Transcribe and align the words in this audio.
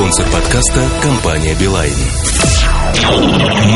Спонсор 0.00 0.24
подкаста– 0.30 0.88
компания 1.02 1.54
«Билайн». 1.60 1.92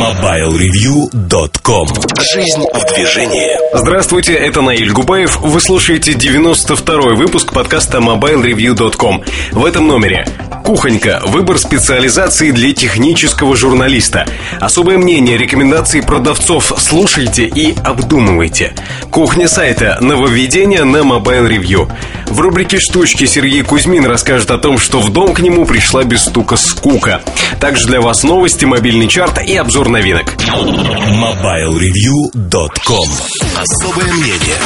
MobileReview.com 0.01 1.89
Жизнь 2.33 2.65
в 2.73 2.95
движении 2.95 3.51
Здравствуйте, 3.77 4.33
это 4.33 4.63
Наиль 4.63 4.91
Губаев. 4.91 5.39
Вы 5.43 5.61
слушаете 5.61 6.13
92-й 6.13 7.15
выпуск 7.17 7.53
подкаста 7.53 7.99
MobileReview.com. 7.99 9.23
В 9.53 9.67
этом 9.67 9.87
номере 9.87 10.25
Кухонька. 10.65 11.21
Выбор 11.27 11.59
специализации 11.59 12.51
для 12.51 12.73
технического 12.73 13.55
журналиста. 13.55 14.27
Особое 14.61 14.97
мнение, 14.97 15.37
рекомендации 15.37 16.01
продавцов 16.01 16.73
слушайте 16.79 17.45
и 17.45 17.75
обдумывайте. 17.85 18.75
Кухня 19.11 19.47
сайта. 19.47 19.99
Нововведение 20.01 20.85
на 20.85 20.97
Mobile 20.99 21.51
Review. 21.51 21.93
В 22.29 22.41
рубрике 22.41 22.79
«Штучки» 22.81 23.27
Сергей 23.27 23.63
Кузьмин 23.63 24.07
расскажет 24.07 24.51
о 24.51 24.57
том, 24.57 24.79
что 24.79 25.01
в 25.01 25.13
дом 25.13 25.35
к 25.35 25.41
нему 25.41 25.67
пришла 25.67 26.05
без 26.05 26.25
стука 26.25 26.57
скука. 26.57 27.21
Также 27.61 27.87
для 27.87 28.01
вас 28.01 28.23
новости, 28.23 28.65
мобильный 28.65 29.09
чарт 29.09 29.43
и 29.47 29.55
обзор 29.57 29.91
новинок. 29.91 30.33
MobileReview.com 30.33 33.11
Особое 33.55 34.11
мнение 34.15 34.57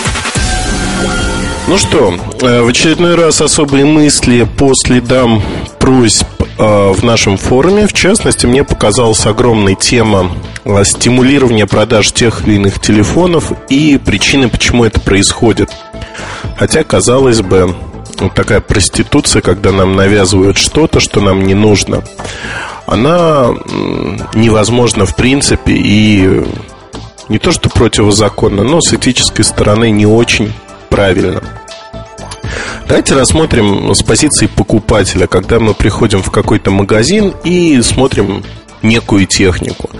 ну 1.69 1.77
что, 1.77 2.15
э, 2.41 2.63
в 2.63 2.69
очередной 2.69 3.15
раз 3.15 3.43
особые 3.43 3.85
мысли 3.85 4.49
по 4.57 4.73
следам 4.75 5.43
просьб 5.79 6.27
э, 6.41 6.93
в 6.93 7.05
нашем 7.05 7.37
форуме. 7.37 7.87
В 7.87 7.93
частности, 7.93 8.47
мне 8.47 8.65
показалась 8.65 9.27
огромная 9.27 9.75
тема 9.75 10.31
э, 10.65 10.83
стимулирования 10.85 11.67
продаж 11.67 12.13
тех 12.13 12.47
или 12.47 12.55
иных 12.55 12.81
телефонов 12.81 13.53
и 13.69 13.99
причины, 14.03 14.49
почему 14.49 14.85
это 14.85 14.99
происходит. 14.99 15.71
Хотя, 16.57 16.85
казалось 16.85 17.43
бы, 17.43 17.75
вот 18.19 18.35
такая 18.35 18.63
проституция, 18.63 19.43
когда 19.43 19.71
нам 19.71 19.95
навязывают 19.95 20.57
что-то, 20.57 21.01
что 21.01 21.21
нам 21.21 21.47
не 21.47 21.55
нужно, 21.55 22.03
она 22.87 23.49
невозможна 24.35 25.05
в 25.05 25.15
принципе 25.15 25.73
и 25.75 26.45
не 27.29 27.38
то 27.38 27.53
что 27.53 27.69
противозаконно, 27.69 28.63
но 28.63 28.80
с 28.80 28.95
этической 28.95 29.45
стороны 29.45 29.91
не 29.91 30.07
очень 30.07 30.51
правильно. 30.89 31.43
Давайте 32.87 33.15
рассмотрим 33.15 33.95
с 33.95 34.03
позиции 34.03 34.47
покупателя, 34.47 35.27
когда 35.27 35.61
мы 35.61 35.75
приходим 35.75 36.23
в 36.23 36.31
какой-то 36.31 36.71
магазин 36.71 37.35
и 37.45 37.81
смотрим 37.83 38.43
некую 38.83 39.27
технику. 39.27 39.91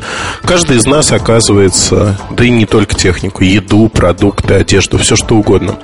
Каждый 0.43 0.77
из 0.79 0.87
нас 0.87 1.13
оказывается, 1.13 2.19
да 2.31 2.45
и 2.45 2.51
не 2.51 2.65
только 2.65 2.95
технику, 2.95 3.45
еду, 3.45 3.89
продукты, 3.89 4.55
одежду, 4.55 4.99
все 4.99 5.17
что 5.17 5.37
угодно. 5.37 5.79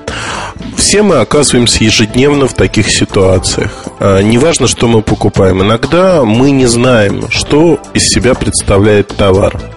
Все 0.77 1.03
мы 1.03 1.17
оказываемся 1.17 1.85
ежедневно 1.85 2.47
в 2.49 2.55
таких 2.55 2.89
ситуациях. 2.89 3.85
А, 4.01 4.21
неважно, 4.21 4.67
что 4.67 4.89
мы 4.89 5.03
покупаем. 5.03 5.63
Иногда 5.63 6.25
мы 6.25 6.51
не 6.51 6.67
знаем, 6.67 7.31
что 7.31 7.81
из 7.93 8.09
себя 8.09 8.35
представляет 8.35 9.09
товар. 9.09 9.74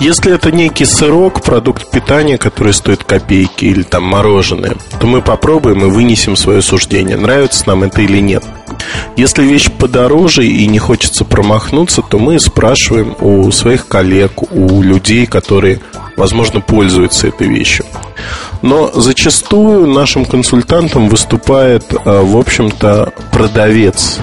Если 0.00 0.34
это 0.34 0.50
некий 0.50 0.84
сырок, 0.84 1.42
продукт 1.42 1.90
питания, 1.90 2.38
который 2.38 2.72
стоит 2.72 3.04
копейки 3.04 3.66
или 3.66 3.82
там 3.82 4.04
мороженое, 4.04 4.76
то 5.00 5.06
мы 5.06 5.22
попробуем 5.22 5.84
и 5.84 5.90
вынесем 5.90 6.36
свое 6.36 6.62
суждение, 6.62 7.16
нравится 7.16 7.64
нам 7.66 7.84
это 7.84 8.02
или 8.02 8.18
нет. 8.18 8.44
Если 9.16 9.44
вещь 9.44 9.70
подороже 9.70 10.46
и 10.46 10.66
не 10.66 10.78
хочется 10.78 11.24
промахнуться, 11.24 12.02
то 12.02 12.18
мы 12.18 12.40
спрашиваем 12.40 13.14
у 13.20 13.50
своих 13.52 13.86
коллег, 13.86 14.52
у 14.52 14.82
людей, 14.82 15.26
которые, 15.26 15.80
возможно, 16.16 16.60
пользуются 16.60 17.28
этой 17.28 17.48
вещью. 17.48 17.84
Но 18.62 18.90
зачастую 18.92 19.86
нашим 19.86 20.24
консультантом 20.24 21.08
выступает, 21.08 21.92
э, 21.92 21.96
в 22.04 22.36
общем-то, 22.36 23.12
продавец, 23.30 24.18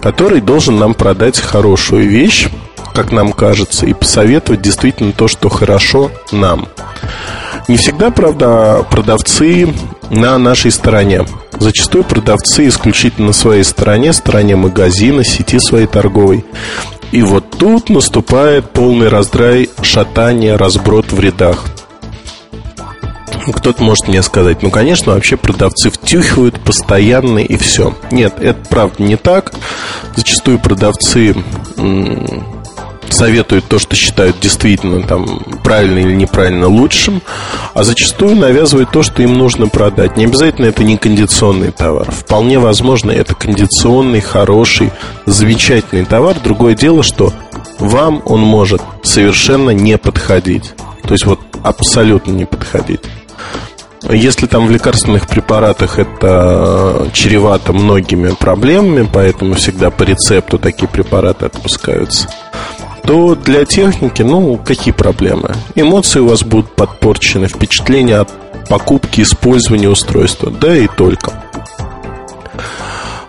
который 0.00 0.40
должен 0.40 0.78
нам 0.78 0.94
продать 0.94 1.38
хорошую 1.40 2.08
вещь, 2.08 2.48
как 2.96 3.12
нам 3.12 3.34
кажется, 3.34 3.84
и 3.84 3.92
посоветовать 3.92 4.62
действительно 4.62 5.12
то, 5.12 5.28
что 5.28 5.50
хорошо 5.50 6.10
нам. 6.32 6.66
Не 7.68 7.76
всегда, 7.76 8.10
правда, 8.10 8.86
продавцы 8.90 9.74
на 10.08 10.38
нашей 10.38 10.70
стороне. 10.70 11.26
Зачастую 11.58 12.04
продавцы 12.04 12.68
исключительно 12.68 13.28
на 13.28 13.32
своей 13.34 13.64
стороне, 13.64 14.14
стороне 14.14 14.56
магазина, 14.56 15.24
сети 15.24 15.58
своей 15.58 15.86
торговой. 15.86 16.46
И 17.12 17.20
вот 17.20 17.50
тут 17.50 17.90
наступает 17.90 18.70
полный 18.70 19.08
раздрай, 19.08 19.68
шатание, 19.82 20.56
разброд 20.56 21.12
в 21.12 21.20
рядах. 21.20 21.66
Кто-то 23.54 23.82
может 23.82 24.08
мне 24.08 24.22
сказать, 24.22 24.62
ну, 24.62 24.70
конечно, 24.70 25.12
вообще 25.12 25.36
продавцы 25.36 25.90
втюхивают 25.90 26.58
постоянно 26.60 27.40
и 27.40 27.58
все. 27.58 27.94
Нет, 28.10 28.36
это 28.40 28.58
правда 28.70 29.02
не 29.02 29.16
так. 29.16 29.52
Зачастую 30.16 30.58
продавцы 30.58 31.36
советуют 33.12 33.66
то, 33.66 33.78
что 33.78 33.96
считают 33.96 34.40
действительно 34.40 35.02
там 35.02 35.40
правильно 35.62 35.98
или 35.98 36.12
неправильно 36.12 36.68
лучшим, 36.68 37.22
а 37.74 37.82
зачастую 37.82 38.36
навязывают 38.36 38.90
то, 38.90 39.02
что 39.02 39.22
им 39.22 39.34
нужно 39.34 39.68
продать. 39.68 40.16
Не 40.16 40.24
обязательно 40.24 40.66
это 40.66 40.84
не 40.84 40.96
кондиционный 40.96 41.70
товар. 41.70 42.10
Вполне 42.10 42.58
возможно, 42.58 43.10
это 43.10 43.34
кондиционный, 43.34 44.20
хороший, 44.20 44.90
замечательный 45.26 46.04
товар. 46.04 46.36
Другое 46.42 46.74
дело, 46.74 47.02
что 47.02 47.32
вам 47.78 48.22
он 48.24 48.40
может 48.40 48.82
совершенно 49.02 49.70
не 49.70 49.98
подходить. 49.98 50.72
То 51.02 51.12
есть 51.12 51.24
вот 51.24 51.40
абсолютно 51.62 52.32
не 52.32 52.44
подходить. 52.44 53.00
Если 54.08 54.46
там 54.46 54.66
в 54.66 54.70
лекарственных 54.70 55.26
препаратах 55.26 55.98
это 55.98 57.08
чревато 57.12 57.72
многими 57.72 58.30
проблемами, 58.38 59.08
поэтому 59.12 59.54
всегда 59.54 59.90
по 59.90 60.04
рецепту 60.04 60.58
такие 60.58 60.88
препараты 60.88 61.46
отпускаются 61.46 62.28
то 63.06 63.36
для 63.36 63.64
техники, 63.64 64.22
ну, 64.22 64.56
какие 64.56 64.92
проблемы? 64.92 65.54
Эмоции 65.76 66.20
у 66.20 66.26
вас 66.26 66.42
будут 66.42 66.74
подпорчены, 66.74 67.46
впечатления 67.46 68.16
от 68.16 68.30
покупки, 68.68 69.20
использования 69.20 69.88
устройства, 69.88 70.50
да 70.50 70.76
и 70.76 70.88
только. 70.88 71.32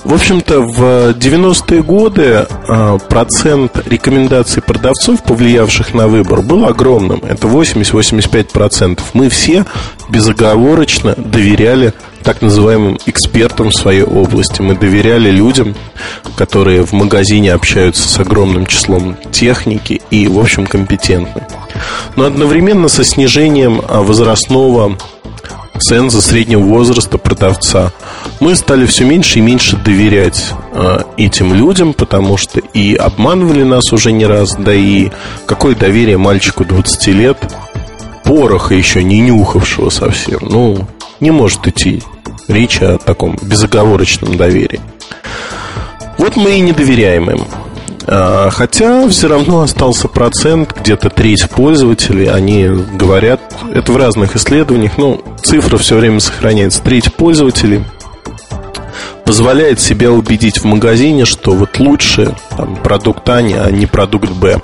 В 0.07 0.13
общем-то, 0.13 0.61
в 0.61 0.81
90-е 1.09 1.83
годы 1.83 2.47
а, 2.69 2.97
процент 2.97 3.85
рекомендаций 3.89 4.61
продавцов, 4.61 5.21
повлиявших 5.21 5.93
на 5.93 6.07
выбор, 6.07 6.41
был 6.41 6.65
огромным. 6.65 7.21
Это 7.27 7.47
80-85%. 7.47 9.01
Мы 9.11 9.27
все 9.27 9.65
безоговорочно 10.07 11.13
доверяли 11.17 11.91
так 12.23 12.41
называемым 12.41 12.97
экспертам 13.05 13.71
в 13.71 13.75
своей 13.75 14.03
области. 14.03 14.61
Мы 14.61 14.77
доверяли 14.77 15.29
людям, 15.29 15.75
которые 16.37 16.85
в 16.85 16.93
магазине 16.93 17.51
общаются 17.51 18.07
с 18.07 18.17
огромным 18.17 18.65
числом 18.65 19.17
техники 19.33 20.01
и, 20.09 20.29
в 20.29 20.39
общем, 20.39 20.67
компетентны. 20.67 21.45
Но 22.15 22.23
одновременно 22.23 22.87
со 22.87 23.03
снижением 23.03 23.81
а, 23.85 24.03
возрастного 24.03 24.97
ценза 25.79 26.21
среднего 26.21 26.61
возраста 26.61 27.17
продавца. 27.17 27.91
Мы 28.39 28.55
стали 28.55 28.85
все 28.85 29.05
меньше 29.05 29.39
и 29.39 29.41
меньше 29.41 29.77
доверять 29.77 30.53
э, 30.73 30.99
этим 31.17 31.53
людям, 31.53 31.93
потому 31.93 32.37
что 32.37 32.59
и 32.59 32.95
обманывали 32.95 33.63
нас 33.63 33.91
уже 33.91 34.11
не 34.11 34.25
раз, 34.25 34.55
да 34.57 34.73
и 34.73 35.09
какое 35.45 35.75
доверие 35.75 36.17
мальчику 36.17 36.65
20 36.65 37.07
лет, 37.07 37.37
пороха 38.23 38.73
еще 38.73 39.03
не 39.03 39.19
нюхавшего 39.19 39.89
совсем, 39.89 40.39
ну, 40.41 40.87
не 41.19 41.31
может 41.31 41.67
идти 41.67 42.03
речь 42.47 42.81
о 42.81 42.97
таком 42.97 43.37
безоговорочном 43.41 44.37
доверии. 44.37 44.81
Вот 46.17 46.35
мы 46.35 46.57
и 46.57 46.59
не 46.59 46.71
доверяем 46.71 47.29
им. 47.29 47.41
А, 48.09 48.49
хотя 48.51 49.07
все 49.09 49.27
равно 49.27 49.61
остался 49.61 50.07
процент, 50.07 50.73
где-то 50.79 51.09
треть 51.09 51.49
пользователей, 51.49 52.27
они 52.27 52.65
говорят, 52.93 53.41
это 53.73 53.91
в 53.91 53.97
разных 53.97 54.37
исследованиях, 54.37 54.97
но 54.97 55.21
цифра 55.43 55.77
все 55.77 55.97
время 55.97 56.21
сохраняется, 56.21 56.81
треть 56.81 57.13
пользователей 57.13 57.83
позволяет 59.25 59.81
себя 59.81 60.09
убедить 60.09 60.59
в 60.59 60.63
магазине, 60.63 61.25
что 61.25 61.51
вот 61.51 61.79
лучше 61.79 62.33
там, 62.55 62.77
продукт 62.77 63.27
А, 63.27 63.39
а 63.39 63.71
не 63.71 63.85
продукт 63.85 64.31
Б. 64.31 64.61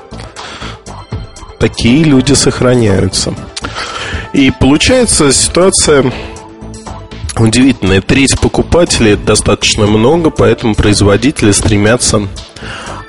Такие 1.59 2.05
люди 2.05 2.31
сохраняются. 2.31 3.33
И 4.31 4.51
получается 4.51 5.33
ситуация 5.33 6.13
удивительная. 7.37 8.01
Треть 8.01 8.39
покупателей 8.39 9.17
достаточно 9.17 9.85
много, 9.85 10.29
поэтому 10.29 10.75
производители 10.75 11.51
стремятся 11.51 12.27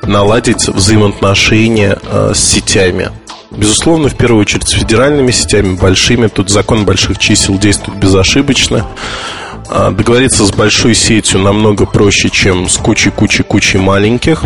наладить 0.07 0.69
взаимоотношения 0.69 1.99
э, 2.03 2.33
с 2.35 2.39
сетями. 2.39 3.11
Безусловно, 3.51 4.09
в 4.09 4.17
первую 4.17 4.41
очередь 4.41 4.69
с 4.69 4.73
федеральными 4.73 5.31
сетями, 5.31 5.77
большими. 5.77 6.27
Тут 6.27 6.51
закон 6.51 6.85
больших 6.85 7.19
чисел 7.19 7.59
действует 7.59 7.99
безошибочно. 7.99 8.87
А, 9.69 9.91
договориться 9.91 10.45
с 10.45 10.53
большой 10.53 10.95
сетью 10.95 11.41
намного 11.41 11.87
проще, 11.87 12.31
чем 12.31 12.69
с 12.69 12.77
кучей-кучей-кучей 12.77 13.79
маленьких. 13.79 14.45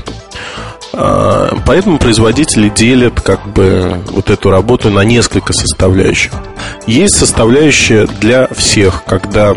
А, 0.92 1.56
поэтому 1.66 1.98
производители 1.98 2.68
делят 2.68 3.20
как 3.20 3.46
бы 3.48 4.02
вот 4.10 4.30
эту 4.30 4.50
работу 4.50 4.90
на 4.90 5.04
несколько 5.04 5.52
составляющих. 5.52 6.32
Есть 6.86 7.16
составляющая 7.16 8.06
для 8.06 8.48
всех, 8.48 9.04
когда 9.04 9.54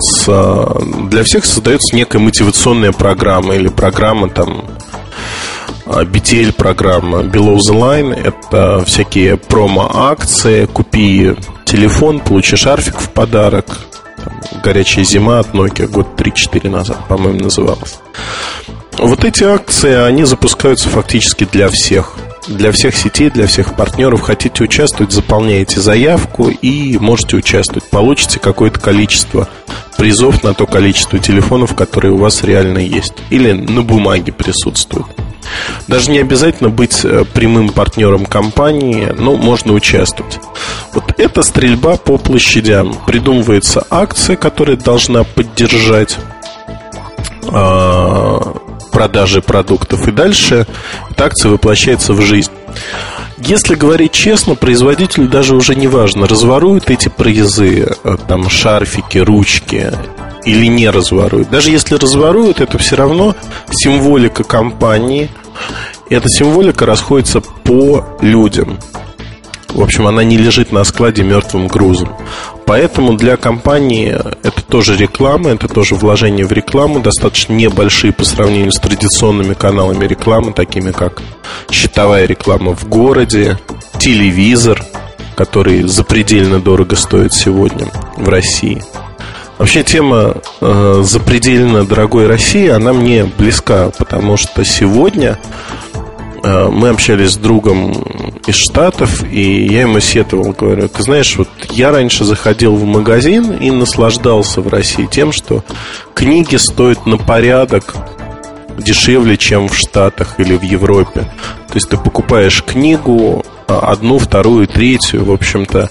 с, 0.00 0.74
для 1.10 1.24
всех 1.24 1.44
создается 1.44 1.96
некая 1.96 2.18
мотивационная 2.18 2.92
программа 2.92 3.56
или 3.56 3.68
программа 3.68 4.28
там 4.28 4.64
BTL 5.88 6.52
программа 6.52 7.20
Below 7.20 7.56
the 7.56 7.72
Line 7.74 8.14
Это 8.14 8.84
всякие 8.84 9.38
промо-акции 9.38 10.66
Купи 10.66 11.34
телефон, 11.64 12.20
получи 12.20 12.56
шарфик 12.56 13.00
в 13.00 13.10
подарок 13.10 13.66
там, 14.22 14.40
Горячая 14.62 15.04
зима 15.04 15.38
от 15.38 15.48
Nokia 15.54 15.86
Год 15.86 16.08
3-4 16.16 16.68
назад, 16.68 16.98
по-моему, 17.08 17.40
называлась 17.40 18.00
Вот 18.98 19.24
эти 19.24 19.44
акции, 19.44 19.94
они 19.94 20.24
запускаются 20.24 20.88
фактически 20.88 21.48
для 21.50 21.68
всех 21.68 22.16
для 22.48 22.72
всех 22.72 22.96
сетей, 22.96 23.28
для 23.28 23.46
всех 23.46 23.76
партнеров. 23.76 24.22
Хотите 24.22 24.64
участвовать, 24.64 25.12
заполняете 25.12 25.80
заявку 25.80 26.48
и 26.48 26.96
можете 26.96 27.36
участвовать. 27.36 27.84
Получите 27.90 28.40
какое-то 28.40 28.80
количество 28.80 29.50
призов 29.98 30.42
на 30.42 30.54
то 30.54 30.64
количество 30.66 31.18
телефонов, 31.18 31.74
которые 31.74 32.14
у 32.14 32.16
вас 32.16 32.44
реально 32.44 32.78
есть. 32.78 33.12
Или 33.28 33.52
на 33.52 33.82
бумаге 33.82 34.32
присутствуют. 34.32 35.08
Даже 35.86 36.10
не 36.10 36.18
обязательно 36.18 36.70
быть 36.70 37.04
э, 37.04 37.24
прямым 37.32 37.70
партнером 37.70 38.26
компании, 38.26 39.12
но 39.18 39.36
можно 39.36 39.72
участвовать. 39.72 40.38
Вот 40.92 41.14
эта 41.18 41.42
стрельба 41.42 41.96
по 41.96 42.18
площадям. 42.18 42.94
Придумывается 43.06 43.86
акция, 43.90 44.36
которая 44.36 44.76
должна 44.76 45.24
поддержать 45.24 46.18
а, 47.50 48.56
продажи 48.92 49.40
продуктов. 49.40 50.06
И 50.08 50.12
дальше 50.12 50.66
эта 51.10 51.26
акция 51.26 51.50
воплощается 51.50 52.12
в 52.12 52.20
жизнь. 52.20 52.52
Если 53.38 53.76
говорить 53.76 54.12
честно, 54.12 54.56
производителю 54.56 55.28
даже 55.28 55.54
уже 55.54 55.76
не 55.76 55.86
важно, 55.86 56.26
разворуют 56.26 56.90
эти 56.90 57.08
призы, 57.08 57.88
э, 58.02 58.16
там 58.26 58.50
шарфики, 58.50 59.18
ручки 59.18 59.92
или 60.44 60.66
не 60.66 60.88
разворуют. 60.90 61.50
Даже 61.50 61.70
если 61.70 61.94
разворуют, 61.94 62.60
это 62.60 62.78
все 62.78 62.96
равно 62.96 63.34
символика 63.70 64.44
компании. 64.44 65.30
И 66.08 66.14
эта 66.14 66.28
символика 66.28 66.86
расходится 66.86 67.40
по 67.40 68.04
людям. 68.20 68.78
В 69.68 69.82
общем, 69.82 70.06
она 70.06 70.24
не 70.24 70.38
лежит 70.38 70.72
на 70.72 70.82
складе 70.84 71.22
мертвым 71.22 71.68
грузом. 71.68 72.16
Поэтому 72.64 73.14
для 73.16 73.36
компании 73.36 74.10
это 74.42 74.62
тоже 74.62 74.96
реклама, 74.96 75.50
это 75.50 75.68
тоже 75.68 75.94
вложение 75.94 76.46
в 76.46 76.52
рекламу, 76.52 77.00
достаточно 77.00 77.52
небольшие 77.52 78.12
по 78.12 78.24
сравнению 78.24 78.72
с 78.72 78.80
традиционными 78.80 79.54
каналами 79.54 80.06
рекламы, 80.06 80.52
такими 80.52 80.90
как 80.90 81.22
счетовая 81.70 82.26
реклама 82.26 82.74
в 82.74 82.88
городе, 82.88 83.58
телевизор, 83.98 84.82
который 85.36 85.82
запредельно 85.82 86.60
дорого 86.60 86.96
стоит 86.96 87.32
сегодня 87.32 87.86
в 88.16 88.28
России– 88.28 88.82
Вообще 89.58 89.82
тема 89.82 90.36
э, 90.60 91.00
запредельно 91.04 91.84
дорогой 91.84 92.28
России, 92.28 92.68
она 92.68 92.92
мне 92.92 93.24
близка, 93.24 93.90
потому 93.98 94.36
что 94.36 94.64
сегодня 94.64 95.36
э, 96.44 96.68
мы 96.68 96.90
общались 96.90 97.32
с 97.32 97.36
другом 97.36 97.92
из 98.46 98.54
Штатов, 98.54 99.24
и 99.24 99.66
я 99.66 99.80
ему 99.80 99.98
сетовал, 99.98 100.52
говорю, 100.52 100.88
ты 100.88 101.02
знаешь, 101.02 101.36
вот 101.36 101.48
я 101.70 101.90
раньше 101.90 102.24
заходил 102.24 102.76
в 102.76 102.84
магазин 102.84 103.50
и 103.50 103.72
наслаждался 103.72 104.60
в 104.60 104.68
России 104.68 105.08
тем, 105.10 105.32
что 105.32 105.64
книги 106.14 106.54
стоят 106.54 107.04
на 107.06 107.16
порядок 107.16 107.96
дешевле, 108.78 109.36
чем 109.36 109.68
в 109.68 109.76
Штатах 109.76 110.38
или 110.38 110.56
в 110.56 110.62
Европе. 110.62 111.22
То 111.66 111.74
есть 111.74 111.88
ты 111.88 111.96
покупаешь 111.96 112.62
книгу, 112.62 113.44
а, 113.66 113.90
одну, 113.90 114.18
вторую, 114.18 114.68
третью, 114.68 115.24
в 115.24 115.32
общем-то, 115.32 115.90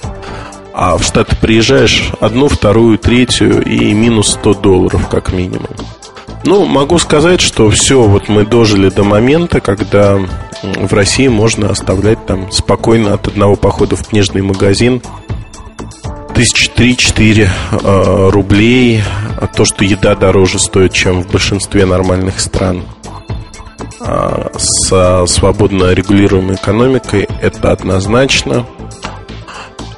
а 0.79 0.95
в 0.95 1.03
Штаты 1.03 1.35
приезжаешь 1.35 2.11
одну, 2.21 2.47
вторую, 2.47 2.99
третью 2.99 3.63
и 3.63 3.93
минус 3.93 4.33
100 4.33 4.53
долларов 4.53 5.09
как 5.09 5.33
минимум. 5.33 5.71
Ну, 6.43 6.65
могу 6.65 6.99
сказать, 6.99 7.41
что 7.41 7.71
все, 7.71 8.03
вот 8.03 8.29
мы 8.29 8.45
дожили 8.45 8.89
до 8.89 9.03
момента, 9.03 9.59
когда 9.59 10.19
в 10.61 10.93
России 10.93 11.27
можно 11.29 11.71
оставлять 11.71 12.23
там 12.27 12.51
спокойно 12.51 13.15
от 13.15 13.27
одного 13.27 13.55
похода 13.55 13.95
в 13.95 14.07
книжный 14.07 14.43
магазин 14.43 15.01
тысяч 16.35 16.69
три-четыре 16.69 17.49
э, 17.71 18.29
рублей. 18.29 19.01
А 19.41 19.47
то, 19.47 19.65
что 19.65 19.83
еда 19.83 20.13
дороже 20.13 20.59
стоит, 20.59 20.93
чем 20.93 21.23
в 21.23 21.31
большинстве 21.31 21.87
нормальных 21.87 22.39
стран 22.39 22.83
э, 23.99 24.49
с 24.59 25.25
свободно 25.25 25.91
регулируемой 25.93 26.53
экономикой, 26.53 27.27
это 27.41 27.71
однозначно. 27.71 28.67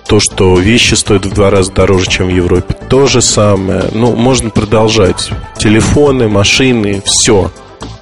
То, 0.09 0.19
что 0.19 0.57
вещи 0.57 0.95
стоят 0.95 1.27
в 1.27 1.33
два 1.35 1.51
раза 1.51 1.71
дороже, 1.71 2.09
чем 2.09 2.29
в 2.29 2.35
Европе, 2.35 2.75
то 2.89 3.05
же 3.05 3.21
самое. 3.21 3.83
Ну, 3.93 4.15
можно 4.15 4.49
продолжать. 4.49 5.29
Телефоны, 5.59 6.27
машины, 6.27 7.03
все. 7.05 7.51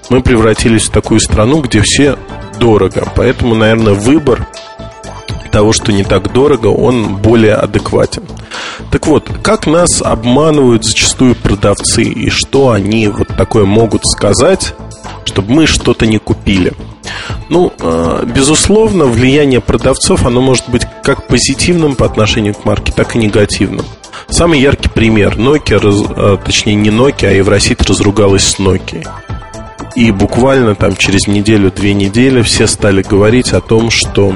Мы 0.09 0.21
превратились 0.21 0.85
в 0.85 0.91
такую 0.91 1.19
страну, 1.19 1.59
где 1.59 1.81
все 1.81 2.17
дорого. 2.61 3.11
Поэтому, 3.13 3.55
наверное, 3.55 3.91
выбор 3.91 4.47
того, 5.51 5.73
что 5.73 5.91
не 5.91 6.05
так 6.05 6.31
дорого, 6.31 6.67
он 6.67 7.17
более 7.17 7.55
адекватен. 7.55 8.23
Так 8.89 9.05
вот, 9.05 9.29
как 9.43 9.67
нас 9.67 10.01
обманывают 10.01 10.85
зачастую 10.85 11.35
продавцы 11.35 12.03
и 12.03 12.29
что 12.29 12.69
они 12.69 13.09
вот 13.09 13.27
такое 13.35 13.65
могут 13.65 14.03
сказать, 14.05 14.75
чтобы 15.25 15.51
мы 15.51 15.67
что-то 15.67 16.07
не 16.07 16.19
купили– 16.19 16.71
ну, 17.49 17.73
э, 17.79 18.23
безусловно, 18.33 19.05
влияние 19.05 19.61
продавцов, 19.61 20.25
оно 20.25 20.41
может 20.41 20.69
быть 20.69 20.83
как 21.03 21.27
позитивным 21.27 21.95
по 21.95 22.05
отношению 22.05 22.53
к 22.53 22.65
марке, 22.65 22.91
так 22.91 23.15
и 23.15 23.19
негативным. 23.19 23.85
Самый 24.29 24.59
яркий 24.59 24.89
пример. 24.89 25.37
Nokia, 25.37 25.79
э, 25.79 26.37
точнее 26.43 26.75
не 26.75 26.89
Nokia, 26.89 27.29
а 27.29 27.31
Евросеть 27.31 27.81
разругалась 27.83 28.43
с 28.43 28.59
Nokia. 28.59 29.07
И 29.95 30.11
буквально 30.11 30.75
там 30.75 30.95
через 30.95 31.27
неделю-две 31.27 31.93
недели 31.93 32.41
все 32.41 32.67
стали 32.67 33.01
говорить 33.01 33.53
о 33.53 33.61
том, 33.61 33.89
что 33.89 34.35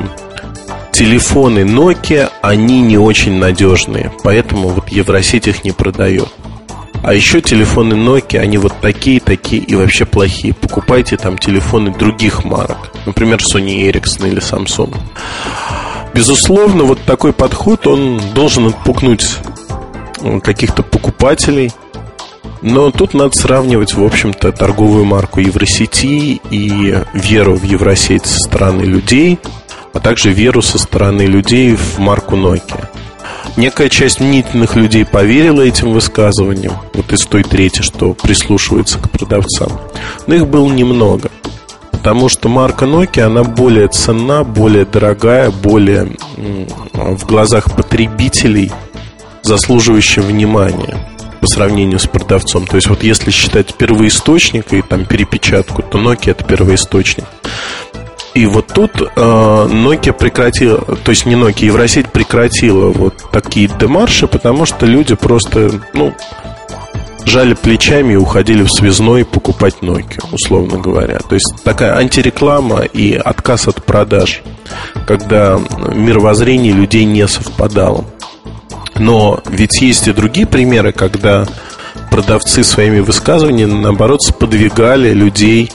телефоны 0.92 1.60
Nokia, 1.60 2.30
они 2.42 2.82
не 2.82 2.98
очень 2.98 3.34
надежные, 3.34 4.12
поэтому 4.24 4.70
вот 4.70 4.90
Евросеть 4.90 5.48
их 5.48 5.64
не 5.64 5.72
продает. 5.72 6.30
А 7.04 7.14
еще 7.14 7.42
телефоны 7.42 7.96
Nokia, 7.96 8.40
они 8.40 8.58
вот 8.58 8.74
такие, 8.80 9.20
такие 9.20 9.62
и 9.62 9.76
вообще 9.76 10.06
плохие. 10.06 10.54
Покупайте 10.54 11.18
там 11.18 11.38
телефоны 11.38 11.92
других 11.92 12.46
марок. 12.46 12.92
Например, 13.06 13.40
Sony 13.40 13.90
Ericsson 13.90 14.28
или 14.30 14.40
Samsung. 14.40 14.96
Безусловно, 16.14 16.84
вот 16.84 17.02
такой 17.02 17.34
подход, 17.34 17.88
он 17.88 18.22
должен 18.36 18.68
отпугнуть 18.68 19.26
э, 20.20 20.40
каких-то 20.42 20.84
покупателей. 20.84 21.72
Но 22.62 22.92
тут 22.92 23.16
надо 23.16 23.36
сравнивать, 23.36 23.96
в 23.96 24.04
общем-то, 24.04 24.52
торговую 24.52 25.04
марку 25.06 25.40
Евросети 25.40 26.40
и 26.52 26.96
веру 27.14 27.56
в 27.56 27.64
Евросеть 27.64 28.28
со 28.28 28.38
стороны 28.38 28.84
людей, 28.84 29.40
а 29.94 30.00
также 30.00 30.32
веру 30.32 30.62
со 30.62 30.78
стороны 30.78 31.24
людей 31.24 31.76
в 31.76 31.98
марку 31.98 32.36
Nokia. 32.36 32.88
Некая 33.58 33.90
часть 33.90 34.20
мнительных 34.20 34.76
людей 34.76 35.06
поверила 35.06 35.62
этим 35.62 35.92
высказываниям, 35.92 36.74
вот 36.94 37.12
из 37.12 37.26
той 37.26 37.44
трети, 37.44 37.82
что 37.82 38.14
прислушивается 38.14 38.98
к 38.98 39.10
продавцам. 39.12 39.72
Но 40.26 40.36
их 40.36 40.48
было 40.48 40.68
немного. 40.72 41.30
Потому 41.92 42.30
что 42.30 42.50
марка 42.50 42.86
Nokia, 42.86 43.24
она 43.24 43.44
более 43.44 43.88
ценна, 43.88 44.44
более 44.44 44.86
дорогая, 44.86 45.52
более 45.52 46.16
в 46.94 47.26
глазах 47.26 47.76
потребителей 47.76 48.72
заслуживающая 49.44 50.24
внимания 50.24 50.98
по 51.42 51.48
сравнению 51.48 52.00
с 52.00 52.08
продавцом. 52.08 52.66
То 52.66 52.78
есть 52.78 52.88
вот 52.88 53.04
если 53.04 53.32
считать 53.32 53.76
первоисточник 53.76 54.74
и 54.74 54.82
там 54.82 55.06
перепечатку, 55.06 55.82
то 55.82 56.00
Nokia 56.00 56.32
это 56.32 56.44
первоисточник. 56.44 57.26
И 58.34 58.46
вот 58.46 58.68
тут 58.68 58.92
э, 59.02 59.06
Nokia 59.16 60.14
прекратила, 60.14 60.80
то 60.80 61.12
есть 61.12 61.26
не 61.26 61.36
Nokia, 61.36 61.66
Евросеть 61.66 62.10
прекратила 62.10 62.90
вот 62.90 63.16
такие 63.32 63.68
демарши, 63.68 64.28
потому 64.28 64.66
что 64.66 64.86
люди 64.86 65.16
просто, 65.16 65.72
ну, 65.94 66.14
жали 67.26 67.54
плечами 67.54 68.14
и 68.14 68.16
уходили 68.16 68.64
в 68.64 68.72
связной 68.72 69.26
покупать 69.26 69.76
Nokia, 69.82 70.24
условно 70.32 70.78
говоря. 70.80 71.20
То 71.20 71.36
есть 71.36 71.54
такая 71.64 71.98
антиреклама 71.98 72.82
и 72.82 73.14
отказ 73.16 73.68
от 73.68 73.84
продаж, 73.84 74.42
когда 75.06 75.60
мировоззрение 75.94 76.72
людей 76.72 77.04
не 77.04 77.28
совпадало. 77.28 78.06
Но 78.96 79.42
ведь 79.50 79.82
есть 79.82 80.08
и 80.08 80.14
другие 80.14 80.48
примеры, 80.48 80.94
когда 80.94 81.46
продавцы 82.10 82.64
своими 82.64 83.00
высказываниями, 83.00 83.74
наоборот, 83.74 84.22
сподвигали 84.22 85.14
людей 85.14 85.72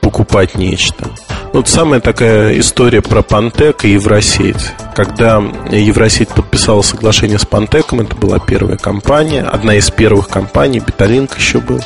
покупать 0.00 0.56
нечто. 0.56 1.10
Вот 1.52 1.68
самая 1.68 2.00
такая 2.00 2.58
история 2.60 3.02
про 3.02 3.22
Пантек 3.22 3.84
и 3.84 3.90
Евросеть. 3.90 4.72
Когда 4.94 5.42
Евросеть 5.70 6.28
подписала 6.28 6.82
соглашение 6.82 7.38
с 7.38 7.44
Пантеком, 7.44 8.00
это 8.00 8.14
была 8.14 8.38
первая 8.38 8.76
компания, 8.76 9.42
одна 9.42 9.74
из 9.74 9.90
первых 9.90 10.28
компаний, 10.28 10.80
Беталинк 10.80 11.36
еще 11.36 11.58
был. 11.58 11.80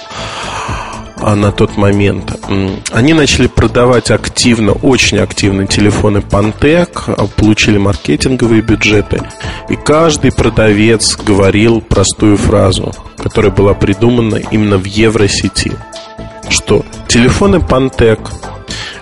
а, 1.25 1.35
на 1.37 1.53
тот 1.53 1.79
момент. 1.79 2.33
Они 2.93 3.15
начали 3.15 3.47
продавать 3.47 4.11
активно, 4.11 4.73
очень 4.73 5.19
активно 5.19 5.67
телефоны 5.67 6.19
Pantec, 6.19 7.05
а, 7.07 7.27
получили 7.27 7.79
маркетинговые 7.79 8.61
бюджеты. 8.61 9.23
И 9.71 9.77
каждый 9.77 10.33
продавец 10.33 11.17
говорил 11.17 11.81
простую 11.81 12.37
фразу, 12.37 12.93
которая 13.17 13.53
была 13.53 13.73
придумана 13.73 14.37
именно 14.37 14.77
в 14.77 14.85
Евросети. 14.85 15.73
Что 16.51 16.85
телефоны 17.09 17.57
Pantec 17.57 18.21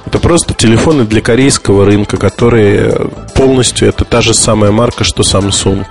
это 0.06 0.18
просто 0.18 0.54
телефоны 0.54 1.04
для 1.04 1.20
корейского 1.20 1.84
рынка, 1.84 2.16
которые 2.16 2.94
полностью 3.34 3.88
это 3.88 4.04
та 4.04 4.20
же 4.20 4.34
самая 4.34 4.72
марка, 4.72 5.04
что 5.04 5.22
Samsung. 5.22 5.86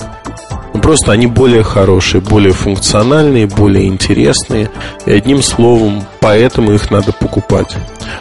Ну, 0.74 0.80
просто 0.80 1.12
они 1.12 1.28
более 1.28 1.64
хорошие, 1.64 2.22
более 2.22 2.54
функциональные, 2.54 3.48
более 3.48 3.88
интересные. 3.88 4.70
И 5.06 5.12
одним 5.12 5.42
словом, 5.42 6.04
поэтому 6.22 6.72
их 6.74 6.92
надо 6.92 7.12
покупать. 7.12 7.76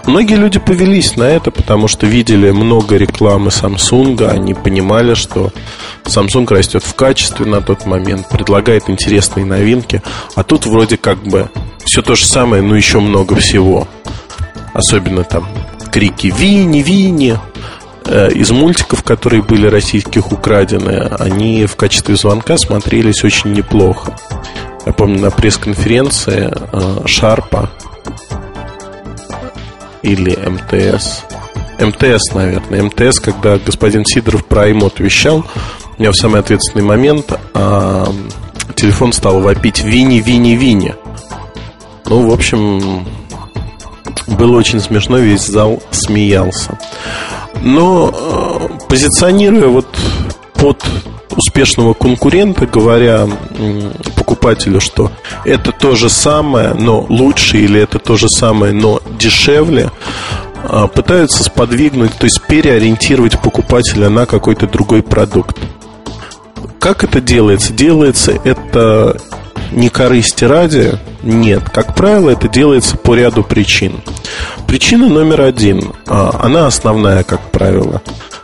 Многие 0.07 0.35
люди 0.35 0.59
повелись 0.59 1.17
на 1.17 1.25
это, 1.25 1.51
потому 1.51 1.87
что 1.87 2.07
видели 2.07 2.51
много 2.51 2.97
рекламы 2.97 3.49
Samsung, 3.49 4.29
они 4.29 4.55
понимали, 4.55 5.15
что 5.15 5.53
Samsung 6.05 6.53
растет 6.53 6.83
в 6.83 6.95
качестве 6.95 7.47
на 7.47 7.61
тот 7.61 7.87
момент, 7.87 8.29
предлагает 8.29 8.89
интересные 8.89 9.45
новинки, 9.45 10.03
а 10.35 10.43
тут 10.43 10.67
вроде 10.67 10.97
как 10.97 11.23
бы 11.23 11.51
все 11.85 12.03
то 12.03 12.15
же 12.15 12.27
самое, 12.27 12.63
но 12.63 12.77
еще 12.77 13.01
много 13.01 13.37
всего. 13.37 13.87
Особенно 14.73 15.25
там 15.25 15.49
крики 15.91 16.33
«Вини, 16.37 16.83
Вини!» 16.83 17.37
Э, 18.07 18.29
из 18.33 18.51
мультиков, 18.51 19.03
которые 19.03 19.43
были 19.43 19.67
российских 19.67 20.33
украдены, 20.33 21.09
они 21.21 21.67
в 21.67 21.77
качестве 21.77 22.17
звонка 22.17 22.57
смотрелись 22.57 23.23
очень 23.23 23.53
неплохо. 23.53 24.17
Я 24.87 24.93
помню 24.93 25.21
на 25.21 25.31
пресс-конференции 25.31 26.51
э, 26.51 27.07
Шарпа 27.07 27.71
или 30.03 30.35
МТС. 30.35 31.23
МТС, 31.79 32.35
наверное. 32.35 32.83
МТС, 32.83 33.21
когда 33.21 33.59
господин 33.59 34.05
Сидоров 34.05 34.45
про 34.45 34.69
iMod 34.71 34.95
вещал, 35.03 35.45
у 35.97 36.01
меня 36.01 36.13
в 36.13 36.17
самый 36.17 36.41
ответственный 36.41 36.85
момент 36.85 37.33
а, 37.55 38.13
телефон 38.75 39.13
стал 39.13 39.41
вопить 39.41 39.83
«Вини, 39.83 40.21
Вини, 40.21 40.57
Вини». 40.57 40.95
Ну, 42.07 42.29
в 42.29 42.33
общем, 42.33 43.07
было 44.31 44.57
очень 44.57 44.81
смешно, 44.81 45.19
весь 45.19 45.47
зал 45.47 45.83
смеялся. 45.91 46.79
Но 47.63 48.11
э, 48.13 48.87
позиционируя 48.89 49.69
вот 49.69 49.87
под 50.55 50.85
успешного 51.37 51.95
конкурента, 51.95 52.67
говоря 52.67 53.27
покупателю, 54.17 54.81
что 54.81 55.11
это 55.45 55.73
то 55.73 55.95
же 55.95 56.09
самое, 56.09 56.75
но 56.75 57.07
лучше, 57.09 57.59
или 57.59 57.81
это 57.81 57.99
то 57.99 58.17
же 58.17 58.29
самое, 58.29 58.73
но 58.73 59.01
дешевле, 59.19 59.91
э, 60.65 60.89
пытаются 60.95 61.45
сподвигнуть, 61.45 62.13
то 62.15 62.25
есть 62.25 62.43
переориентировать 62.47 63.41
покупателя 63.41 64.09
на 64.09 64.27
какой-то 64.27 64.67
другой 64.67 65.03
продукт. 65.03 65.57
Как 66.79 67.05
это 67.05 67.21
делается? 67.21 67.73
Делается 67.73 68.33
это 68.45 69.21
не 69.71 69.89
корысти 69.89 70.45
ради, 70.45 70.99
нет. 71.23 71.69
Как 71.71 71.95
правило, 71.95 72.31
это 72.31 72.49
делается 72.49 72.97
по 72.97 73.15
ряду 73.15 73.43
причин. 73.43 74.01
Причина 74.67 75.09
номер 75.09 75.43
один, 75.43 75.93
а, 76.07 76.41
она 76.43 76.67
основная, 76.67 77.23
как 77.23 77.41
правило. 77.51 78.03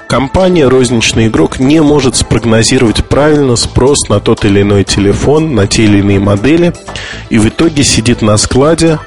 Компания, 0.08 0.68
розничный 0.68 1.26
игрок 1.26 1.58
не 1.58 1.82
может 1.82 2.14
спрогнозировать 2.14 3.04
правильно 3.04 3.56
спрос 3.56 4.08
на 4.08 4.20
тот 4.20 4.44
или 4.44 4.62
иной 4.62 4.84
телефон, 4.84 5.54
на 5.54 5.66
те 5.66 5.84
или 5.84 5.98
иные 5.98 6.20
модели, 6.20 6.72
и 7.28 7.38
в 7.38 7.48
итоге 7.48 7.82
сидит 7.82 8.22
на 8.22 8.36
складе 8.36 9.00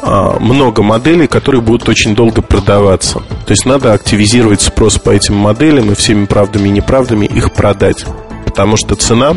а, 0.00 0.38
много 0.40 0.82
моделей, 0.82 1.26
которые 1.26 1.60
будут 1.60 1.88
очень 1.88 2.14
долго 2.14 2.40
продаваться. 2.40 3.20
То 3.46 3.50
есть 3.50 3.66
надо 3.66 3.92
активизировать 3.92 4.62
спрос 4.62 4.98
по 4.98 5.10
этим 5.10 5.34
моделям 5.34 5.90
и 5.92 5.94
всеми 5.94 6.24
правдами 6.24 6.68
и 6.68 6.72
неправдами 6.72 7.26
их 7.26 7.52
продать. 7.52 8.04
Потому 8.46 8.76
что 8.76 8.94
цена 8.94 9.36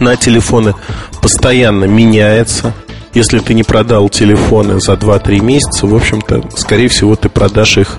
на 0.00 0.16
телефоны 0.16 0.74
постоянно 1.20 1.84
меняется. 1.84 2.72
Если 3.14 3.40
ты 3.40 3.54
не 3.54 3.62
продал 3.62 4.08
телефоны 4.08 4.80
за 4.80 4.94
2-3 4.94 5.40
месяца, 5.40 5.86
в 5.86 5.94
общем-то, 5.94 6.44
скорее 6.56 6.88
всего, 6.88 7.14
ты 7.14 7.28
продашь 7.28 7.78
их 7.78 7.98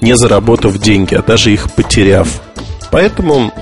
не 0.00 0.16
заработав 0.16 0.78
деньги, 0.78 1.14
а 1.14 1.22
даже 1.22 1.52
их 1.52 1.70
потеряв. 1.72 2.28
Поэтому 2.90 3.52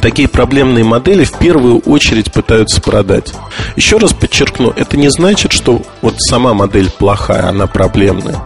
такие 0.00 0.28
проблемные 0.28 0.84
модели 0.84 1.24
в 1.24 1.32
первую 1.32 1.78
очередь 1.80 2.32
пытаются 2.32 2.80
продать. 2.80 3.32
Еще 3.76 3.98
раз 3.98 4.12
подчеркну, 4.12 4.72
это 4.74 4.96
не 4.96 5.10
значит, 5.10 5.52
что 5.52 5.82
вот 6.00 6.14
сама 6.18 6.54
модель 6.54 6.90
плохая, 6.90 7.48
она 7.48 7.66
проблемная. 7.66 8.42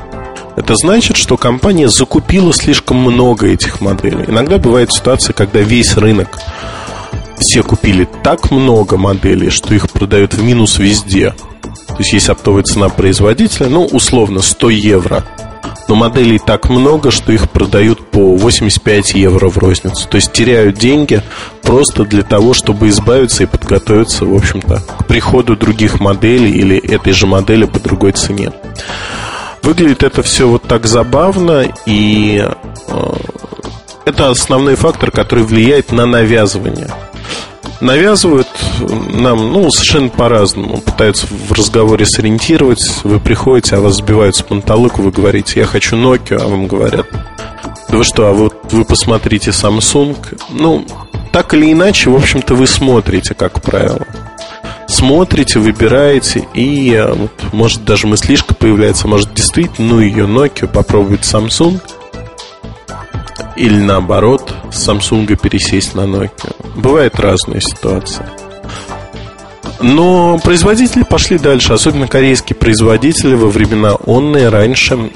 Это 0.56 0.74
значит, 0.74 1.16
что 1.16 1.36
компания 1.36 1.88
закупила 1.88 2.52
слишком 2.52 2.96
много 2.96 3.48
этих 3.48 3.82
моделей. 3.82 4.24
Иногда 4.26 4.58
бывает 4.58 4.90
ситуация, 4.90 5.34
когда 5.34 5.60
весь 5.60 5.96
рынок 5.96 6.38
все 7.38 7.62
купили 7.62 8.08
так 8.22 8.50
много 8.50 8.96
моделей, 8.96 9.50
что 9.50 9.74
их 9.74 9.90
продают 9.90 10.34
в 10.34 10.42
минус 10.42 10.78
везде. 10.78 11.34
То 11.88 11.96
есть 11.98 12.12
есть 12.12 12.28
оптовая 12.28 12.62
цена 12.62 12.88
производителя, 12.88 13.68
ну, 13.68 13.84
условно, 13.84 14.42
100 14.42 14.70
евро. 14.70 15.24
Но 15.88 15.94
моделей 15.94 16.38
так 16.38 16.68
много, 16.68 17.10
что 17.10 17.32
их 17.32 17.48
продают 17.48 18.10
по 18.10 18.36
85 18.36 19.14
евро 19.14 19.48
в 19.48 19.56
розницу. 19.58 20.08
То 20.08 20.16
есть 20.16 20.32
теряют 20.32 20.78
деньги 20.78 21.22
просто 21.62 22.04
для 22.04 22.24
того, 22.24 22.54
чтобы 22.54 22.88
избавиться 22.88 23.44
и 23.44 23.46
подготовиться, 23.46 24.24
в 24.24 24.34
общем-то, 24.34 24.82
к 24.98 25.06
приходу 25.06 25.56
других 25.56 26.00
моделей 26.00 26.50
или 26.50 26.76
этой 26.76 27.12
же 27.12 27.26
модели 27.26 27.66
по 27.66 27.78
другой 27.78 28.12
цене. 28.12 28.50
Выглядит 29.62 30.02
это 30.02 30.22
все 30.22 30.48
вот 30.48 30.62
так 30.62 30.86
забавно, 30.86 31.66
и 31.86 32.44
э, 32.88 33.12
это 34.06 34.30
основной 34.30 34.76
фактор, 34.76 35.10
который 35.10 35.44
влияет 35.44 35.92
на 35.92 36.06
навязывание 36.06 36.88
навязывают 37.80 38.48
нам, 39.12 39.52
ну, 39.52 39.70
совершенно 39.70 40.08
по-разному. 40.08 40.78
Пытаются 40.78 41.26
в 41.26 41.52
разговоре 41.52 42.06
сориентировать. 42.06 42.80
Вы 43.04 43.20
приходите, 43.20 43.76
а 43.76 43.80
вас 43.80 43.96
сбивают 43.96 44.34
с 44.34 44.40
панталыку, 44.40 45.02
вы 45.02 45.10
говорите, 45.10 45.60
я 45.60 45.66
хочу 45.66 45.94
Nokia, 45.94 46.40
а 46.42 46.48
вам 46.48 46.68
говорят, 46.68 47.06
да 47.90 47.96
вы 47.98 48.02
что, 48.02 48.28
а 48.28 48.32
вот 48.32 48.72
вы 48.72 48.86
посмотрите 48.86 49.50
Samsung. 49.50 50.16
Ну, 50.50 50.86
так 51.32 51.52
или 51.52 51.70
иначе, 51.70 52.08
в 52.08 52.16
общем-то, 52.16 52.54
вы 52.54 52.66
смотрите, 52.66 53.34
как 53.34 53.60
правило. 53.60 54.06
Смотрите, 54.88 55.58
выбираете, 55.58 56.48
и 56.54 56.92
э, 56.92 57.12
вот, 57.12 57.32
может 57.52 57.84
даже 57.84 58.06
мыслишка 58.06 58.54
появляется, 58.54 59.06
может 59.06 59.34
действительно, 59.34 59.94
ну 59.94 60.00
ее 60.00 60.24
Nokia, 60.24 60.66
попробовать 60.66 61.22
Samsung– 61.22 61.80
или 63.56 63.80
наоборот, 63.80 64.54
с 64.70 64.88
Samsung 64.88 65.34
пересесть 65.36 65.94
на 65.94 66.02
Nokia. 66.02 66.54
Бывают 66.76 67.18
разные 67.18 67.60
ситуации. 67.60 68.24
Но 69.80 70.38
производители 70.38 71.02
пошли 71.02 71.38
дальше, 71.38 71.72
особенно 71.72 72.08
корейские 72.08 72.56
производители 72.56 73.34
во 73.34 73.48
времена 73.48 73.94
онные 74.06 74.48
раньше 74.48 75.10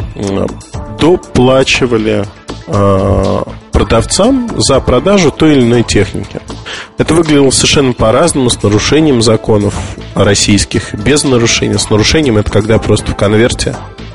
доплачивали 1.00 2.26
э, 2.66 3.42
продавцам 3.73 4.50
за 4.59 4.80
продажу 4.80 5.30
той 5.30 5.52
или 5.52 5.62
иной 5.62 5.82
техники. 5.82 6.40
Это 6.99 7.14
выглядело 7.14 7.50
совершенно 7.50 7.94
по-разному, 7.94 8.50
с 8.50 8.62
нарушением 8.62 9.23
законов 9.23 9.75
российских, 10.14 10.94
без 10.94 11.25
нарушения. 11.25 11.78
С 11.78 11.88
нарушением 11.88 12.37
это 12.37 12.50
когда 12.50 12.78
просто 12.78 13.12
в 13.12 13.16
конверте 13.16 13.75
а, 13.75 14.10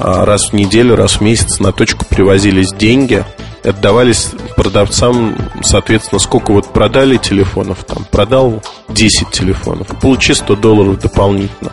раз 0.00 0.50
в 0.50 0.52
неделю, 0.54 0.96
раз 0.96 1.14
в 1.16 1.20
месяц 1.20 1.60
на 1.60 1.72
точку 1.72 2.04
привозились 2.04 2.72
деньги– 2.72 3.24
отдавались 3.62 4.30
продавцам, 4.56 5.36
соответственно, 5.62 6.18
сколько 6.18 6.52
вот 6.52 6.72
продали 6.72 7.16
телефонов, 7.16 7.84
там, 7.84 8.04
продал 8.10 8.62
10 8.88 9.30
телефонов, 9.30 9.88
получи 10.00 10.34
100 10.34 10.56
долларов 10.56 10.98
дополнительно. 10.98 11.72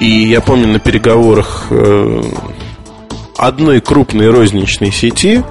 И 0.00 0.06
я 0.06 0.40
помню 0.40 0.68
на 0.68 0.80
переговорах 0.80 1.66
э, 1.70 2.22
одной 3.36 3.80
крупной 3.80 4.30
розничной 4.30 4.90
сети 4.90 5.44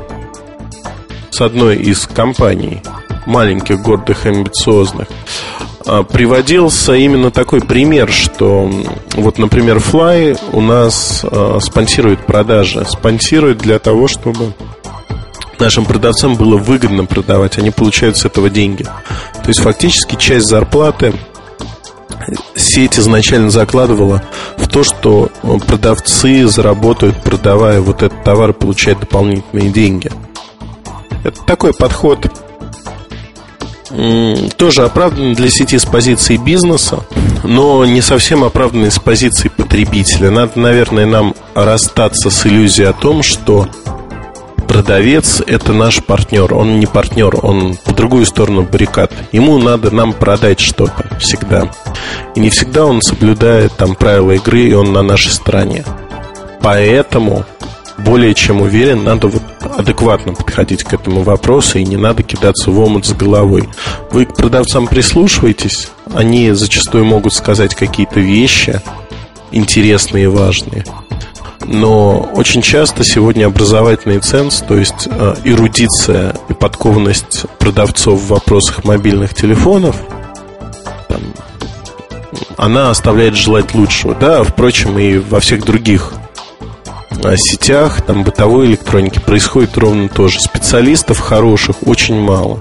с 1.29 1.39
одной 1.39 1.77
из 1.77 2.05
компаний, 2.07 2.81
маленьких, 3.25 3.81
гордых, 3.81 4.25
амбициозных, 4.25 5.07
приводился 6.11 6.93
именно 6.93 7.31
такой 7.31 7.61
пример, 7.61 8.11
что 8.11 8.69
вот, 9.13 9.37
например, 9.37 9.77
Fly 9.77 10.39
у 10.53 10.61
нас 10.61 11.23
э, 11.23 11.59
спонсирует 11.61 12.25
продажи, 12.25 12.85
спонсирует 12.85 13.59
для 13.59 13.79
того, 13.79 14.07
чтобы 14.07 14.53
нашим 15.59 15.85
продавцам 15.85 16.35
было 16.35 16.57
выгодно 16.57 17.05
продавать, 17.05 17.57
они 17.57 17.71
получают 17.71 18.17
с 18.17 18.25
этого 18.25 18.49
деньги. 18.49 18.83
То 18.83 19.47
есть 19.47 19.61
фактически 19.61 20.15
часть 20.15 20.47
зарплаты 20.47 21.13
сеть 22.55 22.99
изначально 22.99 23.49
закладывала 23.49 24.23
в 24.57 24.67
то, 24.67 24.83
что 24.83 25.29
продавцы 25.67 26.47
заработают, 26.47 27.21
продавая 27.23 27.81
вот 27.81 28.03
этот 28.03 28.23
товар, 28.23 28.51
и 28.51 28.53
получают 28.53 28.99
дополнительные 29.01 29.69
деньги. 29.69 30.11
Это 31.23 31.41
такой 31.43 31.73
подход 31.73 32.31
тоже 34.57 34.83
оправданный 34.83 35.35
для 35.35 35.49
сети 35.49 35.77
с 35.77 35.85
позиции 35.85 36.37
бизнеса, 36.37 37.03
но 37.43 37.85
не 37.85 38.01
совсем 38.01 38.43
оправданный 38.43 38.91
с 38.91 38.99
позиции 38.99 39.49
потребителя. 39.49 40.31
Надо, 40.31 40.59
наверное, 40.59 41.05
нам 41.05 41.35
расстаться 41.53 42.29
с 42.29 42.45
иллюзией 42.45 42.87
о 42.87 42.93
том, 42.93 43.23
что 43.23 43.67
продавец– 44.67 45.41
это 45.47 45.73
наш 45.73 46.01
партнер. 46.03 46.53
Он 46.53 46.79
не 46.79 46.85
партнер, 46.85 47.37
он 47.45 47.75
по 47.83 47.91
другую 47.93 48.25
сторону 48.25 48.63
баррикад. 48.63 49.11
Ему 49.31 49.57
надо 49.57 49.93
нам 49.93 50.13
продать 50.13 50.59
что-то 50.61 51.09
всегда. 51.19 51.69
И 52.35 52.39
не 52.39 52.49
всегда 52.49 52.85
он 52.85 53.01
соблюдает 53.01 53.73
там 53.75 53.95
правила 53.95 54.31
игры, 54.31 54.61
и 54.61 54.73
он 54.73 54.93
на 54.93 55.01
нашей 55.01 55.31
стороне. 55.31 55.83
Поэтому 56.61 57.45
более 58.05 58.33
чем 58.33 58.61
уверен, 58.61 59.03
надо 59.03 59.27
вот 59.27 59.43
адекватно 59.77 60.33
подходить 60.33 60.83
к 60.83 60.93
этому 60.93 61.23
вопросу 61.23 61.79
и 61.79 61.83
не 61.83 61.97
надо 61.97 62.23
кидаться 62.23 62.71
в 62.71 62.79
омут 62.79 63.05
с 63.05 63.13
головой. 63.13 63.69
Вы 64.11 64.25
к 64.25 64.35
продавцам 64.35 64.87
прислушиваетесь, 64.87 65.89
они 66.13 66.51
зачастую 66.51 67.05
могут 67.05 67.33
сказать 67.33 67.75
какие-то 67.75 68.19
вещи 68.19 68.81
интересные 69.51 70.25
и 70.25 70.27
важные. 70.27 70.85
Но 71.65 72.29
очень 72.33 72.61
часто 72.61 73.03
сегодня 73.03 73.45
образовательный 73.45 74.19
ценз, 74.19 74.63
то 74.67 74.75
есть 74.75 75.07
э, 75.07 75.35
эрудиция 75.43 76.35
и 76.49 76.53
подкованность 76.53 77.45
продавцов 77.59 78.19
в 78.19 78.27
вопросах 78.27 78.83
мобильных 78.83 79.35
телефонов, 79.35 79.95
она 82.57 82.89
оставляет 82.89 83.35
желать 83.35 83.73
лучшего. 83.73 84.15
Да, 84.15 84.43
впрочем, 84.43 84.97
и 84.97 85.17
во 85.17 85.39
всех 85.39 85.63
других 85.63 86.13
сетях, 87.37 88.01
там, 88.01 88.23
бытовой 88.23 88.67
электроники 88.67 89.19
происходит 89.19 89.77
ровно 89.77 90.09
то 90.09 90.27
же. 90.27 90.39
Специалистов 90.39 91.19
хороших 91.19 91.87
очень 91.87 92.19
мало. 92.19 92.59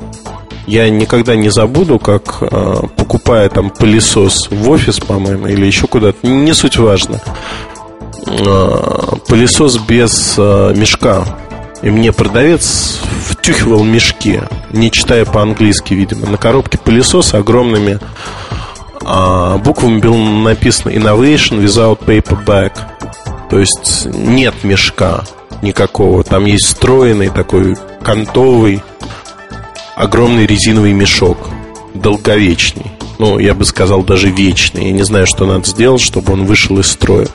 Я 0.66 0.88
никогда 0.88 1.34
не 1.34 1.50
забуду, 1.50 1.98
как 1.98 2.38
э, 2.42 2.82
покупая 2.96 3.48
там 3.48 3.70
пылесос 3.70 4.48
в 4.50 4.70
офис, 4.70 5.00
по-моему, 5.00 5.46
или 5.46 5.66
еще 5.66 5.86
куда-то, 5.86 6.26
не 6.26 6.52
суть 6.52 6.76
важно. 6.76 7.20
Э, 8.26 9.16
пылесос 9.26 9.78
без 9.78 10.34
э, 10.38 10.74
мешка. 10.76 11.24
И 11.82 11.90
мне 11.90 12.12
продавец 12.12 13.00
втюхивал 13.26 13.84
мешки, 13.84 14.42
не 14.70 14.90
читая 14.90 15.24
по-английски, 15.24 15.94
видимо. 15.94 16.28
На 16.28 16.36
коробке 16.36 16.78
пылесоса 16.78 17.38
огромными 17.38 17.98
э, 19.00 19.58
буквами 19.64 19.98
было 19.98 20.16
написано 20.16 20.92
Innovation 20.92 21.64
without 21.64 22.04
paper 22.04 22.44
bag. 22.44 22.72
То 23.50 23.58
есть 23.58 24.06
нет 24.06 24.54
мешка 24.62 25.24
никакого. 25.60 26.24
Там 26.24 26.46
есть 26.46 26.66
встроенный 26.66 27.28
такой 27.28 27.76
кантовый 28.02 28.82
огромный 30.00 30.46
резиновый 30.46 30.92
мешок, 30.92 31.50
долговечный. 31.94 32.90
Ну, 33.18 33.38
я 33.38 33.54
бы 33.54 33.66
сказал, 33.66 34.02
даже 34.02 34.30
вечный. 34.30 34.86
Я 34.86 34.92
не 34.92 35.02
знаю, 35.02 35.26
что 35.26 35.44
надо 35.44 35.68
сделать, 35.68 36.00
чтобы 36.00 36.32
он 36.32 36.46
вышел 36.46 36.78
из 36.78 36.86
строя. 36.86 37.28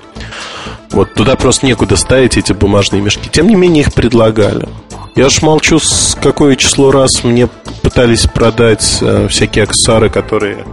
Вот 0.90 1.14
туда 1.14 1.36
просто 1.36 1.68
некуда 1.68 1.96
ставить 1.96 2.38
эти 2.38 2.54
бумажные 2.54 3.04
мешки. 3.04 3.30
Тем 3.32 3.48
не 3.48 3.56
менее, 3.56 3.84
их 3.84 3.94
предлагали. 3.94 4.68
Я 5.16 5.28
уж 5.28 5.44
молчу, 5.44 5.78
с 5.80 6.18
какое 6.20 6.56
число 6.56 6.92
раз 6.92 7.24
мне 7.24 7.48
пытались 7.84 8.26
продать 8.26 8.98
э, 9.02 9.28
всякие 9.30 9.66
аксессуары, 9.66 10.10
которые 10.10 10.66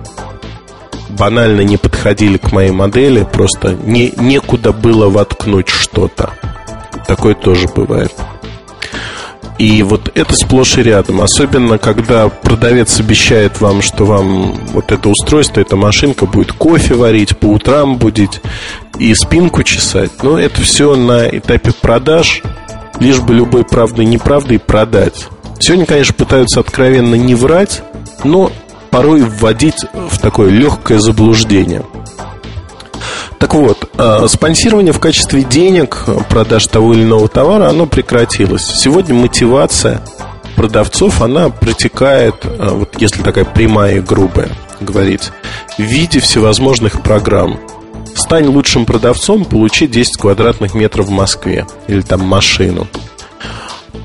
банально 1.13 1.61
не 1.63 1.77
подходили 1.77 2.37
к 2.39 2.53
моей 2.53 2.71
модели, 2.71 3.27
просто 3.31 3.75
не, 3.75 4.13
некуда 4.17 4.73
было 4.73 5.09
воткнуть 5.09 5.69
что-то. 5.69 6.31
Такое 7.07 7.35
тоже 7.35 7.69
бывает. 7.69 8.13
И 9.59 9.83
вот 9.83 10.11
это 10.15 10.35
сплошь 10.35 10.79
и 10.79 10.83
рядом. 10.83 11.21
Особенно, 11.21 11.79
когда 11.79 12.29
продавец 12.29 12.99
обещает 12.99 13.61
вам, 13.61 13.81
что 13.81 14.05
вам 14.05 14.55
вот 14.73 14.91
это 14.91 15.09
устройство, 15.09 15.61
эта 15.61 15.77
машинка 15.77 16.27
будет 16.27 16.53
кофе 16.53 16.95
варить, 16.95 17.37
по 17.39 17.47
утрам 17.47 17.97
будет 17.97 18.41
и 18.99 19.15
спинку 19.15 19.63
чесать. 19.63 20.11
Но 20.23 20.39
это 20.39 20.61
все 20.63 20.97
на 20.97 21.29
этапе 21.29 21.73
продаж, 21.73 22.43
лишь 22.99 23.21
бы 23.21 23.35
любой 23.35 23.65
правдой 23.65 24.05
неправдой 24.05 24.59
продать. 24.59 25.29
Сегодня, 25.61 25.87
конечно, 25.87 26.15
пытаются 26.15 26.59
откровенно 26.59 27.15
не 27.15 27.37
врать, 27.37 27.83
но 28.25 28.51
порой 28.93 29.23
вводить 29.23 29.87
в 29.95 30.19
такое 30.19 30.51
легкое 30.51 31.01
заблуждение. 31.01 31.83
Так 33.39 33.55
вот, 33.55 33.91
а, 33.97 34.29
спонсирование 34.29 34.93
в 34.93 35.01
качестве 35.01 35.43
денег 35.43 36.05
продаж 36.29 36.67
того 36.69 36.93
или 36.93 37.03
иного 37.03 37.27
товара, 37.27 37.69
оно 37.69 37.87
прекратилось. 37.87 38.65
Сегодня 38.65 39.15
мотивация 39.15 40.03
продавцов, 40.55 41.23
она 41.23 41.49
протекает, 41.49 42.37
а, 42.45 42.75
вот 42.75 43.01
если 43.01 43.23
такая 43.23 43.47
прямая 43.47 43.97
и 43.97 44.01
грубая 44.01 44.51
говорить, 44.79 45.33
в 45.79 45.83
виде 45.83 46.21
всевозможных 46.21 47.03
программ. 47.03 47.59
Стань 48.15 48.47
лучшим 48.47 48.85
продавцом, 48.85 49.47
получи 49.47 49.87
10 49.87 50.19
квадратных 50.19 50.75
метров 50.75 51.07
в 51.07 51.11
Москве 51.11 51.67
или 51.89 52.03
там 52.03 52.21
машину 52.21 52.87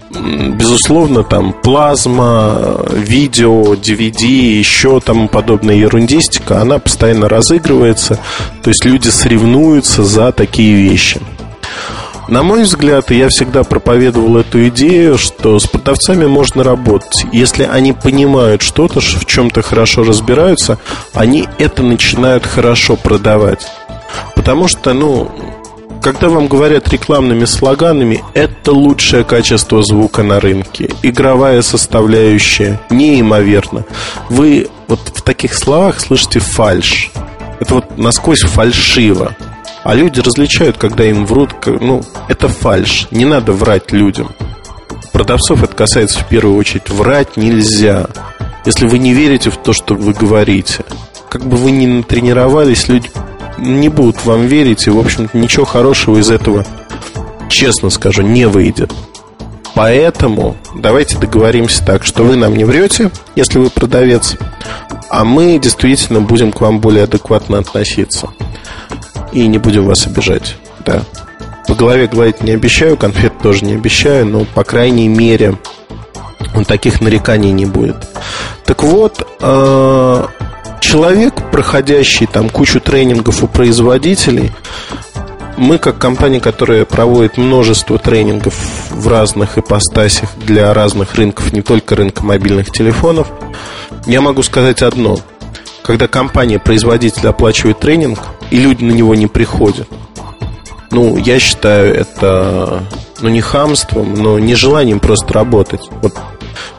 безусловно, 0.09 1.23
там 1.23 1.53
плазма, 1.53 2.79
видео, 2.91 3.73
DVD, 3.73 4.25
еще 4.25 4.99
там 4.99 5.27
подобная 5.27 5.75
ерундистика, 5.75 6.61
она 6.61 6.79
постоянно 6.79 7.29
разыгрывается, 7.29 8.19
то 8.63 8.69
есть 8.69 8.85
люди 8.85 9.09
соревнуются 9.09 10.03
за 10.03 10.31
такие 10.31 10.75
вещи. 10.75 11.19
На 12.27 12.43
мой 12.43 12.63
взгляд, 12.63 13.09
я 13.09 13.29
всегда 13.29 13.63
проповедовал 13.63 14.37
эту 14.37 14.67
идею, 14.67 15.17
что 15.17 15.57
с 15.59 15.65
продавцами 15.65 16.25
можно 16.25 16.61
работать. 16.61 17.25
Если 17.31 17.63
они 17.63 17.93
понимают 17.93 18.61
что-то, 18.61 18.99
в 18.99 19.25
чем-то 19.25 19.61
хорошо 19.61 20.03
разбираются, 20.03 20.77
они 21.13 21.47
это 21.57 21.83
начинают 21.83 22.45
хорошо 22.45 22.97
продавать. 22.97 23.65
Потому 24.35 24.67
что, 24.67 24.93
ну, 24.93 25.31
когда 26.07 26.29
вам 26.29 26.47
говорят 26.47 26.87
рекламными 26.87 27.43
слоганами, 27.43 28.23
это 28.33 28.71
лучшее 28.71 29.25
качество 29.25 29.83
звука 29.83 30.23
на 30.23 30.39
рынке. 30.39 30.89
Игровая 31.03 31.61
составляющая 31.61 32.79
неимоверно. 32.89 33.83
Вы 34.29 34.69
вот 34.87 35.01
в 35.13 35.21
таких 35.21 35.53
словах 35.53 35.99
слышите 35.99 36.39
фальш. 36.39 37.11
Это 37.59 37.73
вот 37.73 37.97
насквозь 37.97 38.43
фальшиво. 38.43 39.35
А 39.83 39.95
люди 39.95 40.21
различают, 40.21 40.77
когда 40.77 41.03
им 41.03 41.25
врут, 41.25 41.53
ну, 41.65 42.05
это 42.29 42.47
фальш. 42.47 43.09
Не 43.11 43.25
надо 43.25 43.51
врать 43.51 43.91
людям. 43.91 44.29
Продавцов 45.11 45.61
это 45.61 45.75
касается 45.75 46.19
в 46.19 46.29
первую 46.29 46.55
очередь. 46.55 46.89
Врать 46.89 47.35
нельзя. 47.35 48.07
Если 48.65 48.87
вы 48.87 48.99
не 48.99 49.13
верите 49.13 49.49
в 49.49 49.57
то, 49.57 49.73
что 49.73 49.93
вы 49.93 50.13
говорите, 50.13 50.85
как 51.29 51.45
бы 51.45 51.57
вы 51.57 51.71
ни 51.71 51.85
натренировались, 51.85 52.87
люди 52.87 53.11
не 53.57 53.89
будут 53.89 54.25
вам 54.25 54.47
верить, 54.47 54.87
и, 54.87 54.89
в 54.89 54.99
общем-то, 54.99 55.37
ничего 55.37 55.65
хорошего 55.65 56.17
из 56.17 56.29
этого, 56.29 56.65
честно 57.49 57.89
скажу, 57.89 58.21
не 58.21 58.45
выйдет. 58.47 58.93
Поэтому 59.75 60.57
давайте 60.75 61.17
договоримся 61.17 61.85
так, 61.85 62.03
что 62.03 62.23
вы 62.23 62.35
нам 62.35 62.55
не 62.55 62.65
врете, 62.65 63.11
если 63.35 63.59
вы 63.59 63.69
продавец, 63.69 64.35
а 65.09 65.23
мы 65.23 65.59
действительно 65.59 66.19
будем 66.19 66.51
к 66.51 66.61
вам 66.61 66.79
более 66.79 67.03
адекватно 67.03 67.59
относиться. 67.59 68.29
И 69.31 69.45
не 69.45 69.57
будем 69.57 69.85
вас 69.85 70.07
обижать. 70.07 70.55
Да. 70.85 71.03
По 71.67 71.75
голове 71.75 72.07
гладить 72.07 72.41
не 72.41 72.51
обещаю, 72.51 72.97
конфет 72.97 73.33
тоже 73.41 73.65
не 73.65 73.73
обещаю, 73.73 74.25
но, 74.25 74.45
по 74.45 74.63
крайней 74.63 75.07
мере, 75.07 75.57
таких 76.67 77.01
нареканий 77.01 77.51
не 77.51 77.65
будет. 77.65 77.97
Так 78.65 78.83
вот, 78.83 79.27
э, 79.39 80.25
человек, 80.79 81.51
проходящий 81.51 82.27
там 82.27 82.49
кучу 82.49 82.79
тренингов 82.79 83.43
у 83.43 83.47
производителей, 83.47 84.51
мы, 85.57 85.79
как 85.79 85.97
компания, 85.97 86.39
которая 86.39 86.85
проводит 86.85 87.37
множество 87.37 87.97
тренингов 87.97 88.55
в 88.91 89.07
разных 89.07 89.57
ипостасях 89.57 90.29
для 90.37 90.73
разных 90.73 91.15
рынков, 91.15 91.51
не 91.51 91.61
только 91.61 91.95
рынка 91.95 92.23
мобильных 92.23 92.71
телефонов, 92.71 93.27
я 94.05 94.21
могу 94.21 94.43
сказать 94.43 94.81
одно. 94.81 95.19
Когда 95.83 96.07
компания-производитель 96.07 97.27
оплачивает 97.27 97.79
тренинг, 97.79 98.19
и 98.51 98.57
люди 98.59 98.83
на 98.83 98.91
него 98.91 99.15
не 99.15 99.27
приходят, 99.27 99.87
ну, 100.91 101.17
я 101.17 101.39
считаю 101.39 101.93
это, 101.95 102.83
ну, 103.21 103.29
не 103.29 103.41
хамством, 103.41 104.13
но 104.13 104.39
нежеланием 104.39 104.99
просто 104.99 105.33
работать. 105.33 105.89
Вот 106.01 106.13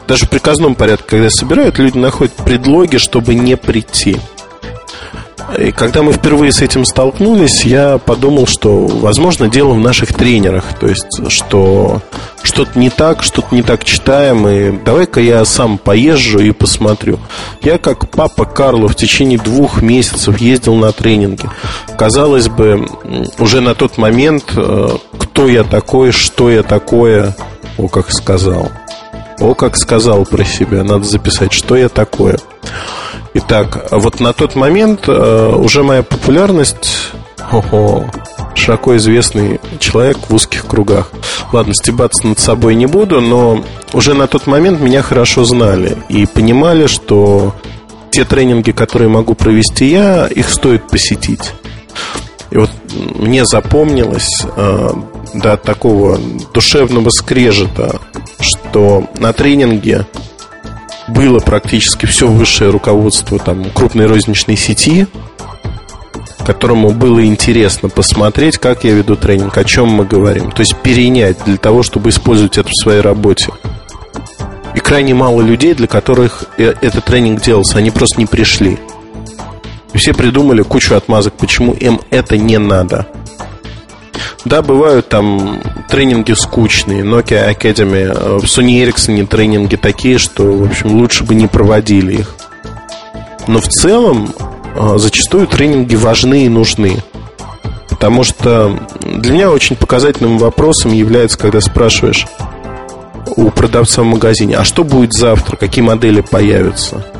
даже 0.07 0.25
в 0.25 0.29
приказном 0.29 0.75
порядке, 0.75 1.05
когда 1.07 1.29
собирают, 1.29 1.77
люди 1.77 1.97
находят 1.97 2.33
предлоги, 2.33 2.97
чтобы 2.97 3.35
не 3.35 3.55
прийти. 3.55 4.17
И 5.57 5.71
когда 5.71 6.03
мы 6.03 6.13
впервые 6.13 6.51
с 6.51 6.61
этим 6.61 6.85
столкнулись, 6.85 7.65
я 7.65 7.97
подумал, 7.97 8.45
что, 8.45 8.85
возможно, 8.85 9.49
дело 9.49 9.73
в 9.73 9.79
наших 9.79 10.13
тренерах. 10.13 10.63
То 10.79 10.87
есть, 10.87 11.29
что 11.29 12.01
что-то 12.43 12.77
не 12.77 12.89
так, 12.89 13.23
что-то 13.23 13.53
не 13.53 13.63
так 13.63 13.83
читаем, 13.83 14.47
и 14.47 14.71
давай-ка 14.71 15.19
я 15.19 15.43
сам 15.45 15.77
поезжу 15.77 16.39
и 16.39 16.51
посмотрю. 16.51 17.19
Я, 17.61 17.77
как 17.77 18.09
папа 18.09 18.45
Карло, 18.45 18.87
в 18.87 18.95
течение 18.95 19.39
двух 19.39 19.81
месяцев 19.81 20.39
ездил 20.39 20.75
на 20.75 20.91
тренинги. 20.91 21.49
Казалось 21.97 22.47
бы, 22.47 22.87
уже 23.39 23.61
на 23.61 23.75
тот 23.75 23.97
момент, 23.97 24.53
э, 24.55 24.89
кто 25.39 25.47
я 25.47 25.63
такой, 25.63 26.11
что 26.11 26.49
я 26.49 26.63
такое, 26.63 27.33
о, 27.77 27.87
как 27.87 28.11
сказал. 28.11 28.73
О, 29.39 29.53
как 29.53 29.77
сказал 29.77 30.25
про 30.25 30.43
себя, 30.43 30.83
надо 30.83 31.05
записать, 31.05 31.53
что 31.53 31.77
я 31.77 31.87
такое. 31.87 32.37
Итак, 33.35 33.87
вот 33.89 34.19
на 34.19 34.33
тот 34.33 34.55
момент 34.57 35.07
э, 35.07 35.55
уже 35.55 35.81
моя 35.81 36.03
популярность 36.03 37.13
Ого, 37.53 38.05
широко 38.53 38.97
известный 38.97 39.61
человек 39.79 40.17
в 40.27 40.33
узких 40.33 40.65
кругах. 40.67 41.09
Ладно, 41.53 41.73
стебаться 41.73 42.27
над 42.27 42.39
собой 42.39 42.75
не 42.75 42.85
буду, 42.85 43.21
но 43.21 43.63
уже 43.93 44.15
на 44.15 44.27
тот 44.27 44.45
момент 44.45 44.81
меня 44.81 45.01
хорошо 45.01 45.45
знали 45.45 45.97
и 46.09 46.25
понимали, 46.25 46.87
что 46.87 47.55
те 48.11 48.25
тренинги, 48.25 48.71
которые 48.71 49.07
могу 49.07 49.35
провести 49.35 49.85
я, 49.85 50.27
их 50.27 50.49
стоит 50.49 50.89
посетить. 50.89 51.53
И 52.51 52.57
вот 52.57 52.71
мне 53.15 53.45
запомнилось 53.45 54.45
э, 54.57 54.89
до 55.33 55.57
такого 55.57 56.19
душевного 56.53 57.09
скрежета, 57.09 57.99
что 58.39 59.07
на 59.17 59.33
тренинге 59.33 60.05
было 61.07 61.39
практически 61.39 62.05
все 62.05 62.27
высшее 62.27 62.69
руководство 62.69 63.39
там, 63.39 63.65
крупной 63.71 64.05
розничной 64.05 64.55
сети, 64.55 65.07
которому 66.45 66.91
было 66.91 67.25
интересно 67.25 67.89
посмотреть, 67.89 68.57
как 68.57 68.83
я 68.83 68.93
веду 68.93 69.15
тренинг, 69.15 69.57
о 69.57 69.63
чем 69.63 69.89
мы 69.89 70.05
говорим. 70.05 70.51
То 70.51 70.61
есть 70.61 70.75
перенять 70.77 71.37
для 71.45 71.57
того, 71.57 71.83
чтобы 71.83 72.09
использовать 72.09 72.57
это 72.57 72.69
в 72.69 72.81
своей 72.81 73.01
работе. 73.01 73.51
И 74.75 74.79
крайне 74.79 75.13
мало 75.13 75.41
людей, 75.41 75.73
для 75.73 75.87
которых 75.87 76.45
э, 76.57 76.73
этот 76.81 77.05
тренинг 77.05 77.41
делался, 77.41 77.79
они 77.79 77.91
просто 77.91 78.19
не 78.19 78.25
пришли. 78.25 78.77
Все 79.93 80.13
придумали 80.13 80.61
кучу 80.61 80.95
отмазок, 80.95 81.33
почему 81.33 81.73
им 81.73 81.99
это 82.11 82.37
не 82.37 82.57
надо. 82.57 83.07
Да, 84.45 84.61
бывают 84.61 85.09
там 85.09 85.61
тренинги 85.89 86.31
скучные, 86.31 87.03
Nokia 87.03 87.53
Academy, 87.53 88.05
э, 88.05 88.37
в 88.37 88.43
Sony 88.43 88.83
Ericsson 88.83 89.25
тренинги 89.27 89.75
такие, 89.75 90.17
что, 90.17 90.43
в 90.43 90.63
общем, 90.63 90.91
лучше 90.99 91.23
бы 91.23 91.35
не 91.35 91.47
проводили 91.47 92.19
их. 92.19 92.35
Но 93.47 93.59
в 93.59 93.67
целом 93.67 94.33
э, 94.75 94.97
зачастую 94.97 95.47
тренинги 95.47 95.95
важны 95.95 96.45
и 96.45 96.49
нужны. 96.49 96.97
Потому 97.89 98.23
что 98.23 98.79
для 99.01 99.33
меня 99.33 99.51
очень 99.51 99.75
показательным 99.75 100.37
вопросом 100.37 100.93
является, 100.93 101.37
когда 101.37 101.59
спрашиваешь 101.59 102.25
у 103.35 103.49
продавца 103.49 104.03
в 104.03 104.05
магазине, 104.05 104.55
а 104.55 104.63
что 104.63 104.83
будет 104.83 105.13
завтра, 105.13 105.57
какие 105.57 105.83
модели 105.83 106.21
появятся– 106.21 107.05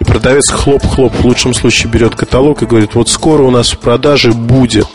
и 0.00 0.04
продавец 0.04 0.50
хлоп-хлоп 0.50 1.12
в 1.14 1.24
лучшем 1.24 1.52
случае 1.52 1.92
берет 1.92 2.14
каталог 2.14 2.62
и 2.62 2.66
говорит, 2.66 2.94
вот 2.94 3.08
скоро 3.10 3.42
у 3.42 3.50
нас 3.50 3.70
в 3.70 3.78
продаже 3.78 4.32
будет. 4.32 4.86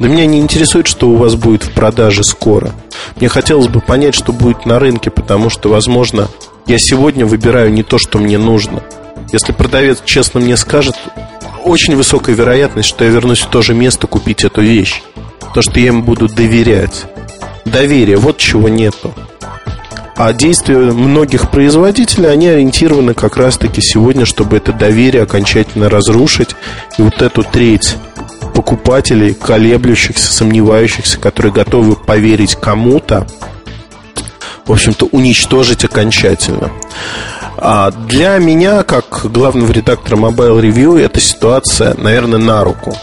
Да 0.00 0.08
меня 0.08 0.24
не 0.24 0.40
интересует, 0.40 0.86
что 0.86 1.10
у 1.10 1.16
вас 1.16 1.34
будет 1.34 1.62
в 1.62 1.72
продаже 1.72 2.24
скоро. 2.24 2.72
Мне 3.16 3.28
хотелось 3.28 3.68
бы 3.68 3.80
понять, 3.80 4.14
что 4.14 4.32
будет 4.32 4.64
на 4.64 4.78
рынке, 4.78 5.10
потому 5.10 5.50
что, 5.50 5.68
возможно, 5.68 6.28
я 6.66 6.78
сегодня 6.78 7.26
выбираю 7.26 7.70
не 7.70 7.82
то, 7.82 7.98
что 7.98 8.18
мне 8.18 8.38
нужно. 8.38 8.82
Если 9.30 9.52
продавец 9.52 9.98
честно 10.06 10.40
мне 10.40 10.56
скажет, 10.56 10.94
очень 11.64 11.96
высокая 11.96 12.34
вероятность, 12.34 12.88
что 12.88 13.04
я 13.04 13.10
вернусь 13.10 13.40
в 13.40 13.50
то 13.50 13.60
же 13.60 13.74
место 13.74 14.06
купить 14.06 14.42
эту 14.42 14.62
вещь. 14.62 15.02
То, 15.52 15.60
что 15.60 15.78
я 15.78 15.88
им 15.88 16.02
буду 16.02 16.28
доверять. 16.28 17.04
Доверие, 17.66 18.16
вот 18.16 18.38
чего 18.38 18.70
нету. 18.70 19.12
А 20.16 20.32
действия 20.32 20.78
многих 20.78 21.50
производителей, 21.50 22.30
они 22.30 22.48
ориентированы 22.48 23.12
как 23.12 23.36
раз-таки 23.36 23.82
сегодня, 23.82 24.24
чтобы 24.24 24.56
это 24.56 24.72
доверие 24.72 25.24
окончательно 25.24 25.90
разрушить. 25.90 26.56
И 26.96 27.02
вот 27.02 27.20
эту 27.20 27.42
треть 27.42 27.96
покупателей, 28.50 29.34
колеблющихся, 29.34 30.32
сомневающихся, 30.32 31.18
которые 31.18 31.52
готовы 31.52 31.96
поверить 31.96 32.56
кому-то, 32.56 33.26
в 34.66 34.72
общем-то, 34.72 35.06
уничтожить 35.06 35.84
окончательно. 35.84 36.70
А 37.56 37.90
для 37.90 38.38
меня, 38.38 38.82
как 38.82 39.26
главного 39.30 39.70
редактора 39.72 40.16
Mobile 40.16 40.60
Review, 40.60 40.98
эта 40.98 41.20
ситуация, 41.20 41.94
наверное, 41.94 42.38
на 42.38 42.64
руку. 42.64 42.96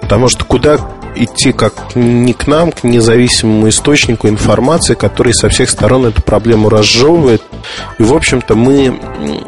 Потому 0.00 0.28
что 0.28 0.44
куда 0.44 0.78
идти 1.16 1.52
как 1.52 1.96
не 1.96 2.32
к 2.32 2.46
нам, 2.46 2.72
к 2.72 2.84
независимому 2.84 3.68
источнику 3.68 4.28
информации, 4.28 4.94
который 4.94 5.32
со 5.32 5.48
всех 5.48 5.70
сторон 5.70 6.06
эту 6.06 6.22
проблему 6.22 6.68
разжевывает. 6.68 7.42
И, 7.98 8.02
в 8.02 8.14
общем-то, 8.14 8.54
мы 8.54 9.00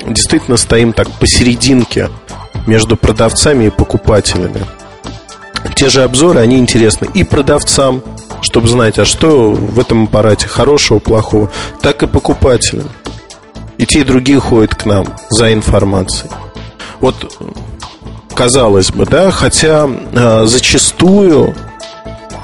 действительно 0.06 0.56
стоим 0.56 0.92
так 0.92 1.10
посерединке 1.10 2.08
между 2.66 2.96
продавцами 2.96 3.66
и 3.66 3.70
покупателями. 3.70 4.62
Те 5.74 5.88
же 5.88 6.02
обзоры, 6.02 6.40
они 6.40 6.58
интересны 6.58 7.08
и 7.14 7.24
продавцам, 7.24 8.02
чтобы 8.42 8.68
знать, 8.68 8.98
а 8.98 9.04
что 9.04 9.52
в 9.52 9.78
этом 9.78 10.04
аппарате 10.04 10.48
хорошего, 10.48 10.98
плохого, 10.98 11.50
так 11.80 12.02
и 12.02 12.06
покупателям. 12.06 12.88
И 13.76 13.86
те, 13.86 14.00
и 14.00 14.04
другие 14.04 14.40
ходят 14.40 14.74
к 14.74 14.86
нам 14.86 15.06
за 15.30 15.52
информацией. 15.52 16.30
Вот 17.00 17.14
казалось 18.34 18.90
бы, 18.90 19.06
да, 19.06 19.30
хотя 19.30 19.88
э, 19.88 20.46
зачастую 20.46 21.54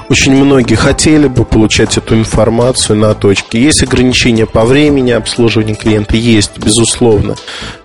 очень 0.08 0.32
многие 0.32 0.74
хотели 0.74 1.28
бы 1.28 1.44
получать 1.44 1.96
эту 1.96 2.14
информацию 2.16 2.96
на 2.98 3.14
точке. 3.14 3.62
Есть 3.62 3.82
ограничения 3.82 4.46
по 4.46 4.64
времени 4.64 5.12
обслуживания 5.12 5.74
клиента, 5.74 6.16
есть, 6.16 6.58
безусловно. 6.58 7.36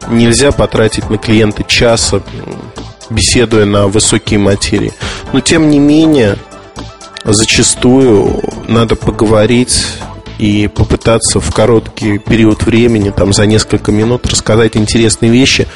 Нельзя 0.10 0.52
потратить 0.52 1.10
на 1.10 1.18
клиента 1.18 1.64
часа, 1.64 2.22
беседуя 3.10 3.66
на 3.66 3.88
высокие 3.88 4.40
материи. 4.40 4.94
Но 5.32 5.42
тем 5.42 5.70
не 5.70 5.80
менее, 5.80 6.38
зачастую 7.24 8.42
надо 8.68 8.96
поговорить 8.96 9.86
и 10.38 10.68
попытаться 10.68 11.40
в 11.40 11.54
короткий 11.54 12.18
период 12.18 12.64
времени, 12.64 13.10
там 13.10 13.34
за 13.34 13.46
несколько 13.46 13.92
минут, 13.92 14.26
рассказать 14.26 14.78
интересные 14.78 15.32
вещи, 15.32 15.68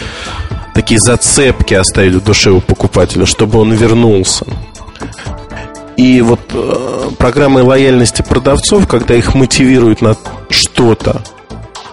такие 0.73 0.99
зацепки 0.99 1.73
оставить 1.73 2.15
в 2.15 2.23
душе 2.23 2.49
у 2.51 2.61
покупателя, 2.61 3.25
чтобы 3.25 3.59
он 3.59 3.73
вернулся. 3.73 4.45
И 5.97 6.21
вот 6.21 6.39
э, 6.53 7.09
программы 7.19 7.61
лояльности 7.61 8.23
продавцов, 8.23 8.87
когда 8.87 9.13
их 9.13 9.35
мотивируют 9.35 10.01
на 10.01 10.15
что-то, 10.49 11.21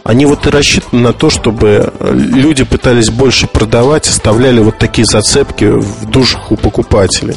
они 0.05 0.25
вот 0.27 0.47
и 0.47 0.51
рассчитаны 0.51 1.03
на 1.03 1.13
то, 1.13 1.29
чтобы 1.29 1.93
люди 2.01 2.65
пытались 2.65 3.11
больше 3.11 3.47
продавать, 3.47 4.09
оставляли 4.09 4.61
вот 4.61 4.79
такие 4.79 5.05
зацепки 5.05 5.65
в 5.65 6.07
душах 6.11 6.51
у 6.51 6.57
покупателей. 6.57 7.37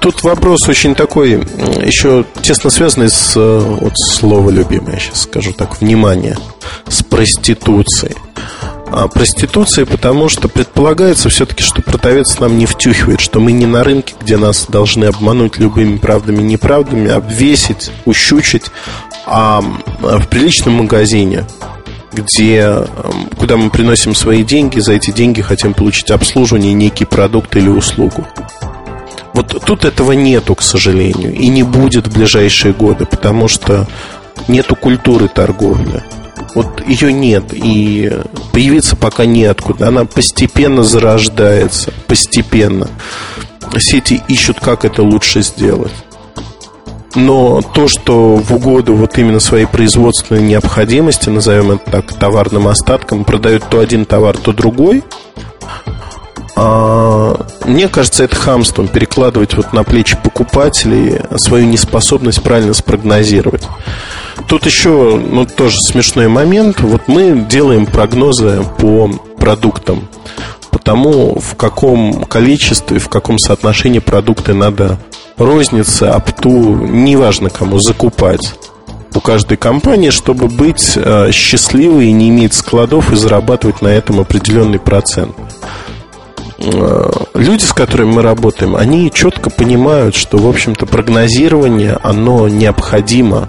Тут 0.00 0.22
вопрос 0.22 0.68
очень 0.68 0.94
такой, 0.94 1.32
еще 1.84 2.24
тесно 2.42 2.70
связанный 2.70 3.10
с, 3.10 3.32
э, 3.36 3.58
вот 3.80 3.94
слово 3.96 4.50
любимое, 4.50 4.98
сейчас 4.98 5.22
скажу 5.22 5.52
так, 5.52 5.80
внимание, 5.80 6.36
с 6.88 7.02
проституцией. 7.02 8.16
А, 8.90 9.06
проституции, 9.08 9.84
потому 9.84 10.28
что 10.28 10.48
предполагается 10.48 11.28
все-таки, 11.28 11.62
что 11.62 11.82
продавец 11.82 12.38
нам 12.38 12.58
не 12.58 12.66
втюхивает, 12.66 13.20
что 13.20 13.38
мы 13.38 13.52
не 13.52 13.66
на 13.66 13.84
рынке, 13.84 14.14
где 14.20 14.36
нас 14.36 14.66
должны 14.66 15.04
обмануть 15.04 15.58
любыми 15.58 15.98
правдами 15.98 16.38
и 16.38 16.44
неправдами, 16.44 17.10
обвесить, 17.10 17.90
ущучить, 18.06 18.64
а 19.26 19.62
в 20.00 20.26
приличном 20.28 20.74
магазине, 20.74 21.44
где, 22.12 22.86
куда 23.36 23.56
мы 23.58 23.68
приносим 23.68 24.14
свои 24.14 24.42
деньги, 24.42 24.80
за 24.80 24.94
эти 24.94 25.10
деньги 25.10 25.42
хотим 25.42 25.74
получить 25.74 26.10
обслуживание, 26.10 26.72
некий 26.72 27.04
продукт 27.04 27.54
или 27.56 27.68
услугу. 27.68 28.26
Вот 29.38 29.62
тут 29.64 29.84
этого 29.84 30.10
нету, 30.10 30.56
к 30.56 30.62
сожалению, 30.62 31.32
и 31.32 31.46
не 31.46 31.62
будет 31.62 32.08
в 32.08 32.12
ближайшие 32.12 32.74
годы, 32.74 33.06
потому 33.06 33.46
что 33.46 33.86
нету 34.48 34.74
культуры 34.74 35.28
торговли. 35.28 36.02
Вот 36.56 36.84
ее 36.84 37.12
нет, 37.12 37.44
и 37.52 38.10
появиться 38.50 38.96
пока 38.96 39.26
неоткуда. 39.26 39.86
Она 39.88 40.06
постепенно 40.06 40.82
зарождается, 40.82 41.92
постепенно. 42.08 42.88
Сети 43.78 44.20
ищут, 44.26 44.58
как 44.58 44.84
это 44.84 45.04
лучше 45.04 45.42
сделать. 45.42 45.92
Но 47.14 47.62
то, 47.62 47.86
что 47.86 48.34
в 48.34 48.52
угоду 48.52 48.96
вот 48.96 49.18
именно 49.18 49.38
своей 49.38 49.66
производственной 49.66 50.42
необходимости, 50.42 51.28
назовем 51.28 51.70
это 51.70 51.88
так, 51.88 52.12
товарным 52.12 52.66
остатком, 52.66 53.24
продают 53.24 53.62
то 53.70 53.78
один 53.78 54.04
товар, 54.04 54.36
то 54.36 54.52
другой, 54.52 55.04
а, 56.60 57.46
мне 57.66 57.86
кажется, 57.86 58.24
это 58.24 58.34
хамством 58.34 58.88
перекладывать 58.88 59.54
вот 59.54 59.72
на 59.72 59.84
плечи 59.84 60.16
покупателей 60.20 61.20
свою 61.36 61.66
неспособность 61.66 62.42
правильно 62.42 62.74
спрогнозировать. 62.74 63.62
Тут 64.48 64.66
еще, 64.66 65.22
ну, 65.24 65.46
тоже 65.46 65.78
смешной 65.80 66.26
момент. 66.26 66.80
Вот 66.80 67.02
мы 67.06 67.46
делаем 67.48 67.86
прогнозы 67.86 68.64
по 68.78 69.08
продуктам, 69.38 70.08
по 70.72 70.80
тому, 70.80 71.38
в 71.38 71.54
каком 71.54 72.24
количестве, 72.24 72.98
в 72.98 73.08
каком 73.08 73.38
соотношении 73.38 74.00
продукты 74.00 74.52
надо 74.52 74.98
рознице, 75.36 76.04
опту, 76.06 76.74
неважно 76.74 77.50
кому, 77.50 77.78
закупать 77.78 78.54
у 79.14 79.20
каждой 79.20 79.58
компании, 79.58 80.10
чтобы 80.10 80.48
быть 80.48 80.94
э, 80.96 81.30
счастливой 81.30 82.08
и 82.08 82.12
не 82.12 82.30
иметь 82.30 82.54
складов 82.54 83.12
и 83.12 83.16
зарабатывать 83.16 83.80
на 83.80 83.88
этом 83.88 84.18
определенный 84.18 84.80
процент. 84.80 85.36
Э, 86.58 87.10
люди, 87.34 87.64
с 87.64 87.72
которыми 87.72 88.14
мы 88.14 88.22
работаем, 88.22 88.74
они 88.74 89.10
четко 89.12 89.48
понимают, 89.50 90.14
что, 90.14 90.38
в 90.38 90.48
общем-то, 90.48 90.86
прогнозирование, 90.86 91.98
оно 92.02 92.48
необходимо 92.48 93.48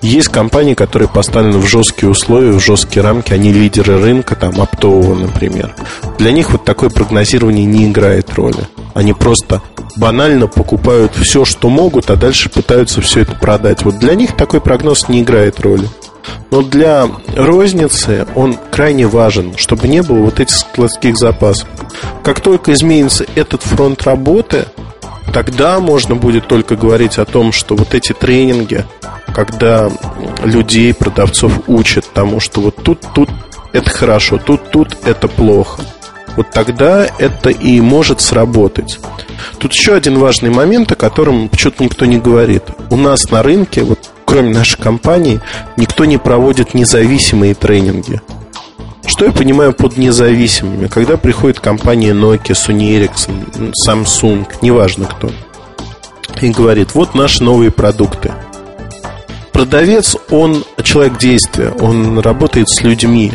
Есть 0.00 0.28
компании, 0.28 0.74
которые 0.74 1.08
поставлены 1.08 1.58
в 1.58 1.66
жесткие 1.66 2.08
условия, 2.08 2.52
в 2.52 2.60
жесткие 2.60 3.02
рамки, 3.02 3.32
они 3.32 3.52
лидеры 3.52 4.00
рынка, 4.00 4.36
там, 4.36 4.60
оптового, 4.60 5.16
например. 5.16 5.74
Для 6.18 6.30
них 6.30 6.52
вот 6.52 6.64
такое 6.64 6.88
прогнозирование 6.88 7.64
не 7.64 7.86
играет 7.86 8.32
роли. 8.34 8.68
Они 8.94 9.12
просто 9.12 9.60
банально 9.96 10.46
покупают 10.46 11.16
все, 11.16 11.44
что 11.44 11.68
могут, 11.68 12.10
а 12.10 12.16
дальше 12.16 12.48
пытаются 12.48 13.00
все 13.00 13.22
это 13.22 13.34
продать. 13.34 13.82
Вот 13.82 13.98
для 13.98 14.14
них 14.14 14.36
такой 14.36 14.60
прогноз 14.60 15.08
не 15.08 15.22
играет 15.22 15.58
роли. 15.60 15.88
Но 16.50 16.62
для 16.62 17.08
розницы 17.36 18.26
он 18.34 18.56
крайне 18.70 19.06
важен, 19.06 19.56
чтобы 19.56 19.88
не 19.88 20.02
было 20.02 20.18
вот 20.18 20.40
этих 20.40 20.54
складских 20.56 21.16
запасов. 21.16 21.68
Как 22.22 22.40
только 22.40 22.72
изменится 22.72 23.26
этот 23.34 23.62
фронт 23.62 24.02
работы, 24.02 24.66
тогда 25.32 25.78
можно 25.80 26.14
будет 26.14 26.48
только 26.48 26.76
говорить 26.76 27.18
о 27.18 27.24
том, 27.24 27.52
что 27.52 27.76
вот 27.76 27.94
эти 27.94 28.12
тренинги, 28.12 28.84
когда 29.34 29.90
людей, 30.42 30.94
продавцов 30.94 31.60
учат 31.66 32.06
тому, 32.12 32.40
что 32.40 32.60
вот 32.60 32.76
тут, 32.82 33.00
тут 33.14 33.28
это 33.72 33.90
хорошо, 33.90 34.38
тут, 34.38 34.70
тут 34.70 34.96
это 35.04 35.28
плохо. 35.28 35.82
Вот 36.36 36.50
тогда 36.50 37.06
это 37.18 37.50
и 37.50 37.80
может 37.80 38.20
сработать. 38.20 39.00
Тут 39.58 39.72
еще 39.72 39.94
один 39.94 40.18
важный 40.18 40.50
момент, 40.50 40.92
о 40.92 40.94
котором 40.94 41.48
почему-то 41.48 41.82
никто 41.82 42.04
не 42.04 42.18
говорит. 42.18 42.62
У 42.90 42.96
нас 42.96 43.30
на 43.30 43.42
рынке, 43.42 43.82
вот 43.82 44.10
кроме 44.28 44.50
нашей 44.50 44.78
компании, 44.78 45.40
никто 45.78 46.04
не 46.04 46.18
проводит 46.18 46.74
независимые 46.74 47.54
тренинги. 47.54 48.20
Что 49.06 49.24
я 49.24 49.32
понимаю 49.32 49.72
под 49.72 49.96
независимыми? 49.96 50.86
Когда 50.86 51.16
приходит 51.16 51.60
компания 51.60 52.12
Nokia, 52.12 52.52
Sony 52.52 52.90
Ericsson, 52.98 53.72
Samsung, 53.86 54.46
неважно 54.60 55.06
кто, 55.06 55.30
и 56.42 56.50
говорит, 56.50 56.94
вот 56.94 57.14
наши 57.14 57.42
новые 57.42 57.70
продукты. 57.70 58.32
Продавец, 59.52 60.14
он 60.30 60.62
человек 60.84 61.16
действия, 61.16 61.70
он 61.80 62.18
работает 62.18 62.68
с 62.68 62.82
людьми. 62.82 63.32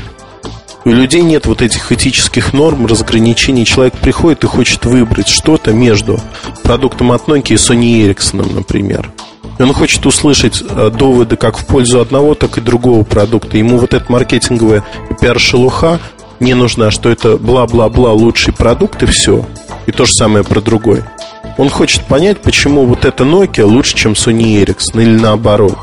У 0.85 0.89
людей 0.89 1.23
нет 1.23 1.47
вот 1.47 1.63
этих 1.63 1.91
этических 1.91 2.53
норм, 2.53 2.85
разграничений. 2.85 3.65
Человек 3.65 3.95
приходит 3.95 4.43
и 4.43 4.47
хочет 4.47 4.85
выбрать 4.85 5.27
что-то 5.27 5.73
между 5.73 6.19
продуктом 6.61 7.11
от 7.13 7.27
Nokia 7.27 7.53
и 7.53 7.55
Sony 7.55 8.07
Ericsson, 8.07 8.53
например. 8.53 9.11
Он 9.59 9.73
хочет 9.73 10.05
услышать 10.05 10.63
э, 10.67 10.89
доводы 10.89 11.35
как 11.35 11.57
в 11.57 11.65
пользу 11.65 11.99
одного, 11.99 12.33
так 12.33 12.57
и 12.57 12.61
другого 12.61 13.03
продукта. 13.03 13.57
Ему 13.57 13.77
вот 13.77 13.93
эта 13.93 14.11
маркетинговая 14.11 14.83
пиар-шелуха 15.21 15.99
не 16.39 16.53
нужна, 16.53 16.91
что 16.91 17.09
это 17.09 17.37
бла-бла-бла 17.37 18.11
лучший 18.13 18.53
продукт 18.53 19.03
и 19.03 19.05
все. 19.05 19.45
И 19.85 19.91
то 19.91 20.05
же 20.05 20.13
самое 20.13 20.43
про 20.43 20.61
другой. 20.61 21.03
Он 21.57 21.69
хочет 21.69 22.03
понять, 22.05 22.41
почему 22.41 22.85
вот 22.85 23.05
эта 23.05 23.23
Nokia 23.23 23.65
лучше, 23.65 23.95
чем 23.95 24.13
Sony 24.13 24.63
Ericsson 24.63 25.01
или 25.01 25.19
наоборот. 25.19 25.77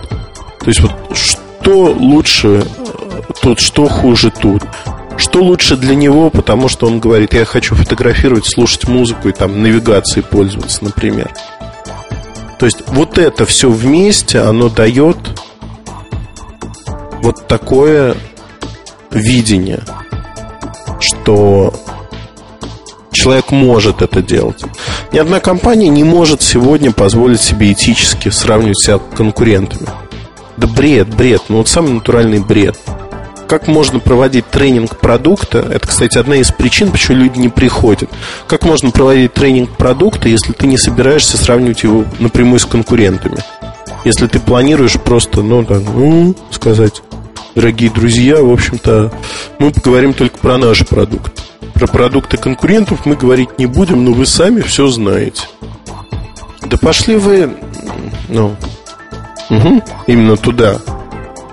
То 0.60 0.66
есть 0.66 0.80
вот 0.80 0.92
что 1.14 1.84
лучше 1.92 2.64
э, 2.66 3.20
тут, 3.40 3.60
что 3.60 3.88
хуже 3.88 4.30
тут. 4.30 4.62
Что 5.16 5.42
лучше 5.42 5.76
для 5.76 5.94
него, 5.94 6.30
потому 6.30 6.68
что 6.68 6.86
он 6.86 6.98
говорит, 6.98 7.34
я 7.34 7.44
хочу 7.44 7.74
фотографировать, 7.74 8.46
слушать 8.46 8.88
музыку 8.88 9.28
и 9.28 9.32
там 9.32 9.62
навигацией 9.62 10.24
пользоваться, 10.24 10.82
например. 10.82 11.30
То 12.60 12.66
есть 12.66 12.82
вот 12.88 13.16
это 13.16 13.46
все 13.46 13.70
вместе, 13.70 14.40
оно 14.40 14.68
дает 14.68 15.16
вот 17.22 17.46
такое 17.48 18.14
видение, 19.10 19.82
что 21.00 21.72
человек 23.12 23.50
может 23.50 24.02
это 24.02 24.20
делать. 24.20 24.62
Ни 25.10 25.18
одна 25.18 25.40
компания 25.40 25.88
не 25.88 26.04
может 26.04 26.42
сегодня 26.42 26.92
позволить 26.92 27.40
себе 27.40 27.72
этически 27.72 28.28
сравнивать 28.28 28.78
себя 28.78 28.98
с 28.98 29.16
конкурентами. 29.16 29.88
Да 30.58 30.66
бред, 30.66 31.08
бред, 31.16 31.44
ну 31.48 31.56
вот 31.56 31.68
самый 31.68 31.94
натуральный 31.94 32.40
бред– 32.40 32.78
как 33.50 33.66
можно 33.66 33.98
проводить 33.98 34.46
тренинг 34.46 35.00
продукта, 35.00 35.58
это, 35.58 35.84
кстати, 35.84 36.16
одна 36.16 36.36
из 36.36 36.52
причин, 36.52 36.92
почему 36.92 37.18
люди 37.18 37.40
не 37.40 37.48
приходят. 37.48 38.08
Как 38.46 38.62
можно 38.62 38.92
проводить 38.92 39.34
тренинг 39.34 39.70
продукта, 39.70 40.28
если 40.28 40.52
ты 40.52 40.68
не 40.68 40.78
собираешься 40.78 41.36
сравнивать 41.36 41.82
его 41.82 42.04
напрямую 42.20 42.60
с 42.60 42.64
конкурентами? 42.64 43.38
Если 44.04 44.28
ты 44.28 44.38
планируешь 44.38 45.00
просто, 45.00 45.42
ну, 45.42 45.64
да, 45.64 45.80
ну, 45.80 46.36
сказать, 46.52 47.02
дорогие 47.56 47.90
друзья, 47.90 48.36
в 48.36 48.52
общем-то, 48.52 49.12
мы 49.58 49.72
поговорим 49.72 50.14
только 50.14 50.38
про 50.38 50.56
наш 50.56 50.86
продукт. 50.86 51.42
Про 51.74 51.88
продукты 51.88 52.36
конкурентов 52.36 53.04
мы 53.04 53.16
говорить 53.16 53.58
не 53.58 53.66
будем, 53.66 54.04
но 54.04 54.12
вы 54.12 54.26
сами 54.26 54.60
все 54.60 54.86
знаете. 54.86 55.42
Да 56.66 56.76
пошли 56.76 57.16
вы, 57.16 57.56
ну, 58.28 58.54
угу, 59.50 59.82
именно 60.06 60.36
туда. 60.36 60.78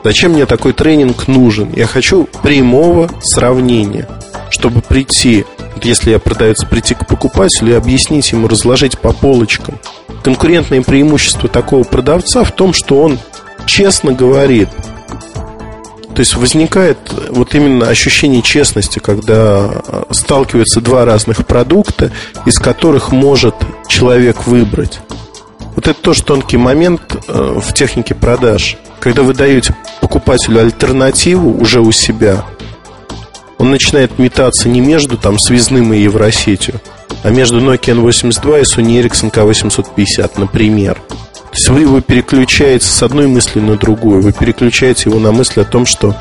Зачем 0.07 0.31
мне 0.31 0.45
такой 0.45 0.71
тренинг 0.71 1.27
нужен? 1.27 1.73
Я 1.75 1.85
хочу 1.85 2.29
прямого 2.41 3.09
сравнения, 3.19 4.07
чтобы 4.49 4.79
прийти, 4.79 5.43
если 5.83 6.11
я 6.11 6.19
продавец, 6.19 6.63
прийти 6.63 6.95
к 6.95 7.05
покупателю 7.05 7.73
и 7.73 7.75
объяснить 7.75 8.31
ему, 8.31 8.47
разложить 8.47 8.97
по 8.97 9.11
полочкам. 9.11 9.77
Конкурентное 10.23 10.81
преимущество 10.81 11.49
такого 11.49 11.83
продавца 11.83 12.45
в 12.45 12.53
том, 12.53 12.71
что 12.71 13.01
он 13.01 13.19
честно 13.65 14.13
говорит. 14.13 14.69
То 16.15 16.19
есть 16.21 16.35
возникает 16.37 16.99
вот 17.31 17.53
именно 17.53 17.89
ощущение 17.89 18.41
честности, 18.41 18.99
когда 18.99 19.69
э, 19.69 20.03
сталкиваются 20.11 20.79
два 20.79 21.03
разных 21.03 21.45
продукта, 21.45 22.13
из 22.45 22.59
которых 22.59 23.11
может 23.11 23.55
человек 23.89 24.47
выбрать. 24.47 25.01
Вот 25.75 25.85
это 25.85 26.01
тоже 26.01 26.23
тонкий 26.23 26.55
момент 26.55 27.01
э, 27.27 27.59
в 27.59 27.73
технике 27.73 28.15
продаж. 28.15 28.77
Когда 28.99 29.23
вы 29.23 29.33
даете 29.33 29.75
покупателю 30.01 30.61
альтернативу 30.61 31.59
уже 31.59 31.81
у 31.81 31.91
себя, 31.91 32.45
он 33.57 33.71
начинает 33.71 34.19
метаться 34.19 34.69
не 34.69 34.81
между 34.81 35.17
там 35.17 35.39
связным 35.39 35.93
и 35.93 35.99
Евросетью, 35.99 36.81
а 37.23 37.29
между 37.29 37.59
Nokia 37.59 37.95
N82 37.95 38.61
и 38.61 38.63
Sony 38.63 39.01
Ericsson 39.01 39.31
K850, 39.31 40.31
например. 40.37 40.95
То 40.95 41.53
есть 41.53 41.69
вы 41.69 41.81
его 41.81 42.01
переключаете 42.01 42.85
с 42.85 43.01
одной 43.01 43.27
мысли 43.27 43.59
на 43.59 43.77
другую, 43.77 44.21
вы 44.21 44.31
переключаете 44.31 45.09
его 45.09 45.19
на 45.19 45.31
мысль 45.31 45.61
о 45.61 45.65
том, 45.65 45.85
что 45.85 46.15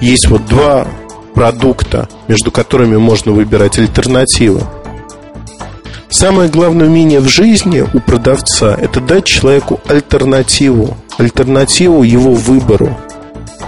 есть 0.00 0.28
вот 0.28 0.46
два 0.46 0.88
продукта, 1.34 2.08
между 2.28 2.50
которыми 2.50 2.96
можно 2.96 3.32
выбирать 3.32 3.78
альтернативы. 3.78 4.62
Самое 6.10 6.50
главное 6.50 6.88
умение 6.88 7.20
в 7.20 7.28
жизни 7.28 7.86
у 7.94 8.00
продавца– 8.00 8.76
это 8.80 9.00
дать 9.00 9.24
человеку 9.24 9.80
альтернативу, 9.88 10.96
альтернативу 11.18 12.02
его 12.02 12.32
выбору. 12.32 12.96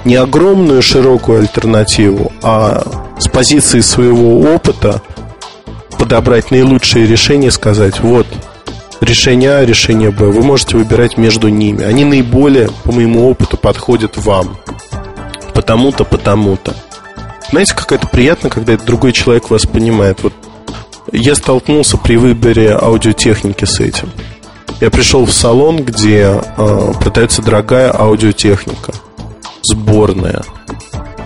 Не 0.04 0.16
огромную 0.16 0.83
широкую 0.83 1.40
альтернативу, 1.40 2.33
а 2.42 2.83
с 3.18 3.28
позиции 3.28 3.80
своего 3.80 4.40
опыта 4.40 5.00
подобрать 5.98 6.50
наилучшие 6.50 7.07
решения, 7.07 7.50
сказать, 7.50 8.00
вот, 8.00 8.26
решение 9.00 9.52
А, 9.52 9.64
решение 9.64 10.11
Б, 10.11 10.26
вы 10.26 10.42
можете 10.42 10.76
выбирать 10.76 11.16
между 11.16 11.48
ними. 11.48 11.85
Они 11.85 12.04
наиболее, 12.04 12.68
по 12.85 12.92
моему 12.92 13.28
опыту, 13.28 13.57
подходят 13.57 14.16
вам. 14.16 14.59
Потому-то, 15.54 16.04
потому-то. 16.04 16.74
Знаете, 17.50 17.74
как 17.74 17.92
это 17.92 18.07
приятно, 18.07 18.50
когда 18.50 18.76
другой 18.76 19.12
человек 19.12 19.50
вас 19.50 19.66
понимает. 19.66 20.22
Вот 20.22 20.35
я 21.12 21.35
столкнулся 21.35 21.96
при 21.96 22.16
выборе 22.16 22.72
аудиотехники 22.72 23.64
с 23.64 23.80
этим. 23.80 24.11
Я 24.80 24.90
пришел 24.90 25.24
в 25.24 25.32
салон, 25.32 25.82
где 25.82 26.40
э, 26.56 26.92
продается 27.00 27.42
дорогая 27.42 27.92
аудиотехника, 27.92 28.92
сборная, 29.62 30.42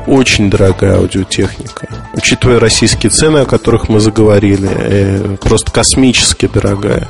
очень 0.07 0.51
дорогая 0.51 0.99
аудиотехника. 0.99 1.89
Учитывая 2.15 2.61
российские 2.61 3.11
цены, 3.11 3.39
о 3.39 3.47
которых 3.47 3.89
мы 3.89 4.01
заговорили, 4.01 4.69
э, 4.71 5.37
просто 5.41 5.73
космически 5.73 6.47
дорогая. 6.47 7.09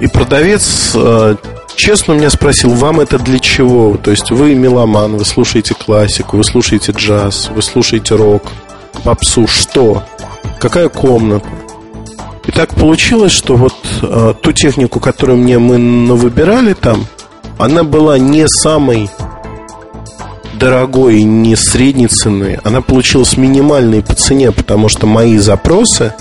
И 0.00 0.06
продавец 0.06 0.92
э, 0.94 1.36
честно 1.76 2.12
меня 2.12 2.30
спросил, 2.30 2.70
вам 2.70 3.00
это 3.00 3.18
для 3.18 3.38
чего? 3.38 3.96
То 3.96 4.10
есть 4.10 4.30
вы 4.30 4.54
меломан, 4.54 5.16
вы 5.16 5.24
слушаете 5.24 5.74
классику, 5.74 6.36
вы 6.36 6.44
слушаете 6.44 6.92
джаз, 6.92 7.50
вы 7.54 7.62
слушаете 7.62 8.14
рок, 8.14 8.44
попсу, 9.04 9.46
что? 9.46 10.04
какая 10.60 10.88
комната. 10.88 11.46
И 12.46 12.52
так 12.52 12.74
получилось, 12.74 13.32
что 13.32 13.56
вот 13.56 13.74
э, 14.02 14.34
ту 14.40 14.52
технику, 14.52 14.98
которую 14.98 15.38
мне 15.38 15.58
мы 15.58 16.14
выбирали 16.16 16.72
там, 16.72 17.06
она 17.58 17.84
была 17.84 18.18
не 18.18 18.48
самой 18.48 19.10
дорогой 20.54 21.22
не 21.22 21.56
средней 21.56 22.06
цены. 22.06 22.60
Она 22.64 22.82
получилась 22.82 23.36
минимальной 23.36 24.02
по 24.02 24.14
цене, 24.14 24.52
потому 24.52 24.88
что 24.88 25.06
мои 25.06 25.38
запросы, 25.38 26.14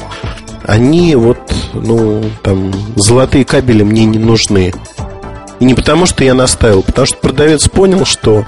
они 0.65 1.15
вот, 1.15 1.39
ну, 1.73 2.23
там, 2.41 2.73
золотые 2.95 3.45
кабели 3.45 3.83
мне 3.83 4.05
не 4.05 4.17
нужны. 4.17 4.73
И 5.59 5.65
не 5.65 5.73
потому, 5.73 6.05
что 6.05 6.23
я 6.23 6.33
наставил, 6.33 6.83
потому 6.83 7.05
что 7.05 7.17
продавец 7.17 7.67
понял, 7.67 8.05
что 8.05 8.45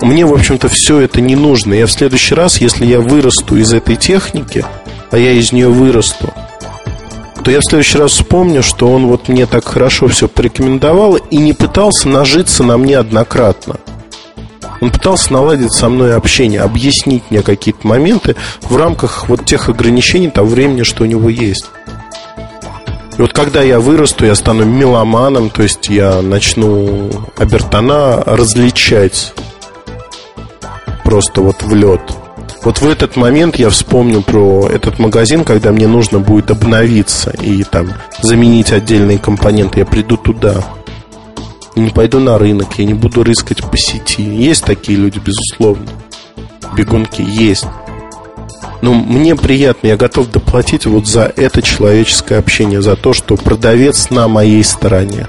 мне, 0.00 0.24
в 0.24 0.32
общем-то, 0.32 0.68
все 0.68 1.00
это 1.00 1.20
не 1.20 1.36
нужно. 1.36 1.74
Я 1.74 1.86
в 1.86 1.92
следующий 1.92 2.34
раз, 2.34 2.60
если 2.60 2.86
я 2.86 3.00
вырасту 3.00 3.56
из 3.56 3.72
этой 3.72 3.96
техники, 3.96 4.64
а 5.10 5.18
я 5.18 5.32
из 5.32 5.52
нее 5.52 5.68
вырасту, 5.68 6.32
то 7.42 7.50
я 7.50 7.60
в 7.60 7.64
следующий 7.64 7.98
раз 7.98 8.12
вспомню, 8.12 8.62
что 8.62 8.88
он 8.88 9.06
вот 9.06 9.28
мне 9.28 9.46
так 9.46 9.64
хорошо 9.64 10.08
все 10.08 10.28
порекомендовал 10.28 11.16
и 11.16 11.36
не 11.36 11.52
пытался 11.52 12.08
нажиться 12.08 12.62
на 12.62 12.78
мне 12.78 12.98
однократно. 12.98 13.76
Он 14.80 14.90
пытался 14.90 15.32
наладить 15.32 15.72
со 15.72 15.88
мной 15.88 16.14
общение, 16.14 16.60
объяснить 16.60 17.22
мне 17.30 17.42
какие-то 17.42 17.86
моменты 17.86 18.36
в 18.62 18.76
рамках 18.76 19.28
вот 19.28 19.44
тех 19.44 19.68
ограничений 19.68 20.28
того 20.28 20.48
времени, 20.48 20.82
что 20.82 21.04
у 21.04 21.06
него 21.06 21.28
есть. 21.28 21.66
И 23.18 23.22
вот 23.22 23.32
когда 23.32 23.62
я 23.62 23.78
вырасту, 23.78 24.24
я 24.24 24.34
стану 24.34 24.64
меломаном, 24.64 25.50
то 25.50 25.62
есть 25.62 25.88
я 25.88 26.22
начну 26.22 27.10
Абертона 27.36 28.22
различать 28.24 29.34
просто 31.04 31.42
вот 31.42 31.62
в 31.62 31.74
лед. 31.74 32.00
Вот 32.64 32.80
в 32.80 32.88
этот 32.88 33.16
момент 33.16 33.56
я 33.56 33.70
вспомню 33.70 34.22
про 34.22 34.68
этот 34.68 35.00
магазин, 35.00 35.44
когда 35.44 35.72
мне 35.72 35.88
нужно 35.88 36.20
будет 36.20 36.50
обновиться 36.50 37.30
и 37.30 37.64
там 37.64 37.92
заменить 38.20 38.72
отдельные 38.72 39.18
компоненты. 39.18 39.80
Я 39.80 39.86
приду 39.86 40.16
туда 40.16 40.62
не 41.74 41.90
пойду 41.90 42.20
на 42.20 42.38
рынок, 42.38 42.78
я 42.78 42.84
не 42.84 42.94
буду 42.94 43.24
рыскать 43.24 43.62
по 43.68 43.76
сети. 43.76 44.22
Есть 44.22 44.64
такие 44.64 44.98
люди, 44.98 45.18
безусловно. 45.18 45.86
Бегунки 46.76 47.22
есть. 47.22 47.66
Но 48.80 48.94
мне 48.94 49.36
приятно, 49.36 49.88
я 49.88 49.96
готов 49.96 50.30
доплатить 50.30 50.86
вот 50.86 51.06
за 51.06 51.32
это 51.36 51.62
человеческое 51.62 52.38
общение, 52.38 52.82
за 52.82 52.96
то, 52.96 53.12
что 53.12 53.36
продавец 53.36 54.10
на 54.10 54.28
моей 54.28 54.62
стороне. 54.64 55.28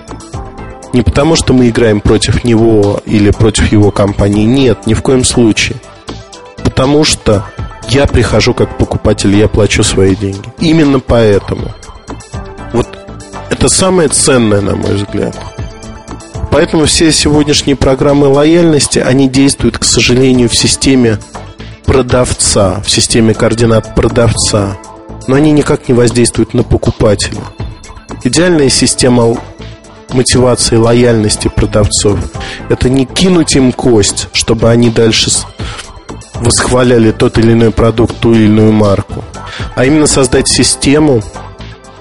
Не 0.91 1.02
потому, 1.02 1.36
что 1.36 1.54
мы 1.54 1.69
играем 1.69 2.02
против 2.02 2.43
него 2.43 3.02
или 3.06 3.32
против 3.32 3.72
его 3.72 3.91
компании. 3.91 4.46
Нет, 4.46 4.86
ни 4.86 4.93
в 4.93 5.02
коем 5.02 5.24
случае. 5.24 5.78
Потому 6.63 7.04
что 7.04 7.45
я 7.89 8.08
прихожу 8.08 8.54
как 8.54 8.78
покупатель, 8.78 9.36
я 9.36 9.47
плачу 9.47 9.84
свои 9.84 10.15
деньги. 10.15 10.41
Именно 10.60 10.99
поэтому. 10.99 11.71
Вот 12.71 12.88
это 13.49 13.69
самое 13.69 14.10
ценное, 14.10 14.62
на 14.62 14.76
мой 14.76 14.95
взгляд. 14.95 15.38
Поэтому 16.52 16.86
все 16.86 17.12
сегодняшние 17.12 17.76
программы 17.76 18.28
лояльности, 18.28 18.99
они 18.99 19.28
действуют, 19.28 19.78
к 19.78 19.84
сожалению, 19.84 20.49
в 20.49 20.56
системе 20.56 21.17
продавца, 21.84 22.82
в 22.86 22.89
системе 22.89 23.34
координат 23.34 23.95
продавца. 23.95 24.78
Но 25.28 25.36
они 25.36 25.52
никак 25.52 25.88
не 25.88 25.93
воздействуют 25.93 26.54
на 26.54 26.63
покупателя. 26.63 27.41
Идеальная 28.23 28.69
система 28.69 29.36
мотивации 30.12 30.76
лояльности 30.76 31.47
продавцов– 31.47 32.19
это 32.69 32.89
не 32.89 33.06
кинуть 33.06 33.56
им 33.56 33.71
кость, 33.71 34.28
чтобы 34.34 34.69
они 34.69 34.89
дальше 34.89 35.32
восхваляли 36.43 37.12
тот 37.12 37.38
или 37.38 37.53
иной 37.53 37.71
продукт, 37.71 38.17
ту 38.19 38.34
или 38.34 38.45
иную 38.45 38.71
марку, 38.71 39.23
а 39.75 39.86
именно 39.86 40.08
создать 40.08 40.47
систему, 40.47 41.21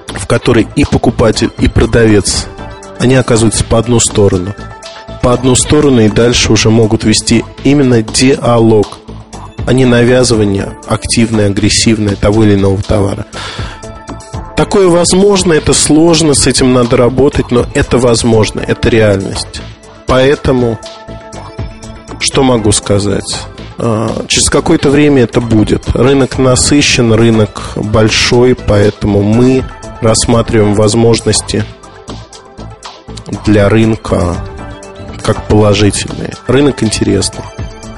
в 0.08 0.26
которой 0.26 0.66
и 0.76 0.84
покупатель, 0.84 1.50
и 1.58 1.68
продавец 1.68 2.46
они 2.98 3.16
оказываются 3.16 3.64
по 3.64 3.78
одну 3.78 3.98
сторону. 3.98 4.54
По 5.22 5.32
одну 5.32 5.54
сторону 5.54 6.00
и 6.00 6.08
дальше 6.08 6.52
уже 6.52 6.70
могут 6.70 7.04
вести 7.04 7.44
именно 7.64 8.02
диалог, 8.02 8.98
а 9.66 9.72
не 9.72 9.84
навязывание 9.84 10.76
активное, 10.86 11.46
агрессивное 11.46 12.16
того 12.16 12.44
или 12.44 12.54
иного 12.54 12.82
товара. 12.82 13.26
Такое 14.56 14.88
возможно, 14.88 15.52
это 15.52 15.72
сложно, 15.72 16.34
с 16.34 16.46
этим 16.46 16.72
надо 16.72 16.96
работать, 16.96 17.50
но 17.50 17.66
это 17.74 17.98
возможно, 17.98 18.60
это 18.60 18.88
реальность. 18.88 19.62
Поэтому, 20.06 20.78
что 22.20 22.42
могу 22.42 22.70
сказать? 22.72 23.46
А, 23.84 24.24
через 24.28 24.48
какое-то 24.48 24.90
время 24.90 25.22
это 25.22 25.40
будет. 25.40 25.90
Рынок 25.90 26.38
насыщен, 26.38 27.12
рынок 27.12 27.72
большой, 27.74 28.54
поэтому 28.54 29.22
мы 29.22 29.64
рассматриваем 30.00 30.74
возможности 30.74 31.64
для 33.44 33.68
рынка 33.68 34.36
как 35.24 35.48
положительные. 35.48 36.32
Рынок 36.46 36.84
интересный. 36.84 37.42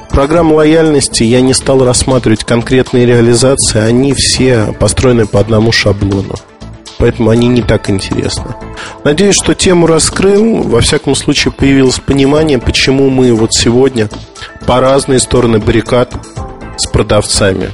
Программ 0.09 0.53
лояльности 0.53 1.23
я 1.23 1.43
не 1.43 1.53
стал 1.53 1.85
рассматривать 1.85 2.45
конкретные 2.45 3.05
реализации, 3.05 3.81
они 3.81 4.15
все 4.15 4.73
построены 4.79 5.27
по 5.27 5.41
одному 5.41 5.71
шаблону. 5.71 6.37
Поэтому 6.99 7.31
они 7.31 7.49
не 7.49 7.63
так 7.63 7.91
интересны. 7.91 8.55
Надеюсь, 9.05 9.37
что 9.37 9.55
тему 9.55 9.87
раскрыл. 9.87 10.63
Во 10.63 10.81
всяком 10.81 11.15
случае, 11.15 11.53
появилось 11.53 11.99
понимание, 11.99 12.59
почему 12.59 13.11
мы 13.11 13.33
вот 13.33 13.53
сегодня 13.53 14.09
по 14.67 14.81
разные 14.81 15.21
стороны 15.21 15.59
баррикад 15.59 16.15
с 16.77 16.87
продавцами. 16.87 17.71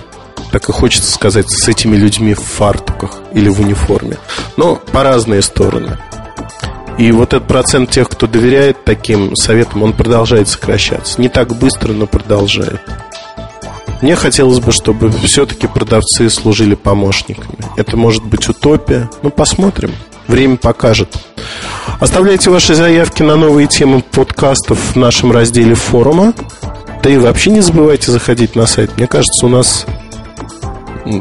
Так 0.52 0.68
и 0.68 0.72
хочется 0.72 1.12
сказать, 1.12 1.50
с 1.50 1.68
этими 1.68 1.96
людьми 1.96 2.34
в 2.34 2.42
фартуках 2.42 3.20
или 3.32 3.48
в 3.48 3.60
униформе. 3.60 4.16
Но 4.56 4.76
по 4.76 5.02
разные 5.02 5.42
стороны. 5.42 5.98
И 6.98 7.12
вот 7.12 7.32
этот 7.32 7.48
процент 7.48 7.90
тех, 7.90 8.08
кто 8.08 8.26
доверяет 8.26 8.84
таким 8.84 9.34
советам, 9.36 9.84
он 9.84 9.92
продолжает 9.92 10.48
сокращаться. 10.48 11.20
Не 11.20 11.28
так 11.28 11.56
быстро, 11.56 11.92
но 11.92 12.06
продолжает. 12.06 12.80
Мне 14.00 14.16
хотелось 14.16 14.60
бы, 14.60 14.72
чтобы 14.72 15.10
все-таки 15.10 15.66
продавцы 15.66 16.30
служили 16.30 16.74
помощниками. 16.74 17.58
Это 17.76 17.96
может 17.96 18.24
быть 18.24 18.48
утопия. 18.48 19.10
Ну, 19.22 19.30
посмотрим. 19.30 19.92
Время 20.26 20.56
покажет. 20.56 21.14
Оставляйте 21.98 22.50
ваши 22.50 22.74
заявки 22.74 23.22
на 23.22 23.36
новые 23.36 23.66
темы 23.66 24.02
подкастов 24.02 24.78
в 24.94 24.96
нашем 24.96 25.32
разделе 25.32 25.74
форума. 25.74 26.32
Да 27.02 27.10
и 27.10 27.18
вообще 27.18 27.50
не 27.50 27.60
забывайте 27.60 28.10
заходить 28.10 28.56
на 28.56 28.66
сайт. 28.66 28.96
Мне 28.96 29.06
кажется, 29.06 29.46
у 29.46 29.48
нас 29.48 29.86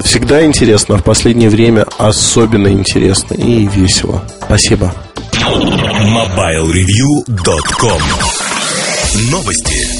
всегда 0.04 0.46
интересно, 0.46 0.96
а 0.96 1.00
в 1.00 1.04
последнее 1.04 1.50
время 1.50 1.86
особенно 1.98 2.68
интересно 2.68 3.34
и 3.34 3.68
весело. 3.68 4.24
Спасибо. 4.46 4.94
MobileReview.com 5.34 8.02
Новости. 9.32 9.99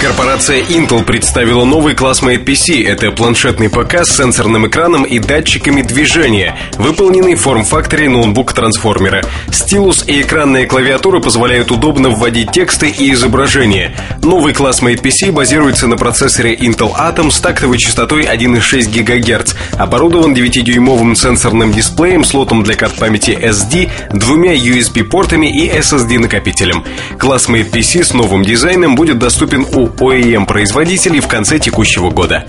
Корпорация 0.00 0.62
Intel 0.62 1.04
представила 1.04 1.66
новый 1.66 1.94
класс 1.94 2.22
Mate 2.22 2.42
PC. 2.42 2.86
Это 2.86 3.10
планшетный 3.10 3.68
ПК 3.68 3.96
с 4.02 4.16
сенсорным 4.16 4.66
экраном 4.66 5.04
и 5.04 5.18
датчиками 5.18 5.82
движения, 5.82 6.56
выполненный 6.78 7.34
в 7.34 7.40
форм-факторе 7.42 8.08
ноутбук-трансформера. 8.08 9.22
Стилус 9.52 10.02
и 10.06 10.22
экранная 10.22 10.66
клавиатура 10.66 11.20
позволяют 11.20 11.70
удобно 11.70 12.08
вводить 12.08 12.50
тексты 12.50 12.88
и 12.88 13.12
изображения. 13.12 13.94
Новый 14.22 14.54
класс 14.54 14.80
Mate 14.80 15.02
PC 15.02 15.32
базируется 15.32 15.86
на 15.86 15.98
процессоре 15.98 16.54
Intel 16.54 16.96
Atom 16.96 17.30
с 17.30 17.38
тактовой 17.38 17.76
частотой 17.76 18.22
1,6 18.22 19.02
ГГц, 19.02 19.54
оборудован 19.76 20.32
9-дюймовым 20.32 21.14
сенсорным 21.14 21.72
дисплеем, 21.72 22.24
слотом 22.24 22.62
для 22.62 22.74
карт 22.74 22.94
памяти 22.94 23.32
SD, 23.32 23.90
двумя 24.14 24.54
USB-портами 24.54 25.46
и 25.46 25.68
SSD-накопителем. 25.68 26.84
Класс 27.18 27.50
Mate 27.50 27.70
PC 27.70 28.02
с 28.02 28.14
новым 28.14 28.42
дизайном 28.42 28.94
будет 28.94 29.18
доступен 29.18 29.66
у 29.70 29.89
OEM-производителей 29.98 31.20
в 31.20 31.28
конце 31.28 31.58
текущего 31.58 32.10
года. 32.10 32.44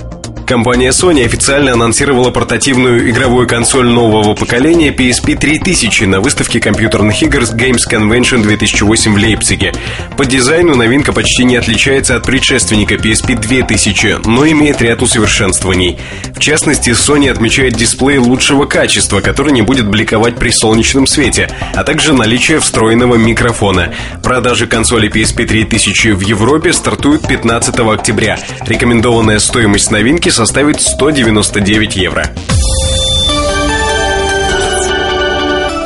Компания 0.51 0.89
Sony 0.89 1.23
официально 1.23 1.71
анонсировала 1.71 2.29
портативную 2.29 3.09
игровую 3.09 3.47
консоль 3.47 3.87
нового 3.87 4.35
поколения 4.35 4.89
PSP 4.89 5.37
3000 5.37 6.03
на 6.03 6.19
выставке 6.19 6.59
компьютерных 6.59 7.23
игр 7.23 7.43
Games 7.43 7.89
Convention 7.89 8.41
2008 8.41 9.13
в 9.13 9.15
Лейпциге. 9.15 9.71
По 10.17 10.25
дизайну 10.25 10.75
новинка 10.75 11.13
почти 11.13 11.45
не 11.45 11.55
отличается 11.55 12.17
от 12.17 12.23
предшественника 12.25 12.95
PSP 12.95 13.39
2000, 13.39 14.27
но 14.27 14.45
имеет 14.45 14.81
ряд 14.81 15.01
усовершенствований. 15.01 15.97
В 16.35 16.39
частности, 16.41 16.89
Sony 16.89 17.29
отмечает 17.29 17.75
дисплей 17.75 18.17
лучшего 18.17 18.65
качества, 18.65 19.21
который 19.21 19.53
не 19.53 19.61
будет 19.61 19.87
бликовать 19.87 20.35
при 20.35 20.49
солнечном 20.49 21.07
свете, 21.07 21.49
а 21.75 21.85
также 21.85 22.11
наличие 22.11 22.59
встроенного 22.59 23.15
микрофона. 23.15 23.93
Продажи 24.21 24.67
консоли 24.67 25.09
PSP 25.09 25.45
3000 25.45 26.09
в 26.09 26.19
Европе 26.19 26.73
стартуют 26.73 27.25
15 27.25 27.79
октября. 27.79 28.37
Рекомендованная 28.67 29.39
стоимость 29.39 29.91
новинки 29.91 30.27
составит 30.41 30.81
199 30.81 31.95
евро. 31.97 32.25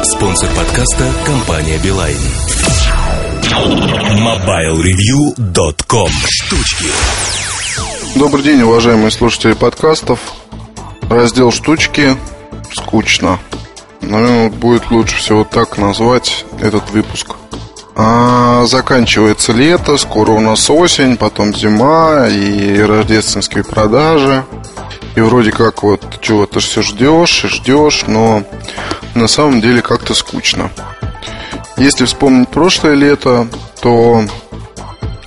Спонсор 0.02 0.50
подкаста– 0.56 1.12
компания 1.26 1.78
«Билайн». 1.80 2.15
MobileReview.com 4.18 6.10
Штучки 6.30 6.86
Добрый 8.15 8.44
день, 8.44 8.62
уважаемые 8.62 9.12
слушатели 9.12 9.52
подкастов. 9.52 10.22
Раздел 11.10 11.52
«Штучки» 11.52 12.15
скучно. 12.72 13.39
Наверное, 14.00 14.50
будет 14.52 14.89
лучше 14.89 15.18
всего 15.18 15.44
так 15.44 15.78
назвать 15.78 16.46
этот 16.62 16.89
выпуск. 16.91 17.36
А, 17.97 18.65
заканчивается 18.65 19.53
лето, 19.53 19.97
скоро 19.97 20.32
у 20.32 20.41
нас 20.41 20.70
осень, 20.70 21.15
потом 21.15 21.55
зима 21.55 22.28
и 22.28 22.82
рождественские 22.82 23.63
продажи. 23.63 24.43
И 25.15 25.22
вроде 25.22 25.51
как 25.51 25.84
вот 25.84 26.20
чего-то 26.20 26.59
все 26.59 26.82
ждешь 26.82 27.45
и 27.45 27.47
ждешь, 27.47 28.03
но 28.07 28.43
на 29.13 29.28
самом 29.28 29.61
деле 29.61 29.82
как-то 29.82 30.13
скучно. 30.13 30.70
Если 31.78 32.03
вспомнить 32.03 32.49
прошлое 32.49 32.95
лето, 32.95 33.47
то 33.82 34.24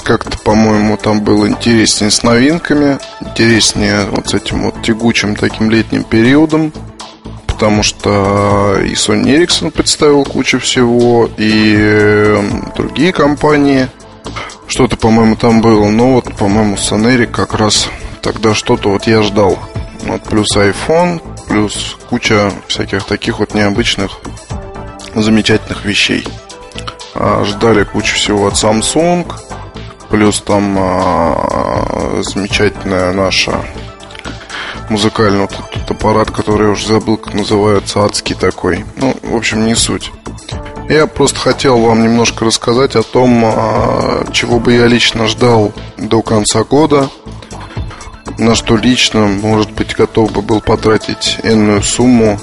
как-то, 0.05 0.37
по-моему, 0.39 0.99
там 0.99 1.23
было 1.23 1.49
интереснее 1.49 2.11
с 2.11 2.23
новинками, 2.23 2.99
интереснее 3.21 4.07
вот 4.11 4.29
с 4.29 4.35
этим 4.35 4.63
вот 4.65 4.83
тягучим 4.83 5.37
таким 5.37 5.71
летним 5.71 6.05
периодом, 6.05 6.73
потому 7.59 7.83
что 7.83 8.79
и 8.85 8.93
Sony 8.93 9.37
Ericsson 9.37 9.73
представил 9.73 10.23
кучу 10.23 10.61
всего, 10.61 11.29
и 11.37 11.75
эм, 11.77 12.73
другие 12.77 13.13
компании. 13.13 13.89
Что-то, 14.69 14.97
по-моему, 14.97 15.35
там 15.35 15.61
было, 15.61 15.89
но 15.89 16.13
вот, 16.13 16.33
по-моему, 16.37 16.77
Soneric 16.77 17.33
как 17.33 17.55
раз 17.55 17.89
тогда 18.23 18.55
что-то 18.55 18.91
вот 18.91 19.09
я 19.09 19.23
ждал. 19.23 19.59
Вот 20.03 20.23
плюс 20.23 20.57
iPhone, 20.57 21.21
плюс 21.49 21.97
куча 22.09 22.53
всяких 22.69 23.03
таких 23.03 23.41
вот 23.41 23.55
необычных, 23.55 24.21
замечательных 25.17 25.85
вещей. 25.85 26.25
А, 27.17 27.43
ждали 27.45 27.83
кучу 27.83 28.15
всего 28.15 28.47
от 28.47 28.55
Samsung, 28.55 29.27
плюс 30.11 30.41
там 30.43 30.77
а, 30.79 32.21
замечательная 32.23 33.13
наша 33.13 33.65
музыкальный 34.89 35.41
вот 35.41 35.53
этот 35.53 35.91
аппарат, 35.91 36.31
который 36.31 36.67
я 36.67 36.73
уже 36.73 36.87
забыл, 36.87 37.17
как 37.17 37.35
называется, 37.35 38.05
адский 38.05 38.35
такой. 38.35 38.85
Ну, 38.97 39.15
в 39.23 39.37
общем, 39.37 39.67
не 39.67 39.75
суть. 39.75 40.13
Я 40.89 41.07
просто 41.07 41.39
хотел 41.39 41.79
вам 41.79 42.03
немножко 42.03 42.45
рассказать 42.45 42.97
о 42.97 43.03
том, 43.03 43.43
а, 43.45 44.25
чего 44.33 44.59
бы 44.59 44.73
я 44.73 44.87
лично 44.87 45.27
ждал 45.27 45.73
до 45.99 46.23
конца 46.23 46.65
года, 46.65 47.11
на 48.39 48.55
что 48.55 48.77
лично, 48.77 49.27
может 49.27 49.71
быть, 49.73 49.95
готов 49.95 50.33
бы 50.33 50.43
был 50.43 50.61
потратить 50.61 51.39
энную 51.43 51.83
сумму, 51.83 52.39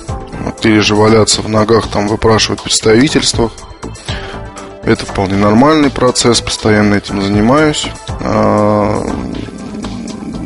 или 0.61 0.79
же 0.79 0.95
валяться 0.95 1.41
в 1.41 1.49
ногах, 1.49 1.87
там 1.87 2.07
выпрашивать 2.07 2.61
представительствах. 2.61 3.51
Это 4.83 5.05
вполне 5.05 5.35
нормальный 5.35 5.89
процесс, 5.89 6.41
постоянно 6.41 6.95
этим 6.95 7.21
занимаюсь. 7.21 7.87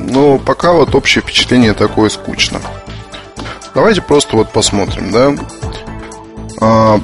А, 0.10 0.12
но 0.12 0.38
пока 0.38 0.74
вот 0.74 0.96
общее 0.96 1.22
впечатление 1.22 1.74
такое 1.74 2.10
скучно. 2.10 2.62
Давайте 3.74 4.02
просто 4.02 4.36
вот 4.36 4.52
посмотрим, 4.52 5.12
да. 5.12 5.36
А, 6.60 7.00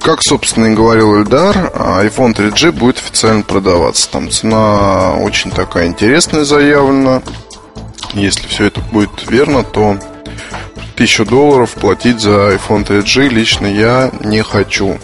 как, 0.00 0.22
собственно, 0.22 0.66
и 0.66 0.74
говорил 0.74 1.20
Эльдар, 1.20 1.56
iPhone 1.74 2.34
3G 2.34 2.72
будет 2.72 2.98
официально 2.98 3.42
продаваться. 3.42 4.10
Там 4.10 4.30
цена 4.30 5.14
очень 5.14 5.50
такая 5.50 5.86
интересная 5.86 6.44
заявлена. 6.44 7.22
Если 8.14 8.46
все 8.46 8.66
это 8.66 8.80
будет 8.80 9.28
верно, 9.28 9.64
то 9.64 9.98
тысячу 10.96 11.26
долларов 11.26 11.74
платить 11.74 12.20
за 12.20 12.54
iPhone 12.54 12.86
3G 12.86 13.28
лично 13.28 13.66
я 13.66 14.10
не 14.20 14.42
хочу. 14.42 14.98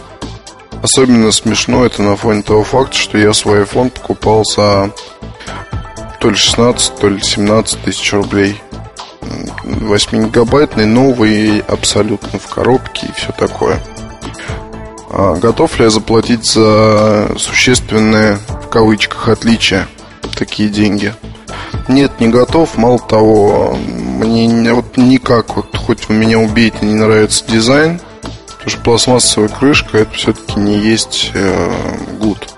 Особенно 0.83 1.33
смешно 1.33 1.85
это 1.85 2.03
на 2.03 2.17
фоне 2.17 2.43
того 2.43 2.63
факта, 2.65 2.97
что 2.97 3.19
я 3.19 3.33
свой 3.33 3.63
iPhone 3.63 3.91
покупал 3.91 4.45
за 4.45 4.91
то 6.25 6.31
ли 6.31 6.37
16, 6.37 6.95
то 6.97 7.09
ли 7.11 7.21
17 7.21 7.83
тысяч 7.83 8.15
рублей. 8.15 8.59
8-гигабайтный, 9.21 10.87
новый, 10.87 11.59
абсолютно 11.69 12.39
в 12.39 12.47
коробке 12.47 13.09
и 13.09 13.13
все 13.13 13.31
такое. 13.33 13.79
А 15.11 15.35
готов 15.35 15.79
ли 15.79 15.85
я 15.85 15.91
заплатить 15.91 16.47
за 16.47 17.29
существенные, 17.37 18.39
в 18.49 18.69
кавычках, 18.71 19.29
отличия 19.29 19.87
такие 20.35 20.71
деньги? 20.71 21.13
Нет, 21.89 22.19
не 22.21 22.29
готов. 22.29 22.79
Мало 22.79 23.01
того, 23.01 23.77
мне 23.77 24.73
вот 24.73 24.97
никак, 24.97 25.57
вот 25.57 25.77
хоть 25.77 26.09
вы 26.09 26.15
меня 26.15 26.39
убейте, 26.39 26.79
не 26.87 26.95
нравится 26.95 27.45
дизайн, 27.47 28.01
потому 28.47 28.71
что 28.71 28.81
пластмассовая 28.81 29.51
крышка 29.51 29.99
это 29.99 30.15
все-таки 30.15 30.59
не 30.59 30.79
есть 30.79 31.33
э, 31.35 31.71
гуд. 32.19 32.55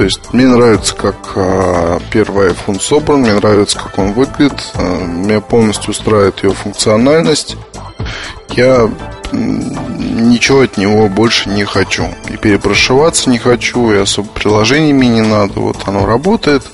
То 0.00 0.04
есть 0.04 0.32
мне 0.32 0.46
нравится, 0.46 0.94
как 0.94 1.32
э, 1.34 1.98
первый 2.10 2.52
iPhone 2.52 2.80
собран, 2.80 3.20
мне 3.20 3.34
нравится, 3.34 3.78
как 3.78 3.98
он 3.98 4.14
выглядит, 4.14 4.54
э, 4.72 5.04
меня 5.04 5.42
полностью 5.42 5.90
устраивает 5.90 6.42
его 6.42 6.54
функциональность. 6.54 7.58
Я 8.48 8.90
ничего 9.30 10.62
от 10.62 10.78
него 10.78 11.06
больше 11.10 11.50
не 11.50 11.66
хочу. 11.66 12.06
И 12.30 12.38
перепрошиваться 12.38 13.28
не 13.28 13.38
хочу, 13.38 13.92
и 13.92 13.98
особо 13.98 14.28
приложениями 14.30 15.04
не 15.04 15.20
надо. 15.20 15.60
Вот 15.60 15.76
оно 15.84 16.06
работает, 16.06 16.64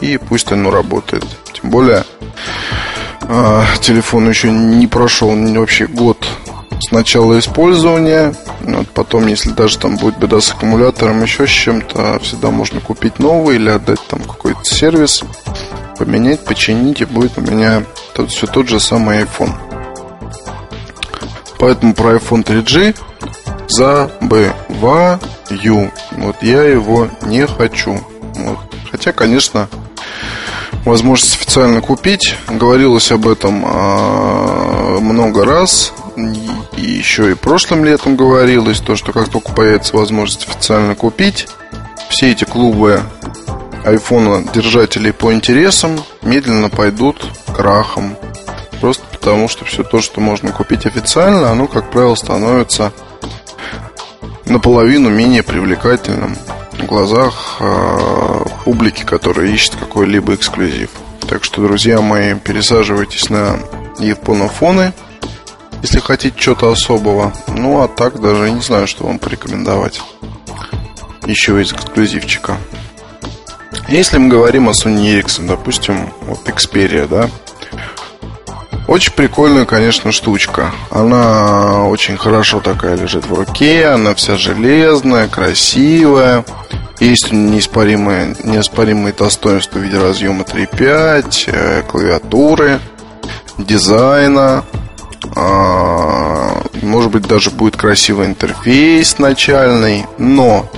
и 0.00 0.16
пусть 0.16 0.50
оно 0.50 0.70
работает. 0.70 1.26
Тем 1.52 1.68
более, 1.68 2.04
э, 3.20 3.62
телефон 3.82 4.30
еще 4.30 4.50
не 4.50 4.86
прошел 4.86 5.28
вообще 5.28 5.86
год 5.88 6.26
с 6.82 6.90
начала 6.90 7.38
использования. 7.38 8.34
Вот 8.60 8.88
потом, 8.90 9.26
если 9.26 9.50
даже 9.50 9.78
там 9.78 9.96
будет 9.96 10.18
беда 10.18 10.40
с 10.40 10.50
аккумулятором, 10.50 11.22
еще 11.22 11.46
с 11.46 11.50
чем-то, 11.50 12.18
всегда 12.20 12.50
можно 12.50 12.80
купить 12.80 13.18
новый 13.18 13.56
или 13.56 13.70
отдать 13.70 14.00
там 14.08 14.20
какой-то 14.22 14.64
сервис, 14.64 15.22
поменять, 15.98 16.44
починить, 16.44 17.00
и 17.00 17.04
будет 17.04 17.38
у 17.38 17.40
меня 17.40 17.84
тут 18.14 18.30
все 18.30 18.46
тот 18.46 18.68
же 18.68 18.80
самый 18.80 19.22
iPhone. 19.22 19.52
Поэтому 21.58 21.94
про 21.94 22.16
iPhone 22.16 22.44
3G 22.44 22.96
забываю. 23.68 25.20
Вот 26.12 26.42
я 26.42 26.62
его 26.64 27.08
не 27.22 27.46
хочу. 27.46 28.00
Вот. 28.34 28.58
Хотя, 28.90 29.12
конечно, 29.12 29.68
возможность 30.84 31.36
официально 31.36 31.80
купить. 31.80 32.36
Говорилось 32.48 33.12
об 33.12 33.28
этом 33.28 33.62
а, 33.64 34.98
много 35.00 35.44
раз. 35.44 35.92
И 36.76 36.82
еще 36.82 37.30
и 37.30 37.34
прошлым 37.34 37.84
летом 37.84 38.16
говорилось, 38.16 38.80
то, 38.80 38.96
что 38.96 39.12
как 39.12 39.28
только 39.28 39.52
появится 39.52 39.96
возможность 39.96 40.48
официально 40.48 40.94
купить, 40.94 41.48
все 42.08 42.32
эти 42.32 42.44
клубы 42.44 43.02
айфона 43.84 44.44
держателей 44.52 45.12
по 45.12 45.32
интересам 45.32 45.98
медленно 46.22 46.70
пойдут 46.70 47.26
крахом. 47.54 48.16
Просто 48.80 49.04
потому, 49.12 49.48
что 49.48 49.64
все 49.64 49.82
то, 49.84 50.00
что 50.00 50.20
можно 50.20 50.50
купить 50.50 50.86
официально, 50.86 51.50
оно, 51.50 51.66
как 51.66 51.90
правило, 51.90 52.14
становится 52.14 52.92
наполовину 54.44 55.08
менее 55.08 55.42
привлекательным 55.42 56.36
в 56.72 56.86
глазах 56.86 57.56
э, 57.60 58.44
публики, 58.64 59.04
которая 59.04 59.46
ищет 59.46 59.76
какой-либо 59.76 60.34
эксклюзив. 60.34 60.90
Так 61.28 61.44
что, 61.44 61.62
друзья 61.62 62.00
мои, 62.00 62.34
пересаживайтесь 62.34 63.30
на 63.30 63.58
японофоны, 63.98 64.92
если 65.82 66.00
хотите 66.00 66.40
что-то 66.40 66.70
особого. 66.70 67.32
Ну, 67.48 67.82
а 67.82 67.88
так 67.88 68.20
даже 68.20 68.50
не 68.50 68.60
знаю, 68.60 68.86
что 68.86 69.04
вам 69.04 69.18
порекомендовать. 69.18 70.00
Еще 71.26 71.60
из 71.60 71.72
эксклюзивчика. 71.72 72.56
Если 73.88 74.18
мы 74.18 74.28
говорим 74.28 74.68
о 74.68 74.72
Sony 74.72 75.20
Ericsson, 75.20 75.46
допустим, 75.46 76.12
вот 76.22 76.38
Xperia, 76.46 77.06
да, 77.06 77.28
очень 78.88 79.12
прикольная, 79.12 79.64
конечно, 79.64 80.12
штучка. 80.12 80.72
Она 80.90 81.86
очень 81.86 82.16
хорошо 82.16 82.60
такая 82.60 82.96
лежит 82.96 83.26
в 83.26 83.32
руке, 83.32 83.86
она 83.86 84.14
вся 84.14 84.36
железная, 84.36 85.28
красивая. 85.28 86.44
Есть 87.00 87.32
неоспоримые, 87.32 88.36
неоспоримые 88.44 89.12
достоинства 89.12 89.78
в 89.78 89.82
виде 89.82 89.98
разъема 89.98 90.44
3.5, 90.44 91.44
э, 91.46 91.82
клавиатуры, 91.82 92.80
дизайна. 93.56 94.64
А, 95.36 96.62
может 96.82 97.10
быть, 97.10 97.26
даже 97.26 97.50
будет 97.50 97.76
красивый 97.76 98.26
интерфейс 98.26 99.18
начальный, 99.18 100.06
но 100.18 100.68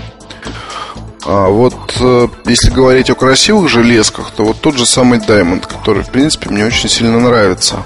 а 1.26 1.48
вот 1.48 1.96
э, 2.00 2.28
если 2.44 2.70
говорить 2.70 3.08
о 3.08 3.14
красивых 3.14 3.70
железках, 3.70 4.30
то 4.32 4.44
вот 4.44 4.60
тот 4.60 4.76
же 4.76 4.84
самый 4.84 5.20
Diamond, 5.20 5.66
который, 5.66 6.02
в 6.02 6.10
принципе, 6.10 6.50
мне 6.50 6.66
очень 6.66 6.90
сильно 6.90 7.18
нравится. 7.18 7.82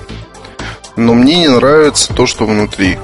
Но 0.97 1.15
мне 1.15 1.37
не 1.37 1.49
нравится 1.49 2.13
то, 2.13 2.27
что 2.27 2.47
внутри. 2.47 2.99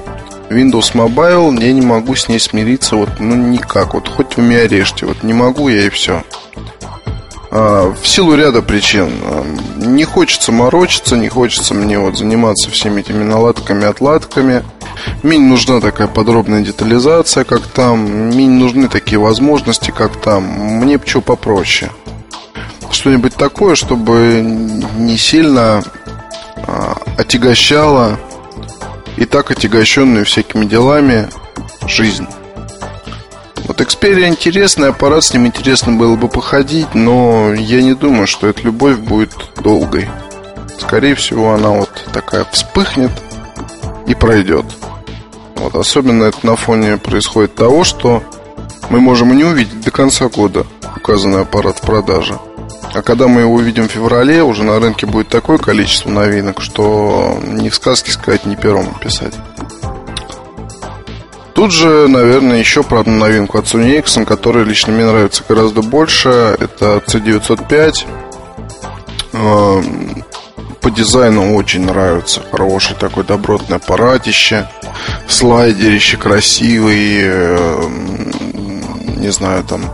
Windows 0.49 0.93
Mobile, 0.93 1.63
я 1.63 1.71
не 1.71 1.81
могу 1.81 2.15
с 2.15 2.27
ней 2.27 2.39
смириться 2.39 2.97
вот 2.97 3.09
ну 3.19 3.35
никак. 3.35 3.93
Вот 3.93 4.09
хоть 4.09 4.35
вы 4.35 4.43
меня 4.43 4.67
режьте, 4.67 5.05
вот 5.05 5.23
не 5.23 5.33
могу 5.33 5.69
я 5.69 5.85
и 5.85 5.89
все. 5.89 6.23
А, 7.57 7.93
в 7.93 8.05
силу 8.05 8.35
ряда 8.35 8.61
причин. 8.61 9.09
А, 9.23 9.45
не 9.77 10.03
хочется 10.03 10.51
морочиться, 10.51 11.15
не 11.15 11.29
хочется 11.29 11.73
мне 11.73 11.97
вот 11.97 12.17
заниматься 12.17 12.69
всеми 12.69 12.99
этими 12.99 13.23
наладками, 13.23 13.85
отладками. 13.85 14.61
Мне 15.23 15.37
не 15.37 15.47
нужна 15.47 15.79
такая 15.79 16.09
подробная 16.09 16.61
детализация, 16.63 17.45
как 17.45 17.65
там. 17.67 17.99
Мне 17.99 18.45
не 18.45 18.59
нужны 18.59 18.89
такие 18.89 19.19
возможности, 19.19 19.91
как 19.91 20.17
там. 20.17 20.43
Мне 20.43 20.99
что 21.05 21.21
попроще. 21.21 21.91
Что-нибудь 22.91 23.35
такое, 23.35 23.75
чтобы 23.75 24.41
не 24.97 25.17
сильно 25.17 25.81
а, 26.67 26.97
отягощало 27.17 28.19
и 29.15 29.23
так 29.23 29.51
отягощенную 29.51 30.25
всякими 30.25 30.65
делами 30.65 31.29
жизнь. 31.87 32.27
Вот 33.77 33.85
Xperia 33.85 34.29
интересный 34.29 34.87
аппарат, 34.87 35.21
с 35.25 35.33
ним 35.33 35.47
интересно 35.47 35.91
было 35.91 36.15
бы 36.15 36.29
походить, 36.29 36.95
но 36.95 37.53
я 37.53 37.81
не 37.81 37.93
думаю, 37.93 38.25
что 38.25 38.47
эта 38.47 38.61
любовь 38.61 38.99
будет 38.99 39.33
долгой. 39.61 40.07
Скорее 40.79 41.13
всего, 41.15 41.53
она 41.53 41.71
вот 41.71 41.89
такая 42.13 42.45
вспыхнет 42.53 43.11
и 44.07 44.15
пройдет. 44.15 44.63
Вот 45.57 45.75
особенно 45.75 46.23
это 46.23 46.37
на 46.45 46.55
фоне 46.55 46.95
происходит 46.95 47.55
того, 47.55 47.83
что 47.83 48.23
мы 48.89 49.01
можем 49.01 49.35
не 49.35 49.43
увидеть 49.43 49.81
до 49.81 49.91
конца 49.91 50.29
года 50.29 50.65
указанный 50.95 51.41
аппарат 51.41 51.79
в 51.79 51.81
продаже. 51.81 52.39
А 52.93 53.01
когда 53.01 53.27
мы 53.27 53.41
его 53.41 53.55
увидим 53.55 53.89
в 53.89 53.91
феврале, 53.91 54.41
уже 54.41 54.63
на 54.63 54.79
рынке 54.79 55.05
будет 55.05 55.27
такое 55.27 55.57
количество 55.57 56.09
новинок, 56.09 56.61
что 56.61 57.37
ни 57.43 57.67
в 57.67 57.75
сказке 57.75 58.13
сказать, 58.13 58.45
ни 58.45 58.55
пером 58.55 58.93
писать. 59.01 59.33
Тут 61.55 61.71
же, 61.71 62.09
наверное, 62.09 62.59
еще 62.59 62.83
про 62.83 62.99
одну 62.99 63.15
новинку 63.15 63.57
от 63.57 63.63
Sony 63.65 63.97
Ericsson, 63.97 64.25
которая 64.25 64.65
лично 64.65 64.91
мне 64.91 65.05
нравится 65.05 65.41
гораздо 65.47 65.81
больше. 65.81 66.57
Это 66.59 67.01
C905. 67.07 67.93
Эм, 69.31 70.25
по 70.81 70.91
дизайну 70.91 71.55
очень 71.55 71.85
нравится. 71.85 72.41
Хороший 72.51 72.97
такой 72.97 73.23
добротный 73.23 73.77
аппаратище. 73.77 74.69
Слайдерище 75.29 76.17
красивый. 76.17 77.21
Эм, 77.21 78.33
не 79.15 79.29
знаю, 79.29 79.63
там 79.63 79.89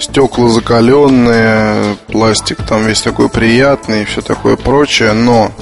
стекла 0.00 0.48
закаленные, 0.48 1.96
пластик 2.08 2.58
там 2.68 2.84
весь 2.84 3.00
такой 3.00 3.28
приятный 3.28 4.02
и 4.02 4.04
все 4.06 4.22
такое 4.22 4.56
прочее. 4.56 5.12
Но 5.12 5.52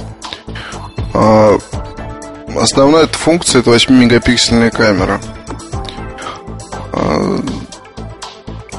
э, 1.13 1.59
основная 2.57 3.03
эта 3.03 3.17
функция 3.17 3.61
это 3.61 3.71
8-мегапиксельная 3.71 4.71
камера. 4.71 5.19
А, 6.93 7.39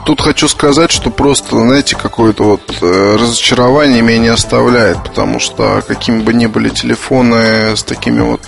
тут 0.04 0.20
хочу 0.20 0.48
сказать, 0.48 0.90
что 0.90 1.10
просто, 1.10 1.56
знаете, 1.56 1.96
какое-то 1.96 2.44
вот 2.44 2.78
э, 2.80 3.16
разочарование 3.16 4.02
меня 4.02 4.18
не 4.18 4.28
оставляет, 4.28 5.02
потому 5.02 5.40
что 5.40 5.82
какими 5.86 6.20
бы 6.20 6.32
ни 6.32 6.46
были 6.46 6.68
телефоны 6.68 7.76
с 7.76 7.82
такими 7.82 8.20
вот 8.20 8.40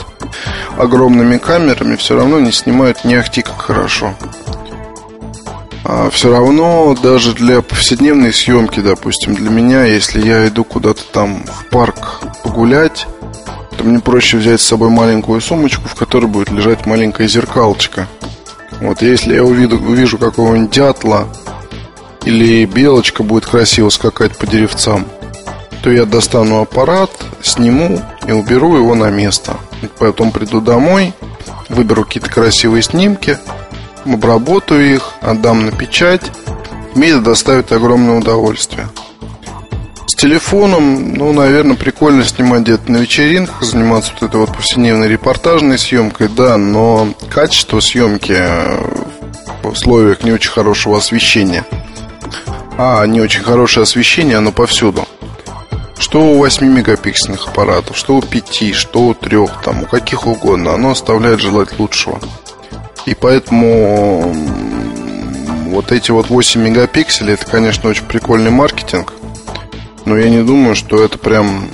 огромными 0.76 1.38
камерами, 1.38 1.96
все 1.96 2.16
равно 2.16 2.40
не 2.40 2.52
снимают 2.52 3.04
не 3.04 3.14
ахти 3.14 3.42
как 3.42 3.60
хорошо. 3.60 4.14
А 5.84 6.10
все 6.10 6.30
равно 6.30 6.94
даже 7.00 7.32
для 7.34 7.62
повседневной 7.62 8.32
съемки, 8.32 8.80
допустим, 8.80 9.34
для 9.34 9.50
меня, 9.50 9.84
если 9.84 10.20
я 10.20 10.46
иду 10.46 10.62
куда-то 10.64 11.02
там 11.12 11.42
в 11.44 11.66
парк 11.70 12.20
погулять, 12.42 13.06
то 13.78 13.84
мне 13.84 14.00
проще 14.00 14.36
взять 14.36 14.60
с 14.60 14.66
собой 14.66 14.90
маленькую 14.90 15.40
сумочку, 15.40 15.88
в 15.88 15.94
которой 15.94 16.26
будет 16.26 16.50
лежать 16.50 16.84
маленькая 16.84 17.28
зеркалочка– 17.28 18.06
вот 18.80 19.02
если 19.02 19.34
я 19.34 19.44
увижу, 19.44 19.76
увижу 19.76 20.18
какого-нибудь 20.18 20.70
дятла 20.70 21.26
или 22.24 22.64
белочка 22.64 23.22
будет 23.22 23.46
красиво 23.46 23.88
скакать 23.88 24.36
по 24.36 24.46
деревцам, 24.46 25.06
то 25.82 25.90
я 25.90 26.04
достану 26.04 26.60
аппарат, 26.60 27.10
сниму 27.42 28.00
и 28.26 28.32
уберу 28.32 28.76
его 28.76 28.94
на 28.94 29.10
место. 29.10 29.56
Потом 29.98 30.30
приду 30.30 30.60
домой, 30.60 31.12
выберу 31.68 32.04
какие-то 32.04 32.30
красивые 32.30 32.82
снимки, 32.82 33.38
обработаю 34.04 34.94
их, 34.94 35.14
отдам 35.20 35.66
на 35.66 35.72
печать. 35.72 36.30
Мне 36.94 37.10
это 37.10 37.20
доставит 37.20 37.72
огромное 37.72 38.18
удовольствие 38.18 38.88
телефоном, 40.14 41.14
ну, 41.14 41.32
наверное, 41.32 41.76
прикольно 41.76 42.24
снимать 42.24 42.62
где-то 42.62 42.90
на 42.90 42.98
вечеринках, 42.98 43.62
заниматься 43.62 44.12
вот 44.14 44.28
этой 44.28 44.40
вот 44.40 44.54
повседневной 44.54 45.08
репортажной 45.08 45.78
съемкой, 45.78 46.28
да, 46.28 46.56
но 46.56 47.08
качество 47.30 47.80
съемки 47.80 48.36
в 49.62 49.68
условиях 49.68 50.22
не 50.24 50.32
очень 50.32 50.50
хорошего 50.50 50.98
освещения. 50.98 51.64
А, 52.76 53.04
не 53.06 53.20
очень 53.20 53.42
хорошее 53.42 53.84
освещение, 53.84 54.38
оно 54.38 54.52
повсюду. 54.52 55.06
Что 55.98 56.20
у 56.20 56.46
8-мегапиксельных 56.46 57.48
аппаратов, 57.48 57.96
что 57.96 58.16
у 58.16 58.22
5, 58.22 58.74
что 58.74 59.00
у 59.00 59.14
3, 59.14 59.36
там, 59.64 59.82
у 59.82 59.86
каких 59.86 60.26
угодно, 60.26 60.74
оно 60.74 60.92
оставляет 60.92 61.40
желать 61.40 61.78
лучшего. 61.78 62.20
И 63.04 63.14
поэтому 63.14 64.32
вот 65.70 65.92
эти 65.92 66.12
вот 66.12 66.30
8 66.30 66.60
мегапикселей, 66.60 67.34
это, 67.34 67.46
конечно, 67.46 67.90
очень 67.90 68.04
прикольный 68.04 68.50
маркетинг. 68.50 69.12
Но 70.04 70.16
я 70.16 70.30
не 70.30 70.42
думаю, 70.42 70.74
что 70.74 71.02
это 71.02 71.18
прям 71.18 71.68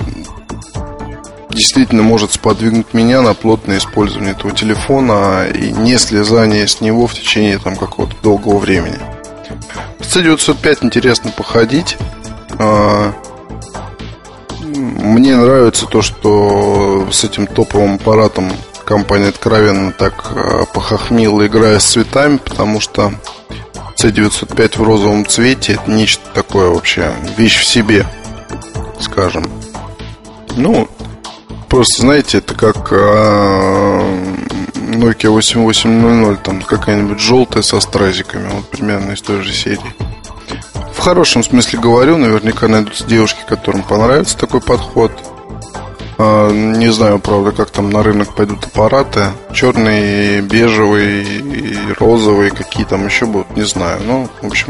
действительно 1.55 2.03
может 2.03 2.33
сподвигнуть 2.33 2.93
меня 2.93 3.21
на 3.21 3.33
плотное 3.33 3.77
использование 3.77 4.33
этого 4.33 4.53
телефона 4.53 5.47
и 5.47 5.71
не 5.71 5.97
слезание 5.97 6.67
с 6.67 6.81
него 6.81 7.07
в 7.07 7.13
течение 7.13 7.57
там 7.57 7.75
какого-то 7.75 8.15
долгого 8.21 8.57
времени. 8.57 8.99
В 9.99 10.03
C905 10.03 10.79
интересно 10.81 11.31
походить. 11.31 11.97
А, 12.59 13.13
мне 14.61 15.35
нравится 15.35 15.85
то, 15.85 16.01
что 16.01 17.07
с 17.11 17.23
этим 17.23 17.47
топовым 17.47 17.95
аппаратом 17.95 18.51
компания 18.85 19.29
откровенно 19.29 19.91
так 19.91 20.31
а, 20.35 20.65
похохмила, 20.65 21.47
играя 21.47 21.79
с 21.79 21.85
цветами, 21.85 22.37
потому 22.37 22.81
что 22.81 23.13
C905 23.97 24.77
в 24.77 24.83
розовом 24.83 25.25
цвете 25.25 25.73
это 25.73 25.89
нечто 25.89 26.23
такое 26.33 26.69
вообще, 26.69 27.11
вещь 27.37 27.59
в 27.59 27.65
себе 27.65 28.05
скажем. 28.99 29.45
Ну, 30.55 30.87
просто, 31.69 32.01
знаете, 32.01 32.39
это 32.39 32.53
как 32.53 32.91
а, 32.91 34.01
Nokia 34.75 35.29
8800, 35.29 36.43
там 36.43 36.61
какая-нибудь 36.61 37.19
желтая 37.19 37.63
со 37.63 37.79
стразиками, 37.79 38.49
вот 38.49 38.69
примерно 38.69 39.11
из 39.11 39.21
той 39.21 39.41
же 39.41 39.53
серии. 39.53 39.93
В 40.93 40.99
хорошем 40.99 41.43
смысле 41.43 41.79
говорю, 41.79 42.17
наверняка 42.17 42.67
найдутся 42.67 43.05
девушки, 43.05 43.39
которым 43.47 43.83
понравится 43.83 44.37
такой 44.37 44.61
подход. 44.61 45.11
А, 46.17 46.49
не 46.51 46.91
знаю, 46.91 47.19
правда, 47.19 47.51
как 47.51 47.71
там 47.71 47.89
на 47.89 48.01
рынок 48.01 48.35
пойдут 48.35 48.65
аппараты. 48.65 49.31
Черный, 49.53 50.41
бежевый, 50.41 51.93
розовый, 51.99 52.51
какие 52.51 52.85
там 52.85 53.05
еще 53.05 53.25
будут, 53.25 53.55
не 53.55 53.63
знаю. 53.63 53.99
Ну, 54.05 54.29
в 54.41 54.47
общем, 54.47 54.69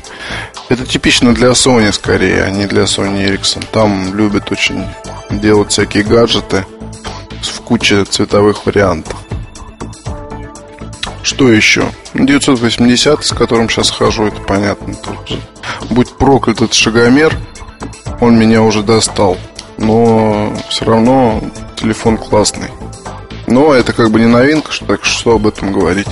это 0.69 0.85
типично 0.85 1.35
для 1.35 1.49
Sony 1.49 1.91
скорее, 1.91 2.43
а 2.43 2.49
не 2.49 2.65
для 2.65 2.83
Sony 2.83 3.27
Ericsson. 3.27 3.63
Там 3.71 4.15
любят 4.15 4.51
очень 4.51 4.85
делать 5.29 5.71
всякие 5.71 6.03
гаджеты 6.03 6.65
в 7.41 7.61
куче 7.61 8.05
цветовых 8.05 8.65
вариантов. 8.65 9.15
Что 11.21 11.51
еще? 11.51 11.85
980, 12.13 13.23
с 13.23 13.33
которым 13.33 13.69
сейчас 13.69 13.89
хожу, 13.91 14.27
это 14.27 14.41
понятно. 14.41 14.95
Тут, 14.95 15.39
будь 15.89 16.15
проклят 16.17 16.57
этот 16.57 16.73
шагомер, 16.73 17.35
он 18.21 18.37
меня 18.37 18.61
уже 18.61 18.83
достал 18.83 19.37
но 19.77 20.53
все 20.69 20.85
равно 20.85 21.41
телефон 21.75 22.17
классный. 22.17 22.69
Но 23.47 23.73
это 23.73 23.93
как 23.93 24.11
бы 24.11 24.19
не 24.19 24.27
новинка, 24.27 24.71
что, 24.71 24.85
так 24.85 25.05
что 25.05 25.35
об 25.35 25.47
этом 25.47 25.71
говорить. 25.71 26.07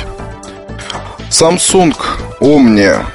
Samsung 1.29 1.95
Omnia 2.41 3.05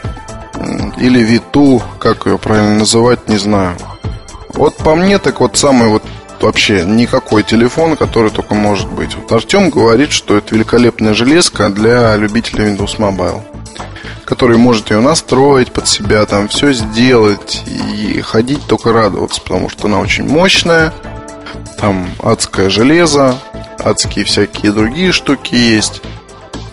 или 0.98 1.24
Vitu, 1.24 1.82
как 1.98 2.26
ее 2.26 2.38
правильно 2.38 2.78
называть, 2.78 3.28
не 3.28 3.36
знаю. 3.36 3.76
Вот 4.54 4.76
по 4.76 4.96
мне, 4.96 5.18
так 5.18 5.40
вот 5.40 5.56
самый 5.56 5.88
вот 5.88 6.02
вообще 6.40 6.84
никакой 6.84 7.42
телефон, 7.44 7.96
который 7.96 8.30
только 8.30 8.54
может 8.54 8.88
быть. 8.88 9.14
Вот 9.14 9.30
Артем 9.30 9.70
говорит, 9.70 10.10
что 10.10 10.36
это 10.36 10.54
великолепная 10.54 11.14
железка 11.14 11.68
для 11.68 12.16
любителей 12.16 12.72
Windows 12.72 12.98
Mobile 12.98 13.42
который 14.28 14.58
может 14.58 14.90
ее 14.90 15.00
настроить 15.00 15.72
под 15.72 15.88
себя, 15.88 16.26
там 16.26 16.48
все 16.48 16.74
сделать 16.74 17.64
и 17.66 18.20
ходить 18.20 18.60
только 18.66 18.92
радоваться, 18.92 19.40
потому 19.40 19.70
что 19.70 19.86
она 19.86 20.00
очень 20.00 20.28
мощная, 20.28 20.92
там 21.78 22.06
адское 22.22 22.68
железо, 22.68 23.38
адские 23.78 24.26
всякие 24.26 24.72
другие 24.72 25.12
штуки 25.12 25.54
есть. 25.54 26.02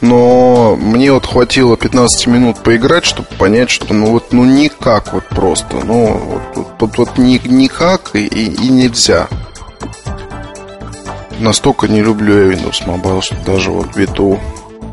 Но 0.01 0.75
мне 0.75 1.13
вот 1.13 1.25
хватило 1.25 1.77
15 1.77 2.27
минут 2.27 2.61
поиграть, 2.61 3.05
чтобы 3.05 3.29
понять, 3.39 3.69
что 3.69 3.93
ну 3.93 4.07
вот 4.11 4.33
ну 4.33 4.43
никак 4.43 5.13
вот 5.13 5.25
просто. 5.29 5.77
Ну 5.77 6.41
вот, 6.53 6.75
вот, 6.77 6.97
вот, 6.97 7.17
ни, 7.17 7.39
никак 7.47 8.11
и, 8.15 8.25
и 8.25 8.67
нельзя. 8.67 9.29
Настолько 11.39 11.87
не 11.87 12.01
люблю 12.01 12.49
я 12.49 12.53
Windows 12.53 12.85
Mobile, 12.85 13.21
что 13.21 13.37
даже 13.45 13.71
вот 13.71 13.95
Виту 13.95 14.41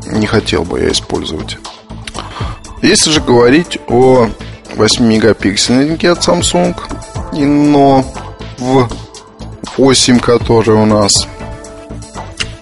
не 0.05 0.27
хотел 0.27 0.63
бы 0.63 0.79
я 0.79 0.93
использовать. 0.93 1.57
Если 2.83 3.11
же 3.11 3.21
говорить 3.21 3.79
о 3.87 4.27
8-мегапиксельнике 4.75 6.09
от 6.09 6.19
Samsung, 6.19 6.75
но 7.31 8.03
в 8.57 8.89
8, 9.77 10.19
который 10.19 10.75
у 10.75 10.85
нас, 10.85 11.25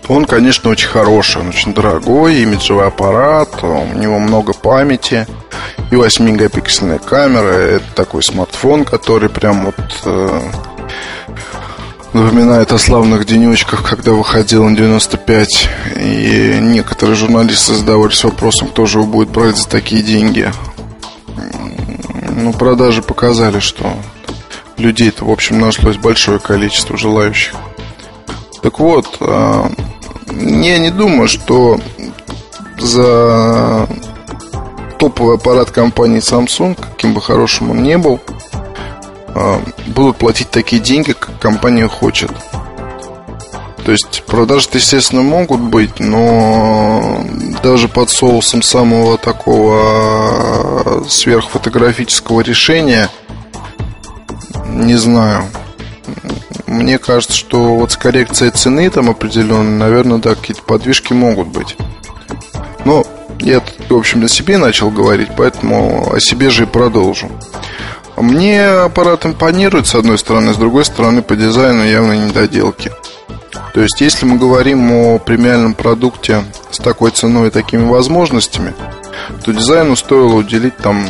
он, 0.08 0.26
конечно, 0.26 0.70
очень 0.70 0.90
хороший, 0.90 1.42
он 1.42 1.50
очень 1.50 1.74
дорогой, 1.74 2.44
имиджевый 2.44 2.86
аппарат, 2.86 3.64
у 3.64 3.98
него 3.98 4.20
много 4.20 4.54
памяти, 4.54 5.26
и 5.90 5.96
8-мегапиксельная 5.96 7.00
камера, 7.00 7.54
это 7.54 7.86
такой 7.96 8.22
смартфон, 8.22 8.86
который 8.86 9.28
прям 9.28 9.66
вот 9.66 10.02
э, 10.06 10.42
напоминает 12.14 12.72
о 12.72 12.78
славных 12.78 13.26
денечках, 13.26 13.88
когда 13.88 14.12
выходил 14.12 14.68
на 14.68 14.76
95. 14.76 15.70
И 15.98 16.58
некоторые 16.62 17.16
журналисты 17.16 17.74
задавались 17.74 18.24
вопросом, 18.24 18.68
кто 18.68 18.86
же 18.86 19.00
его 19.00 19.08
будет 19.08 19.30
брать 19.30 19.58
за 19.58 19.68
такие 19.68 20.04
деньги. 20.04 20.52
Ну, 22.30 22.54
продажи 22.54 23.02
показали, 23.02 23.60
что 23.60 23.94
людей-то, 24.78 25.26
в 25.26 25.32
общем, 25.32 25.60
нашлось 25.60 25.98
большое 25.98 26.40
количество 26.40 26.98
желающих. 26.98 27.56
Так 28.62 28.80
вот, 28.80 29.18
а, 29.20 29.72
я 30.32 30.78
не 30.80 30.92
думаю, 30.92 31.28
что 31.28 31.80
за 32.80 33.88
топовый 35.00 35.36
аппарат 35.36 35.72
компании 35.72 36.20
Samsung, 36.20 36.78
каким 36.80 37.14
бы 37.14 37.22
хорошим 37.22 37.72
он 37.72 37.84
ни 37.84 37.96
был, 37.96 38.20
будут 39.88 40.18
платить 40.18 40.50
такие 40.52 40.82
деньги, 40.82 41.14
как 41.14 41.40
компания 41.40 41.88
хочет. 41.88 42.32
То 43.84 43.92
есть 43.92 44.24
продажи, 44.28 44.70
естественно, 44.74 45.24
могут 45.24 45.60
быть, 45.60 46.00
но 46.00 47.26
даже 47.64 47.88
под 47.88 48.10
соусом 48.10 48.62
самого 48.62 49.18
такого 49.18 51.04
сверхфотографического 51.08 52.42
решения, 52.42 53.10
не 54.68 54.96
знаю. 54.96 55.46
Мне 56.68 57.00
кажется, 57.00 57.36
что 57.36 57.76
вот 57.76 57.92
с 57.92 57.98
коррекцией 57.98 58.52
цены 58.52 58.90
там 58.90 59.10
определенно, 59.10 59.78
наверное, 59.78 60.20
да, 60.20 60.36
какие-то 60.36 60.62
подвижки 60.62 61.14
могут 61.14 61.48
быть. 61.48 61.76
Но 62.86 63.04
я, 63.40 63.62
в 63.90 63.96
общем, 63.96 64.24
о 64.24 64.28
себе 64.28 64.58
начал 64.58 64.90
говорить, 64.92 65.30
поэтому 65.36 66.14
о 66.14 66.20
себе 66.20 66.50
же 66.50 66.64
и 66.64 66.68
продолжу. 66.68 67.30
Мне 68.18 68.66
аппарат 68.66 69.26
импонирует, 69.26 69.88
с 69.88 69.96
одной 69.96 70.18
стороны, 70.18 70.54
с 70.54 70.58
другой 70.58 70.86
стороны, 70.86 71.22
по 71.22 71.36
дизайну 71.36 71.84
явно 71.84 72.14
недоделки. 72.14 72.92
То 73.74 73.82
есть, 73.82 74.02
если 74.02 74.26
мы 74.26 74.38
говорим 74.38 74.92
о 74.92 75.18
премиальном 75.18 75.74
продукте 75.74 76.44
с 76.72 76.78
такой 76.78 77.12
ценой 77.12 77.48
и 77.48 77.52
такими 77.52 77.88
возможностями, 77.88 78.74
то 79.44 79.52
дизайну 79.52 79.96
стоило 79.96 80.34
уделить 80.34 80.78
там 80.78 81.08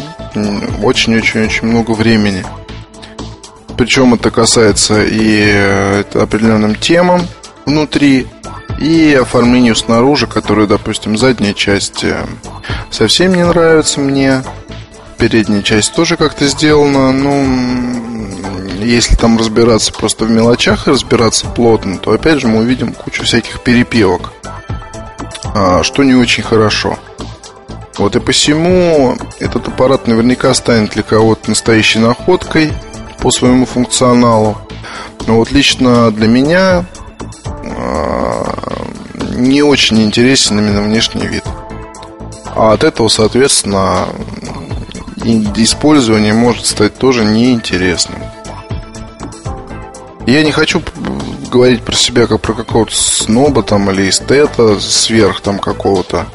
очень-очень-очень 0.84 1.68
много 1.68 1.92
времени. 1.92 2.46
Причем 3.78 4.14
это 4.14 4.30
касается 4.30 5.04
и 5.04 5.50
э, 5.54 6.04
определенным 6.14 6.76
темам 6.76 7.22
внутри, 7.66 8.28
и 8.80 9.18
оформлению 9.20 9.76
снаружи, 9.76 10.28
которое, 10.28 10.68
допустим, 10.68 11.18
задняя 11.18 11.54
часть 11.54 12.04
э, 12.04 12.26
совсем 12.90 13.34
не 13.36 13.46
нравится 13.46 14.00
мне. 14.00 14.44
Передняя 15.22 15.62
часть 15.62 15.94
тоже 15.94 16.18
как-то 16.18 16.48
сделана, 16.48 17.12
ну, 17.12 17.46
если 18.84 19.16
там 19.16 19.38
разбираться 19.38 19.94
просто 19.94 20.26
в 20.26 20.32
мелочах 20.32 20.88
и 20.88 20.90
разбираться 20.90 21.46
плотно, 21.46 22.00
то 22.00 22.12
опять 22.12 22.40
же 22.40 22.48
мы 22.48 22.62
увидим 22.62 22.92
кучу 22.92 23.24
всяких 23.24 23.62
перепевок, 23.62 24.34
а, 25.54 25.84
что 25.84 26.02
не 26.04 26.16
очень 26.16 26.42
хорошо. 26.42 26.98
Вот 28.00 28.16
и 28.16 28.20
посему 28.20 29.16
этот 29.40 29.68
аппарат 29.68 30.08
наверняка 30.08 30.56
станет 30.56 30.94
для 30.94 31.04
кого-то 31.04 31.52
настоящей 31.52 32.00
находкой 32.00 32.74
по 33.20 33.30
своему 33.30 33.68
функционалу. 33.68 34.58
Но 35.28 35.36
вот 35.36 35.52
лично 35.52 36.10
для 36.10 36.28
меня 36.28 36.86
не 39.36 39.62
очень 39.62 40.02
интересен 40.02 40.58
именно 40.58 40.82
внешний 40.82 41.28
вид. 41.28 41.44
А 42.56 42.74
от 42.74 42.84
этого, 42.84 43.08
соответственно, 43.08 44.08
использование 45.24 46.34
может 46.34 46.66
стать 46.66 46.96
тоже 46.98 47.26
неинтересным. 47.26 48.20
Я 50.26 50.44
не 50.44 50.52
хочу 50.52 50.82
говорить 51.52 51.82
про 51.82 51.96
себя 51.96 52.28
как 52.28 52.42
про 52.42 52.54
какого-то 52.54 52.96
сноба 52.96 53.64
там 53.64 53.90
или 53.92 54.10
эстета 54.10 54.80
сверх 54.80 55.42
там 55.42 55.60
какого-то. 55.60 56.26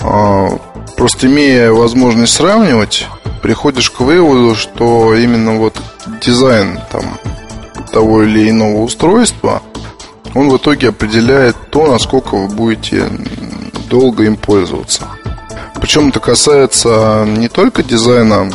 А, 0.00 0.48
просто 0.96 1.26
имея 1.26 1.72
возможность 1.72 2.34
сравнивать, 2.34 3.06
приходишь 3.42 3.90
к 3.90 4.00
выводу, 4.00 4.54
что 4.54 5.14
именно 5.14 5.56
вот 5.56 5.76
дизайн 6.20 6.78
там 6.90 7.18
того 7.92 8.22
или 8.22 8.50
иного 8.50 8.82
устройства– 8.82 9.62
он 10.36 10.50
в 10.50 10.58
итоге 10.58 10.90
определяет 10.90 11.56
то, 11.70 11.86
насколько 11.86 12.34
вы 12.34 12.48
будете 12.48 13.08
долго 13.88 14.24
им 14.24 14.36
пользоваться. 14.36 15.08
Причем 15.86 16.08
это 16.08 16.18
касается 16.18 17.24
не 17.28 17.46
только 17.46 17.84
дизайна 17.84 18.50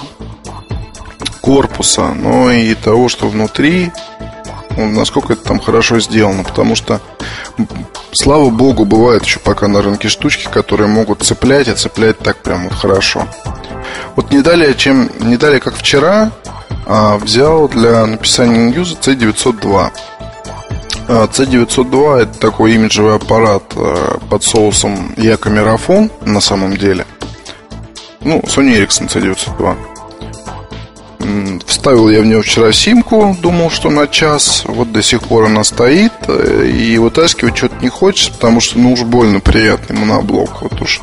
корпуса, 1.39 2.09
но 2.13 2.51
и 2.51 2.75
того, 2.75 3.07
что 3.07 3.29
внутри, 3.29 3.89
насколько 4.75 5.31
это 5.31 5.41
там 5.41 5.61
хорошо 5.61 6.01
сделано. 6.01 6.43
Потому 6.43 6.75
что, 6.75 6.99
слава 8.11 8.49
богу, 8.49 8.83
бывают 8.83 9.23
еще 9.23 9.39
пока 9.39 9.69
на 9.69 9.81
рынке 9.81 10.09
штучки, 10.09 10.49
которые 10.51 10.89
могут 10.89 11.23
цеплять, 11.23 11.69
и 11.69 11.73
цеплять 11.73 12.19
так 12.19 12.35
прям 12.43 12.65
вот 12.65 12.73
хорошо. 12.73 13.25
Вот 14.17 14.29
не 14.31 14.41
далее, 14.41 14.75
чем, 14.75 15.09
не 15.21 15.37
далее 15.37 15.61
как 15.61 15.77
вчера, 15.77 16.33
а, 16.85 17.17
взял 17.17 17.69
для 17.69 18.05
написания 18.07 18.69
ньюза 18.69 18.95
C902. 18.95 19.91
C902 21.07 22.23
это 22.23 22.39
такой 22.39 22.73
имиджевый 22.73 23.15
аппарат 23.15 23.63
э, 23.75 24.17
под 24.29 24.43
соусом 24.43 25.13
Якомерафон 25.17 26.11
на 26.25 26.39
самом 26.41 26.75
деле. 26.77 27.05
Ну, 28.23 28.39
Sony 28.41 28.77
Ericsson 28.77 29.07
C902. 29.07 29.75
Вставил 31.65 32.09
я 32.09 32.21
в 32.21 32.25
нее 32.25 32.41
вчера 32.41 32.71
симку, 32.71 33.35
думал, 33.39 33.69
что 33.69 33.89
на 33.89 34.07
час. 34.07 34.63
Вот 34.65 34.91
до 34.91 35.01
сих 35.01 35.21
пор 35.21 35.45
она 35.45 35.63
стоит. 35.63 36.11
И 36.29 36.97
вытаскивать 36.97 37.57
что-то 37.57 37.75
не 37.81 37.89
хочется, 37.89 38.31
потому 38.31 38.59
что, 38.59 38.79
ну, 38.79 38.93
уж 38.93 39.01
больно 39.01 39.39
приятный 39.39 39.97
моноблок. 39.97 40.61
Вот 40.61 40.81
уж, 40.81 41.01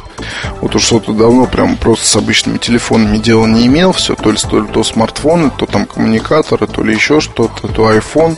вот 0.61 0.75
уж 0.75 0.83
что-то 0.83 1.13
давно 1.13 1.47
прям 1.47 1.77
просто 1.77 2.07
с 2.07 2.17
обычными 2.17 2.59
телефонами 2.59 3.19
дела 3.19 3.47
не 3.47 3.67
имел. 3.67 3.93
Все, 3.93 4.15
то 4.15 4.31
ли, 4.31 4.39
то 4.39 4.61
ли 4.61 4.67
то 4.69 4.85
смартфоны, 4.85 5.51
то 5.57 5.67
там 5.67 5.87
коммуникаторы, 5.87 6.67
то 6.67 6.83
ли 6.83 6.95
еще 6.95 7.21
что-то, 7.21 7.69
то 7.69 7.93
iPhone. 7.93 8.37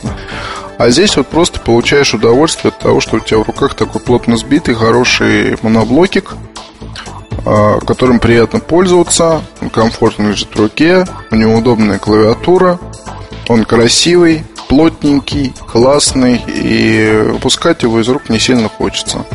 А 0.77 0.89
здесь 0.89 1.17
вот 1.17 1.27
просто 1.27 1.59
получаешь 1.59 2.13
удовольствие 2.13 2.69
от 2.69 2.79
того, 2.79 3.01
что 3.01 3.17
у 3.17 3.19
тебя 3.19 3.39
в 3.39 3.43
руках 3.43 3.75
такой 3.75 4.01
плотно 4.01 4.37
сбитый, 4.37 4.73
хороший 4.73 5.55
моноблокик, 5.61 6.33
которым 7.43 8.19
приятно 8.19 8.59
пользоваться, 8.59 9.41
он 9.61 9.69
комфортно 9.69 10.29
лежит 10.29 10.49
в 10.53 10.59
руке, 10.59 11.05
у 11.31 11.35
него 11.35 11.55
удобная 11.55 11.99
клавиатура, 11.99 12.79
он 13.47 13.65
красивый, 13.65 14.43
плотненький, 14.69 15.53
классный, 15.71 16.41
и 16.47 17.29
выпускать 17.33 17.83
его 17.83 17.99
из 17.99 18.07
рук 18.07 18.29
не 18.29 18.39
сильно 18.39 18.69
хочется. 18.69 19.25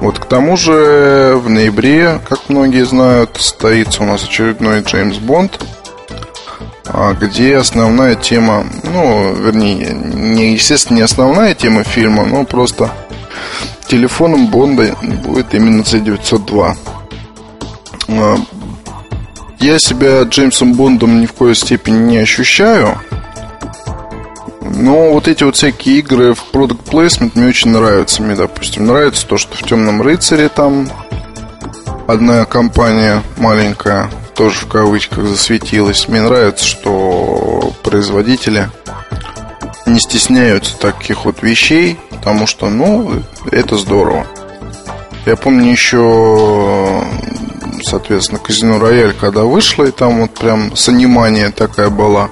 Вот 0.00 0.18
к 0.18 0.24
тому 0.24 0.56
же 0.56 1.34
в 1.36 1.50
ноябре, 1.50 2.20
как 2.28 2.48
многие 2.48 2.84
знают, 2.86 3.36
состоится 3.36 4.02
у 4.02 4.06
нас 4.06 4.24
очередной 4.24 4.80
Джеймс 4.80 5.18
Бонд– 5.18 5.62
а, 6.92 7.12
где 7.14 7.56
основная 7.56 8.16
тема, 8.16 8.66
ну, 8.82 9.32
вернее, 9.34 9.92
не, 9.92 10.54
естественно, 10.54 10.96
не 10.96 11.02
основная 11.02 11.54
тема 11.54 11.84
фильма, 11.84 12.24
но 12.24 12.44
просто 12.44 12.90
телефоном 13.86 14.48
Бонда 14.48 14.96
будет 15.24 15.54
именно 15.54 15.82
C902. 15.82 16.76
А, 18.10 18.36
я 19.60 19.78
себя 19.78 20.22
Джеймсом 20.22 20.74
Бондом 20.74 21.20
ни 21.20 21.26
в 21.26 21.32
коей 21.32 21.54
степени 21.54 21.98
не 21.98 22.18
ощущаю, 22.18 22.98
но 24.62 25.12
вот 25.12 25.28
эти 25.28 25.44
вот 25.44 25.56
всякие 25.56 25.98
игры 25.98 26.34
в 26.34 26.44
Product 26.52 26.84
Placement 26.84 27.32
мне 27.34 27.48
очень 27.48 27.70
нравятся. 27.70 28.22
Мне, 28.22 28.34
допустим, 28.34 28.86
нравится 28.86 29.26
то, 29.26 29.36
что 29.36 29.56
в 29.56 29.62
Темном 29.62 30.00
рыцаре 30.00 30.48
там 30.48 30.88
одна 32.06 32.44
компания 32.44 33.22
маленькая 33.36 34.10
тоже 34.34 34.60
в 34.60 34.68
кавычках 34.68 35.26
засветилась. 35.26 36.08
Мне 36.08 36.22
нравится, 36.22 36.64
что 36.64 37.74
производители 37.82 38.70
не 39.84 40.00
стесняются 40.00 40.78
таких 40.78 41.26
вот 41.26 41.42
вещей, 41.42 41.98
потому 42.10 42.46
что, 42.46 42.70
ну, 42.70 43.22
это 43.52 43.76
здорово. 43.76 44.26
Я 45.26 45.36
помню 45.36 45.70
еще, 45.70 47.04
соответственно, 47.82 48.38
Казино 48.38 48.78
Рояль, 48.78 49.14
когда 49.14 49.42
вышло, 49.42 49.84
и 49.84 49.90
там 49.90 50.20
вот 50.20 50.34
прям 50.34 50.76
санимания 50.76 51.50
такая 51.50 51.90
была. 51.90 52.30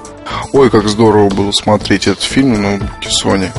Ой, 0.53 0.69
как 0.69 0.87
здорово 0.87 1.29
было 1.29 1.51
смотреть 1.51 2.07
этот 2.07 2.23
фильм 2.23 2.61
на 2.61 2.79
Sony. 3.01 3.49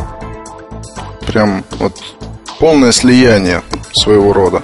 Прям 1.26 1.64
вот 1.78 1.96
полное 2.58 2.92
слияние 2.92 3.62
своего 3.92 4.32
рода. 4.32 4.62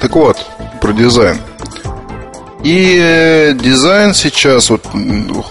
Так 0.00 0.14
вот, 0.14 0.38
про 0.80 0.92
дизайн. 0.92 1.38
И 2.64 3.54
дизайн 3.60 4.14
сейчас 4.14 4.70
вот 4.70 4.84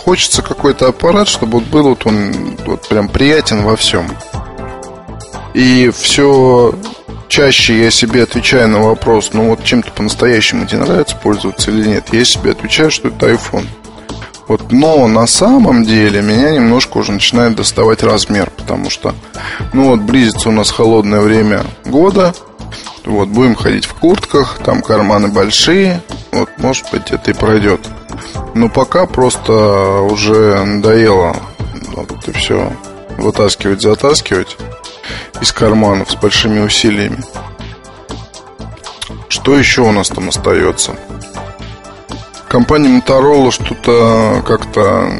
хочется 0.03 0.41
какой-то 0.41 0.87
аппарат, 0.87 1.27
чтобы 1.27 1.59
вот 1.59 1.67
был 1.69 1.89
вот 1.89 2.05
он 2.05 2.57
вот 2.65 2.87
прям 2.87 3.07
приятен 3.07 3.63
во 3.63 3.75
всем. 3.75 4.09
И 5.53 5.89
все 5.89 6.73
чаще 7.27 7.79
я 7.81 7.91
себе 7.91 8.23
отвечаю 8.23 8.67
на 8.69 8.79
вопрос, 8.79 9.31
ну 9.33 9.49
вот 9.49 9.63
чем-то 9.63 9.91
по-настоящему 9.91 10.65
тебе 10.65 10.81
нравится 10.81 11.15
пользоваться 11.15 11.71
или 11.71 11.87
нет, 11.87 12.05
я 12.11 12.25
себе 12.25 12.51
отвечаю, 12.51 12.91
что 12.91 13.09
это 13.09 13.29
iPhone. 13.29 13.67
Вот, 14.47 14.71
но 14.71 15.07
на 15.07 15.27
самом 15.27 15.83
деле 15.83 16.21
меня 16.21 16.51
немножко 16.51 16.97
уже 16.97 17.11
начинает 17.11 17.55
доставать 17.55 18.01
размер, 18.01 18.49
потому 18.49 18.89
что, 18.89 19.13
ну 19.73 19.89
вот, 19.89 19.99
близится 20.01 20.49
у 20.49 20.53
нас 20.53 20.71
холодное 20.71 21.19
время 21.19 21.65
года, 21.83 22.33
вот, 23.03 23.27
будем 23.27 23.55
ходить 23.55 23.85
в 23.85 23.93
куртках, 23.93 24.59
там 24.63 24.81
карманы 24.81 25.27
большие, 25.27 26.01
вот, 26.31 26.49
может 26.57 26.85
быть, 26.91 27.11
это 27.11 27.31
и 27.31 27.33
пройдет. 27.33 27.81
Но 28.55 28.69
пока 28.69 29.05
просто 29.05 29.51
уже 29.53 30.63
надоело 30.63 31.35
вот 31.93 32.11
это 32.11 32.31
все 32.37 32.71
вытаскивать, 33.17 33.81
затаскивать 33.81 34.57
из 35.41 35.51
карманов 35.51 36.11
с 36.11 36.15
большими 36.15 36.59
усилиями. 36.59 37.23
Что 39.29 39.57
еще 39.57 39.81
у 39.81 39.91
нас 39.91 40.09
там 40.09 40.29
остается? 40.29 40.95
компании 42.47 42.97
Motorola 42.97 43.51
что-то 43.51 44.41
как-то 44.45 45.11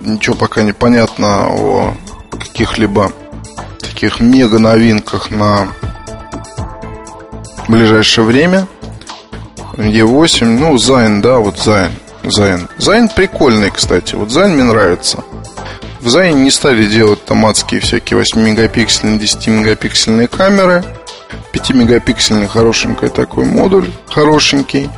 ничего 0.00 0.36
пока 0.36 0.62
не 0.62 0.72
понятно 0.72 1.48
о 1.48 1.94
каких-либо 2.30 3.12
таких 3.80 4.20
мега 4.20 4.58
новинках 4.58 5.30
на 5.30 5.68
ближайшее 7.68 8.24
время. 8.24 8.66
E8, 9.74 10.44
ну, 10.44 10.78
Zine, 10.78 11.20
да, 11.20 11.38
вот 11.38 11.58
Zine. 11.58 11.92
Zine. 12.24 12.68
Zine 12.78 13.08
прикольный, 13.08 13.70
кстати. 13.70 14.14
Вот 14.14 14.30
Zine 14.30 14.54
мне 14.54 14.64
нравится. 14.64 15.24
В 16.00 16.08
Zine 16.08 16.37
е 16.37 16.44
не 16.44 16.50
стали 16.50 16.86
делать 16.86 17.24
томатские 17.26 17.80
всякие 17.80 18.20
8-мегапиксельные, 18.20 19.18
10-мегапиксельные 19.18 20.28
камеры. 20.28 20.82
5-мегапиксельный 21.52 22.48
хорошенький 22.48 23.08
такой 23.08 23.44
модуль, 23.44 23.90
хорошенький. 24.08 24.88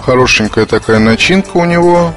Хорошенькая 0.00 0.66
такая 0.66 1.00
начинка 1.00 1.56
у 1.56 1.64
него 1.64 2.14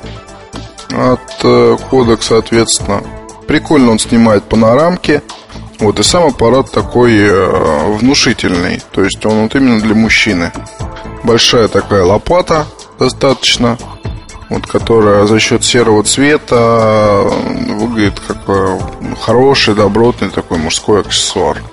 от 0.89 1.19
э, 1.43 1.78
кодек, 1.89 2.22
соответственно. 2.22 3.01
Прикольно 3.47 3.91
он 3.91 3.99
снимает 3.99 4.43
панорамки. 4.43 5.24
Вот, 5.80 5.99
и 5.99 6.03
сам 6.03 6.28
аппарат 6.28 6.69
такой 6.72 7.17
э, 7.17 7.97
внушительный. 7.97 8.84
То 8.91 9.03
есть 9.03 9.26
он 9.26 9.43
вот 9.43 9.55
именно 9.55 9.82
для 9.82 9.95
мужчины. 9.95 10.51
Большая 11.24 11.67
такая 11.67 12.03
лопата 12.03 12.67
достаточно 12.99 13.80
вот, 14.52 14.68
которая 14.68 15.26
за 15.28 15.39
счет 15.39 15.64
серого 15.64 16.04
цвета 16.04 16.56
э, 16.56 17.74
выглядит 17.74 18.20
как 18.20 18.38
э, 18.47 18.80
хороший, 19.22 19.76
добротный 19.76 20.30
такой 20.30 20.58
мужской 20.58 20.99
аксессуар. 20.99 21.64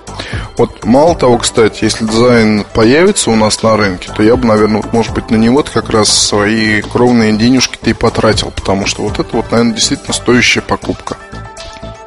Вот 0.57 0.85
мало 0.85 1.13
того, 1.13 1.37
кстати, 1.39 1.83
если 1.83 2.05
дизайн 2.05 2.65
появится 2.73 3.31
у 3.31 3.35
нас 3.35 3.63
на 3.63 3.75
рынке, 3.75 4.09
то 4.15 4.23
я 4.23 4.37
бы, 4.37 4.47
наверное, 4.47 4.81
вот, 4.81 4.93
может 4.93 5.13
быть, 5.13 5.29
на 5.29 5.35
него 5.35 5.61
как 5.61 5.89
раз 5.89 6.07
свои 6.07 6.81
кровные 6.81 7.33
денежки-то 7.33 7.89
и 7.89 7.93
потратил, 7.93 8.51
потому 8.51 8.85
что 8.85 9.01
вот 9.01 9.19
это 9.19 9.35
вот, 9.35 9.51
наверное, 9.51 9.75
действительно 9.75 10.13
стоящая 10.13 10.61
покупка. 10.61 11.17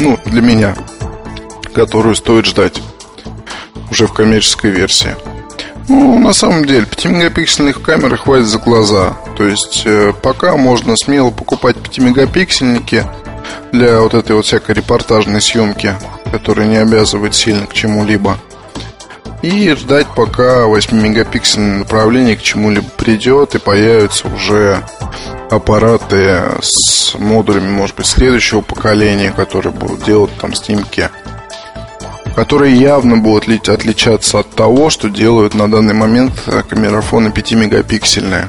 Ну, 0.01 0.19
для 0.25 0.41
меня, 0.41 0.75
которую 1.75 2.15
стоит 2.15 2.47
ждать 2.47 2.81
уже 3.91 4.07
в 4.07 4.15
коммерческой 4.15 4.71
версии. 4.71 5.15
Ну, 5.89 6.19
на 6.19 6.33
самом 6.33 6.65
деле, 6.65 6.85
5-мегапиксельных 6.85 7.83
камер 7.83 8.17
хватит 8.17 8.47
за 8.47 8.59
глаза. 8.59 9.17
То 9.37 9.45
есть, 9.45 9.83
э, 9.85 10.13
пока 10.23 10.57
можно 10.57 10.97
смело 10.97 11.31
покупать 11.31 11.77
5-мегапиксельники 11.77 13.05
для 13.73 14.01
вот 14.01 14.15
этой 14.15 14.37
вот 14.37 14.47
всякой 14.47 14.77
репортажной 14.77 15.41
съемки, 15.41 15.95
которая 16.31 16.67
не 16.67 16.77
обязывает 16.77 17.35
сильно 17.35 17.67
к 17.67 17.75
чему-либо. 17.75 18.39
И 19.43 19.75
ждать, 19.75 20.07
пока 20.15 20.67
8-мегапиксельное 20.67 21.79
направление 21.79 22.37
к 22.37 22.43
чему-либо 22.43 22.87
придет 22.97 23.57
и 23.57 23.59
появятся 23.59 24.29
уже 24.29 24.85
аппараты 25.51 26.43
с 26.63 27.15
модулями, 27.19 27.69
может 27.69 27.97
быть, 27.97 28.07
следующего 28.07 28.61
поколения, 28.61 29.33
которые 29.33 29.73
будут 29.73 30.05
делать 30.05 30.31
там 30.41 30.55
снимки 30.55 31.11
которые 32.35 32.77
явно 32.77 33.19
будут 33.19 33.69
отличаться 33.69 34.41
от 34.41 34.51
того, 34.51 34.91
что 34.91 35.09
делают 35.09 35.55
на 35.55 35.71
данный 35.71 35.95
момент 35.95 36.33
э, 36.47 36.63
камерафоны 36.69 37.29
5-мегапиксельные, 37.29 38.47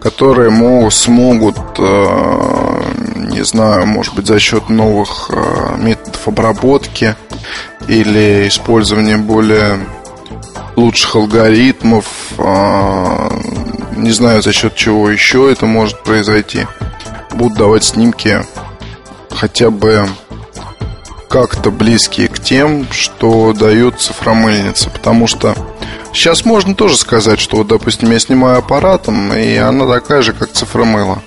которые 0.00 0.50
могут, 0.50 0.94
смогут, 0.94 1.58
э, 1.78 2.82
не 3.16 3.44
знаю, 3.44 3.86
может 3.86 4.14
быть, 4.14 4.26
за 4.26 4.38
счет 4.38 4.68
новых 4.68 5.30
э, 5.32 5.76
методов 5.78 6.28
обработки 6.28 7.16
или 7.88 8.46
использования 8.48 9.16
более 9.16 9.80
лучших 10.76 11.16
алгоритмов, 11.16 12.04
не 13.96 14.10
знаю, 14.10 14.42
за 14.42 14.52
счет 14.52 14.74
чего 14.74 15.08
еще 15.08 15.50
это 15.50 15.64
может 15.64 16.02
произойти, 16.02 16.66
будут 17.32 17.56
давать 17.56 17.84
снимки 17.84 18.44
хотя 19.30 19.70
бы 19.70 20.06
как-то 21.28 21.70
близкие 21.70 22.28
к 22.28 22.38
тем, 22.38 22.86
что 22.90 23.52
дают 23.52 24.00
цифромыльницы. 24.00 24.90
Потому 24.90 25.26
что 25.26 25.54
сейчас 26.12 26.44
можно 26.44 26.74
тоже 26.74 26.96
сказать, 26.96 27.40
что, 27.40 27.58
вот, 27.58 27.68
допустим, 27.68 28.10
я 28.10 28.18
снимаю 28.18 28.58
аппаратом, 28.58 29.32
и 29.32 29.56
она 29.56 29.86
такая 29.86 30.22
же, 30.22 30.32
как 30.32 30.52
цифромыло. 30.52 31.22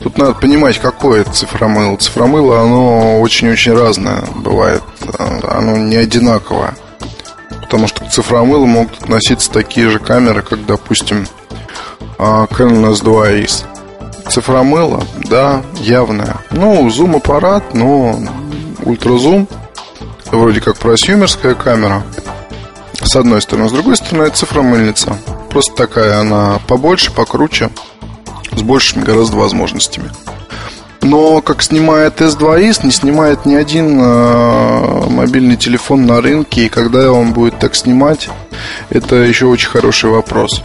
Тут 0.00 0.18
надо 0.18 0.34
понимать, 0.34 0.78
какое 0.78 1.22
это 1.22 1.32
цифромыло. 1.32 1.96
Цифромыло, 1.96 2.60
оно 2.60 3.20
очень-очень 3.20 3.72
разное 3.72 4.24
бывает. 4.36 4.82
Оно 5.42 5.76
не 5.76 5.96
одинаковое. 5.96 6.74
Потому 7.62 7.88
что 7.88 8.04
к 8.04 8.10
цифромылу 8.10 8.66
могут 8.66 9.02
относиться 9.02 9.50
такие 9.50 9.90
же 9.90 9.98
камеры, 9.98 10.42
как, 10.42 10.64
допустим, 10.64 11.26
а, 12.18 12.46
Canon 12.46 12.92
S2Ace. 12.92 13.64
Цифромыло, 14.28 15.02
да, 15.28 15.62
явное. 15.80 16.36
Ну, 16.50 16.88
зум-аппарат, 16.90 17.74
но 17.74 18.18
ультразум, 18.86 19.48
вроде 20.30 20.60
как 20.60 20.76
просюмерская 20.76 21.54
камера, 21.54 22.02
с 23.02 23.14
одной 23.16 23.42
стороны. 23.42 23.68
С 23.68 23.72
другой 23.72 23.96
стороны, 23.96 24.24
это 24.24 24.36
цифромыльница. 24.38 25.18
Просто 25.50 25.74
такая 25.74 26.20
она 26.20 26.60
побольше, 26.66 27.12
покруче, 27.12 27.70
с 28.52 28.62
большими 28.62 29.04
гораздо 29.04 29.36
возможностями. 29.36 30.10
Но 31.02 31.40
как 31.40 31.62
снимает 31.62 32.20
S2IS, 32.20 32.84
не 32.84 32.90
снимает 32.90 33.46
ни 33.46 33.54
один 33.54 34.00
э, 34.00 35.08
мобильный 35.08 35.56
телефон 35.56 36.04
на 36.04 36.20
рынке. 36.20 36.66
И 36.66 36.68
когда 36.68 37.12
он 37.12 37.32
будет 37.32 37.58
так 37.58 37.76
снимать, 37.76 38.28
это 38.90 39.16
еще 39.16 39.46
очень 39.46 39.68
хороший 39.68 40.10
вопрос. 40.10 40.62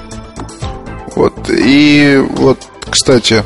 Вот. 1.15 1.49
И 1.49 2.23
вот, 2.31 2.59
кстати, 2.89 3.43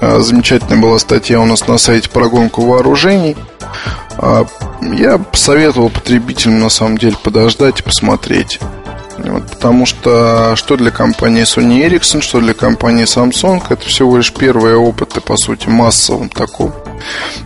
а, 0.00 0.20
замечательная 0.20 0.80
была 0.80 0.98
статья 0.98 1.40
у 1.40 1.44
нас 1.44 1.66
на 1.68 1.76
сайте 1.76 2.08
про 2.08 2.28
гонку 2.28 2.62
вооружений. 2.62 3.36
А, 4.22 4.46
я 4.82 5.16
посоветовал 5.16 5.88
потребителям 5.88 6.60
на 6.60 6.68
самом 6.68 6.98
деле 6.98 7.16
подождать 7.22 7.80
и 7.80 7.82
посмотреть. 7.82 8.60
Вот, 9.16 9.50
потому 9.50 9.86
что 9.86 10.54
что 10.56 10.76
для 10.76 10.90
компании 10.90 11.42
Sony 11.42 11.86
Ericsson, 11.86 12.20
что 12.20 12.40
для 12.40 12.52
компании 12.52 13.04
Samsung, 13.04 13.62
это 13.70 13.86
всего 13.86 14.18
лишь 14.18 14.32
первые 14.32 14.76
опыты, 14.76 15.22
по 15.22 15.36
сути, 15.36 15.68
массовым 15.68 16.28
таком. 16.28 16.74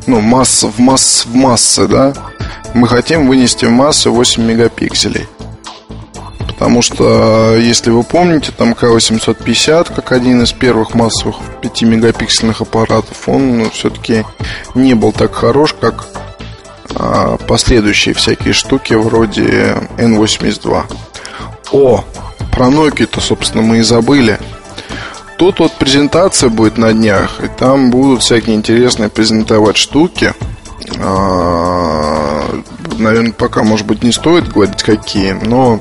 Ну, 0.07 0.21
масса 0.21 0.67
в 0.67 0.79
масс 0.81 1.27
в 1.27 1.35
массы, 1.35 1.87
да. 1.87 2.13
Мы 2.75 2.89
хотим 2.89 3.29
вынести 3.29 3.67
в 3.67 3.71
массу 3.71 4.13
8 4.13 4.43
мегапикселей. 4.43 5.29
Потому 6.39 6.83
что, 6.83 7.57
если 7.57 7.91
вы 7.91 8.03
помните, 8.03 8.53
там 8.57 8.73
К850, 8.73 9.95
как 9.95 10.13
один 10.13 10.43
из 10.43 10.53
первых 10.53 10.95
массовых 10.95 11.37
5-мегапиксельных 11.63 12.63
аппаратов, 12.63 13.29
он 13.29 13.59
ну, 13.59 13.71
все-таки 13.71 14.25
не 14.75 14.95
был 14.95 15.13
так 15.13 15.35
хорош, 15.35 15.75
как 15.81 16.07
последующие 17.49 18.15
всякие 18.15 18.53
штуки 18.53 18.95
вроде 18.95 19.77
N82. 19.99 20.83
О, 21.73 22.05
про 22.53 22.67
Nokia-то, 22.67 23.21
собственно, 23.21 23.63
мы 23.63 23.79
и 23.79 23.83
забыли. 23.83 24.39
Тут 25.39 25.59
вот 25.59 25.73
презентация 25.73 26.49
будет 26.49 26.79
на 26.79 26.93
днях, 26.93 27.41
и 27.43 27.49
там 27.49 27.91
будут 27.91 28.23
всякие 28.23 28.55
интересные 28.55 29.09
презентовать 29.09 29.77
штуки. 29.77 30.33
А, 30.99 32.45
наверное, 32.99 33.33
пока, 33.33 33.65
может 33.65 33.87
быть, 33.87 34.03
не 34.03 34.13
стоит 34.13 34.53
говорить 34.53 34.83
какие, 34.83 35.33
но 35.33 35.81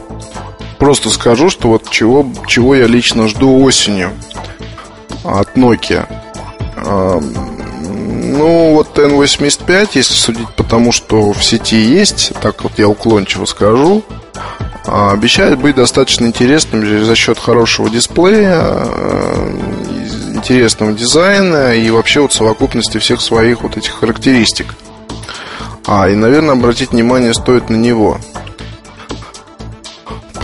просто 0.79 1.09
скажу, 1.09 1.49
что 1.49 1.67
вот 1.67 1.89
чего, 1.89 2.25
чего 2.47 2.75
я 2.75 2.87
лично 2.87 3.27
жду 3.27 3.63
осенью 3.63 4.11
от 5.23 5.55
Nokia. 5.55 6.07
Ну, 8.05 8.73
вот 8.73 8.97
N85, 8.97 9.89
если 9.93 10.13
судить 10.13 10.49
по 10.49 10.63
тому, 10.63 10.91
что 10.91 11.31
в 11.31 11.43
сети 11.43 11.77
есть, 11.77 12.33
так 12.41 12.63
вот 12.63 12.73
я 12.77 12.87
уклончиво 12.87 13.45
скажу, 13.45 14.03
а, 14.85 15.11
обещает 15.11 15.59
быть 15.59 15.75
достаточно 15.75 16.25
интересным 16.25 17.05
за 17.05 17.15
счет 17.15 17.39
хорошего 17.39 17.89
дисплея, 17.89 18.61
э, 18.61 19.59
интересного 20.33 20.91
дизайна 20.91 21.75
и 21.75 21.89
вообще 21.89 22.21
вот 22.21 22.33
совокупности 22.33 22.97
всех 22.97 23.21
своих 23.21 23.61
вот 23.61 23.77
этих 23.77 23.93
характеристик. 23.93 24.75
А, 25.87 26.09
и, 26.09 26.15
наверное, 26.15 26.53
обратить 26.53 26.91
внимание 26.91 27.33
стоит 27.33 27.69
на 27.69 27.75
него– 27.75 28.19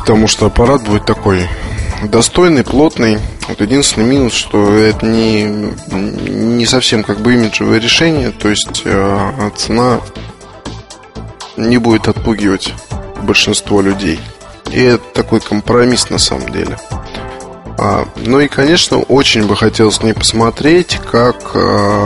потому 0.09 0.27
что 0.27 0.47
аппарат 0.47 0.81
будет 0.81 1.05
такой 1.05 1.47
достойный, 2.03 2.63
плотный. 2.63 3.19
Вот 3.47 3.61
единственный 3.61 4.05
минус, 4.05 4.33
что 4.33 4.73
это 4.73 5.05
не, 5.05 5.43
не 5.43 6.65
совсем 6.65 7.03
как 7.03 7.19
бы 7.19 7.33
имиджевое 7.33 7.79
решение, 7.79 8.31
то 8.31 8.49
есть 8.49 8.83
э, 8.85 9.51
цена 9.55 9.99
не 11.57 11.77
будет 11.77 12.07
отпугивать 12.07 12.73
большинство 13.23 13.81
людей. 13.81 14.19
И 14.71 14.81
это 14.81 15.03
такой 15.13 15.41
компромисс 15.41 16.09
на 16.09 16.19
самом 16.19 16.49
деле. 16.49 16.77
А, 17.77 18.07
ну 18.17 18.39
и, 18.39 18.47
конечно, 18.47 18.97
очень 18.97 19.47
бы 19.47 19.55
хотелось 19.55 19.95
с 19.95 20.03
ней 20.03 20.13
посмотреть, 20.13 20.99
как 21.11 21.51
э, 21.53 21.57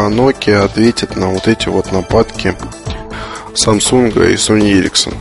Nokia 0.10 0.64
ответит 0.64 1.16
на 1.16 1.30
вот 1.30 1.48
эти 1.48 1.68
вот 1.68 1.91
нападки 1.91 2.56
Samsung 3.54 4.12
и 4.32 4.36
Sony 4.36 4.80
Ericsson. 4.80 5.14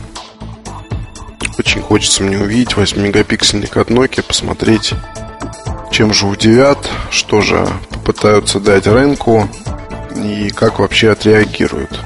Очень 1.65 1.81
хочется 1.81 2.23
мне 2.23 2.37
увидеть 2.37 2.73
8-мегапиксельник 2.73 3.79
от 3.79 3.89
Nokia, 3.89 4.21
посмотреть, 4.21 4.91
чем 5.91 6.13
же 6.13 6.27
удивят, 6.27 6.89
что 7.09 7.39
же 7.39 7.65
попытаются 7.89 8.59
дать 8.59 8.85
рынку 8.85 9.47
и 10.13 10.49
как 10.49 10.79
вообще 10.79 11.11
отреагируют 11.11 11.97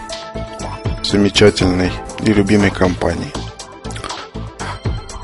замечательной 1.03 1.91
и 2.23 2.33
любимой 2.33 2.69
компании. 2.69 3.33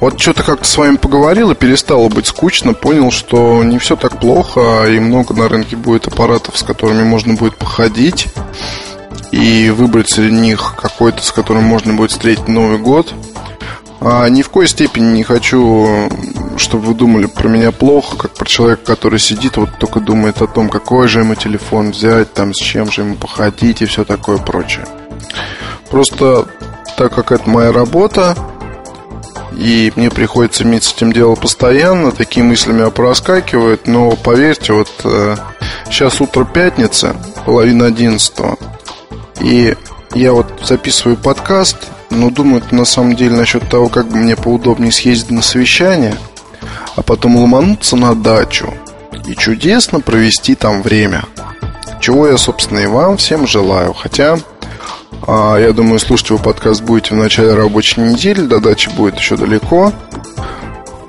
Вот 0.02 0.20
что-то 0.20 0.42
как-то 0.42 0.66
с 0.66 0.78
вами 0.78 0.96
поговорил 0.96 1.52
и 1.52 1.56
перестало 1.56 2.10
быть 2.10 2.26
скучно, 2.26 2.74
понял, 2.74 3.12
что 3.12 3.64
не 3.64 3.78
все 3.78 3.96
так 3.96 4.20
плохо, 4.20 4.88
и 4.88 5.00
много 5.00 5.36
на 5.36 5.48
рынке 5.48 5.76
будет 5.76 6.08
аппаратов, 6.08 6.58
с 6.58 6.64
которыми 6.64 7.04
можно 7.04 7.36
будет 7.36 7.56
походить 7.56 8.30
и 9.32 9.70
выбрать 9.70 10.10
среди 10.10 10.34
них 10.34 10.74
какой-то, 10.76 11.22
с 11.22 11.32
которым 11.32 11.66
можно 11.66 11.94
будет 11.94 12.10
встретить 12.10 12.48
Новый 12.48 12.80
год. 12.80 13.14
А 14.06 14.28
ни 14.28 14.42
в 14.42 14.50
коей 14.50 14.68
степени 14.68 15.16
не 15.16 15.24
хочу, 15.24 16.10
чтобы 16.58 16.88
вы 16.88 16.94
думали 16.94 17.26
про 17.26 17.48
меня 17.48 17.72
плохо, 17.72 18.18
как 18.18 18.34
про 18.34 18.46
человека, 18.46 18.82
который 18.84 19.18
сидит, 19.18 19.56
вот 19.56 19.70
только 19.80 20.02
думает 20.02 20.42
о 20.42 20.48
том, 20.48 20.68
какой 20.68 21.08
же 21.08 21.20
ему 21.20 21.36
телефон 21.36 21.92
взять, 21.92 22.34
там, 22.34 22.54
с 22.54 22.58
чем 22.58 22.92
же 22.92 23.04
ему 23.04 23.16
походить 23.16 23.82
и 23.82 23.86
все 23.86 24.04
такое 24.04 24.40
прочее. 24.40 24.86
Просто 25.90 26.48
так 26.98 27.16
как 27.16 27.32
это 27.32 27.50
моя 27.50 27.72
работа, 27.72 28.36
и 29.54 29.94
мне 29.96 30.10
приходится 30.10 30.64
иметь 30.66 30.84
с 30.84 30.94
этим 30.94 31.14
дело 31.14 31.36
постоянно, 31.36 32.12
такие 32.12 32.46
мысли 32.46 32.74
меня 32.74 32.90
проскакивают, 32.90 33.88
но 33.88 34.18
поверьте, 34.18 34.74
вот 34.74 34.92
э, 35.06 35.38
сейчас 35.90 36.20
утро 36.20 36.44
пятницы, 36.44 37.16
половина 37.46 37.86
одиннадцатого, 37.86 38.58
и 39.40 39.78
я 40.14 40.34
вот 40.34 40.48
записываю 40.62 41.16
подкаст, 41.16 41.78
но 42.14 42.30
думаю 42.30 42.64
на 42.72 42.86
самом 42.86 43.16
деле 43.16 43.36
насчет 43.36 43.68
того, 43.70 43.90
как 43.90 44.08
бы 44.08 44.18
мне 44.18 44.36
поудобнее 44.36 44.92
съездить 44.92 45.32
на 45.32 45.42
совещание, 45.42 46.16
а 46.96 47.02
потом 47.02 47.38
ломануться 47.38 47.96
на 47.96 48.16
дачу 48.16 48.74
и 49.28 49.36
чудесно 49.36 50.00
провести 50.00 50.56
там 50.56 50.82
время. 50.82 51.24
Чего 52.00 52.28
я, 52.28 52.38
собственно, 52.38 52.80
и 52.80 52.86
вам 52.86 53.18
всем 53.18 53.48
желаю. 53.48 53.94
Хотя 53.94 54.38
а, 55.26 55.58
я 55.58 55.72
думаю, 55.72 56.00
слушать 56.00 56.30
его 56.30 56.40
подкаст 56.40 56.82
будете 56.82 57.16
в 57.16 57.18
начале 57.18 57.54
рабочей 57.54 58.02
недели. 58.02 58.42
До 58.42 58.60
дачи 58.60 58.90
будет 58.90 59.18
еще 59.18 59.38
далеко. 59.38 59.94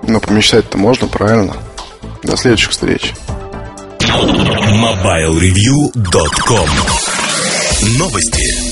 Но 0.06 0.20
помечтать-то 0.20 0.78
можно, 0.78 1.08
правильно? 1.08 1.56
До 2.22 2.36
следующих 2.36 2.70
встреч. 2.70 3.12
MobileReview.com 4.00 6.68
Новости. 7.98 8.63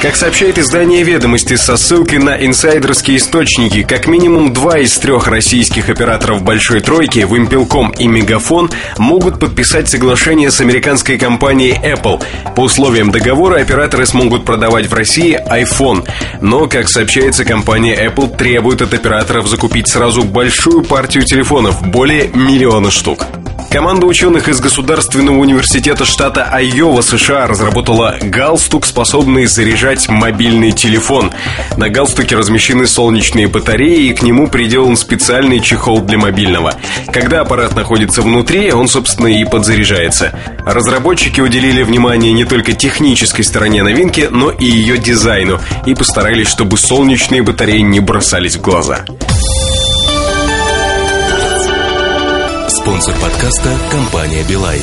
Как 0.00 0.16
сообщает 0.16 0.56
издание 0.56 1.02
«Ведомости» 1.02 1.56
со 1.56 1.76
ссылкой 1.76 2.20
на 2.20 2.34
инсайдерские 2.46 3.18
источники, 3.18 3.82
как 3.82 4.06
минимум 4.06 4.50
два 4.54 4.78
из 4.78 4.96
трех 4.96 5.28
российских 5.28 5.90
операторов 5.90 6.42
«Большой 6.42 6.80
тройки» 6.80 7.18
Вимпелком 7.18 7.90
и 7.90 8.08
Мегафон 8.08 8.70
могут 8.96 9.38
подписать 9.38 9.90
соглашение 9.90 10.50
с 10.50 10.62
американской 10.62 11.18
компанией 11.18 11.74
Apple. 11.74 12.22
По 12.56 12.62
условиям 12.62 13.10
договора 13.10 13.60
операторы 13.60 14.06
смогут 14.06 14.46
продавать 14.46 14.86
в 14.86 14.94
России 14.94 15.38
iPhone. 15.38 16.08
Но, 16.40 16.66
как 16.66 16.88
сообщается, 16.88 17.44
компания 17.44 17.94
Apple 17.94 18.34
требует 18.34 18.80
от 18.80 18.94
операторов 18.94 19.48
закупить 19.48 19.90
сразу 19.90 20.22
большую 20.22 20.82
партию 20.82 21.24
телефонов, 21.24 21.82
более 21.86 22.28
миллиона 22.28 22.90
штук. 22.90 23.26
Команда 23.70 24.06
ученых 24.06 24.48
из 24.48 24.60
Государственного 24.60 25.36
университета 25.36 26.04
штата 26.04 26.42
Айова, 26.42 27.02
США, 27.02 27.46
разработала 27.46 28.16
галстук, 28.20 28.84
способный 28.84 29.46
заряжать 29.46 30.08
мобильный 30.08 30.72
телефон. 30.72 31.30
На 31.76 31.88
галстуке 31.88 32.34
размещены 32.34 32.88
солнечные 32.88 33.46
батареи, 33.46 34.08
и 34.08 34.12
к 34.12 34.22
нему 34.22 34.48
приделан 34.48 34.96
специальный 34.96 35.60
чехол 35.60 36.00
для 36.00 36.18
мобильного. 36.18 36.74
Когда 37.12 37.42
аппарат 37.42 37.76
находится 37.76 38.22
внутри, 38.22 38.72
он, 38.72 38.88
собственно, 38.88 39.28
и 39.28 39.44
подзаряжается. 39.44 40.36
Разработчики 40.66 41.40
уделили 41.40 41.84
внимание 41.84 42.32
не 42.32 42.44
только 42.44 42.72
технической 42.72 43.44
стороне 43.44 43.84
новинки, 43.84 44.26
но 44.28 44.50
и 44.50 44.64
ее 44.64 44.98
дизайну, 44.98 45.60
и 45.86 45.94
постарались, 45.94 46.48
чтобы 46.48 46.76
солнечные 46.76 47.42
батареи 47.42 47.80
не 47.82 48.00
бросались 48.00 48.56
в 48.56 48.62
глаза. 48.62 49.04
Спонсор 52.82 53.14
подкаста– 53.20 53.76
компания 53.90 54.42
«Билайн». 54.44 54.80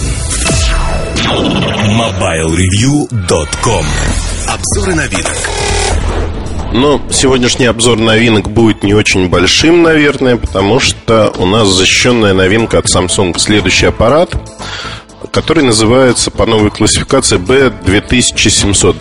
MobileReview.com 1.98 3.86
Обзоры 4.48 4.94
новинок. 4.94 5.36
Но 6.74 7.02
сегодняшний 7.10 7.66
обзор 7.66 7.98
новинок 7.98 8.52
будет 8.52 8.84
не 8.84 8.94
очень 8.94 9.30
большим, 9.30 9.82
наверное, 9.82 10.38
потому 10.38 10.80
что 10.80 11.34
у 11.40 11.48
нас 11.48 11.68
защищенная 11.70 12.36
новинка 12.36 12.78
от 12.78 12.86
Samsung. 12.86 13.36
Следующий 13.40 13.88
аппарат, 13.88 14.36
который 15.32 15.64
называется 15.64 16.30
по 16.30 16.46
новой 16.46 16.70
классификации 16.70 17.40
B2700 17.40 18.94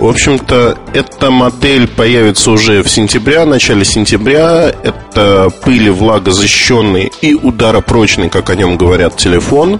в 0.00 0.08
общем-то, 0.08 0.78
эта 0.94 1.30
модель 1.30 1.86
появится 1.86 2.50
уже 2.50 2.82
в 2.82 2.88
сентябре, 2.88 3.44
в 3.44 3.46
начале 3.46 3.84
сентября. 3.84 4.74
Это 4.82 5.50
пыли 5.62 5.90
влагозащищенный 5.90 7.12
и 7.20 7.34
ударопрочный, 7.34 8.30
как 8.30 8.48
о 8.48 8.54
нем 8.54 8.78
говорят, 8.78 9.18
телефон. 9.18 9.78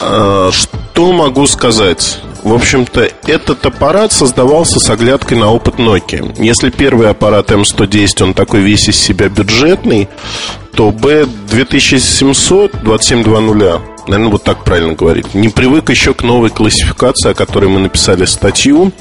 А, 0.00 0.50
что 0.52 1.12
могу 1.12 1.46
сказать? 1.46 2.18
В 2.42 2.52
общем-то, 2.54 3.08
этот 3.26 3.66
аппарат 3.66 4.12
создавался 4.12 4.78
с 4.78 4.88
оглядкой 4.88 5.38
на 5.38 5.50
опыт 5.50 5.76
Nokia. 5.76 6.34
Если 6.42 6.70
первый 6.70 7.10
аппарат 7.10 7.50
M110, 7.50 8.22
он 8.22 8.34
такой 8.34 8.60
весь 8.60 8.88
из 8.88 8.96
себя 8.96 9.28
бюджетный, 9.28 10.08
то 10.72 10.90
B2700 10.90 12.82
2720 12.82 14.06
Наверное, 14.06 14.30
вот 14.30 14.44
так 14.44 14.62
правильно 14.62 14.94
говорить. 14.94 15.34
Не 15.34 15.48
привык 15.48 15.90
еще 15.90 16.14
к 16.14 16.22
новой 16.22 16.50
классификации, 16.50 17.30
о 17.30 17.34
которой 17.34 17.68
мы 17.68 17.80
написали 17.80 18.24
статью 18.24 18.92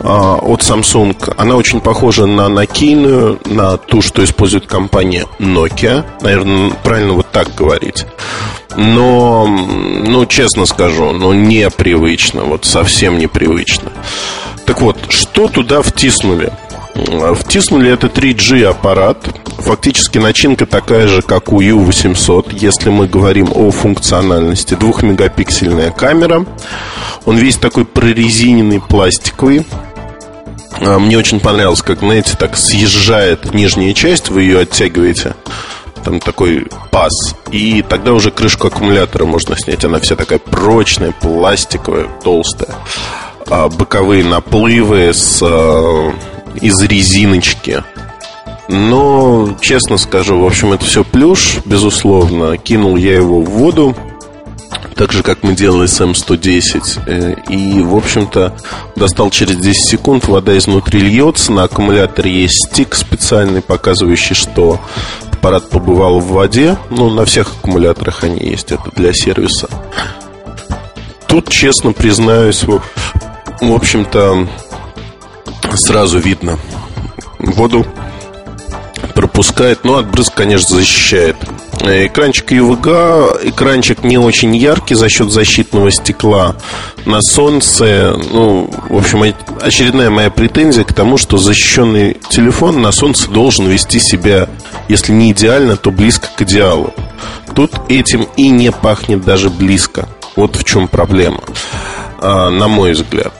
от 0.00 0.60
Samsung. 0.60 1.34
Она 1.36 1.56
очень 1.56 1.80
похожа 1.80 2.26
на 2.26 2.42
Nokia, 2.42 3.38
на 3.52 3.76
ту, 3.76 4.02
что 4.02 4.24
использует 4.24 4.66
компания 4.66 5.26
Nokia. 5.38 6.04
Наверное, 6.20 6.70
правильно 6.82 7.14
вот 7.14 7.30
так 7.30 7.54
говорить. 7.54 8.06
Но, 8.76 9.46
ну, 9.46 10.26
честно 10.26 10.66
скажу, 10.66 11.12
ну, 11.12 11.32
непривычно, 11.32 12.44
вот 12.44 12.64
совсем 12.64 13.18
непривычно. 13.18 13.90
Так 14.66 14.80
вот, 14.82 14.98
что 15.08 15.48
туда 15.48 15.82
втиснули? 15.82 16.52
Втиснули 17.36 17.90
это 17.90 18.08
3G 18.08 18.64
аппарат. 18.64 19.28
Фактически 19.58 20.18
начинка 20.18 20.66
такая 20.66 21.06
же, 21.06 21.22
как 21.22 21.52
у 21.52 21.60
U800, 21.60 22.48
если 22.52 22.90
мы 22.90 23.06
говорим 23.06 23.48
о 23.54 23.70
функциональности. 23.70 24.74
Двухмегапиксельная 24.74 25.90
камера. 25.90 26.44
Он 27.24 27.36
весь 27.36 27.56
такой 27.56 27.84
прорезиненный, 27.84 28.80
пластиковый. 28.80 29.64
А, 30.72 30.98
мне 30.98 31.18
очень 31.18 31.40
понравилось, 31.40 31.82
как, 31.82 32.00
знаете, 32.00 32.36
так 32.38 32.56
съезжает 32.56 33.54
нижняя 33.54 33.92
часть, 33.94 34.28
вы 34.30 34.42
ее 34.42 34.60
оттягиваете 34.60 35.34
там 36.04 36.20
такой 36.20 36.66
паз. 36.90 37.12
И 37.50 37.82
тогда 37.82 38.12
уже 38.12 38.30
крышку 38.30 38.68
аккумулятора 38.68 39.24
можно 39.24 39.56
снять. 39.58 39.84
Она 39.84 40.00
вся 40.00 40.16
такая 40.16 40.38
прочная, 40.38 41.12
пластиковая, 41.12 42.08
толстая. 42.22 42.74
А 43.46 43.68
боковые 43.68 44.24
наплывы 44.24 45.12
с 45.12 45.40
а, 45.42 46.12
из 46.60 46.80
резиночки. 46.82 47.82
Но, 48.68 49.56
честно 49.60 49.96
скажу, 49.96 50.38
в 50.40 50.46
общем, 50.46 50.72
это 50.72 50.84
все 50.84 51.04
плюш, 51.04 51.58
безусловно. 51.64 52.56
Кинул 52.58 52.96
я 52.96 53.14
его 53.14 53.40
в 53.40 53.48
воду, 53.48 53.96
так 54.98 55.12
же, 55.12 55.22
как 55.22 55.44
мы 55.44 55.54
делали 55.54 55.86
с 55.86 56.00
М110. 56.00 57.00
Э, 57.06 57.34
и, 57.48 57.80
в 57.80 57.94
общем-то, 57.94 58.52
достал 58.96 59.30
через 59.30 59.56
10 59.56 59.88
секунд, 59.90 60.26
вода 60.26 60.58
изнутри 60.58 60.98
льется, 61.00 61.52
на 61.52 61.62
аккумуляторе 61.62 62.42
есть 62.42 62.66
стик 62.66 62.96
специальный, 62.96 63.62
показывающий, 63.62 64.34
что 64.34 64.80
аппарат 65.30 65.70
побывал 65.70 66.18
в 66.18 66.32
воде. 66.32 66.76
Ну, 66.90 67.10
на 67.10 67.24
всех 67.24 67.52
аккумуляторах 67.52 68.24
они 68.24 68.40
есть, 68.40 68.72
это 68.72 68.90
для 68.96 69.12
сервиса. 69.12 69.68
Тут, 71.28 71.48
честно 71.48 71.92
признаюсь, 71.92 72.64
в 72.64 72.80
общем-то, 73.60 74.48
сразу 75.74 76.18
видно. 76.18 76.58
Воду 77.38 77.86
пропускает, 79.14 79.84
но 79.84 79.98
от 79.98 80.10
брызг, 80.10 80.34
конечно, 80.34 80.74
защищает. 80.74 81.36
Экранчик 81.80 82.52
UVGA, 82.52 83.48
экранчик 83.48 84.02
не 84.02 84.18
очень 84.18 84.54
яркий 84.56 84.94
за 84.94 85.08
счет 85.08 85.30
защитного 85.30 85.90
стекла 85.90 86.56
на 87.06 87.22
солнце. 87.22 88.16
Ну, 88.32 88.70
в 88.88 88.96
общем, 88.96 89.34
очередная 89.60 90.10
моя 90.10 90.30
претензия 90.30 90.84
к 90.84 90.92
тому, 90.92 91.16
что 91.16 91.38
защищенный 91.38 92.16
телефон 92.30 92.82
на 92.82 92.92
солнце 92.92 93.30
должен 93.30 93.66
вести 93.66 94.00
себя, 94.00 94.48
если 94.88 95.12
не 95.12 95.32
идеально, 95.32 95.76
то 95.76 95.90
близко 95.90 96.28
к 96.36 96.42
идеалу. 96.42 96.92
Тут 97.54 97.72
этим 97.88 98.26
и 98.36 98.48
не 98.48 98.72
пахнет 98.72 99.24
даже 99.24 99.48
близко. 99.48 100.08
Вот 100.36 100.56
в 100.56 100.64
чем 100.64 100.88
проблема, 100.88 101.40
а, 102.20 102.50
на 102.50 102.68
мой 102.68 102.92
взгляд. 102.92 103.32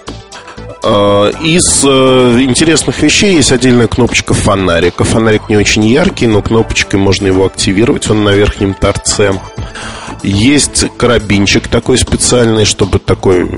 Э, 0.83 1.33
из 1.43 1.85
э, 1.85 2.41
интересных 2.43 3.03
вещей 3.03 3.35
есть 3.37 3.53
отдельная 3.53 3.89
кнопочка 3.89 4.35
фонарика. 4.35 5.05
Фонарик 5.05 5.49
не 5.49 5.57
очень 5.57 5.85
яркий, 5.85 6.27
но 6.27 6.43
кнопочкой 6.43 7.01
можно 7.01 7.27
его 7.27 7.47
активировать. 7.47 8.11
Он 8.11 8.25
на 8.25 8.31
верхнем 8.31 8.75
торце. 8.75 9.33
Есть 10.23 10.87
карабинчик 10.97 11.69
такой 11.69 11.99
специальный, 11.99 12.65
чтобы 12.65 12.99
такой 12.99 13.51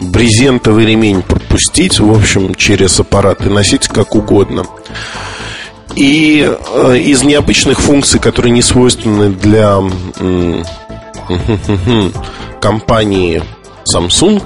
брезентовый 0.00 0.86
ремень 0.86 1.22
пропустить, 1.22 2.00
в 2.00 2.10
общем, 2.10 2.54
через 2.54 2.98
аппарат 3.00 3.44
и 3.46 3.50
носить 3.50 3.88
как 3.88 4.14
угодно. 4.14 4.64
И 5.96 6.48
э, 6.48 6.98
из 6.98 7.22
необычных 7.22 7.80
функций, 7.80 8.20
которые 8.20 8.52
не 8.52 8.62
свойственны 8.62 9.30
для 9.30 9.78
компании 12.60 13.42
Samsung, 13.92 14.42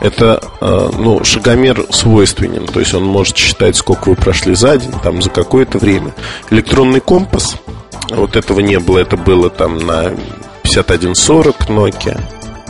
это 0.00 0.42
э, 0.60 0.90
ну, 0.98 1.24
шагомер 1.24 1.86
свойственен. 1.90 2.66
То 2.66 2.80
есть 2.80 2.94
он 2.94 3.04
может 3.04 3.36
считать, 3.36 3.76
сколько 3.76 4.10
вы 4.10 4.16
прошли 4.16 4.54
за 4.54 4.78
день, 4.78 4.92
там, 5.02 5.22
за 5.22 5.30
какое-то 5.30 5.78
время. 5.78 6.14
Электронный 6.50 7.00
компас, 7.00 7.56
вот 8.10 8.36
этого 8.36 8.60
не 8.60 8.78
было, 8.78 8.98
это 8.98 9.16
было 9.16 9.50
там 9.50 9.78
на 9.78 10.12
5140 10.62 11.56
Nokia, 11.68 12.20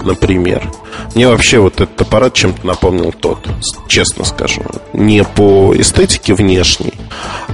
например. 0.02 0.70
Мне 1.14 1.28
вообще 1.28 1.58
вот 1.58 1.80
этот 1.80 2.00
аппарат 2.00 2.34
чем-то 2.34 2.66
напомнил 2.66 3.12
тот, 3.12 3.46
честно 3.88 4.24
скажу. 4.24 4.62
Не 4.92 5.24
по 5.24 5.74
эстетике 5.76 6.34
внешней, 6.34 6.94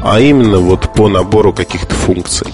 а 0.03 0.21
именно 0.21 0.59
вот 0.59 0.93
по 0.95 1.09
набору 1.09 1.53
каких-то 1.53 1.95
функций. 1.95 2.49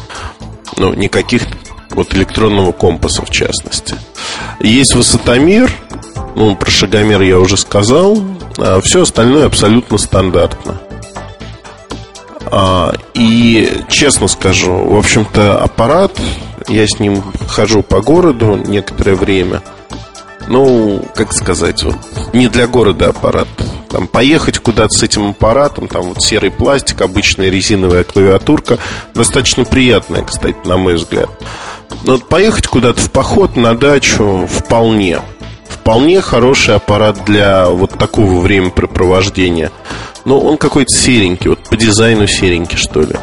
Ну, 0.77 0.95
никаких 0.95 1.43
вот 1.91 2.14
электронного 2.14 2.73
компаса 2.73 3.23
в 3.25 3.31
частности. 3.31 3.97
Есть 4.61 4.95
высотомер, 4.95 5.71
ну, 6.35 6.57
про 6.57 6.70
шагомер 6.70 7.22
я 7.22 7.39
уже 7.39 7.57
сказал, 7.57 8.18
а 8.59 8.81
все 8.81 9.03
остальное 9.03 9.47
абсолютно 9.47 9.99
стандартно. 9.99 10.81
А, 12.53 12.95
и 13.14 13.70
честно 13.89 14.28
скажу, 14.28 14.72
в 14.72 14.97
общем-то, 14.97 15.59
аппарат, 15.62 16.12
я 16.68 16.87
с 16.87 16.99
ним 16.99 17.22
хожу 17.49 17.83
по 17.83 18.01
городу 18.01 18.57
некоторое 18.57 19.14
время. 19.14 19.62
Ну, 20.49 21.05
как 21.14 21.33
сказать, 21.33 21.83
вот, 21.85 21.97
не 22.33 22.49
для 22.49 22.66
города 22.66 23.09
аппарат. 23.11 23.47
Там 23.89 24.07
поехать 24.07 24.59
куда-то 24.59 24.97
с 24.97 25.03
этим 25.03 25.31
аппаратом, 25.31 25.89
там 25.89 26.03
вот 26.03 26.22
серый 26.22 26.51
пластик, 26.51 27.03
обычная 27.03 27.51
резиновая 27.51 28.05
клавиатурка, 28.05 28.78
достаточно 29.14 29.64
приятная, 29.64 30.22
кстати, 30.22 30.57
на 30.64 30.76
мой 30.76 30.95
взгляд. 30.95 31.28
Но 32.05 32.12
вот 32.12 32.28
поехать 32.28 32.66
куда-то 32.66 33.01
в 33.01 33.11
поход, 33.11 33.57
на 33.57 33.76
дачу 33.76 34.49
вполне. 34.49 35.20
Вполне 35.91 36.20
хороший 36.20 36.76
аппарат 36.76 37.24
для 37.24 37.68
вот 37.68 37.99
такого 37.99 38.38
времяпрепровождения. 38.38 39.72
Но 40.24 40.38
он 40.38 40.57
какой-то 40.57 40.95
серенький, 40.95 41.49
вот 41.49 41.64
по 41.68 41.76
дизайну 41.76 42.28
серенький, 42.28 42.76
что 42.76 43.01
ли. 43.01 43.16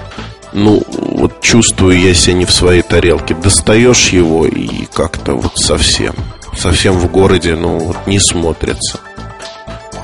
Ну, 0.52 0.84
вот 0.90 1.40
чувствую 1.40 1.98
я 1.98 2.14
себя 2.14 2.34
не 2.34 2.44
в 2.44 2.52
своей 2.52 2.82
тарелке. 2.82 3.36
Достаешь 3.36 4.10
его 4.10 4.46
и 4.46 4.86
как-то 4.94 5.36
вот 5.36 5.54
совсем, 5.56 6.14
совсем 6.58 7.00
в 7.00 7.10
городе, 7.10 7.56
ну, 7.56 7.80
вот 7.80 8.06
не 8.06 8.20
смотрится. 8.20 9.00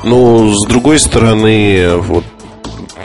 Ну, 0.05 0.53
с 0.53 0.65
другой 0.65 0.99
стороны, 0.99 1.97
вот 1.97 2.23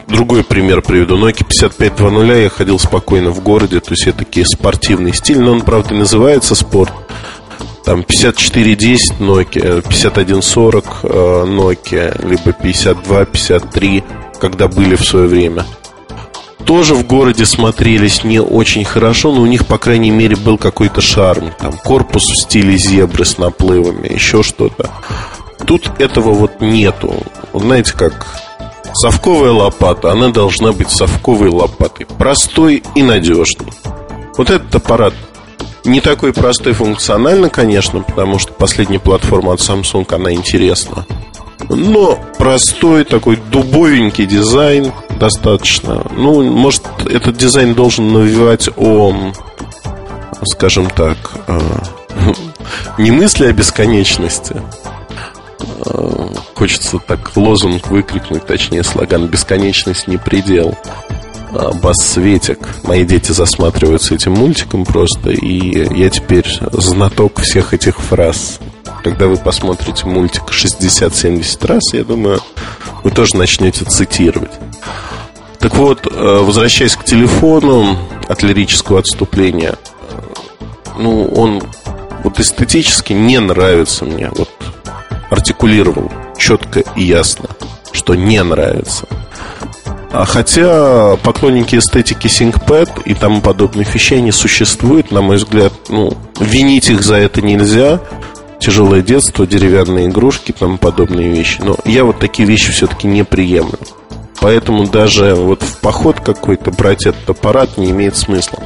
другой 0.06 0.44
пример 0.44 0.82
приведу. 0.82 1.18
Nokia 1.18 1.44
5520 1.44 2.42
я 2.44 2.48
ходил 2.48 2.78
спокойно 2.78 3.32
в 3.32 3.42
городе, 3.42 3.80
то 3.80 3.90
есть 3.90 4.06
это 4.06 4.18
такие 4.18 4.46
спортивный 4.46 5.12
стиль, 5.12 5.40
но 5.40 5.50
он, 5.50 5.62
правда, 5.62 5.94
называется 5.94 6.54
спорт. 6.54 6.92
Там 7.89 8.03
5410 8.03 9.12
Nokia, 9.18 9.80
5140 9.80 10.84
э, 11.05 11.09
Nokia, 11.47 12.28
либо 12.28 12.53
5253, 12.53 14.05
когда 14.39 14.68
были 14.68 14.95
в 14.95 15.03
свое 15.03 15.26
время. 15.26 15.64
Тоже 16.66 16.95
в 16.95 17.07
городе 17.07 17.47
смотрелись 17.47 18.24
не 18.24 18.43
очень 18.43 18.84
хорошо, 18.84 19.32
но 19.32 19.41
у 19.41 19.47
них, 19.47 19.64
по 19.64 19.78
крайней 19.78 20.11
мере, 20.11 20.36
был 20.36 20.59
какой-то 20.59 21.01
шарм. 21.01 21.51
Там 21.59 21.72
корпус 21.82 22.24
в 22.24 22.36
стиле 22.36 22.76
зебры 22.76 23.24
с 23.24 23.39
наплывами, 23.39 24.12
еще 24.12 24.43
что-то. 24.43 24.91
Тут 25.66 25.91
этого 25.99 26.34
вот 26.34 26.61
нету. 26.61 27.14
Знаете, 27.55 27.95
как 27.95 28.26
совковая 28.93 29.53
лопата, 29.53 30.12
она 30.12 30.28
должна 30.28 30.72
быть 30.72 30.91
совковой 30.91 31.49
лопатой. 31.49 32.05
Простой 32.05 32.82
и 32.95 33.03
надежный. 33.03 33.72
Вот 34.36 34.51
этот 34.51 34.74
аппарат 34.74 35.14
не 35.85 36.01
такой 36.01 36.33
простой 36.33 36.72
функционально, 36.72 37.51
конечно, 37.51 38.01
потому 38.01 38.39
что 38.39 38.53
последняя 38.53 38.99
платформа 38.99 39.53
от 39.53 39.61
Samsung, 39.61 40.12
она 40.14 40.33
интересна. 40.33 41.07
Но 41.68 42.18
простой 42.39 43.05
такой 43.05 43.37
дубовенький 43.37 44.26
дизайн 44.26 44.93
достаточно. 45.18 46.07
Ну, 46.16 46.43
может, 46.43 46.83
этот 47.09 47.37
дизайн 47.37 47.74
должен 47.74 48.12
навевать 48.12 48.68
о, 48.76 49.33
скажем 50.45 50.89
так, 50.91 51.16
э, 51.47 51.61
не 52.99 53.11
мысли 53.11 53.47
о 53.47 53.53
бесконечности. 53.53 54.62
Э, 55.85 56.29
хочется 56.55 56.99
так 56.99 57.37
лозунг 57.37 57.89
выкрикнуть, 57.89 58.47
точнее 58.47 58.85
слоган 58.85 59.26
«Бесконечность 59.26 60.09
не 60.09 60.16
предел». 60.16 60.76
А, 61.53 61.72
Бас-Светик. 61.72 62.59
Мои 62.84 63.05
дети 63.05 63.32
засматриваются 63.32 64.14
этим 64.14 64.32
мультиком 64.32 64.84
просто, 64.84 65.30
и 65.30 65.99
я 65.99 66.11
теперь 66.11 66.46
знаток 66.72 67.40
всех 67.40 67.74
этих 67.74 67.99
фраз. 67.99 68.59
Когда 69.03 69.28
вы 69.28 69.36
посмотрите 69.36 70.07
мультик 70.07 70.51
60-70 70.51 71.66
раз, 71.66 71.94
я 71.94 72.05
думаю, 72.05 72.40
вы 73.05 73.11
тоже 73.11 73.36
начнете 73.36 73.84
цитировать. 73.84 74.51
Так 75.59 75.74
вот, 75.74 76.07
э, 76.07 76.38
возвращаясь 76.42 76.96
к 76.96 77.05
телефону 77.05 77.96
от 78.28 78.42
лирического 78.42 79.01
отступления, 79.01 79.74
э, 79.74 80.20
ну, 80.99 81.24
он 81.24 81.62
вот 82.22 82.38
эстетически 82.38 83.12
не 83.12 83.40
нравится 83.40 84.05
мне. 84.05 84.30
Вот 84.34 84.51
артикулировал 85.30 86.11
четко 86.36 86.80
и 86.96 87.05
ясно, 87.05 87.49
что 87.92 88.14
не 88.14 88.42
нравится. 88.42 89.07
А 90.11 90.24
хотя 90.24 91.16
поклонники 91.22 91.76
эстетики 91.76 92.28
ThinkPad 92.28 93.02
и 93.04 93.14
тому 93.14 93.40
подобных 93.40 93.94
вещей 93.94 94.20
не 94.22 94.32
существуют, 94.32 95.11
на 95.11 95.20
мой 95.20 95.36
взгляд, 95.36 95.72
ну, 95.88 96.16
винить 96.40 96.88
их 96.88 97.02
за 97.02 97.16
это 97.16 97.42
нельзя. 97.42 98.00
Тяжелое 98.59 99.02
детство, 99.02 99.46
деревянные 99.46 100.09
игрушки, 100.09 100.52
тому 100.59 100.78
подобные 100.78 101.30
вещи. 101.30 101.61
Но 101.62 101.76
я 101.84 102.04
вот 102.04 102.18
такие 102.18 102.48
вещи 102.48 102.72
все-таки 102.72 103.06
не 103.06 103.24
приемлю. 103.24 103.78
Поэтому 104.40 104.86
даже 104.86 105.34
вот 105.34 105.62
в 105.62 105.78
поход 105.80 106.20
какой-то 106.20 106.70
брать 106.70 107.06
этот 107.06 107.28
аппарат 107.28 107.76
не 107.76 107.90
имеет 107.90 108.16
смысла. 108.16 108.59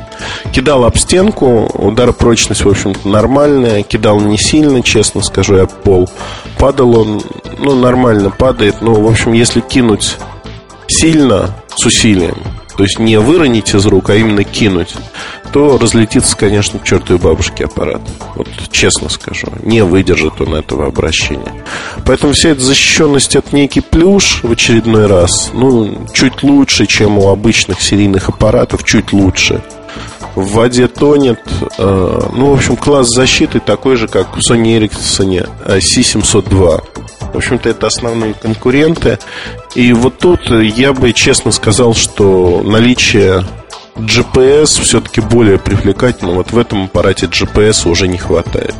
Кидал 0.52 0.84
об 0.84 0.96
стенку, 0.96 1.70
удар 1.74 2.12
прочность, 2.12 2.64
в 2.64 2.68
общем-то, 2.68 3.08
нормальная. 3.08 3.82
Кидал 3.82 4.20
не 4.20 4.38
сильно, 4.38 4.82
честно 4.82 5.22
скажу, 5.22 5.56
я 5.56 5.66
пол. 5.66 6.08
Падал 6.58 6.98
он, 6.98 7.22
ну, 7.58 7.74
нормально 7.74 8.30
падает. 8.30 8.80
Но, 8.80 8.94
в 8.94 9.06
общем, 9.06 9.32
если 9.32 9.60
кинуть 9.60 10.16
сильно, 11.02 11.52
с 11.74 11.84
усилием, 11.84 12.36
то 12.76 12.84
есть 12.84 13.00
не 13.00 13.18
выронить 13.18 13.74
из 13.74 13.86
рук, 13.86 14.10
а 14.10 14.14
именно 14.14 14.44
кинуть, 14.44 14.94
то 15.52 15.76
разлетится, 15.76 16.36
конечно, 16.36 16.78
к 16.78 16.84
чертовой 16.84 17.20
бабушке 17.20 17.64
аппарат. 17.64 18.00
Вот 18.36 18.46
честно 18.70 19.08
скажу, 19.08 19.48
не 19.64 19.82
выдержит 19.82 20.40
он 20.40 20.54
этого 20.54 20.86
обращения. 20.86 21.52
Поэтому 22.06 22.34
вся 22.34 22.50
эта 22.50 22.60
защищенность 22.60 23.34
от 23.34 23.52
некий 23.52 23.80
плюш 23.80 24.44
в 24.44 24.52
очередной 24.52 25.08
раз, 25.08 25.50
ну, 25.52 26.06
чуть 26.14 26.44
лучше, 26.44 26.86
чем 26.86 27.18
у 27.18 27.30
обычных 27.30 27.82
серийных 27.82 28.28
аппаратов, 28.28 28.84
чуть 28.84 29.12
лучше. 29.12 29.60
В 30.36 30.52
воде 30.52 30.86
тонет. 30.86 31.40
Э, 31.78 32.20
ну, 32.32 32.50
в 32.50 32.54
общем, 32.54 32.76
класс 32.76 33.08
защиты 33.08 33.58
такой 33.58 33.96
же, 33.96 34.06
как 34.06 34.36
в 34.36 34.38
Sony 34.38 34.78
Ericsson 34.78 35.48
C702. 35.66 36.80
В 37.32 37.36
общем-то, 37.36 37.68
это 37.68 37.86
основные 37.86 38.34
конкуренты. 38.34 39.18
И 39.74 39.92
вот 39.92 40.18
тут 40.18 40.50
я 40.50 40.92
бы 40.92 41.12
честно 41.12 41.50
сказал, 41.52 41.94
что 41.94 42.62
наличие 42.64 43.44
GPS 43.96 44.80
все-таки 44.82 45.20
более 45.20 45.58
привлекательно. 45.58 46.32
Вот 46.32 46.52
в 46.52 46.58
этом 46.58 46.84
аппарате 46.84 47.26
GPS 47.26 47.88
уже 47.88 48.08
не 48.08 48.18
хватает. 48.18 48.74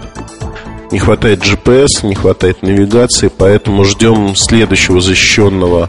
Не 0.91 0.99
хватает 0.99 1.43
GPS, 1.43 2.07
не 2.07 2.15
хватает 2.15 2.63
навигации, 2.63 3.31
поэтому 3.35 3.85
ждем 3.85 4.37
следующего 4.37 5.01
защищенного 5.01 5.89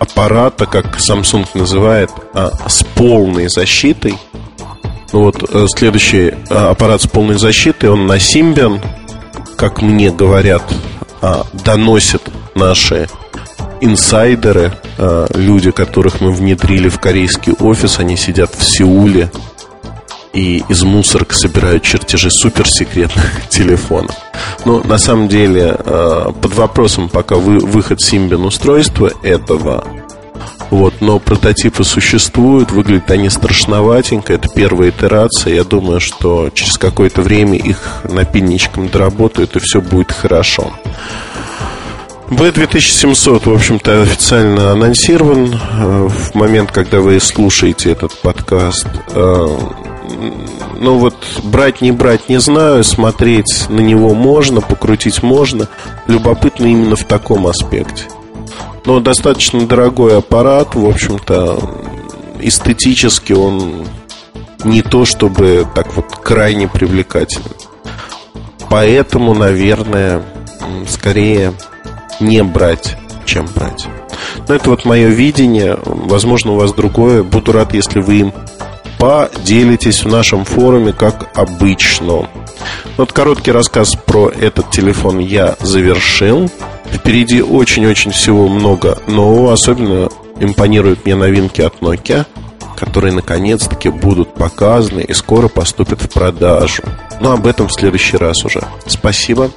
аппарата, 0.00 0.66
как 0.66 0.98
Samsung 0.98 1.46
называет, 1.54 2.10
а, 2.34 2.50
с 2.68 2.82
полной 2.82 3.48
защитой. 3.48 4.14
Ну 5.12 5.24
вот 5.24 5.42
э, 5.52 5.66
следующий 5.68 6.34
а, 6.48 6.70
аппарат 6.70 7.02
с 7.02 7.06
полной 7.06 7.38
защитой, 7.38 7.90
он 7.90 8.06
на 8.06 8.16
Symbian, 8.16 8.80
как 9.56 9.82
мне 9.82 10.10
говорят, 10.10 10.62
а, 11.22 11.46
доносят 11.64 12.22
наши 12.54 13.08
инсайдеры, 13.80 14.72
а, 14.98 15.26
люди, 15.34 15.70
которых 15.70 16.20
мы 16.20 16.32
внедрили 16.32 16.88
в 16.88 16.98
корейский 16.98 17.54
офис, 17.54 17.98
они 17.98 18.16
сидят 18.16 18.54
в 18.54 18.62
Сеуле. 18.62 19.30
и 20.32 20.62
из 20.68 20.84
мусорок 20.84 21.32
собирают 21.32 21.82
чертежи 21.82 22.30
суперсекретных 22.30 23.48
телефонов. 23.48 24.14
Но 24.64 24.80
на 24.80 24.96
самом 24.96 25.26
деле 25.26 25.76
э, 25.76 26.32
под 26.40 26.54
вопросом 26.54 27.08
пока 27.08 27.34
вы, 27.34 27.58
выход 27.58 28.00
Симбин 28.00 28.44
устройства 28.44 29.10
этого. 29.24 29.84
Вот, 30.70 30.94
но 31.00 31.18
прототипы 31.18 31.82
существуют, 31.82 32.70
выглядят 32.70 33.10
они 33.10 33.28
страшноватенько. 33.28 34.32
Это 34.32 34.48
первая 34.48 34.90
итерация. 34.90 35.54
Я 35.54 35.64
думаю, 35.64 36.00
что 36.00 36.48
через 36.54 36.78
какое-то 36.78 37.22
время 37.22 37.58
их 37.58 38.02
напильничком 38.04 38.88
доработают, 38.88 39.56
и 39.56 39.58
все 39.58 39.80
будет 39.80 40.12
хорошо. 40.12 40.72
B2700, 42.28 43.50
в 43.50 43.52
общем-то, 43.52 44.02
официально 44.02 44.70
анонсирован 44.70 45.52
э, 45.52 46.08
в 46.08 46.34
момент, 46.36 46.70
когда 46.70 47.00
вы 47.00 47.18
слушаете 47.18 47.90
этот 47.90 48.16
подкаст. 48.20 48.86
Э, 49.12 49.48
ну 50.78 50.98
вот, 50.98 51.16
брать, 51.42 51.80
не 51.80 51.90
брать, 51.90 52.28
не 52.28 52.38
знаю. 52.38 52.84
Смотреть 52.84 53.66
на 53.68 53.80
него 53.80 54.14
можно, 54.14 54.60
покрутить 54.60 55.24
можно. 55.24 55.66
Любопытно 56.06 56.66
именно 56.66 56.94
в 56.94 57.02
таком 57.04 57.48
аспекте. 57.48 58.04
Но 58.84 59.00
достаточно 59.00 59.66
дорогой 59.66 60.18
аппарат, 60.18 60.74
в 60.74 60.86
общем-то, 60.86 61.58
эстетически 62.40 63.32
он 63.32 63.86
не 64.64 64.82
то 64.82 65.04
чтобы 65.04 65.66
так 65.74 65.94
вот 65.96 66.06
крайне 66.16 66.68
привлекательный. 66.68 67.56
Поэтому, 68.68 69.34
наверное, 69.34 70.22
скорее 70.88 71.54
не 72.20 72.42
брать, 72.42 72.96
чем 73.24 73.46
брать. 73.54 73.86
Но 74.48 74.54
это 74.54 74.70
вот 74.70 74.84
мое 74.84 75.08
видение. 75.08 75.78
Возможно, 75.84 76.52
у 76.52 76.56
вас 76.56 76.72
другое. 76.72 77.22
Буду 77.22 77.52
рад, 77.52 77.74
если 77.74 78.00
вы 78.00 78.20
им 78.20 78.32
поделитесь 78.98 80.04
в 80.04 80.08
нашем 80.08 80.44
форуме, 80.44 80.92
как 80.92 81.30
обычно. 81.34 82.28
Вот 82.96 83.12
короткий 83.12 83.52
рассказ 83.52 83.94
про 83.94 84.28
этот 84.28 84.70
телефон 84.70 85.18
я 85.18 85.56
завершил. 85.60 86.50
Впереди 86.92 87.42
очень-очень 87.42 88.10
всего 88.10 88.48
много 88.48 88.98
нового. 89.06 89.52
Особенно 89.52 90.08
импонируют 90.40 91.04
мне 91.04 91.14
новинки 91.14 91.60
от 91.60 91.80
Nokia, 91.80 92.26
которые 92.76 93.12
наконец-таки 93.12 93.88
будут 93.88 94.34
показаны 94.34 95.00
и 95.00 95.14
скоро 95.14 95.48
поступят 95.48 96.02
в 96.02 96.08
продажу. 96.08 96.82
Но 97.20 97.32
об 97.32 97.46
этом 97.46 97.68
в 97.68 97.72
следующий 97.72 98.16
раз 98.16 98.44
уже. 98.44 98.62
Спасибо. 98.86 99.50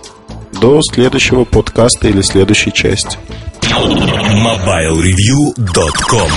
До 0.60 0.82
следующего 0.82 1.46
подкаста 1.46 2.08
или 2.08 2.22
следующей 2.22 2.72
части. 2.72 3.18
MobileReview.com 3.62 6.30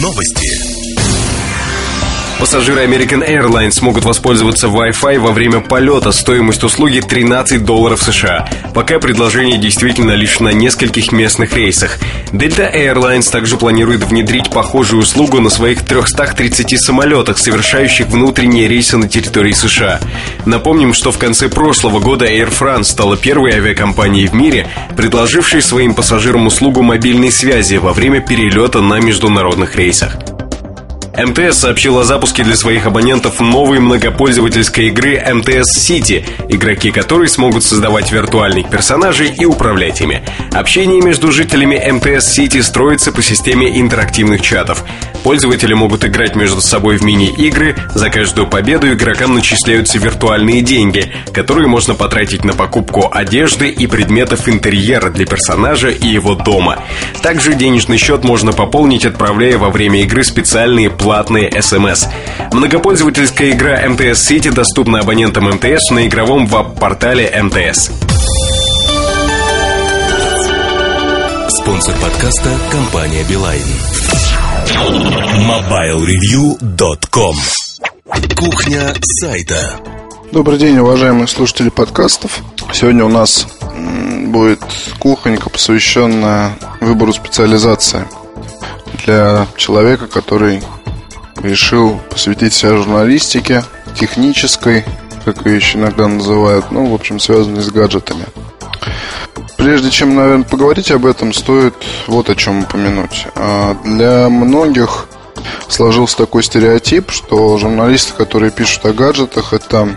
Новости. 0.00 0.73
Пассажиры 2.38 2.84
American 2.84 3.26
Airlines 3.26 3.72
смогут 3.72 4.04
воспользоваться 4.04 4.66
Wi-Fi 4.66 5.18
во 5.18 5.32
время 5.32 5.60
полета. 5.60 6.10
Стоимость 6.10 6.64
услуги 6.64 7.00
13 7.00 7.64
долларов 7.64 8.02
США. 8.02 8.48
Пока 8.74 8.98
предложение 8.98 9.56
действительно 9.56 10.12
лишь 10.12 10.40
на 10.40 10.48
нескольких 10.48 11.12
местных 11.12 11.54
рейсах. 11.54 11.98
Delta 12.32 12.74
Airlines 12.74 13.30
также 13.30 13.56
планирует 13.56 14.02
внедрить 14.02 14.50
похожую 14.50 15.02
услугу 15.02 15.40
на 15.40 15.48
своих 15.48 15.84
330 15.84 16.76
самолетах, 16.84 17.38
совершающих 17.38 18.08
внутренние 18.08 18.66
рейсы 18.66 18.96
на 18.96 19.08
территории 19.08 19.52
США. 19.52 20.00
Напомним, 20.44 20.92
что 20.92 21.12
в 21.12 21.18
конце 21.18 21.48
прошлого 21.48 22.00
года 22.00 22.26
Air 22.26 22.52
France 22.52 22.84
стала 22.84 23.16
первой 23.16 23.52
авиакомпанией 23.52 24.26
в 24.26 24.34
мире, 24.34 24.66
предложившей 24.96 25.62
своим 25.62 25.94
пассажирам 25.94 26.46
услугу 26.46 26.82
мобильной 26.82 27.30
связи 27.30 27.76
во 27.76 27.92
время 27.92 28.20
перелета 28.20 28.80
на 28.80 28.98
международных 28.98 29.76
рейсах. 29.76 30.33
МТС 31.16 31.58
сообщил 31.58 31.98
о 31.98 32.04
запуске 32.04 32.42
для 32.42 32.56
своих 32.56 32.86
абонентов 32.86 33.40
новой 33.40 33.78
многопользовательской 33.78 34.88
игры 34.88 35.22
МТС 35.32 35.78
City, 35.78 36.24
игроки 36.48 36.90
которой 36.90 37.28
смогут 37.28 37.62
создавать 37.62 38.10
виртуальных 38.10 38.68
персонажей 38.68 39.32
и 39.32 39.44
управлять 39.44 40.00
ими. 40.00 40.24
Общение 40.52 41.00
между 41.00 41.30
жителями 41.30 41.76
МТС 41.90 42.38
City 42.38 42.62
строится 42.62 43.12
по 43.12 43.22
системе 43.22 43.80
интерактивных 43.80 44.42
чатов. 44.42 44.84
Пользователи 45.24 45.72
могут 45.72 46.04
играть 46.04 46.36
между 46.36 46.60
собой 46.60 46.98
в 46.98 47.02
мини-игры, 47.02 47.74
за 47.94 48.10
каждую 48.10 48.46
победу 48.46 48.92
игрокам 48.92 49.34
начисляются 49.34 49.98
виртуальные 49.98 50.60
деньги, 50.60 51.10
которые 51.32 51.66
можно 51.66 51.94
потратить 51.94 52.44
на 52.44 52.52
покупку 52.52 53.08
одежды 53.10 53.70
и 53.70 53.86
предметов 53.86 54.50
интерьера 54.50 55.08
для 55.08 55.24
персонажа 55.24 55.88
и 55.88 56.06
его 56.06 56.34
дома. 56.34 56.84
Также 57.22 57.54
денежный 57.54 57.96
счет 57.96 58.22
можно 58.22 58.52
пополнить, 58.52 59.06
отправляя 59.06 59.56
во 59.56 59.70
время 59.70 60.02
игры 60.02 60.24
специальные 60.24 60.90
платные 60.90 61.50
смс. 61.62 62.06
Многопользовательская 62.52 63.52
игра 63.52 63.80
МТС 63.88 64.30
City 64.30 64.52
доступна 64.52 65.00
абонентам 65.00 65.44
МТС 65.46 65.90
на 65.90 66.06
игровом 66.06 66.46
веб-портале 66.46 67.32
МТС. 67.42 68.13
Спонсор 71.64 71.94
подкаста– 71.96 72.50
компания 72.70 73.24
«Билайн». 73.24 73.62
MobileReview.com 75.48 77.36
Кухня 78.36 78.94
сайта 79.00 79.80
Добрый 80.30 80.58
день, 80.58 80.76
уважаемые 80.76 81.26
слушатели 81.26 81.70
подкастов. 81.70 82.40
Сегодня 82.70 83.06
у 83.06 83.08
нас 83.08 83.48
будет 84.26 84.60
кухонька, 84.98 85.48
посвященная 85.48 86.58
выбору 86.82 87.14
специализации 87.14 88.04
для 89.06 89.46
человека, 89.56 90.06
который 90.06 90.62
решил 91.42 91.98
посвятить 92.10 92.52
себя 92.52 92.76
журналистике, 92.76 93.64
технической, 93.98 94.84
как 95.24 95.46
ее 95.46 95.56
еще 95.56 95.78
иногда 95.78 96.08
называют, 96.08 96.70
ну, 96.70 96.90
в 96.90 96.94
общем, 96.94 97.18
связанной 97.18 97.62
с 97.62 97.70
гаджетами. 97.70 98.26
Прежде 99.56 99.90
чем, 99.90 100.14
наверное, 100.14 100.44
поговорить 100.44 100.90
об 100.90 101.06
этом, 101.06 101.32
стоит 101.32 101.74
вот 102.06 102.28
о 102.28 102.34
чем 102.34 102.64
упомянуть. 102.64 103.26
А, 103.34 103.76
для 103.84 104.28
многих 104.28 105.06
сложился 105.68 106.16
такой 106.16 106.42
стереотип, 106.42 107.10
что 107.10 107.56
журналисты, 107.58 108.12
которые 108.14 108.50
пишут 108.50 108.86
о 108.86 108.92
гаджетах, 108.92 109.52
это 109.52 109.96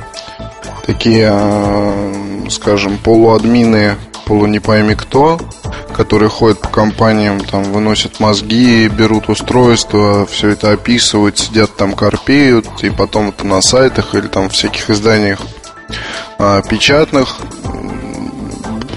такие, 0.86 1.30
а, 1.32 2.48
скажем, 2.50 2.98
полуадмины, 2.98 3.96
полу 4.26 4.46
не 4.46 4.60
пойми 4.60 4.96
кто, 4.96 5.40
которые 5.96 6.30
ходят 6.30 6.60
по 6.60 6.68
компаниям, 6.68 7.40
там 7.40 7.64
выносят 7.64 8.20
мозги, 8.20 8.88
берут 8.88 9.30
устройства, 9.30 10.28
все 10.28 10.50
это 10.50 10.72
описывают, 10.72 11.40
сидят 11.40 11.76
там, 11.76 11.94
корпеют, 11.94 12.68
и 12.84 12.90
потом 12.90 13.30
это 13.30 13.46
на 13.48 13.62
сайтах 13.62 14.14
или 14.14 14.28
там 14.28 14.50
всяких 14.50 14.90
изданиях 14.90 15.40
а, 16.38 16.62
печатных 16.62 17.38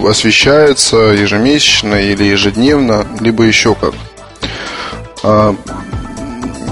освещается 0.06 0.96
ежемесячно 0.96 1.94
или 1.94 2.24
ежедневно, 2.24 3.06
либо 3.20 3.44
еще 3.44 3.74
как. 3.74 3.94
А, 5.22 5.54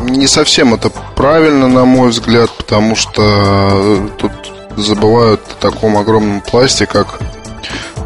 не 0.03 0.27
совсем 0.27 0.75
это 0.75 0.91
правильно, 1.17 1.69
на 1.69 1.85
мой 1.85 2.11
взгляд, 2.11 2.51
потому 2.57 2.97
что 2.97 4.09
тут 4.19 4.33
забывают 4.77 5.41
о 5.51 5.61
таком 5.61 5.97
огромном 5.97 6.41
пласте, 6.41 6.87
как 6.87 7.19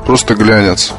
просто 0.04 0.34
глянец 0.34 0.92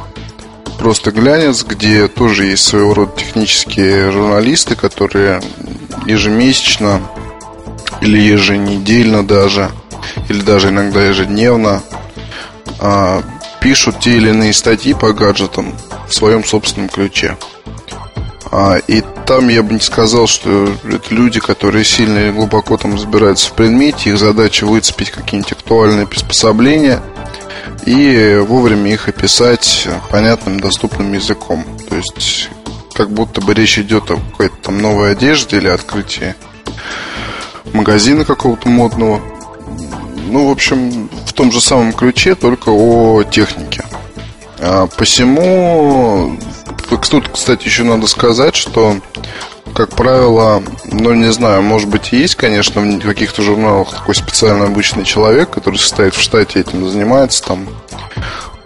просто 0.83 1.11
глянец, 1.11 1.63
где 1.63 2.09
тоже 2.09 2.47
есть 2.47 2.65
своего 2.65 2.93
рода 2.93 3.13
технические 3.15 4.11
журналисты, 4.11 4.75
которые 4.75 5.41
ежемесячно 6.05 7.01
или 8.01 8.19
еженедельно 8.19 9.25
даже, 9.25 9.71
или 10.27 10.41
даже 10.41 10.69
иногда 10.69 11.01
ежедневно 11.01 11.81
а, 12.79 13.23
пишут 13.63 13.99
те 14.01 14.17
или 14.17 14.29
иные 14.29 14.53
статьи 14.53 14.93
по 14.93 15.13
гаджетам 15.13 15.73
в 16.07 16.13
своем 16.13 16.43
собственном 16.43 16.89
ключе. 16.89 17.37
А, 18.51 18.77
и 18.87 19.01
там 19.25 19.47
я 19.47 19.63
бы 19.63 19.73
не 19.73 19.79
сказал, 19.79 20.27
что 20.27 20.75
это 20.83 21.15
люди, 21.15 21.39
которые 21.39 21.83
сильно 21.83 22.27
и 22.27 22.31
глубоко 22.31 22.77
там 22.77 22.93
разбираются 22.93 23.49
в 23.49 23.53
предмете, 23.53 24.11
их 24.11 24.19
задача 24.19 24.65
выцепить 24.65 25.09
какие-нибудь 25.09 25.53
актуальные 25.53 26.05
приспособления– 26.05 27.01
и 27.85 28.39
вовремя 28.47 28.93
их 28.93 29.07
описать 29.07 29.87
понятным, 30.09 30.59
доступным 30.59 31.13
языком. 31.13 31.65
То 31.89 31.95
есть, 31.95 32.49
как 32.93 33.11
будто 33.11 33.41
бы 33.41 33.53
речь 33.53 33.77
идет 33.77 34.09
о 34.11 34.17
какой-то 34.17 34.55
там 34.61 34.81
новой 34.81 35.11
одежде 35.11 35.57
или 35.57 35.67
открытии 35.67 36.35
магазина 37.73 38.25
какого-то 38.25 38.69
модного. 38.69 39.21
Ну, 40.23 40.47
в 40.47 40.51
общем, 40.51 41.09
в 41.25 41.33
том 41.33 41.51
же 41.51 41.61
самом 41.61 41.93
ключе, 41.93 42.35
только 42.35 42.69
о 42.69 43.23
технике. 43.23 43.83
А 44.59 44.87
посему, 44.87 46.37
тут, 47.09 47.29
кстати, 47.29 47.65
еще 47.65 47.83
надо 47.83 48.07
сказать, 48.07 48.55
что 48.55 48.97
как 49.73 49.89
правило, 49.89 50.61
ну, 50.85 51.13
не 51.13 51.31
знаю, 51.31 51.63
может 51.63 51.89
быть, 51.89 52.11
есть, 52.11 52.35
конечно, 52.35 52.81
в 52.81 53.01
каких-то 53.01 53.41
журналах 53.41 53.89
такой 53.89 54.13
специально 54.13 54.65
обычный 54.65 55.03
человек, 55.03 55.49
который 55.49 55.77
состоит 55.77 56.13
в 56.13 56.21
штате, 56.21 56.59
этим 56.59 56.87
занимается 56.87 57.43
там. 57.43 57.67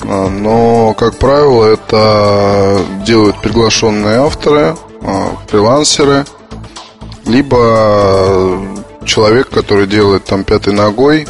А, 0.02 0.28
но, 0.28 0.94
как 0.94 1.18
правило, 1.18 1.66
это 1.66 2.82
делают 3.06 3.42
приглашенные 3.42 4.20
авторы, 4.20 4.76
а, 5.02 5.38
фрилансеры, 5.48 6.26
либо 7.26 8.62
человек, 9.06 9.50
который 9.50 9.88
делает 9.88 10.26
там 10.26 10.44
пятой 10.44 10.74
ногой 10.74 11.26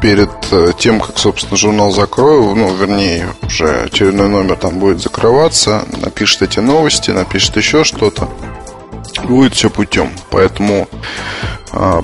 перед 0.00 0.30
э, 0.50 0.72
тем, 0.78 1.00
как, 1.00 1.18
собственно, 1.18 1.56
журнал 1.56 1.90
закрою, 1.90 2.54
ну, 2.54 2.74
вернее, 2.74 3.28
уже 3.42 3.82
очередной 3.82 4.28
номер 4.28 4.56
там 4.56 4.78
будет 4.78 5.00
закрываться, 5.00 5.82
напишет 5.96 6.42
эти 6.42 6.60
новости, 6.60 7.10
напишет 7.10 7.56
еще 7.56 7.84
что-то, 7.84 8.28
будет 9.24 9.54
все 9.54 9.70
путем. 9.70 10.10
Поэтому 10.30 10.88
а, 11.72 12.02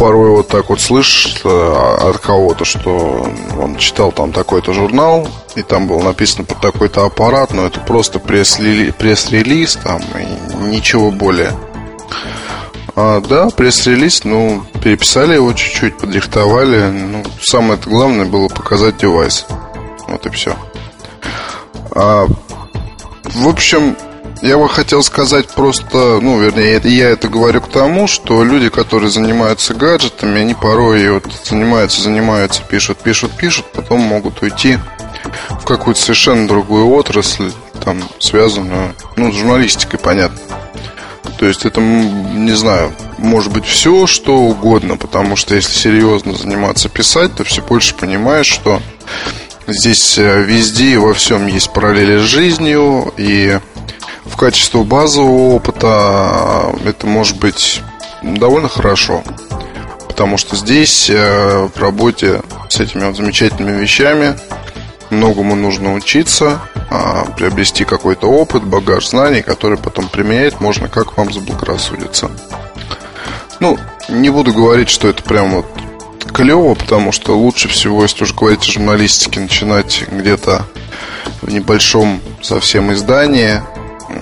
порой 0.00 0.30
вот 0.30 0.48
так 0.48 0.70
вот 0.70 0.80
слышишь 0.80 1.42
э, 1.44 1.48
от 1.48 2.18
кого-то, 2.18 2.64
что 2.64 3.28
он 3.58 3.76
читал 3.76 4.12
там 4.12 4.32
такой-то 4.32 4.72
журнал, 4.72 5.28
и 5.56 5.62
там 5.62 5.86
было 5.86 6.02
написано 6.02 6.44
под 6.44 6.58
такой-то 6.60 7.04
аппарат, 7.04 7.52
но 7.52 7.66
это 7.66 7.80
просто 7.80 8.18
пресс-релиз, 8.18 9.76
там, 9.82 10.00
и 10.18 10.56
ничего 10.70 11.10
более. 11.10 11.52
А, 13.02 13.22
да, 13.22 13.48
пресс-релиз, 13.48 14.24
ну, 14.24 14.62
переписали 14.84 15.32
его 15.32 15.54
чуть-чуть, 15.54 15.96
подрихтовали. 15.96 16.90
Ну, 16.90 17.24
самое 17.40 17.80
главное 17.82 18.26
было 18.26 18.48
показать 18.48 18.98
девайс. 18.98 19.46
Вот 20.06 20.26
и 20.26 20.28
все. 20.28 20.54
А, 21.92 22.26
в 23.24 23.48
общем, 23.48 23.96
я 24.42 24.58
бы 24.58 24.68
хотел 24.68 25.02
сказать 25.02 25.48
просто, 25.48 26.20
ну, 26.20 26.38
вернее, 26.38 26.78
я 26.84 27.08
это 27.08 27.28
говорю 27.28 27.62
к 27.62 27.70
тому, 27.70 28.06
что 28.06 28.44
люди, 28.44 28.68
которые 28.68 29.10
занимаются 29.10 29.72
гаджетами, 29.72 30.42
они 30.42 30.52
порой 30.52 31.10
вот 31.10 31.24
занимаются, 31.42 32.02
занимаются, 32.02 32.62
пишут, 32.68 32.98
пишут, 32.98 33.32
пишут, 33.32 33.64
потом 33.72 34.00
могут 34.00 34.42
уйти 34.42 34.78
в 35.48 35.64
какую-то 35.64 36.02
совершенно 36.02 36.46
другую 36.46 36.90
отрасль, 36.90 37.50
там, 37.82 38.02
связанную, 38.18 38.94
ну, 39.16 39.32
с 39.32 39.36
журналистикой, 39.36 39.98
понятно. 39.98 40.38
То 41.40 41.46
есть 41.46 41.64
это, 41.64 41.80
не 41.80 42.52
знаю, 42.52 42.92
может 43.16 43.50
быть 43.50 43.64
все, 43.64 44.06
что 44.06 44.36
угодно, 44.36 44.98
потому 44.98 45.36
что 45.36 45.54
если 45.54 45.72
серьезно 45.72 46.34
заниматься 46.34 46.90
писать, 46.90 47.34
то 47.34 47.44
все 47.44 47.62
больше 47.62 47.94
понимаешь, 47.94 48.46
что 48.46 48.82
здесь 49.66 50.18
э, 50.18 50.42
везде 50.42 50.92
и 50.92 50.96
во 50.98 51.14
всем 51.14 51.46
есть 51.46 51.72
параллели 51.72 52.18
с 52.18 52.24
жизнью, 52.24 53.14
и 53.16 53.58
в 54.26 54.36
качестве 54.36 54.82
базового 54.82 55.54
опыта 55.54 56.74
это 56.84 57.06
может 57.06 57.38
быть 57.38 57.80
довольно 58.22 58.68
хорошо. 58.68 59.24
Потому 60.08 60.36
что 60.36 60.56
здесь 60.56 61.08
э, 61.08 61.68
в 61.74 61.80
работе 61.80 62.42
с 62.68 62.80
этими 62.80 63.06
вот 63.06 63.16
замечательными 63.16 63.80
вещами 63.80 64.36
многому 65.10 65.54
нужно 65.54 65.94
учиться, 65.94 66.60
а, 66.90 67.24
приобрести 67.36 67.84
какой-то 67.84 68.28
опыт, 68.28 68.64
багаж 68.64 69.08
знаний, 69.08 69.42
который 69.42 69.78
потом 69.78 70.08
применять 70.08 70.60
можно, 70.60 70.88
как 70.88 71.16
вам 71.16 71.32
заблагорассудится. 71.32 72.30
Ну, 73.60 73.78
не 74.08 74.30
буду 74.30 74.52
говорить, 74.52 74.88
что 74.88 75.08
это 75.08 75.22
прям 75.22 75.52
вот 75.52 75.66
клево, 76.32 76.74
потому 76.74 77.12
что 77.12 77.36
лучше 77.38 77.68
всего, 77.68 78.02
если 78.02 78.24
уж 78.24 78.34
говорить 78.34 78.62
о 78.62 78.72
журналистике, 78.72 79.40
начинать 79.40 80.04
где-то 80.10 80.66
в 81.42 81.50
небольшом 81.50 82.20
совсем 82.42 82.92
издании, 82.92 83.62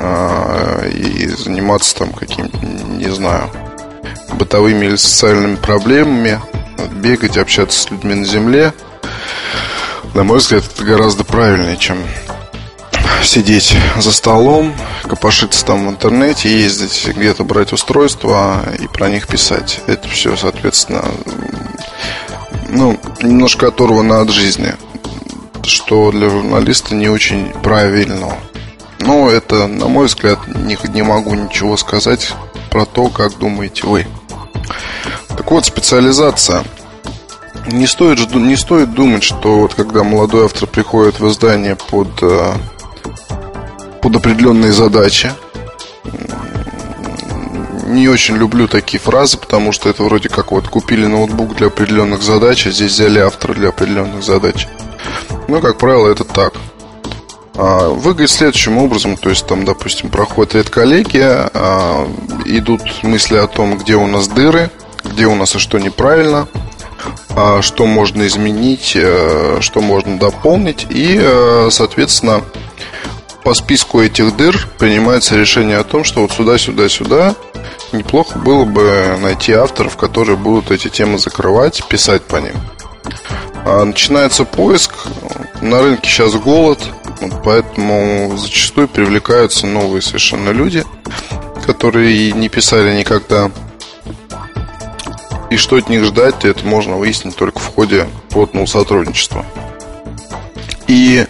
а, 0.01 0.87
и 0.87 1.27
заниматься 1.29 1.97
там 1.97 2.13
какими-то, 2.13 2.59
не 2.59 3.09
знаю, 3.09 3.51
бытовыми 4.35 4.87
или 4.87 4.97
социальными 4.97 5.57
проблемами, 5.57 6.41
бегать, 6.93 7.37
общаться 7.37 7.81
с 7.81 7.91
людьми 7.91 8.15
на 8.15 8.25
земле. 8.25 8.73
На 10.19 10.25
мой 10.25 10.39
взгляд, 10.39 10.65
это 10.75 10.83
гораздо 10.83 11.23
правильнее, 11.23 11.77
чем 11.77 11.97
сидеть 13.23 13.77
за 13.99 14.11
столом, 14.11 14.75
копошиться 15.05 15.65
там 15.65 15.87
в 15.87 15.91
интернете, 15.91 16.51
ездить 16.51 17.07
где-то 17.15 17.45
брать 17.45 17.73
устройства 17.73 18.65
и 18.81 18.89
про 18.89 19.11
них 19.11 19.29
писать. 19.29 19.81
Это 19.87 20.09
все, 20.09 20.37
соответственно, 20.37 21.05
ну, 22.69 22.99
немножко 23.23 23.69
оторвано 23.69 24.21
от 24.21 24.31
жизни, 24.31 24.75
что 25.63 26.11
для 26.11 26.31
журналиста 26.31 26.97
не 26.97 27.09
очень 27.09 27.53
правильно. 27.63 28.35
Но 28.99 29.31
это, 29.31 29.69
на 29.69 29.87
мой 29.87 30.07
взгляд, 30.07 30.41
не, 30.49 30.77
не 30.89 31.03
могу 31.03 31.35
ничего 31.35 31.77
сказать 31.77 32.35
про 32.73 32.87
то, 32.87 33.07
как 33.07 33.39
думаете 33.39 33.87
вы. 33.87 34.05
Так 35.29 35.49
вот, 35.49 35.65
специализация. 35.65 36.65
Не 37.67 37.87
стоит, 37.87 38.35
не 38.35 38.57
стоит 38.57 38.95
думать, 38.95 39.23
что 39.23 39.61
вот 39.61 39.75
когда 39.75 40.03
молодой 40.05 40.47
автор 40.47 40.67
приходит 40.67 41.21
в 41.21 41.29
издание 41.29 41.77
под, 41.77 42.09
э, 42.23 42.53
под 44.01 44.17
определенные 44.17 44.73
задачи, 44.73 45.33
не 47.87 48.09
очень 48.09 48.37
люблю 48.37 48.69
такие 48.69 49.01
фразы, 49.01 49.39
потому 49.39 49.73
что 49.73 49.89
это 49.89 50.03
вроде 50.03 50.29
как 50.29 50.53
вот 50.53 50.69
купили 50.69 51.07
ноутбук 51.07 51.57
для 51.57 51.67
определенных 51.69 52.23
задач, 52.23 52.67
а 52.67 52.71
здесь 52.71 52.93
взяли 52.93 53.19
автора 53.19 53.55
для 53.55 53.71
определенных 53.71 54.23
задач. 54.23 54.69
Ну, 55.49 55.61
как 55.61 55.79
правило, 55.79 56.09
это 56.09 56.25
так. 56.25 56.55
А, 57.55 57.89
выглядит 57.89 58.31
следующим 58.31 58.79
образом, 58.79 59.17
то 59.17 59.31
есть 59.31 59.47
там, 59.47 59.65
допустим, 59.65 60.11
проходит 60.11 60.55
редколлегия, 60.55 61.51
а, 61.53 62.09
идут 62.45 62.83
мысли 63.03 63.37
о 63.37 63.49
том, 63.49 63.77
где 63.79 63.97
у 63.97 64.07
нас 64.07 64.29
дыры, 64.29 64.71
где 65.05 65.27
у 65.27 65.35
нас 65.35 65.57
и 65.57 65.59
что 65.59 65.79
неправильно, 65.79 66.47
что 67.63 67.87
можно 67.87 68.27
изменить, 68.27 68.93
э, 68.95 69.59
что 69.61 69.81
можно 69.81 70.19
дополнить, 70.19 70.87
и, 70.91 71.19
э, 71.21 71.69
соответственно, 71.71 72.43
по 73.45 73.55
списку 73.55 74.01
этих 74.01 74.37
дыр 74.37 74.69
принимается 74.79 75.37
решение 75.37 75.79
о 75.79 75.85
том, 75.85 76.05
что 76.05 76.23
вот 76.23 76.33
сюда, 76.33 76.59
сюда, 76.59 76.89
сюда 76.89 77.35
неплохо 77.93 78.39
было 78.39 78.65
бы 78.65 79.17
найти 79.21 79.53
авторов, 79.53 79.97
которые 79.97 80.37
будут 80.37 80.71
эти 80.71 80.89
темы 80.89 81.19
закрывать, 81.19 81.87
писать 81.89 82.23
по 82.23 82.37
ним. 82.37 82.55
Начинается 83.65 84.45
поиск, 84.45 84.95
на 85.61 85.83
рынке 85.83 86.09
сейчас 86.09 86.35
голод, 86.35 86.79
поэтому 87.45 88.37
зачастую 88.37 88.89
привлекаются 88.89 89.67
новые 89.67 90.03
совершенно 90.03 90.51
люди, 90.51 90.85
которые 91.67 92.33
не 92.33 92.49
писали 92.49 92.99
никогда. 92.99 93.51
И 95.51 95.57
что 95.57 95.77
от 95.77 95.89
них 95.89 96.05
ждать, 96.05 96.45
это 96.45 96.65
можно 96.67 96.97
выяснить 96.97 97.37
только 97.37 97.59
в 97.59 97.75
ходе 97.75 98.07
плотного 98.31 98.67
сотрудничества. 98.67 99.45
И 100.87 101.27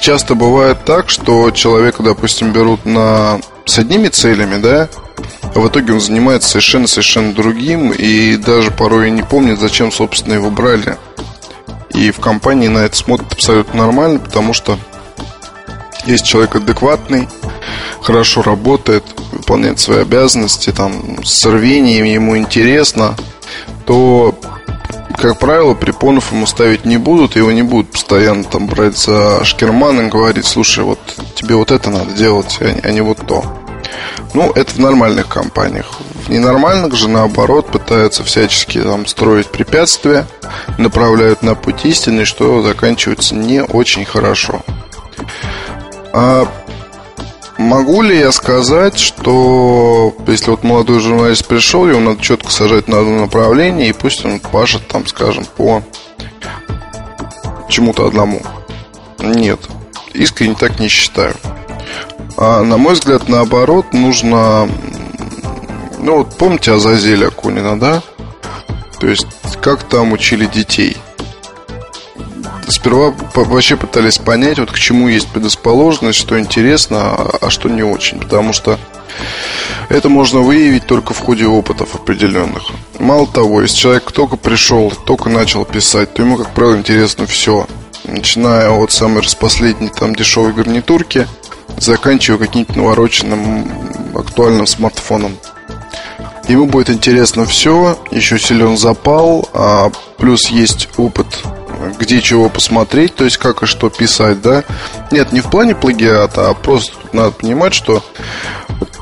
часто 0.00 0.34
бывает 0.34 0.84
так, 0.84 1.08
что 1.08 1.50
человека, 1.50 2.02
допустим, 2.02 2.52
берут 2.52 2.84
на... 2.84 3.40
с 3.64 3.78
одними 3.78 4.08
целями, 4.08 4.60
да, 4.60 4.88
а 5.54 5.58
в 5.58 5.68
итоге 5.68 5.92
он 5.92 6.00
занимается 6.00 6.50
совершенно-совершенно 6.50 7.32
другим 7.32 7.90
и 7.90 8.36
даже 8.36 8.70
порой 8.70 9.10
не 9.10 9.22
помнит, 9.22 9.58
зачем, 9.58 9.90
собственно, 9.90 10.34
его 10.34 10.50
брали. 10.50 10.96
И 11.94 12.10
в 12.12 12.20
компании 12.20 12.68
на 12.68 12.78
это 12.78 12.96
смотрят 12.96 13.32
абсолютно 13.32 13.80
нормально, 13.80 14.20
потому 14.20 14.52
что 14.52 14.78
есть 16.06 16.24
человек 16.24 16.56
адекватный, 16.56 17.28
хорошо 18.00 18.42
работает, 18.42 19.04
выполняет 19.32 19.80
свои 19.80 20.00
обязанности, 20.00 20.72
там, 20.72 21.24
с 21.24 21.44
рвением 21.46 22.04
ему 22.04 22.36
интересно, 22.38 23.16
то, 23.90 24.32
как 25.16 25.40
правило, 25.40 25.74
препонов 25.74 26.30
ему 26.30 26.46
ставить 26.46 26.84
не 26.84 26.96
будут, 26.96 27.34
его 27.34 27.50
не 27.50 27.62
будут 27.62 27.90
постоянно 27.90 28.44
там 28.44 28.68
брать 28.68 28.96
за 28.96 29.44
шкерман 29.44 30.06
и 30.06 30.08
говорить, 30.08 30.46
слушай, 30.46 30.84
вот 30.84 31.00
тебе 31.34 31.56
вот 31.56 31.72
это 31.72 31.90
надо 31.90 32.12
делать, 32.12 32.58
а, 32.60 32.72
а 32.84 32.92
не 32.92 33.00
вот 33.00 33.26
то. 33.26 33.44
Ну, 34.32 34.52
это 34.52 34.74
в 34.74 34.78
нормальных 34.78 35.26
компаниях. 35.26 35.86
В 36.24 36.28
ненормальных 36.28 36.94
же, 36.94 37.08
наоборот, 37.08 37.72
пытаются 37.72 38.22
всячески 38.22 38.80
там 38.80 39.06
строить 39.06 39.48
препятствия, 39.48 40.24
направляют 40.78 41.42
на 41.42 41.56
путь 41.56 41.84
истины, 41.84 42.24
что 42.26 42.62
заканчивается 42.62 43.34
не 43.34 43.60
очень 43.60 44.04
хорошо. 44.04 44.62
А 46.12 46.46
могу 47.60 48.02
ли 48.02 48.18
я 48.18 48.32
сказать, 48.32 48.98
что 48.98 50.14
если 50.26 50.50
вот 50.50 50.64
молодой 50.64 50.98
журналист 51.00 51.46
пришел, 51.46 51.88
его 51.88 52.00
надо 52.00 52.20
четко 52.20 52.50
сажать 52.50 52.88
на 52.88 53.00
одно 53.00 53.20
направление, 53.20 53.90
и 53.90 53.92
пусть 53.92 54.24
он 54.24 54.40
пашет 54.40 54.86
там, 54.88 55.06
скажем, 55.06 55.44
по 55.56 55.82
чему-то 57.68 58.06
одному? 58.06 58.42
Нет, 59.18 59.60
искренне 60.14 60.54
так 60.54 60.80
не 60.80 60.88
считаю. 60.88 61.34
А, 62.36 62.62
на 62.62 62.78
мой 62.78 62.94
взгляд, 62.94 63.28
наоборот, 63.28 63.92
нужно... 63.92 64.68
Ну, 65.98 66.18
вот 66.18 66.36
помните 66.38 66.72
Азазеля 66.72 67.28
Акунина, 67.28 67.78
да? 67.78 68.02
То 68.98 69.06
есть, 69.06 69.26
как 69.60 69.82
там 69.82 70.12
учили 70.12 70.46
детей– 70.46 70.96
сперва 72.70 73.14
вообще 73.34 73.76
пытались 73.76 74.18
понять, 74.18 74.58
вот 74.58 74.70
к 74.70 74.78
чему 74.78 75.08
есть 75.08 75.28
предрасположенность, 75.28 76.18
что 76.18 76.38
интересно, 76.38 77.14
а 77.40 77.50
что 77.50 77.68
не 77.68 77.82
очень. 77.82 78.20
Потому 78.20 78.52
что 78.52 78.78
это 79.88 80.08
можно 80.08 80.40
выявить 80.40 80.86
только 80.86 81.14
в 81.14 81.18
ходе 81.18 81.46
опытов 81.46 81.94
определенных. 81.94 82.62
Мало 82.98 83.26
того, 83.26 83.62
если 83.62 83.76
человек 83.76 84.12
только 84.12 84.36
пришел, 84.36 84.92
только 85.04 85.28
начал 85.28 85.64
писать, 85.64 86.14
то 86.14 86.22
ему, 86.22 86.36
как 86.36 86.50
правило, 86.54 86.76
интересно 86.76 87.26
все. 87.26 87.66
Начиная 88.04 88.70
от 88.70 88.92
самой 88.92 89.22
распоследней 89.22 89.88
там 89.88 90.14
дешевой 90.14 90.52
гарнитурки, 90.52 91.26
заканчивая 91.78 92.38
каким-то 92.38 92.78
навороченным 92.78 93.70
актуальным 94.14 94.66
смартфоном. 94.66 95.36
Ему 96.48 96.66
будет 96.66 96.90
интересно 96.90 97.44
все, 97.44 97.98
еще 98.10 98.38
силен 98.38 98.76
запал, 98.76 99.48
а 99.52 99.90
плюс 100.18 100.50
есть 100.50 100.88
опыт, 100.96 101.26
где 101.98 102.20
чего 102.20 102.48
посмотреть, 102.48 103.14
то 103.14 103.24
есть 103.24 103.38
как 103.38 103.62
и 103.62 103.66
что 103.66 103.90
писать, 103.90 104.40
да. 104.40 104.64
Нет, 105.10 105.32
не 105.32 105.40
в 105.40 105.50
плане 105.50 105.74
плагиата, 105.74 106.48
а 106.48 106.54
просто 106.54 106.92
надо 107.12 107.32
понимать, 107.32 107.74
что 107.74 108.02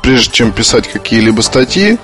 прежде 0.01 0.31
чем 0.31 0.51
писать 0.51 0.87
какие-либо 0.87 1.41
статьи, 1.41 1.97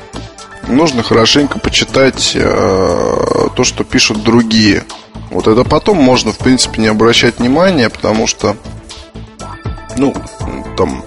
нужно 0.68 1.04
хорошенько 1.04 1.60
почитать 1.60 2.32
э, 2.36 3.48
то, 3.56 3.64
что 3.64 3.84
пишут 3.84 4.24
другие. 4.24 4.84
Вот 5.32 5.48
это 5.48 5.64
потом 5.64 5.98
можно, 5.98 6.32
в 6.32 6.38
принципе, 6.38 6.82
не 6.82 6.88
обращать 6.88 7.40
внимания, 7.40 7.90
потому 7.90 8.28
что, 8.28 8.56
ну, 9.98 10.14
там, 10.78 11.04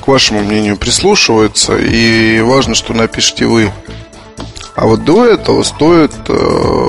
к 0.00 0.08
вашему 0.08 0.40
мнению 0.40 0.76
прислушиваются, 0.76 1.76
и 1.76 2.40
важно, 2.40 2.74
что 2.74 2.94
напишите 2.94 3.46
вы. 3.46 3.72
А 4.74 4.86
вот 4.86 5.04
до 5.04 5.26
этого 5.26 5.64
стоит 5.64 6.12
э, 6.28 6.88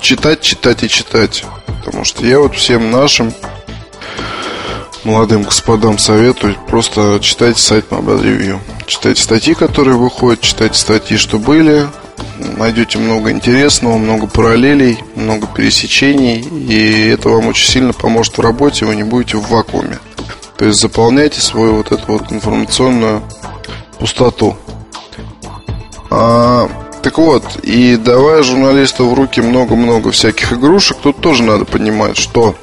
читать, 0.00 0.40
читать 0.40 0.82
и 0.82 0.88
читать. 0.88 1.44
Потому 1.84 2.04
что 2.04 2.24
я 2.24 2.38
вот 2.40 2.54
всем 2.54 2.90
нашим 2.90 3.32
молодым 5.04 5.42
господам 5.42 5.98
советую 5.98 6.56
просто 6.68 7.18
читайте 7.22 7.60
сайт 7.60 7.86
Mobile 7.90 8.22
Review. 8.22 8.58
Читайте 8.86 9.22
статьи, 9.22 9.54
которые 9.54 9.96
выходят, 9.96 10.40
читайте 10.40 10.74
статьи, 10.74 11.16
что 11.16 11.38
были. 11.38 11.86
Найдете 12.56 12.98
много 12.98 13.30
интересного, 13.30 13.96
много 13.96 14.26
параллелей, 14.26 15.02
много 15.14 15.46
пересечений, 15.46 16.40
и 16.40 17.08
это 17.08 17.28
вам 17.28 17.48
очень 17.48 17.68
сильно 17.68 17.92
поможет 17.92 18.38
в 18.38 18.40
работе, 18.40 18.84
вы 18.84 18.96
не 18.96 19.04
будете 19.04 19.36
в 19.36 19.48
вакууме. 19.48 19.98
То 20.56 20.64
есть 20.64 20.80
заполняйте 20.80 21.40
свою 21.40 21.76
вот 21.76 21.92
эту 21.92 22.12
вот 22.12 22.32
информационную 22.32 23.22
пустоту. 23.98 24.56
А, 26.10 26.68
так 27.02 27.18
вот, 27.18 27.44
и 27.62 27.96
давая 27.96 28.42
журналисту 28.42 29.08
в 29.08 29.14
руки 29.14 29.40
много-много 29.40 30.10
всяких 30.10 30.52
игрушек, 30.52 30.98
тут 31.02 31.20
тоже 31.20 31.42
надо 31.42 31.64
понимать, 31.64 32.16
что 32.16 32.54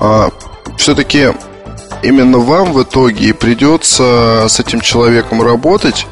а, 0.00 0.30
все-таки 0.76 1.32
именно 2.02 2.38
вам 2.38 2.72
в 2.72 2.82
итоге 2.82 3.34
придется 3.34 4.46
с 4.48 4.60
этим 4.60 4.80
человеком 4.80 5.42
работать. 5.42 6.06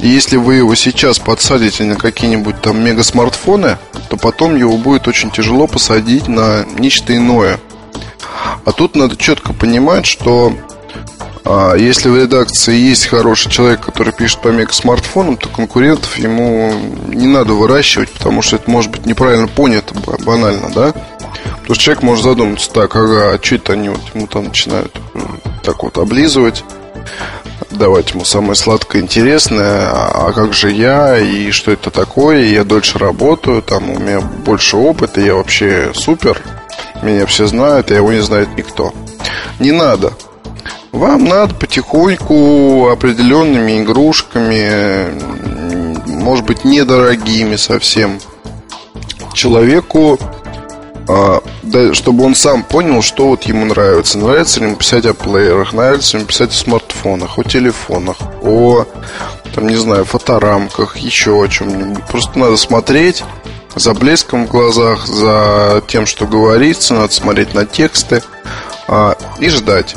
И 0.00 0.08
если 0.08 0.36
вы 0.36 0.56
его 0.56 0.74
сейчас 0.74 1.18
подсадите 1.18 1.84
на 1.84 1.96
какие-нибудь 1.96 2.60
там 2.60 2.84
мега-смартфоны, 2.84 3.78
то 4.10 4.16
потом 4.16 4.56
его 4.56 4.76
будет 4.76 5.08
очень 5.08 5.30
тяжело 5.30 5.66
посадить 5.66 6.28
на 6.28 6.64
нечто 6.78 7.16
иное. 7.16 7.58
А 8.64 8.72
тут 8.72 8.96
надо 8.96 9.16
четко 9.16 9.52
понимать, 9.52 10.06
что 10.06 10.52
а, 11.44 11.74
если 11.74 12.08
в 12.08 12.16
редакции 12.16 12.74
есть 12.74 13.06
хороший 13.06 13.50
человек, 13.50 13.80
который 13.80 14.12
пишет 14.12 14.40
по 14.40 14.48
мега-смартфонам, 14.48 15.36
то 15.36 15.48
конкурентов 15.48 16.16
ему 16.16 16.72
не 17.08 17.26
надо 17.26 17.52
выращивать, 17.52 18.10
потому 18.12 18.40
что 18.40 18.56
это 18.56 18.70
может 18.70 18.90
быть 18.90 19.04
неправильно 19.04 19.46
понято 19.46 19.94
банально, 20.24 20.70
да? 20.74 20.94
Потому 21.60 21.74
что 21.74 21.84
человек 21.84 22.02
может 22.02 22.24
задуматься, 22.24 22.70
так, 22.70 22.96
ага, 22.96 23.34
а 23.34 23.38
что 23.42 23.56
это 23.56 23.74
они 23.74 23.90
вот 23.90 24.00
ему 24.14 24.26
там 24.26 24.44
начинают 24.44 24.96
так 25.62 25.82
вот 25.82 25.98
облизывать, 25.98 26.64
давать 27.70 28.12
ему 28.12 28.24
самое 28.24 28.54
сладкое, 28.54 29.02
интересное, 29.02 29.88
а, 29.90 30.28
а 30.28 30.32
как 30.32 30.54
же 30.54 30.70
я, 30.70 31.18
и 31.18 31.50
что 31.50 31.72
это 31.72 31.90
такое, 31.90 32.44
я 32.44 32.64
дольше 32.64 32.98
работаю, 32.98 33.62
там 33.62 33.90
у 33.90 33.98
меня 33.98 34.20
больше 34.20 34.76
опыта, 34.76 35.20
я 35.20 35.34
вообще 35.34 35.92
супер, 35.94 36.40
меня 37.02 37.26
все 37.26 37.46
знают, 37.46 37.90
а 37.90 37.94
его 37.94 38.12
не 38.12 38.20
знает 38.20 38.48
никто. 38.56 38.94
Не 39.58 39.72
надо. 39.72 40.12
Вам 40.94 41.24
надо 41.24 41.56
потихоньку 41.56 42.88
определенными 42.88 43.82
игрушками, 43.82 45.10
может 46.06 46.46
быть, 46.46 46.64
недорогими 46.64 47.56
совсем, 47.56 48.20
человеку 49.34 50.20
а, 51.08 51.42
чтобы 51.94 52.22
он 52.24 52.36
сам 52.36 52.62
понял, 52.62 53.02
что 53.02 53.26
вот 53.26 53.42
ему 53.42 53.64
нравится. 53.64 54.18
Нравится 54.18 54.60
ли 54.60 54.66
ему 54.66 54.76
писать 54.76 55.04
о 55.04 55.14
плеерах, 55.14 55.72
нравится 55.72 56.12
ли 56.12 56.20
ему 56.20 56.28
писать 56.28 56.52
о 56.52 56.54
смартфонах, 56.54 57.38
о 57.38 57.42
телефонах, 57.42 58.18
о, 58.42 58.86
там, 59.52 59.66
не 59.66 59.74
знаю, 59.74 60.04
фоторамках, 60.04 60.96
еще 60.98 61.32
о 61.42 61.48
чем-нибудь. 61.48 62.04
Просто 62.04 62.38
надо 62.38 62.56
смотреть 62.56 63.24
за 63.74 63.94
блеском 63.94 64.46
в 64.46 64.50
глазах, 64.50 65.08
за 65.08 65.82
тем, 65.88 66.06
что 66.06 66.28
говорится, 66.28 66.94
надо 66.94 67.12
смотреть 67.12 67.52
на 67.52 67.66
тексты 67.66 68.22
а, 68.86 69.16
и 69.40 69.48
ждать. 69.48 69.96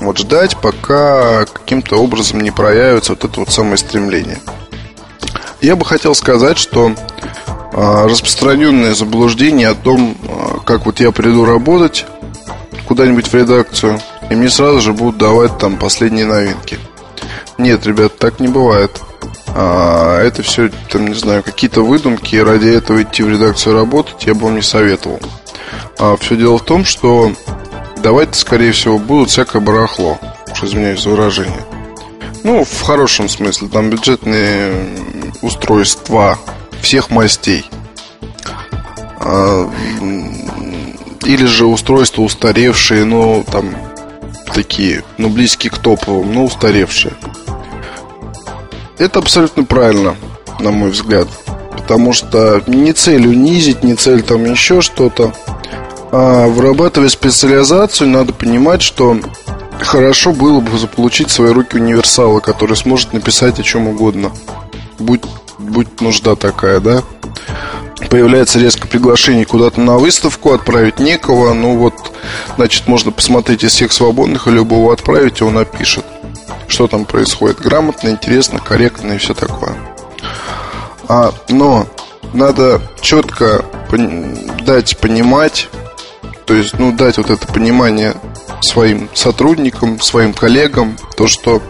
Вот 0.00 0.18
ждать, 0.18 0.56
пока 0.56 1.44
каким-то 1.44 1.96
образом 1.96 2.40
не 2.40 2.50
проявится 2.50 3.12
вот 3.12 3.24
это 3.24 3.40
вот 3.40 3.50
самое 3.50 3.76
стремление. 3.76 4.38
Я 5.60 5.76
бы 5.76 5.84
хотел 5.84 6.14
сказать, 6.14 6.56
что 6.56 6.94
а, 7.72 8.08
распространенное 8.08 8.94
заблуждение 8.94 9.68
о 9.68 9.74
том, 9.74 10.16
а, 10.26 10.60
как 10.64 10.86
вот 10.86 11.00
я 11.00 11.12
приду 11.12 11.44
работать 11.44 12.06
куда-нибудь 12.88 13.28
в 13.28 13.34
редакцию, 13.34 14.00
и 14.30 14.34
мне 14.34 14.48
сразу 14.48 14.80
же 14.80 14.92
будут 14.94 15.18
давать 15.18 15.58
там 15.58 15.76
последние 15.76 16.24
новинки. 16.24 16.78
Нет, 17.58 17.86
ребят, 17.86 18.16
так 18.16 18.40
не 18.40 18.48
бывает. 18.48 19.00
А, 19.48 20.18
это 20.22 20.42
все, 20.42 20.70
там, 20.90 21.08
не 21.08 21.14
знаю, 21.14 21.42
какие-то 21.42 21.82
выдумки, 21.82 22.36
и 22.36 22.40
ради 22.40 22.68
этого 22.68 23.02
идти 23.02 23.22
в 23.22 23.28
редакцию 23.28 23.74
работать 23.74 24.24
я 24.24 24.34
бы 24.34 24.44
вам 24.44 24.56
не 24.56 24.62
советовал. 24.62 25.20
А 25.98 26.16
все 26.16 26.36
дело 26.36 26.58
в 26.58 26.64
том, 26.64 26.86
что 26.86 27.32
давать, 28.00 28.34
скорее 28.34 28.72
всего, 28.72 28.98
будут 28.98 29.30
всякое 29.30 29.60
барахло. 29.60 30.18
Уж 30.52 30.64
извиняюсь 30.64 31.02
за 31.02 31.10
выражение. 31.10 31.64
Ну, 32.42 32.64
в 32.64 32.80
хорошем 32.82 33.28
смысле, 33.28 33.68
там 33.68 33.90
бюджетные 33.90 34.72
устройства 35.42 36.38
всех 36.80 37.10
мастей. 37.10 37.64
А, 39.18 39.70
или 41.24 41.44
же 41.44 41.66
устройства 41.66 42.22
устаревшие, 42.22 43.04
но 43.04 43.44
там 43.44 43.74
такие, 44.52 45.04
ну, 45.18 45.28
близкие 45.28 45.70
к 45.70 45.78
топовым, 45.78 46.32
но 46.34 46.44
устаревшие. 46.44 47.14
Это 48.98 49.18
абсолютно 49.18 49.64
правильно, 49.64 50.16
на 50.58 50.70
мой 50.70 50.90
взгляд. 50.90 51.28
Потому 51.72 52.12
что 52.12 52.62
не 52.66 52.92
цель 52.92 53.26
унизить, 53.26 53.82
не 53.82 53.94
цель 53.94 54.22
там 54.22 54.44
еще 54.44 54.80
что-то. 54.80 55.32
А 56.12 56.48
вырабатывая 56.48 57.08
специализацию, 57.08 58.08
надо 58.08 58.32
понимать, 58.32 58.82
что 58.82 59.18
хорошо 59.78 60.32
было 60.32 60.60
бы 60.60 60.76
заполучить 60.76 61.28
в 61.28 61.32
свои 61.32 61.52
руки 61.52 61.76
универсала, 61.76 62.40
который 62.40 62.76
сможет 62.76 63.12
написать 63.12 63.58
о 63.60 63.62
чем 63.62 63.88
угодно. 63.88 64.32
Будь 64.98 65.22
будет 65.58 66.00
нужда 66.00 66.34
такая, 66.34 66.80
да? 66.80 67.02
Появляется 68.08 68.58
резко 68.58 68.88
приглашение 68.88 69.44
куда-то 69.44 69.80
на 69.80 69.98
выставку, 69.98 70.52
отправить 70.52 70.98
некого. 70.98 71.52
Ну 71.52 71.76
вот, 71.76 71.94
значит, 72.56 72.88
можно 72.88 73.12
посмотреть 73.12 73.62
из 73.62 73.72
всех 73.72 73.92
свободных 73.92 74.48
и 74.48 74.50
любого 74.50 74.92
отправить, 74.92 75.40
и 75.40 75.44
он 75.44 75.54
напишет, 75.54 76.04
что 76.66 76.88
там 76.88 77.04
происходит. 77.04 77.60
Грамотно, 77.60 78.08
интересно, 78.08 78.58
корректно 78.58 79.12
и 79.12 79.18
все 79.18 79.34
такое. 79.34 79.74
А, 81.08 81.32
но 81.48 81.86
надо 82.32 82.80
четко 83.00 83.64
дать 84.64 84.98
понимать, 84.98 85.68
то 86.46 86.54
есть, 86.54 86.78
ну, 86.78 86.92
дать 86.92 87.18
вот 87.18 87.30
это 87.30 87.46
понимание 87.46 88.14
своим 88.62 89.08
сотрудникам, 89.14 90.00
своим 90.00 90.32
коллегам, 90.32 90.96
то, 91.16 91.26
что 91.28 91.62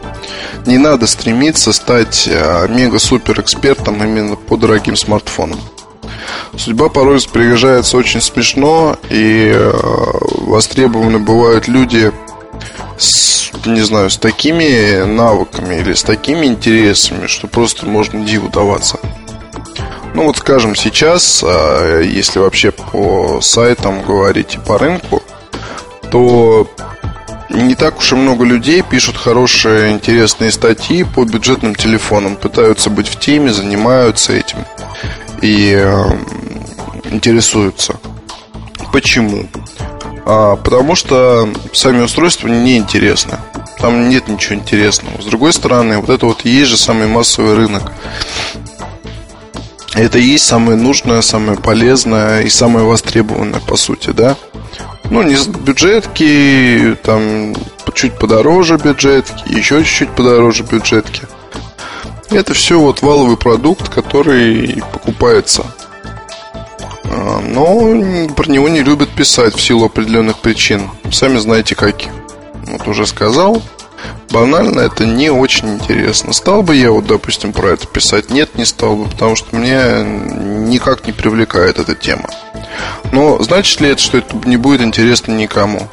не 0.67 0.79
надо 0.79 1.07
стремиться 1.07 1.73
стать 1.73 2.29
э, 2.31 2.67
мега-супер 2.69 3.41
экспертом 3.41 4.03
именно 4.03 4.37
по 4.37 4.57
дорогим 4.57 4.97
смартфонам. 4.97 5.61
Судьба 6.57 6.89
порой 6.89 7.17
распоряжается 7.17 7.97
очень 7.97 8.21
смешно, 8.21 8.99
и 9.09 9.53
э, 9.55 9.73
востребованы 10.39 11.19
бывают 11.19 11.69
люди 11.69 12.13
с, 12.99 13.51
не 13.65 13.81
знаю, 13.83 14.11
с 14.11 14.19
такими 14.19 15.05
навыками 15.05 15.77
или 15.77 15.95
с 15.95 16.03
такими 16.03 16.47
интересами, 16.47 17.27
что 17.27 17.47
просто 17.47 17.87
можно 17.87 18.25
диву 18.25 18.49
даваться. 18.49 18.99
Ну 20.15 20.25
вот 20.25 20.37
скажем 20.39 20.75
сейчас, 20.75 21.43
э, 21.47 22.03
если 22.05 22.39
вообще 22.41 22.73
по 22.73 23.41
сайтам 23.41 24.03
говорить 24.03 24.57
и 24.57 24.59
по 24.59 24.79
рынку, 24.79 25.23
то 26.11 26.69
не 27.49 27.75
так 27.75 27.99
уж 27.99 28.13
и 28.13 28.15
много 28.17 28.45
людей 28.45 28.83
пишут 28.83 29.17
хорошие, 29.17 29.93
интересные 29.93 30.51
статьи 30.51 31.05
по 31.05 31.25
бюджетным 31.25 31.75
телефонам, 31.75 32.37
пытаются 32.37 32.91
быть 32.91 33.09
в 33.09 33.19
теме, 33.19 33.53
занимаются 33.53 34.33
этим 34.33 34.59
и 35.43 35.73
интересуются. 37.11 37.97
Почему? 38.93 39.47
А, 40.27 40.57
потому 40.57 40.95
что 40.95 41.49
сами 41.73 42.03
устройства 42.03 42.49
неинтересны. 42.49 43.39
Там 43.79 44.09
нет 44.09 44.29
ничего 44.29 44.57
интересного. 44.57 45.21
С 45.21 45.25
другой 45.25 45.53
стороны, 45.53 45.99
вот 45.99 46.11
это 46.11 46.27
вот 46.27 46.45
и 46.45 46.51
есть 46.51 46.71
же 46.71 46.77
самый 46.77 47.07
массовый 47.07 47.55
рынок. 47.55 47.93
Это 50.01 50.19
и 50.19 50.23
есть 50.23 50.47
самое 50.47 50.79
нужное, 50.79 51.21
самое 51.21 51.59
полезное 51.59 52.41
и 52.41 52.49
самое 52.49 52.87
востребованное, 52.87 53.61
по 53.61 53.77
сути, 53.77 54.13
да? 54.13 54.35
Ну, 55.11 55.23
не 55.23 55.37
бюджетки, 55.59 56.97
там 57.03 57.55
чуть 57.93 58.19
подороже 58.19 58.79
бюджетки, 58.79 59.53
еще 59.53 59.85
чуть-чуть 59.85 60.09
подороже 60.13 60.63
бюджетки. 60.63 61.25
Это 62.31 62.55
все 62.55 62.81
вот 62.81 63.03
валовый 63.03 63.37
продукт, 63.37 63.91
который 63.91 64.83
покупается. 64.91 65.67
А, 67.05 67.43
но 67.47 68.27
про 68.35 68.51
него 68.51 68.71
не 68.71 68.83
любят 68.83 69.11
писать 69.11 69.55
в 69.55 69.61
силу 69.61 69.85
определенных 69.85 70.39
причин. 70.39 70.89
Сами 71.13 71.37
знаете 71.37 71.75
каких. 71.75 72.11
Вот 72.69 72.89
уже 72.89 73.07
сказал. 73.07 73.63
Банально 74.31 74.81
это 74.81 75.05
не 75.05 75.31
очень 75.31 75.75
интересно. 75.75 76.33
Стал 76.33 76.63
бы 76.63 76.77
я 76.77 76.93
вот, 76.93 77.07
допустим, 77.07 77.53
про 77.53 77.71
это 77.71 77.87
писать? 77.87 78.31
Нет, 78.31 78.57
не 78.57 78.65
стал 78.65 78.97
бы, 78.97 79.09
потому 79.09 79.35
что 79.35 79.57
мне 79.57 80.05
никак 80.05 81.07
не 81.07 81.13
привлекает 81.13 81.79
эта 81.79 81.95
тема. 81.95 82.29
Но 83.13 83.43
значит 83.43 83.81
ли 83.81 83.91
это, 83.91 84.01
что 84.01 84.19
это 84.19 84.37
не 84.47 84.57
будет 84.57 84.83
интересно 84.83 85.33
никому? 85.33 85.89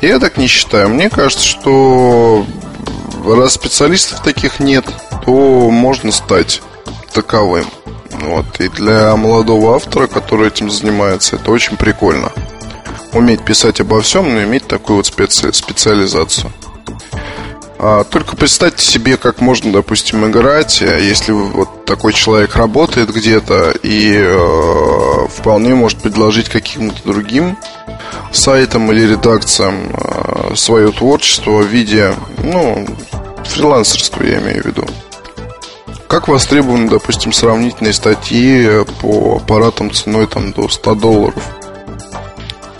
Я 0.00 0.18
так 0.18 0.36
не 0.36 0.48
считаю. 0.48 0.88
Мне 0.88 1.08
кажется, 1.08 1.46
что 1.46 2.44
раз 3.24 3.54
специалистов 3.54 4.22
таких 4.22 4.58
нет, 4.58 4.84
то 5.24 5.70
можно 5.70 6.10
стать 6.10 6.62
таковым. 7.12 7.66
Вот. 8.10 8.60
И 8.60 8.68
для 8.68 9.14
молодого 9.16 9.76
автора, 9.76 10.06
который 10.06 10.48
этим 10.48 10.70
занимается, 10.70 11.36
это 11.36 11.50
очень 11.50 11.76
прикольно. 11.76 12.32
Уметь 13.12 13.44
писать 13.44 13.80
обо 13.80 14.00
всем, 14.00 14.32
но 14.32 14.42
иметь 14.42 14.66
такую 14.66 14.96
вот 14.96 15.06
специ- 15.06 15.52
специализацию. 15.52 16.50
А, 17.84 18.04
только 18.04 18.36
представьте 18.36 18.84
себе, 18.84 19.16
как 19.16 19.40
можно, 19.40 19.72
допустим, 19.72 20.24
играть, 20.30 20.80
если 20.80 21.32
вот 21.32 21.84
такой 21.84 22.12
человек 22.12 22.54
работает 22.54 23.12
где-то 23.12 23.74
и 23.82 24.14
э, 24.16 25.26
вполне 25.28 25.74
может 25.74 25.98
предложить 25.98 26.48
каким-то 26.48 27.02
другим 27.04 27.58
сайтам 28.30 28.92
или 28.92 29.12
редакциям 29.12 29.90
э, 29.92 30.54
свое 30.54 30.92
творчество 30.92 31.58
в 31.58 31.66
виде, 31.66 32.14
ну, 32.44 32.86
фрилансерства, 33.44 34.22
я 34.22 34.38
имею 34.38 34.62
в 34.62 34.66
виду. 34.66 34.86
Как 36.06 36.28
востребованы, 36.28 36.88
допустим, 36.88 37.32
сравнительные 37.32 37.94
статьи 37.94 38.84
по 39.00 39.38
аппаратам 39.42 39.90
ценой 39.90 40.28
там, 40.28 40.52
до 40.52 40.68
100 40.68 40.94
долларов? 40.94 41.42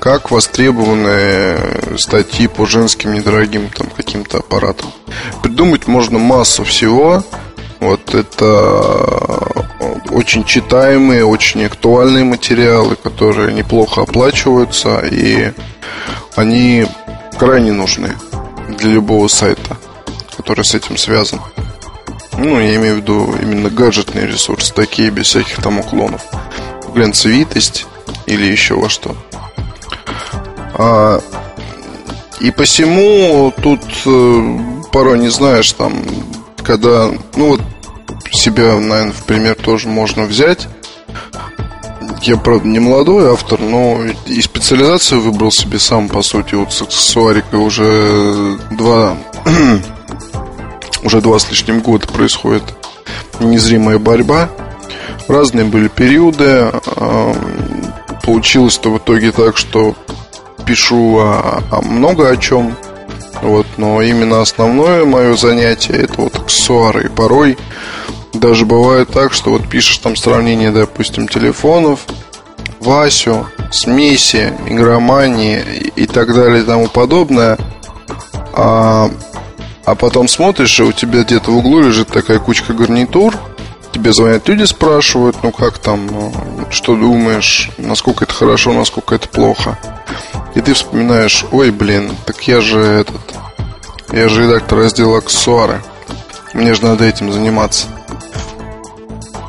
Как 0.03 0.33
востребованы 0.33 1.97
статьи 1.97 2.49
по 2.49 2.67
женским 2.67 3.13
недорогим 3.13 3.69
там, 3.69 3.87
каким-то 3.87 4.39
аппаратам? 4.39 4.91
Придумать 5.45 5.87
можно 5.87 6.19
массу 6.19 6.65
всего. 6.65 7.23
Вот 7.79 8.13
это 8.13 9.63
очень 10.11 10.43
читаемые, 10.43 11.25
очень 11.25 11.65
актуальные 11.65 12.25
материалы, 12.25 12.97
которые 12.97 13.55
неплохо 13.55 14.03
оплачиваются, 14.03 14.99
и 15.09 15.53
они 16.35 16.89
крайне 17.39 17.71
нужны 17.71 18.17
для 18.77 18.91
любого 18.91 19.29
сайта, 19.29 19.77
который 20.37 20.65
с 20.65 20.75
этим 20.75 20.97
связан. 20.97 21.41
Ну, 22.37 22.59
я 22.59 22.75
имею 22.75 22.97
в 22.97 22.99
виду 23.03 23.37
именно 23.41 23.71
гаджетные 23.71 24.27
ресурсы, 24.27 24.75
такие 24.75 25.11
без 25.11 25.27
всяких 25.27 25.63
там 25.63 25.79
уклонов. 25.79 26.23
Глянцевитость 26.93 27.87
или 28.27 28.47
еще 28.47 28.75
во 28.75 28.89
что. 28.89 29.15
А, 30.85 31.21
и 32.41 32.51
посему 32.51 33.53
тут 33.63 33.81
э, 34.05 34.59
порой 34.91 35.21
не 35.21 35.29
знаешь 35.29 35.71
там, 35.71 35.93
когда, 36.65 37.09
ну 37.37 37.51
вот 37.51 37.61
себя, 38.33 38.75
наверное, 38.75 39.13
в 39.13 39.23
пример 39.23 39.55
тоже 39.55 39.87
можно 39.87 40.25
взять. 40.25 40.67
Я, 42.23 42.37
правда, 42.37 42.67
не 42.67 42.81
молодой 42.81 43.33
автор, 43.33 43.61
но 43.61 44.01
и 44.27 44.43
специализацию 44.43 45.21
выбрал 45.21 45.53
себе 45.53 45.79
сам, 45.79 46.09
по 46.09 46.23
сути, 46.23 46.57
вот 46.57 46.73
с 46.73 46.83
аксессуарикой 46.83 47.61
уже 47.61 48.59
два 48.73 49.17
уже 51.05 51.21
два 51.21 51.39
с 51.39 51.49
лишним 51.49 51.81
года 51.81 52.09
происходит 52.09 52.65
незримая 53.39 53.99
борьба. 53.99 54.49
Разные 55.29 55.65
были 55.65 55.87
периоды. 55.87 56.73
Получилось-то 58.25 58.91
в 58.91 58.99
итоге 58.99 59.31
так, 59.31 59.57
что 59.57 59.95
пишу 60.65 61.19
о, 61.19 61.63
о 61.71 61.83
много 61.83 62.29
о 62.29 62.37
чем. 62.37 62.77
Вот, 63.43 63.67
но 63.77 64.01
именно 64.03 64.41
основное 64.41 65.05
мое 65.05 65.37
занятие 65.37 66.03
это 66.03 66.21
вот 66.23 66.37
аксессуары. 66.37 67.07
И 67.07 67.09
порой 67.09 67.59
даже 68.33 68.65
бывает 68.65 69.09
так, 69.11 69.33
что 69.33 69.51
вот 69.51 69.69
пишешь 69.69 69.99
там 69.99 70.17
сравнение, 70.17 70.71
допустим, 70.71 71.29
телефонов, 71.29 72.01
Васю, 72.81 73.47
смеси, 73.71 74.53
игромании 74.67 75.61
и 75.97 76.07
так 76.07 76.35
далее 76.35 76.63
и 76.63 76.67
тому 76.67 76.89
подобное. 76.89 77.59
А 78.55 79.11
а 79.85 79.95
потом 79.97 80.29
смотришь, 80.29 80.79
и 80.79 80.85
у 80.85 80.93
тебя 80.93 81.25
где-то 81.25 81.51
в 81.51 81.57
углу 81.57 81.81
лежит 81.81 82.09
такая 82.09 82.39
кучка 82.39 82.73
гарнитур. 82.73 83.35
Тебе 83.93 84.13
звонят 84.13 84.49
люди, 84.49 84.65
спрашивают, 84.65 85.37
ну 85.43 85.51
как 85.51 85.79
там, 85.79 86.07
ну, 86.07 86.33
что 86.71 86.97
думаешь, 86.97 87.71
насколько 87.79 88.25
это 88.25 88.33
хорошо, 88.33 88.73
насколько 88.73 89.15
это 89.15 89.29
плохо. 89.29 89.79
И 90.55 90.61
ты 90.61 90.75
вспоминаешь, 90.75 91.47
ой, 91.51 91.71
блин, 91.71 92.15
так 92.27 92.43
я 92.49 92.61
же 92.61 92.79
этот, 92.79 93.21
я 94.13 94.29
же 94.29 94.43
редактор 94.43 94.79
раздела 94.79 95.19
аксессуары. 95.19 95.83
Мне 96.53 96.75
же 96.75 96.85
надо 96.85 97.05
этим 97.05 97.33
заниматься. 97.33 97.87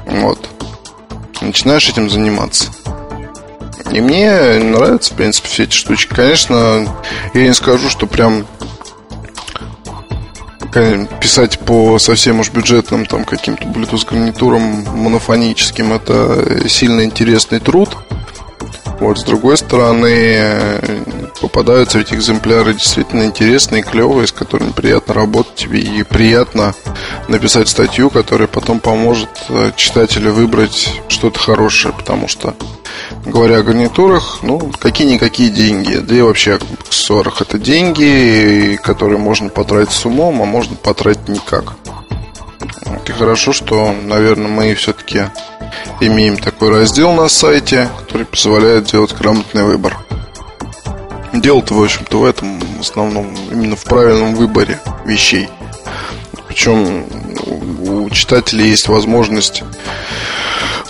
Вот. 0.06 0.50
Начинаешь 1.42 1.90
этим 1.90 2.10
заниматься. 2.10 2.72
И 3.92 4.00
мне 4.00 4.60
нравятся, 4.60 5.14
в 5.14 5.18
принципе, 5.18 5.50
все 5.50 5.64
эти 5.64 5.76
штучки. 5.76 6.14
Конечно, 6.14 6.88
я 7.34 7.44
не 7.44 7.54
скажу, 7.54 7.90
что 7.90 8.08
прям 8.08 8.46
писать 11.22 11.60
по 11.60 12.00
совсем 12.00 12.40
уж 12.40 12.50
бюджетным 12.50 13.06
там 13.06 13.26
каким-то 13.26 13.66
Bluetooth 13.66 14.08
гарнитурам 14.10 14.62
монофоническим 14.96 15.94
это 15.94 16.68
сильно 16.68 17.04
интересный 17.04 17.60
труд. 17.60 17.96
Вот, 19.04 19.20
с 19.20 19.24
другой 19.24 19.58
стороны, 19.58 20.80
попадаются 21.42 21.98
ведь 21.98 22.14
экземпляры 22.14 22.74
действительно 22.74 23.24
интересные, 23.24 23.84
клевые, 23.84 24.28
с 24.28 24.32
которыми 24.32 24.72
приятно 24.72 25.14
работать 25.14 25.56
тебе 25.56 25.82
и 25.82 26.04
приятно 26.04 26.74
написать 27.28 27.68
статью, 27.68 28.10
которая 28.10 28.48
потом 28.48 28.80
поможет 28.80 29.28
э, 29.50 29.72
читателю 29.76 30.32
выбрать 30.32 31.02
что-то 31.10 31.38
хорошее, 31.38 31.94
потому 31.94 32.30
что 32.30 32.56
говоря 33.26 33.58
о 33.58 33.64
гарнитурах, 33.64 34.40
ну, 34.42 34.72
какие-никакие 34.80 35.50
деньги. 35.50 35.96
Да 35.98 36.16
и 36.16 36.22
вообще 36.22 36.54
аксессуарах 36.54 37.42
это 37.42 37.60
деньги, 37.60 38.80
которые 38.82 39.18
можно 39.18 39.50
потратить 39.50 39.92
с 39.92 40.06
умом, 40.06 40.42
а 40.42 40.46
можно 40.46 40.78
потратить 40.78 41.28
никак. 41.28 41.74
Вот, 42.94 43.10
и 43.10 43.12
хорошо, 43.12 43.54
что, 43.54 43.92
наверное, 43.92 44.48
мы 44.48 44.76
все-таки 44.76 45.24
имеем 46.00 46.38
такой 46.38 46.70
раздел 46.70 47.12
на 47.14 47.28
сайте, 47.28 47.90
который 48.00 48.26
позволяет 48.28 48.86
делать 48.86 49.14
грамотный 49.14 49.64
выбор. 49.64 49.98
Дело-то, 51.34 51.74
в 51.74 51.84
общем-то, 51.84 52.20
в 52.20 52.26
этом 52.26 52.60
в 52.60 52.82
основном, 52.82 53.36
именно 53.52 53.76
в 53.76 53.84
правильном 53.84 54.36
выборе 54.36 54.80
вещей. 55.06 55.50
Причем 56.48 57.06
у 57.82 58.10
читателей 58.12 58.70
есть 58.70 58.88
возможность 58.88 59.64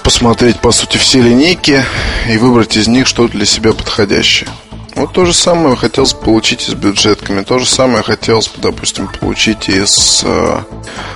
посмотреть, 0.03 0.59
по 0.59 0.73
сути, 0.73 0.97
все 0.97 1.21
линейки 1.21 1.85
и 2.27 2.37
выбрать 2.37 2.75
из 2.75 2.89
них 2.89 3.07
что 3.07 3.29
для 3.29 3.45
себя 3.45 3.71
подходящее. 3.71 4.49
Вот 4.95 5.13
то 5.13 5.25
же 5.25 5.33
самое 5.33 5.75
хотелось 5.75 6.13
получить 6.13 6.67
и 6.67 6.71
с 6.71 6.75
бюджетками. 6.75 7.43
То 7.43 7.59
же 7.59 7.65
самое 7.65 8.03
хотелось 8.03 8.47
бы, 8.47 8.61
допустим, 8.61 9.07
получить 9.07 9.69
и 9.69 9.85
с, 9.85 10.23
э, 10.23 10.59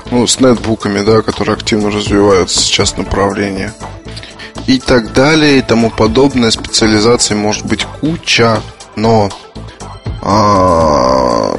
ну, 0.09 0.25
с 0.25 0.39
нетбуками, 0.39 1.01
да, 1.01 1.21
которые 1.21 1.53
активно 1.53 1.91
развиваются 1.91 2.59
сейчас 2.59 2.97
направление. 2.97 3.73
И 4.65 4.79
так 4.79 5.13
далее, 5.13 5.59
и 5.59 5.61
тому 5.61 5.91
подобное. 5.91 6.51
Специализаций 6.51 7.35
может 7.35 7.65
быть 7.65 7.85
куча, 7.85 8.61
но 8.95 9.29
а, 10.21 11.57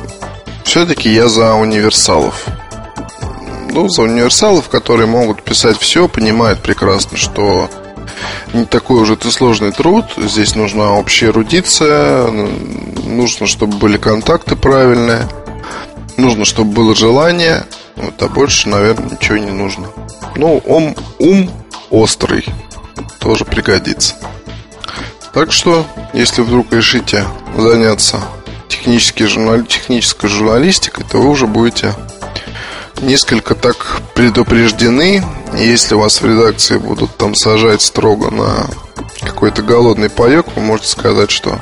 все-таки 0.65 1.09
я 1.09 1.28
за 1.28 1.55
универсалов 1.55 2.47
ну, 3.70 3.89
за 3.89 4.03
универсалов, 4.03 4.69
которые 4.69 5.07
могут 5.07 5.43
писать 5.43 5.78
все, 5.78 6.09
понимают 6.09 6.61
прекрасно, 6.61 7.16
что 7.16 7.69
не 8.53 8.65
такой 8.65 9.01
уже 9.01 9.15
это 9.15 9.31
сложный 9.31 9.73
труд. 9.73 10.07
Здесь 10.17 10.55
нужна 10.55 10.93
общая 10.93 11.27
эрудиция, 11.27 12.29
нужно, 13.05 13.47
чтобы 13.47 13.77
были 13.77 13.97
контакты 13.97 14.57
правильные, 14.57 15.29
нужно, 16.17 16.45
чтобы 16.45 16.73
было 16.73 16.95
желание, 16.95 17.65
вот, 17.97 18.21
а 18.23 18.29
больше, 18.29 18.69
наверное, 18.69 19.11
ничего 19.11 19.39
не 19.39 19.51
нужно. 19.51 19.89
Ну, 20.37 20.63
ум, 20.65 20.95
ум 21.19 21.51
острый 21.91 22.45
тоже 23.19 23.45
пригодится. 23.45 24.15
Так 25.33 25.53
что, 25.53 25.85
если 26.13 26.43
вдруг 26.43 26.73
решите 26.73 27.25
заняться 27.57 28.21
журнали... 29.19 29.63
технической 29.65 30.29
журналистикой, 30.31 31.05
то 31.11 31.19
вы 31.19 31.29
уже 31.29 31.47
будете 31.47 31.95
несколько 33.01 33.55
так 33.55 34.01
предупреждены. 34.15 35.23
Если 35.57 35.95
вас 35.95 36.20
в 36.20 36.27
редакции 36.27 36.77
будут 36.77 37.16
там 37.16 37.35
сажать 37.35 37.83
строго 37.83 38.31
на 38.31 38.69
какой-то 39.20 39.62
голодный 39.62 40.11
паек, 40.11 40.47
вы 40.55 40.62
можете 40.62 40.89
сказать, 40.89 41.31
что 41.31 41.59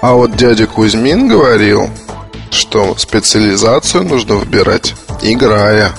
А 0.00 0.14
вот 0.14 0.36
дядя 0.36 0.66
Кузьмин 0.66 1.28
говорил, 1.28 1.90
что 2.50 2.96
специализацию 2.96 4.04
нужно 4.04 4.36
выбирать 4.36 4.94
играя. 5.22 5.92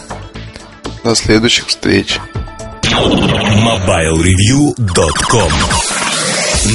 До 1.03 1.13
следующих 1.15 1.67
встреч. 1.67 2.19
MobileReview.com 2.83 5.51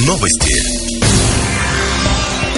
Новости. 0.06 0.79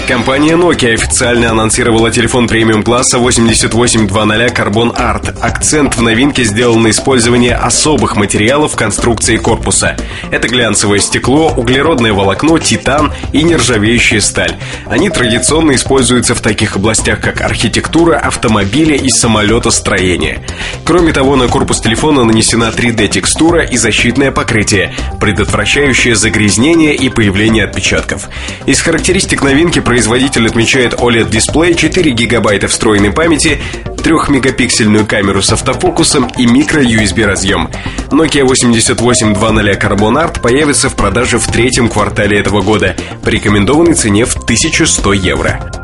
Компания 0.07 0.57
Nokia 0.57 0.93
официально 0.93 1.51
анонсировала 1.51 2.11
телефон 2.11 2.47
премиум-класса 2.47 3.19
8800 3.19 4.53
Carbon 4.53 4.93
Art. 4.93 5.33
Акцент 5.39 5.95
в 5.95 6.01
новинке 6.01 6.43
сделан 6.43 6.83
на 6.83 6.89
использование 6.89 7.55
особых 7.55 8.17
материалов 8.17 8.73
в 8.73 8.75
конструкции 8.75 9.37
корпуса. 9.37 9.95
Это 10.31 10.47
глянцевое 10.47 10.99
стекло, 10.99 11.53
углеродное 11.55 12.13
волокно, 12.13 12.57
титан 12.57 13.13
и 13.31 13.43
нержавеющая 13.43 14.21
сталь. 14.21 14.55
Они 14.85 15.09
традиционно 15.09 15.75
используются 15.75 16.35
в 16.35 16.41
таких 16.41 16.75
областях, 16.75 17.21
как 17.21 17.41
архитектура, 17.41 18.17
автомобиля 18.17 18.95
и 18.95 19.09
самолетостроение. 19.09 20.45
Кроме 20.85 21.13
того, 21.13 21.35
на 21.35 21.47
корпус 21.47 21.81
телефона 21.81 22.23
нанесена 22.23 22.71
3D-текстура 22.75 23.63
и 23.63 23.77
защитное 23.77 24.31
покрытие, 24.31 24.93
предотвращающее 25.19 26.15
загрязнение 26.15 26.95
и 26.95 27.09
появление 27.09 27.65
отпечатков. 27.65 28.29
Из 28.65 28.81
характеристик 28.81 29.43
новинки 29.43 29.79
производитель 29.79 30.47
отмечает 30.47 30.93
OLED-дисплей, 30.93 31.75
4 31.75 32.11
гигабайта 32.11 32.67
встроенной 32.67 33.11
памяти, 33.11 33.61
3-мегапиксельную 34.03 35.05
камеру 35.05 35.41
с 35.41 35.51
автофокусом 35.51 36.27
и 36.37 36.45
микро-USB 36.45 37.25
разъем. 37.25 37.69
Nokia 38.09 38.43
8820 38.43 39.37
Carbon 39.81 40.23
Art 40.23 40.41
появится 40.41 40.89
в 40.89 40.95
продаже 40.95 41.39
в 41.39 41.47
третьем 41.47 41.89
квартале 41.89 42.39
этого 42.39 42.61
года 42.61 42.95
по 43.23 43.29
рекомендованной 43.29 43.93
цене 43.93 44.25
в 44.25 44.35
1100 44.35 45.13
евро. 45.13 45.82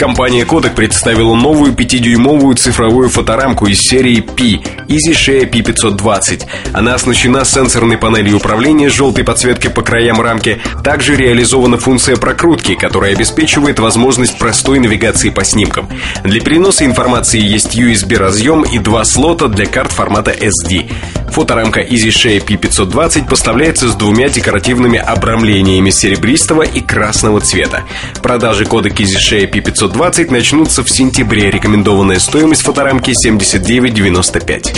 Компания 0.00 0.46
Kodak 0.46 0.76
представила 0.76 1.34
новую 1.34 1.74
5-дюймовую 1.74 2.54
цифровую 2.54 3.10
фоторамку 3.10 3.66
из 3.66 3.82
серии 3.82 4.20
P 4.20 4.58
EasyShare 4.88 5.50
P520. 5.50 6.46
Она 6.72 6.94
оснащена 6.94 7.44
сенсорной 7.44 7.98
панелью 7.98 8.38
управления 8.38 8.88
с 8.88 8.94
желтой 8.94 9.24
подсветкой 9.24 9.70
по 9.70 9.82
краям 9.82 10.18
рамки. 10.18 10.58
Также 10.82 11.16
реализована 11.16 11.76
функция 11.76 12.16
прокрутки, 12.16 12.76
которая 12.76 13.12
обеспечивает 13.14 13.78
возможность 13.78 14.38
простой 14.38 14.78
навигации 14.78 15.28
по 15.28 15.44
снимкам. 15.44 15.86
Для 16.24 16.40
переноса 16.40 16.86
информации 16.86 17.38
есть 17.38 17.76
USB-разъем 17.76 18.62
и 18.62 18.78
два 18.78 19.04
слота 19.04 19.48
для 19.48 19.66
карт 19.66 19.92
формата 19.92 20.30
SD. 20.30 20.90
Фоторамка 21.32 21.80
EasyShare 21.80 22.44
P520 22.44 23.28
поставляется 23.28 23.88
с 23.88 23.94
двумя 23.94 24.28
декоративными 24.28 24.98
обрамлениями 24.98 25.90
серебристого 25.90 26.62
и 26.62 26.80
красного 26.80 27.40
цвета. 27.40 27.84
Продажи 28.20 28.64
Kodak 28.64 28.96
EasyShare 28.96 29.48
P520 29.48 29.89
120 29.90 30.30
начнутся 30.30 30.84
в 30.84 30.88
сентябре. 30.88 31.50
Рекомендованная 31.50 32.20
стоимость 32.20 32.62
фоторамки 32.62 33.10
79,95. 33.10 34.76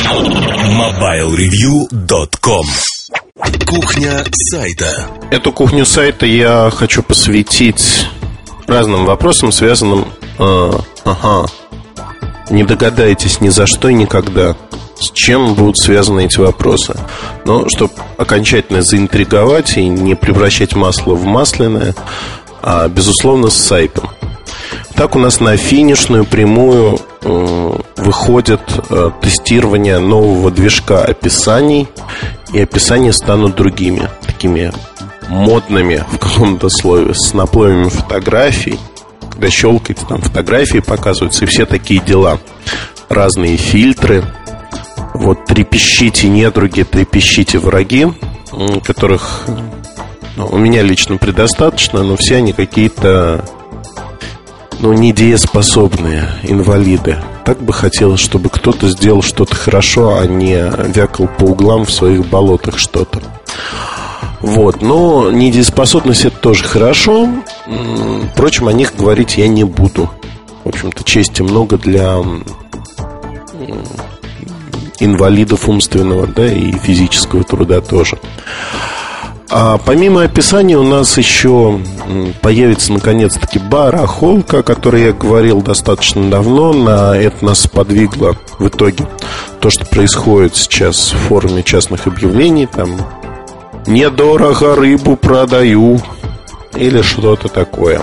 MobileReview.com 1.99 2.67
Кухня 3.67 4.25
сайта. 4.51 5.07
Эту 5.31 5.53
кухню 5.53 5.85
сайта 5.85 6.25
я 6.25 6.73
хочу 6.75 7.03
посвятить 7.03 8.09
разным 8.67 9.05
вопросам, 9.05 9.53
связанным... 9.53 10.07
Э, 10.39 10.73
ага. 11.05 11.47
Не 12.49 12.65
догадаетесь 12.65 13.43
ни 13.43 13.51
за 13.51 13.67
что 13.67 13.91
и 13.91 13.95
никогда, 13.95 14.57
с 14.99 15.11
чем 15.13 15.53
будут 15.55 15.77
связаны 15.77 16.25
эти 16.25 16.39
вопросы. 16.39 16.99
Но 17.45 17.69
чтобы 17.69 17.93
окончательно 18.17 18.81
заинтриговать 18.81 19.77
и 19.77 19.87
не 19.87 20.15
превращать 20.15 20.75
масло 20.75 21.13
в 21.15 21.25
масляное, 21.25 21.95
а, 22.63 22.89
безусловно, 22.89 23.51
с 23.51 23.57
сайтом. 23.57 24.09
Так 24.95 25.17
у 25.17 25.19
нас 25.19 25.41
на 25.41 25.57
финишную 25.57 26.25
прямую 26.25 26.99
э, 27.23 27.73
выходит 27.97 28.61
э, 28.91 29.11
тестирование 29.21 29.99
нового 29.99 30.51
движка 30.51 31.03
описаний, 31.05 31.89
и 32.53 32.61
описания 32.61 33.13
станут 33.13 33.57
другими, 33.57 34.09
такими 34.27 34.73
модными 35.29 36.05
в 36.13 36.19
каком-то 36.19 36.69
слове, 36.69 37.15
с 37.15 37.33
наплывами 37.33 37.89
фотографий. 37.89 38.79
Когда 39.31 39.51
щелкаете, 39.51 40.05
там 40.07 40.21
фотографии 40.21 40.79
показываются, 40.79 41.45
и 41.45 41.49
все 41.49 41.65
такие 41.65 42.01
дела. 42.01 42.39
Разные 43.09 43.57
фильтры. 43.57 44.25
Вот 45.15 45.47
трепещите 45.47 46.29
недруги, 46.29 46.83
трепещите 46.83 47.59
враги, 47.59 48.09
которых 48.85 49.47
ну, 50.37 50.49
у 50.51 50.57
меня 50.57 50.83
лично 50.83 51.19
предостаточно, 51.19 52.03
но 52.03 52.17
все 52.17 52.37
они 52.37 52.53
какие-то 52.53 53.45
ну, 54.83 54.93
недееспособные 54.93 56.29
инвалиды. 56.43 57.19
Так 57.45 57.63
бы 57.63 57.73
хотелось, 57.73 58.21
чтобы 58.21 58.51
кто-то 58.51 58.89
сделал 58.89 59.23
что-то 59.23 59.55
хорошо, 59.55 60.19
а 60.19 60.27
не 60.27 60.71
вякал 60.93 61.29
по 61.29 61.45
углам 61.45 61.85
в 61.85 61.93
своих 61.93 62.27
болотах 62.27 62.79
что-то. 62.79 63.21
Вот, 64.41 64.83
но 64.83 65.31
недееспособность 65.31 66.25
это 66.25 66.37
тоже 66.37 66.65
хорошо. 66.65 67.29
Впрочем, 68.35 68.67
о 68.67 68.73
них 68.73 68.95
говорить 68.97 69.39
я 69.39 69.47
не 69.47 69.63
буду. 69.63 70.11
В 70.65 70.69
общем-то, 70.69 71.05
чести 71.05 71.43
много 71.43 71.79
для 71.79 72.17
инвалидов 74.99 75.69
умственного, 75.69 76.27
да, 76.27 76.47
и 76.47 76.73
физического 76.73 77.45
труда 77.45 77.81
тоже. 77.81 78.19
А 79.55 79.77
помимо 79.77 80.23
описания 80.23 80.79
у 80.79 80.83
нас 80.83 81.19
еще 81.19 81.79
появится 82.41 82.91
наконец-таки 82.91 83.59
барахолка, 83.59 84.61
о 84.61 84.63
которой 84.63 85.03
я 85.05 85.13
говорил 85.13 85.61
достаточно 85.61 86.31
давно. 86.31 86.73
На 86.73 87.15
это 87.15 87.45
нас 87.45 87.67
подвигло 87.67 88.35
в 88.59 88.69
итоге 88.69 89.07
то, 89.61 89.69
что 89.69 89.85
происходит 89.85 90.57
сейчас 90.57 91.13
в 91.13 91.19
форме 91.29 91.63
частных 91.63 92.07
объявлений. 92.07 92.65
Там 92.65 92.97
недорого 93.87 94.75
рыбу 94.75 95.17
продаю 95.17 96.01
или 96.75 97.03
что-то 97.03 97.49
такое. 97.49 98.01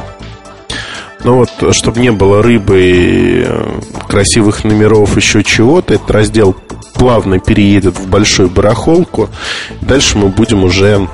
Ну 1.24 1.38
вот, 1.38 1.76
чтобы 1.76 2.00
не 2.00 2.12
было 2.12 2.44
рыбы 2.44 2.80
и 2.80 3.44
э, 3.48 3.82
красивых 4.08 4.64
номеров, 4.64 5.18
еще 5.18 5.44
чего-то, 5.44 5.96
этот 5.96 6.12
раздел 6.12 6.56
плавно 6.94 7.40
переедет 7.40 7.98
в 7.98 8.08
большую 8.08 8.52
барахолку. 8.52 9.30
Дальше 9.82 10.18
мы 10.18 10.28
будем 10.28 10.64
уже 10.64 11.08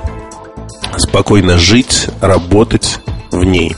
спокойно 0.96 1.58
жить, 1.58 2.08
работать 2.20 3.00
в 3.30 3.44
ней. 3.44 3.76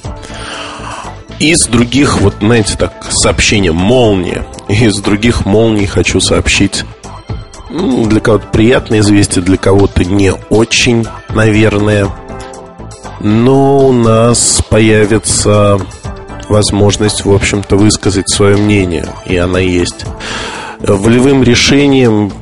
Из 1.38 1.66
других, 1.66 2.20
вот 2.20 2.34
знаете, 2.40 2.76
так, 2.76 3.06
сообщения 3.10 3.72
молния. 3.72 4.46
Из 4.68 4.98
других 4.98 5.46
молний 5.46 5.86
хочу 5.86 6.20
сообщить 6.20 6.84
ну, 7.70 8.06
для 8.06 8.20
кого-то 8.20 8.46
приятное 8.48 9.00
известие, 9.00 9.44
для 9.44 9.56
кого-то 9.56 10.04
не 10.04 10.32
очень, 10.50 11.06
наверное. 11.30 12.08
Но 13.20 13.88
у 13.88 13.92
нас 13.92 14.62
появится 14.68 15.78
возможность, 16.48 17.24
в 17.24 17.32
общем-то, 17.32 17.76
высказать 17.76 18.28
свое 18.30 18.56
мнение, 18.56 19.06
и 19.26 19.36
она 19.36 19.58
есть. 19.58 20.06
Волевым 20.80 21.42
решением 21.42 22.32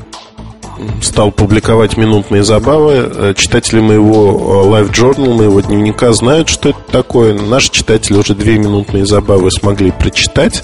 стал 1.02 1.30
публиковать 1.30 1.96
минутные 1.96 2.42
забавы. 2.42 2.92
Э, 2.94 3.34
читатели 3.36 3.80
моего 3.80 4.64
э, 4.64 4.82
Live 4.82 4.92
Journal, 4.92 5.34
моего 5.34 5.60
дневника 5.60 6.12
знают, 6.12 6.48
что 6.48 6.70
это 6.70 6.80
такое. 6.90 7.34
Наши 7.34 7.70
читатели 7.70 8.16
уже 8.16 8.34
две 8.34 8.58
минутные 8.58 9.06
забавы 9.06 9.50
смогли 9.50 9.90
прочитать. 9.90 10.62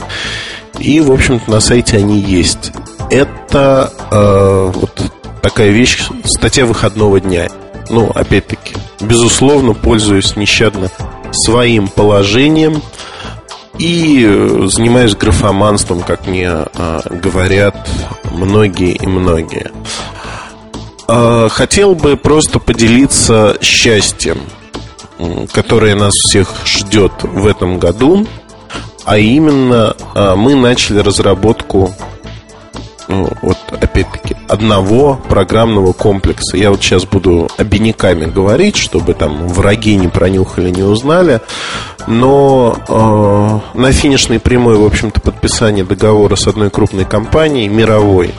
И, 0.79 1.01
в 1.01 1.13
общем-то, 1.13 1.51
на 1.51 1.61
сайте 1.61 1.99
они 1.99 2.19
есть. 2.19 2.73
Это 3.11 3.93
э, 4.11 4.73
вот 4.75 5.13
такая 5.43 5.71
вещь, 5.71 6.03
статья 6.25 6.67
выходного 6.67 7.21
дня. 7.21 7.49
Ну, 7.91 8.11
опять-таки, 8.15 8.75
безусловно, 9.01 9.75
пользуюсь 9.75 10.37
нещадно 10.37 10.91
своим 11.33 11.89
положением 11.89 12.83
и 13.79 14.25
э, 14.27 14.69
занимаюсь 14.69 15.15
графоманством, 15.17 16.03
как 16.03 16.27
мне 16.27 16.49
э, 16.49 17.01
говорят 17.11 17.89
многие 18.31 18.93
и 18.93 19.07
многие. 19.07 19.71
Э, 21.09 21.49
хотел 21.51 21.95
бы 21.95 22.17
просто 22.17 22.59
поделиться 22.59 23.57
счастьем, 23.61 24.39
которое 25.53 25.95
нас 25.95 26.13
всех 26.13 26.49
ждет 26.65 27.13
в 27.23 27.47
этом 27.47 27.79
году, 27.79 28.27
а 29.05 29.19
именно 29.19 29.97
э, 30.15 30.35
мы 30.37 30.55
начали 30.55 30.99
разработку 30.99 31.93
ну, 33.09 33.29
вот 33.43 33.59
опять-таки 33.71 34.22
одного 34.53 35.19
программного 35.29 35.93
комплекса. 35.93 36.59
Я 36.59 36.71
вот 36.71 36.83
сейчас 36.83 37.07
буду 37.07 37.49
обиняками 37.57 38.27
говорить, 38.27 38.77
чтобы 38.77 39.15
там 39.15 39.49
враги 39.49 39.97
не 39.97 40.09
пронюхали, 40.09 40.71
не 40.71 40.83
узнали. 40.83 41.41
Но 42.07 42.77
э, 43.75 43.79
на 43.79 43.93
финишной 43.93 44.41
прямой, 44.41 44.77
в 44.77 44.85
общем-то, 44.85 45.21
подписание 45.21 45.85
договора 45.85 46.37
с 46.37 46.47
одной 46.47 46.69
крупной 46.69 47.07
компанией, 47.07 47.69
мировой. 47.69 48.35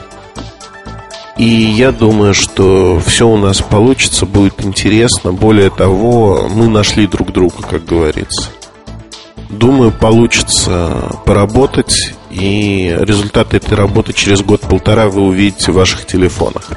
И 1.36 1.44
я 1.44 1.90
думаю, 1.90 2.32
что 2.32 3.00
все 3.04 3.26
у 3.26 3.36
нас 3.36 3.60
получится, 3.60 4.24
будет 4.24 4.64
интересно. 4.64 5.32
Более 5.32 5.70
того, 5.70 6.48
мы 6.48 6.68
нашли 6.68 7.08
друг 7.08 7.32
друга, 7.32 7.56
как 7.68 7.84
говорится. 7.84 8.50
Думаю, 9.58 9.92
получится 9.92 11.16
поработать, 11.24 12.14
и 12.30 12.94
результаты 13.00 13.58
этой 13.58 13.74
работы 13.74 14.12
через 14.12 14.42
год-полтора 14.42 15.08
вы 15.08 15.22
увидите 15.22 15.70
в 15.70 15.76
ваших 15.76 16.06
телефонах. 16.06 16.70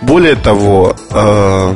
Более 0.00 0.34
того, 0.34 0.96
э, 1.10 1.74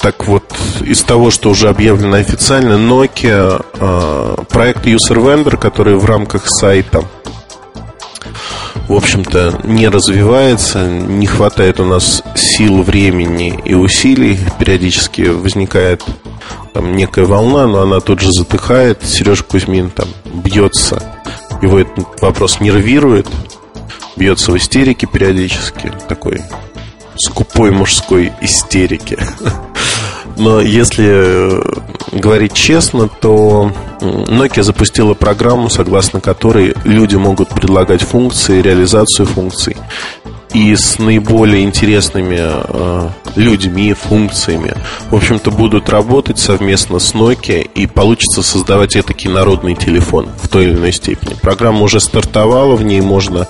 так 0.00 0.26
вот, 0.26 0.44
из 0.80 1.02
того, 1.02 1.30
что 1.30 1.50
уже 1.50 1.68
объявлено 1.68 2.16
официально, 2.16 2.72
Nokia, 2.74 3.64
э, 3.74 4.36
проект 4.48 4.86
User 4.86 5.16
Vendor, 5.16 5.56
который 5.56 5.94
в 5.94 6.04
рамках 6.04 6.48
сайта 6.48 7.04
в 8.88 8.94
общем-то, 8.94 9.60
не 9.64 9.88
развивается, 9.88 10.86
не 10.86 11.26
хватает 11.26 11.80
у 11.80 11.84
нас 11.84 12.22
сил, 12.34 12.82
времени 12.82 13.60
и 13.64 13.74
усилий. 13.74 14.38
Периодически 14.58 15.22
возникает 15.22 16.04
там 16.74 16.96
некая 16.96 17.24
волна, 17.24 17.66
но 17.66 17.82
она 17.82 18.00
тут 18.00 18.20
же 18.20 18.30
затыхает. 18.32 19.02
Сережа 19.04 19.44
Кузьмин 19.44 19.90
там 19.90 20.08
бьется, 20.24 21.02
его 21.62 21.78
этот 21.78 22.20
вопрос 22.20 22.60
нервирует, 22.60 23.28
бьется 24.16 24.52
в 24.52 24.56
истерике 24.56 25.06
периодически, 25.06 25.92
такой 26.08 26.42
скупой 27.16 27.70
мужской 27.70 28.32
истерики. 28.40 29.18
Но 30.42 30.60
если 30.60 31.06
э, 31.08 31.62
говорить 32.10 32.52
честно, 32.52 33.08
то 33.08 33.70
Nokia 34.00 34.64
запустила 34.64 35.14
программу, 35.14 35.70
согласно 35.70 36.20
которой 36.20 36.74
люди 36.82 37.14
могут 37.14 37.50
предлагать 37.50 38.02
функции, 38.02 38.60
реализацию 38.60 39.26
функций. 39.26 39.76
И 40.52 40.74
с 40.74 40.98
наиболее 40.98 41.62
интересными 41.62 42.40
э, 42.40 43.08
людьми, 43.36 43.92
функциями, 43.92 44.74
в 45.10 45.14
общем-то, 45.14 45.52
будут 45.52 45.88
работать 45.88 46.40
совместно 46.40 46.98
с 46.98 47.14
Nokia 47.14 47.62
и 47.62 47.86
получится 47.86 48.42
создавать 48.42 48.96
этакий 48.96 49.30
народный 49.30 49.76
телефон 49.76 50.28
в 50.42 50.48
той 50.48 50.64
или 50.64 50.72
иной 50.72 50.92
степени. 50.92 51.34
Программа 51.34 51.82
уже 51.82 52.00
стартовала, 52.00 52.74
в 52.74 52.82
ней 52.82 53.00
можно 53.00 53.46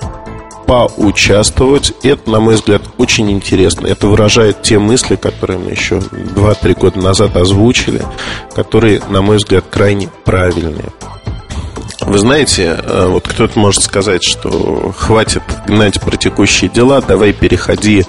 поучаствовать. 0.72 1.92
Это, 2.02 2.30
на 2.30 2.40
мой 2.40 2.54
взгляд, 2.54 2.80
очень 2.96 3.30
интересно. 3.30 3.86
Это 3.86 4.06
выражает 4.06 4.62
те 4.62 4.78
мысли, 4.78 5.16
которые 5.16 5.58
мы 5.58 5.72
еще 5.72 5.96
2-3 5.96 6.80
года 6.80 6.98
назад 6.98 7.36
озвучили, 7.36 8.02
которые, 8.54 9.02
на 9.10 9.20
мой 9.20 9.36
взгляд, 9.36 9.66
крайне 9.70 10.08
правильные. 10.24 10.88
Вы 12.00 12.18
знаете, 12.18 12.80
э, 12.82 13.06
вот 13.06 13.28
кто-то 13.28 13.58
может 13.58 13.82
сказать, 13.82 14.24
что 14.24 14.94
хватит 14.96 15.42
гнать 15.66 16.00
про 16.00 16.16
текущие 16.16 16.70
дела, 16.70 17.02
давай 17.02 17.34
переходи 17.34 18.06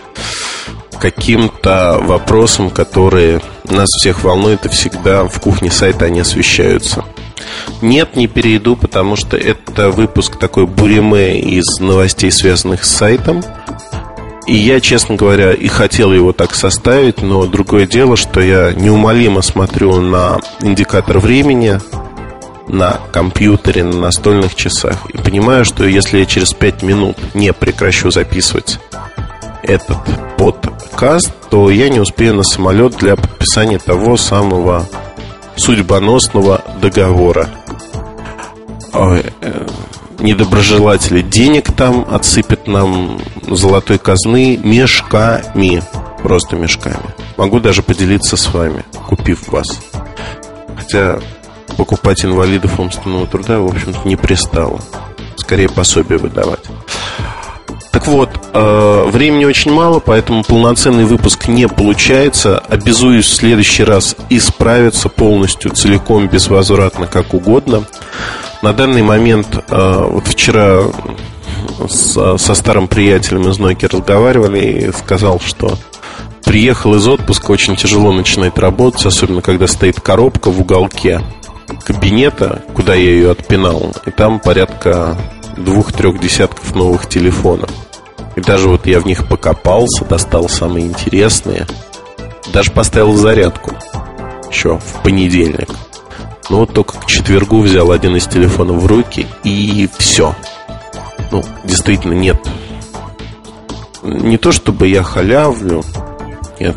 к 0.93 1.01
каким-то 1.01 1.99
вопросам, 2.01 2.69
которые 2.69 3.41
нас 3.65 3.89
всех 3.89 4.23
волнуют, 4.23 4.65
и 4.65 4.69
всегда 4.69 5.25
в 5.25 5.37
кухне 5.41 5.69
сайта 5.69 6.05
они 6.05 6.21
освещаются. 6.21 7.03
Нет, 7.81 8.15
не 8.15 8.27
перейду, 8.27 8.75
потому 8.75 9.15
что 9.15 9.37
это 9.37 9.89
выпуск 9.89 10.37
такой 10.37 10.65
буриме 10.65 11.39
из 11.39 11.79
новостей, 11.79 12.31
связанных 12.31 12.85
с 12.85 12.95
сайтом. 12.95 13.43
И 14.45 14.55
я, 14.55 14.79
честно 14.81 15.15
говоря, 15.15 15.53
и 15.53 15.67
хотел 15.67 16.11
его 16.11 16.33
так 16.33 16.53
составить, 16.53 17.21
но 17.21 17.45
другое 17.45 17.87
дело, 17.87 18.17
что 18.17 18.41
я 18.41 18.73
неумолимо 18.73 19.41
смотрю 19.41 20.01
на 20.01 20.39
индикатор 20.61 21.19
времени 21.19 21.79
на 22.67 22.99
компьютере, 23.11 23.83
на 23.83 23.97
настольных 23.97 24.55
часах 24.55 25.05
и 25.09 25.17
понимаю, 25.17 25.65
что 25.65 25.85
если 25.85 26.19
я 26.19 26.25
через 26.25 26.53
5 26.53 26.83
минут 26.83 27.17
не 27.33 27.53
прекращу 27.53 28.11
записывать 28.11 28.79
этот 29.63 29.97
подкаст, 30.37 31.31
то 31.49 31.69
я 31.69 31.89
не 31.89 31.99
успею 31.99 32.35
на 32.35 32.43
самолет 32.43 32.97
для 32.97 33.15
подписания 33.15 33.79
того 33.79 34.17
самого 34.17 34.85
судьбоносного 35.55 36.61
договора. 36.81 37.49
Ой, 38.93 39.25
э, 39.41 39.67
недоброжелатели 40.19 41.21
денег 41.21 41.71
там 41.71 42.05
отсыпят 42.09 42.67
нам 42.67 43.19
золотой 43.47 43.97
казны 43.97 44.57
мешками. 44.57 45.83
Просто 46.21 46.55
мешками. 46.55 47.13
Могу 47.37 47.59
даже 47.59 47.83
поделиться 47.83 48.37
с 48.37 48.53
вами, 48.53 48.85
купив 49.07 49.49
вас. 49.49 49.67
Хотя 50.77 51.19
покупать 51.75 52.23
инвалидов 52.23 52.79
умственного 52.79 53.27
труда, 53.27 53.59
в 53.59 53.65
общем-то, 53.65 54.07
не 54.07 54.15
пристало. 54.15 54.79
Скорее 55.35 55.67
пособие 55.67 56.19
выдавать. 56.19 56.63
Так 57.93 58.07
вот, 58.07 58.31
э, 58.53 59.03
времени 59.11 59.45
очень 59.45 59.71
мало, 59.71 59.99
поэтому 59.99 60.43
полноценный 60.43 61.05
выпуск 61.05 61.47
не 61.47 61.67
получается. 61.67 62.57
Обязуюсь 62.67 63.27
в 63.27 63.35
следующий 63.35 63.83
раз 63.83 64.15
исправиться 64.31 65.09
полностью, 65.09 65.69
целиком, 65.71 66.27
безвозвратно, 66.27 67.05
как 67.05 67.35
угодно. 67.35 67.83
На 68.63 68.73
данный 68.73 69.03
момент, 69.03 69.63
э, 69.69 70.07
вот 70.09 70.27
вчера 70.27 70.85
со, 71.87 72.37
старым 72.37 72.87
приятелем 72.87 73.47
из 73.47 73.59
Nokia 73.59 73.95
разговаривали 73.95 74.87
и 74.87 74.91
сказал, 74.91 75.39
что 75.39 75.77
приехал 76.43 76.95
из 76.95 77.07
отпуска, 77.07 77.51
очень 77.51 77.75
тяжело 77.75 78.11
начинать 78.11 78.57
работать, 78.57 79.05
особенно 79.05 79.43
когда 79.43 79.67
стоит 79.67 80.01
коробка 80.01 80.49
в 80.49 80.59
уголке 80.59 81.21
кабинета, 81.85 82.63
куда 82.73 82.95
я 82.95 83.11
ее 83.11 83.31
отпинал, 83.31 83.93
и 84.07 84.09
там 84.09 84.39
порядка 84.39 85.15
двух-трех 85.57 86.19
десятков 86.19 86.75
новых 86.75 87.07
телефонов. 87.07 87.69
И 88.35 88.41
даже 88.41 88.67
вот 88.67 88.85
я 88.85 88.99
в 88.99 89.05
них 89.05 89.27
покопался, 89.27 90.05
достал 90.05 90.49
самые 90.49 90.87
интересные. 90.87 91.67
Даже 92.51 92.71
поставил 92.71 93.13
зарядку. 93.15 93.71
Еще 94.49 94.77
в 94.77 95.03
понедельник. 95.03 95.69
Ну 96.49 96.57
вот 96.59 96.73
только 96.73 96.99
к 96.99 97.05
четвергу 97.05 97.61
взял 97.61 97.91
один 97.91 98.15
из 98.15 98.27
телефонов 98.27 98.81
в 98.83 98.85
руки 98.85 99.27
и 99.43 99.89
все. 99.97 100.35
Ну, 101.31 101.43
действительно, 101.63 102.13
нет. 102.13 102.37
Не 104.01 104.37
то 104.37 104.51
чтобы 104.51 104.87
я 104.87 105.03
халявлю. 105.03 105.83
Нет, 106.59 106.75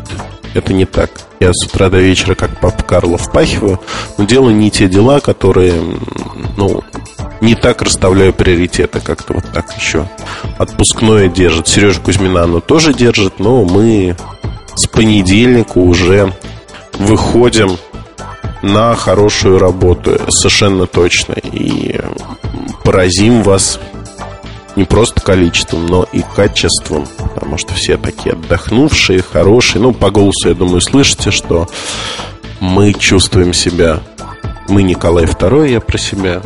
это 0.53 0.73
не 0.73 0.85
так. 0.85 1.11
Я 1.39 1.53
с 1.53 1.65
утра 1.65 1.89
до 1.89 1.99
вечера, 1.99 2.35
как 2.35 2.59
папа 2.59 2.83
Карло, 2.83 3.17
впахиваю, 3.17 3.79
но 4.17 4.25
делаю 4.25 4.55
не 4.55 4.71
те 4.71 4.87
дела, 4.87 5.19
которые, 5.19 5.81
ну, 6.57 6.83
не 7.41 7.53
так 7.53 7.81
расставляю 7.81 8.33
приоритеты, 8.33 8.99
как-то 8.99 9.33
вот 9.33 9.45
так 9.53 9.65
еще. 9.77 10.07
Отпускное 10.57 11.27
держит. 11.27 11.67
Сережа 11.67 12.01
Кузьмина 12.01 12.43
оно 12.43 12.59
тоже 12.59 12.93
держит, 12.93 13.39
но 13.39 13.63
мы 13.63 14.15
с 14.75 14.87
понедельника 14.87 15.77
уже 15.77 16.33
выходим 16.97 17.77
на 18.63 18.95
хорошую 18.95 19.59
работу, 19.59 20.19
совершенно 20.29 20.87
точно. 20.87 21.33
И 21.33 21.99
поразим 22.83 23.43
вас 23.43 23.79
не 24.77 24.85
просто 24.85 25.19
количеством, 25.21 25.87
но 25.87 26.03
и 26.03 26.21
качеством, 26.21 27.07
потому 27.33 27.57
что 27.57 27.73
все 27.73 27.97
такие 27.97 28.33
отдохнувшие, 28.33 29.23
хорошие. 29.23 29.81
Ну, 29.81 29.91
по 29.91 30.11
голосу, 30.11 30.49
я 30.49 30.53
думаю, 30.53 30.81
слышите, 30.81 31.31
что 31.31 31.67
мы 32.59 32.93
чувствуем 32.93 33.53
себя, 33.53 33.99
мы 34.69 34.83
Николай 34.83 35.25
II, 35.25 35.71
я 35.71 35.81
про 35.81 35.97
себя, 35.97 36.43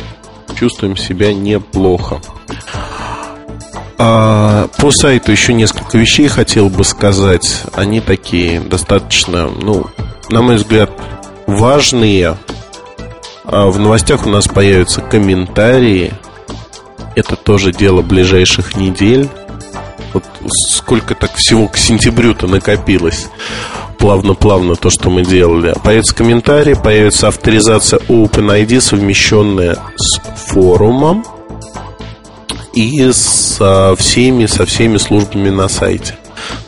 чувствуем 0.58 0.96
себя 0.96 1.34
неплохо. 1.34 2.22
А 3.98 4.66
по 4.78 4.90
сайту 4.90 5.30
еще 5.30 5.52
несколько 5.52 5.98
вещей 5.98 6.26
хотел 6.26 6.70
бы 6.70 6.84
сказать. 6.84 7.64
Они 7.74 8.00
такие 8.00 8.60
достаточно, 8.60 9.48
ну, 9.48 9.86
на 10.30 10.40
мой 10.40 10.56
взгляд, 10.56 10.90
важные. 11.46 12.38
А 13.44 13.66
в 13.66 13.78
новостях 13.78 14.26
у 14.26 14.30
нас 14.30 14.48
появятся 14.48 15.02
комментарии. 15.02 16.14
Это 17.14 17.36
тоже 17.36 17.72
дело 17.72 18.02
ближайших 18.02 18.76
недель. 18.76 19.28
Вот 20.12 20.24
сколько 20.70 21.14
так 21.14 21.34
всего 21.36 21.68
к 21.68 21.76
сентябрю-то 21.76 22.46
накопилось 22.46 23.28
плавно-плавно 23.98 24.74
то, 24.74 24.90
что 24.90 25.10
мы 25.10 25.24
делали. 25.24 25.74
Появится 25.82 26.14
комментарий, 26.14 26.74
появится 26.74 27.28
авторизация 27.28 28.00
OpenID, 28.00 28.80
совмещенная 28.80 29.78
с 29.96 30.20
форумом 30.48 31.24
и 32.74 33.12
со 33.12 33.94
всеми, 33.96 34.46
со 34.46 34.66
всеми 34.66 34.96
службами 34.96 35.50
на 35.50 35.68
сайте. 35.68 36.16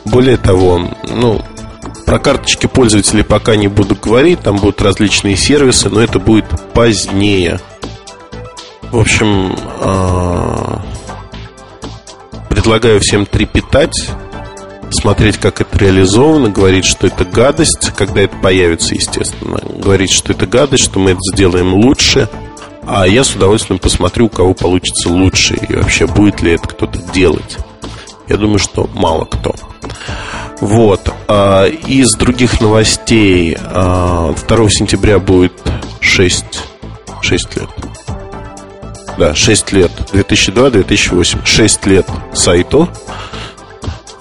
Более 0.05 0.37
того, 0.37 0.89
ну, 1.03 1.41
про 2.05 2.19
карточки 2.19 2.67
пользователей 2.67 3.23
пока 3.23 3.55
не 3.55 3.67
буду 3.67 3.95
говорить, 3.95 4.39
там 4.41 4.57
будут 4.57 4.81
различные 4.81 5.35
сервисы, 5.35 5.89
но 5.89 6.01
это 6.01 6.19
будет 6.19 6.45
позднее. 6.73 7.59
В 8.91 8.99
общем, 8.99 9.55
а, 9.81 10.81
предлагаю 12.49 12.99
всем 12.99 13.25
трепетать 13.25 14.09
смотреть, 14.91 15.37
как 15.37 15.61
это 15.61 15.77
реализовано, 15.77 16.49
говорить, 16.49 16.85
что 16.85 17.07
это 17.07 17.25
гадость, 17.25 17.91
когда 17.95 18.21
это 18.21 18.35
появится, 18.37 18.95
естественно. 18.95 19.59
Говорить, 19.77 20.11
что 20.11 20.31
это 20.31 20.47
гадость, 20.47 20.85
что 20.85 20.99
мы 20.99 21.11
это 21.11 21.19
сделаем 21.33 21.73
лучше. 21.73 22.29
А 22.87 23.07
я 23.07 23.23
с 23.23 23.35
удовольствием 23.35 23.79
посмотрю, 23.79 24.27
у 24.27 24.29
кого 24.29 24.53
получится 24.53 25.09
лучше. 25.09 25.55
И 25.55 25.75
вообще, 25.75 26.07
будет 26.07 26.41
ли 26.41 26.53
это 26.53 26.67
кто-то 26.67 26.99
делать. 27.13 27.57
Я 28.27 28.37
думаю, 28.37 28.59
что 28.59 28.89
мало 28.93 29.25
кто. 29.25 29.55
Вот. 30.61 31.13
А, 31.27 31.65
из 31.67 32.13
других 32.15 32.61
новостей 32.61 33.55
2 33.55 33.63
а, 33.73 34.33
сентября 34.69 35.19
будет 35.19 35.53
6 35.99 36.45
6 37.21 37.55
лет. 37.57 37.69
Да, 39.17 39.33
6 39.33 39.71
лет. 39.71 39.91
2002-2008. 40.13 41.45
6 41.45 41.85
лет 41.87 42.07
сайту. 42.33 42.89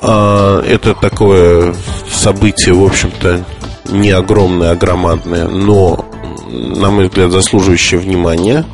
А, 0.00 0.60
это 0.62 0.94
такое 0.94 1.74
событие, 2.10 2.74
в 2.74 2.84
общем-то, 2.84 3.44
не 3.90 4.10
огромное, 4.10 4.72
а 4.72 4.76
громадное, 4.76 5.48
но, 5.48 6.04
на 6.48 6.90
мой 6.90 7.08
взгляд, 7.08 7.30
заслуживающее 7.30 7.98
внимания. 7.98 8.64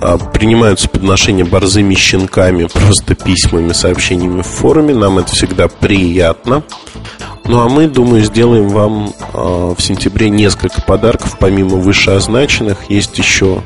А, 0.00 0.18
принимаются 0.18 0.88
подношения 0.88 1.44
борзыми 1.44 1.94
щенками, 1.94 2.68
просто 2.72 3.14
письмами, 3.14 3.72
сообщениями 3.72 4.42
в 4.42 4.46
форуме. 4.46 4.94
Нам 4.94 5.18
это 5.18 5.32
всегда 5.32 5.68
приятно. 5.68 6.62
Ну 7.46 7.60
а 7.60 7.68
мы, 7.68 7.86
думаю, 7.86 8.24
сделаем 8.24 8.68
вам 8.68 9.12
э, 9.32 9.74
в 9.76 9.80
сентябре 9.80 10.28
несколько 10.28 10.82
подарков, 10.82 11.36
помимо 11.38 11.76
вышеозначенных. 11.76 12.90
Есть 12.90 13.16
еще 13.18 13.62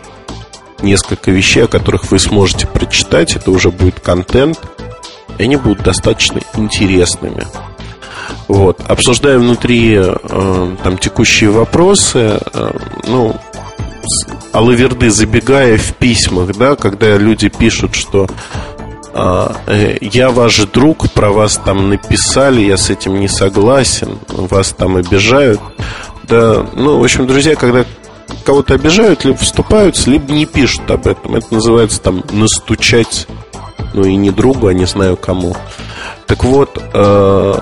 несколько 0.83 1.31
вещей, 1.31 1.65
о 1.65 1.69
которых 1.69 2.11
вы 2.11 2.19
сможете 2.19 2.67
прочитать. 2.67 3.37
Это 3.37 3.51
уже 3.51 3.71
будет 3.71 4.01
контент, 4.01 4.59
и 5.39 5.45
они 5.45 5.57
будут 5.57 5.83
достаточно 5.83 6.41
интересными. 6.57 7.47
Вот. 8.49 8.81
Обсуждая 8.89 9.39
внутри 9.39 9.97
э, 9.97 10.77
там 10.83 10.99
текущие 10.99 11.51
вопросы, 11.51 12.41
э, 12.53 12.71
ну, 13.07 13.37
Алаверды 14.53 15.11
забегая 15.11 15.79
в 15.79 15.95
письмах, 15.95 16.57
да, 16.57 16.75
когда 16.75 17.17
люди 17.17 17.49
пишут, 17.49 17.95
что 17.95 18.27
а, 19.13 19.57
э, 19.67 19.99
я 20.01 20.31
ваш 20.31 20.59
друг, 20.67 21.11
про 21.13 21.31
вас 21.31 21.61
там 21.65 21.89
написали, 21.89 22.63
я 22.63 22.77
с 22.77 22.91
этим 22.91 23.21
не 23.21 23.29
согласен, 23.29 24.19
вас 24.29 24.73
там 24.77 24.97
обижают. 24.97 25.61
Да, 26.25 26.67
ну, 26.75 26.99
в 26.99 27.05
общем, 27.05 27.27
друзья, 27.27 27.57
когда 27.57 27.85
кого-то 28.45 28.75
обижают, 28.75 29.25
либо 29.25 29.39
вступаются, 29.39 30.11
либо 30.11 30.33
не 30.33 30.47
пишут 30.47 30.91
об 30.91 31.07
этом. 31.07 31.37
Это 31.37 31.55
называется 31.55 32.01
там 32.01 32.23
настучать, 32.31 33.27
ну 33.95 34.05
и 34.05 34.17
не 34.17 34.31
другу, 34.31 34.69
а 34.69 34.75
не 34.75 34.87
знаю 34.87 35.17
кому. 35.17 35.57
Так 36.27 36.45
вот, 36.45 36.83
э, 36.93 37.55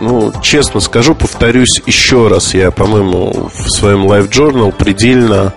ну, 0.00 0.32
честно 0.42 0.80
скажу, 0.80 1.14
повторюсь 1.14 1.80
еще 1.86 2.28
раз, 2.28 2.54
я, 2.54 2.70
по-моему, 2.70 3.50
в 3.54 3.70
своем 3.70 4.06
Live 4.06 4.30
Journal 4.30 4.72
предельно 4.72 5.54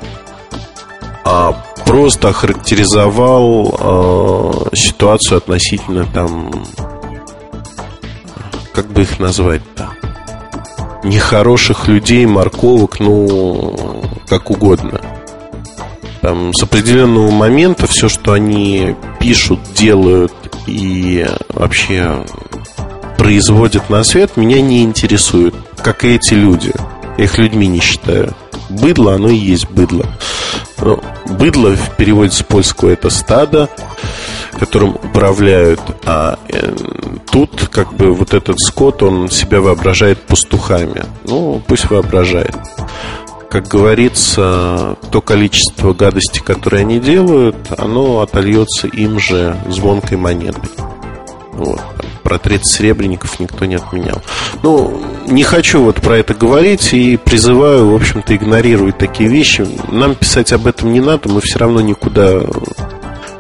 а, 1.26 1.54
просто 1.86 2.30
охарактеризовал 2.30 4.70
э, 4.72 4.76
ситуацию 4.76 5.38
относительно 5.38 6.06
там, 6.06 6.52
как 8.74 8.88
бы 8.88 9.02
их 9.02 9.20
назвать-то, 9.20 9.90
нехороших 11.04 11.88
людей, 11.88 12.26
морковок, 12.26 13.00
ну, 13.00 14.03
как 14.28 14.50
угодно. 14.50 15.02
Там, 16.22 16.54
с 16.54 16.64
определенного 16.64 17.32
момента 17.32 17.86
все, 17.88 18.08
что 18.08 18.32
они 18.32 18.96
пишут, 19.20 19.60
делают 19.76 20.34
и 20.68 21.28
вообще 21.50 22.26
производят 23.18 23.90
на 23.90 24.04
свет, 24.04 24.38
меня 24.38 24.62
не 24.62 24.84
интересует, 24.84 25.54
как 25.82 26.06
и 26.06 26.16
эти 26.16 26.34
люди. 26.34 26.72
Я 27.18 27.26
их 27.26 27.38
людьми 27.38 27.68
не 27.68 27.80
считаю. 27.80 28.34
Быдло, 28.70 29.16
оно 29.16 29.30
и 29.30 29.36
есть 29.36 29.70
быдло. 29.70 30.06
Но 30.80 31.04
быдло 31.26 31.76
в 31.76 31.96
переводе 31.96 32.32
с 32.32 32.42
польского 32.42 32.90
это 32.90 33.10
стадо, 33.10 33.70
которым 34.58 34.96
управляют, 34.96 35.82
а 36.06 36.40
э, 36.48 36.74
тут 37.32 37.68
как 37.70 37.94
бы 37.94 38.14
вот 38.14 38.34
этот 38.34 38.60
скот, 38.60 39.04
он 39.04 39.30
себя 39.30 39.62
воображает 39.62 40.22
пастухами. 40.22 41.04
Ну, 41.26 41.62
пусть 41.68 41.90
воображает. 41.90 42.56
Как 43.54 43.68
говорится, 43.68 44.98
то 45.12 45.22
количество 45.22 45.94
гадости, 45.94 46.40
которые 46.40 46.82
они 46.82 47.00
делают, 47.00 47.56
оно 47.78 48.22
отольется 48.22 48.88
им 48.88 49.20
же 49.20 49.56
звонкой 49.70 50.18
монетой. 50.18 50.72
Вот. 51.52 51.80
Про 52.24 52.40
30 52.40 52.66
серебряников 52.66 53.40
никто 53.40 53.66
не 53.66 53.76
отменял. 53.76 54.24
Ну, 54.64 55.00
не 55.28 55.44
хочу 55.44 55.84
вот 55.84 55.98
про 55.98 56.18
это 56.18 56.34
говорить 56.34 56.96
и 56.96 57.16
призываю, 57.16 57.92
в 57.92 57.96
общем-то, 57.96 58.36
игнорировать 58.36 58.98
такие 58.98 59.30
вещи. 59.30 59.68
Нам 59.88 60.16
писать 60.16 60.52
об 60.52 60.66
этом 60.66 60.92
не 60.92 61.00
надо, 61.00 61.30
мы 61.30 61.40
все 61.40 61.60
равно 61.60 61.80
никуда 61.80 62.42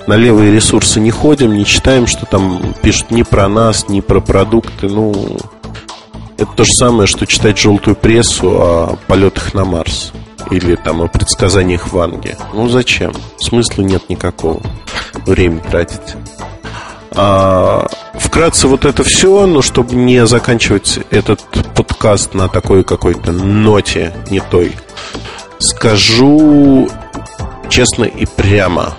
на 0.05 0.15
левые 0.15 0.53
ресурсы 0.53 0.99
не 0.99 1.09
ходим, 1.09 1.55
не 1.55 1.65
читаем, 1.65 2.05
что 2.05 2.27
там 2.27 2.75
пишут 2.83 3.09
ни 3.09 3.23
про 3.23 3.47
нас, 3.47 3.89
ни 3.89 4.01
про 4.01 4.19
продукты. 4.19 4.89
Ну, 4.89 5.39
это 6.37 6.51
то 6.55 6.63
же 6.63 6.73
самое, 6.73 7.07
что 7.07 7.25
читать 7.25 7.57
желтую 7.57 7.95
прессу 7.95 8.49
о 8.49 8.97
полетах 9.07 9.53
на 9.53 9.65
Марс 9.65 10.11
или 10.51 10.75
там 10.75 11.01
о 11.01 11.07
предсказаниях 11.07 11.91
Ванги. 11.91 12.35
Ну 12.53 12.67
зачем? 12.69 13.13
Смысла 13.37 13.81
нет 13.81 14.09
никакого. 14.09 14.61
Время 15.25 15.59
тратить. 15.59 16.15
А, 17.15 17.87
вкратце 18.15 18.67
вот 18.67 18.85
это 18.85 19.03
все, 19.03 19.45
но 19.45 19.61
чтобы 19.61 19.95
не 19.95 20.25
заканчивать 20.25 20.99
этот 21.11 21.41
подкаст 21.75 22.33
на 22.33 22.47
такой 22.47 22.83
какой-то 22.83 23.31
ноте 23.31 24.13
не 24.31 24.39
той, 24.39 24.73
скажу 25.59 26.89
честно 27.69 28.05
и 28.05 28.25
прямо 28.25 28.95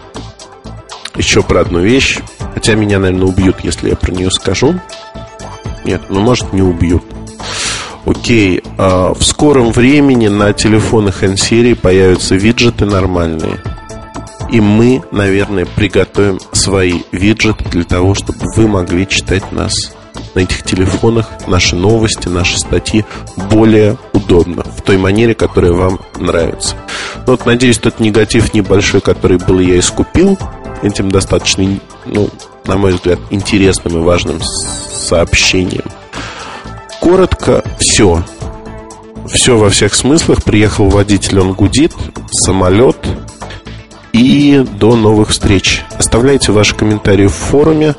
еще 1.17 1.43
про 1.43 1.61
одну 1.61 1.81
вещь. 1.81 2.19
Хотя 2.55 2.75
меня, 2.75 2.99
наверное, 3.01 3.27
убьют, 3.27 3.61
если 3.63 3.91
я 3.91 3.97
про 3.97 4.13
нее 4.13 4.31
скажу. 4.31 4.81
Нет, 5.85 6.03
ну 6.09 6.21
может 6.21 6.53
не 6.53 6.63
убьют. 6.63 7.03
Окей, 8.07 8.63
а 8.79 9.15
в 9.15 9.23
скором 9.25 9.73
времени 9.73 10.29
на 10.29 10.53
телефонах 10.53 11.23
N-серии 11.23 11.75
появятся 11.75 12.35
виджеты 12.35 12.85
нормальные– 12.87 13.61
и 14.55 14.61
мы, 14.61 15.03
наверное, 15.11 15.67
приготовим 15.67 16.39
свои 16.53 17.01
виджеты 17.11 17.65
для 17.71 17.83
того, 17.83 18.15
чтобы 18.15 18.39
вы 18.55 18.69
могли 18.69 19.09
читать 19.09 19.51
нас 19.51 19.75
на 20.35 20.41
этих 20.41 20.63
телефонах, 20.63 21.29
наши 21.49 21.75
новости, 21.75 22.29
наши 22.29 22.59
статьи 22.59 23.05
более 23.51 23.97
удобно, 24.13 24.63
в 24.63 24.83
той 24.83 24.97
манере, 24.97 25.35
которая 25.35 25.73
вам 25.73 26.01
нравится. 26.19 26.77
Ну, 27.27 27.33
вот, 27.33 27.47
надеюсь, 27.47 27.79
тот 27.79 27.99
негатив 28.01 28.55
небольшой, 28.55 29.01
который 29.01 29.39
был, 29.39 29.59
я 29.59 29.79
искупил 29.79 30.39
этим 30.83 31.11
достаточно, 31.11 31.67
ну, 32.07 32.31
на 32.67 32.77
мой 32.77 32.93
взгляд, 32.93 33.19
интересным 33.31 33.99
и 33.99 34.03
важным 34.03 34.41
сообщением. 34.41 35.85
Коротко, 37.05 37.63
все. 37.79 38.25
Все 39.29 39.59
во 39.59 39.69
всех 39.69 39.95
смыслах. 39.95 40.43
Приехал 40.43 40.89
водитель, 40.89 41.39
он 41.39 41.53
гудит, 41.53 41.93
самолет, 42.33 42.97
и 44.15 44.65
до 44.79 44.97
новых 44.97 45.29
встреч. 45.29 45.85
Оставляйте 45.99 46.51
ваши 46.51 46.75
комментарии 46.75 47.27
в 47.27 47.35
форуме. 47.35 47.95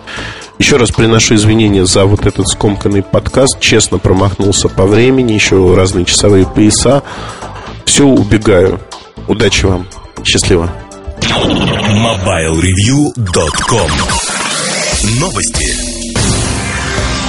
Еще 0.57 0.77
раз 0.77 0.89
приношу 0.89 1.35
извинения 1.35 1.85
за 1.85 2.05
вот 2.05 2.25
этот 2.25 2.47
скомканный 2.47 3.03
подкаст. 3.03 3.59
Честно 3.59 3.99
промахнулся 3.99 4.69
по 4.69 4.87
времени, 4.87 5.33
еще 5.33 5.75
разные 5.75 6.05
часовые 6.05 6.47
пояса. 6.47 7.03
Все, 7.85 8.07
убегаю. 8.07 8.79
Удачи 9.27 9.67
вам. 9.67 9.85
Счастливо. 10.23 10.71
MobileReview.com 11.21 13.91
Новости 15.19 15.94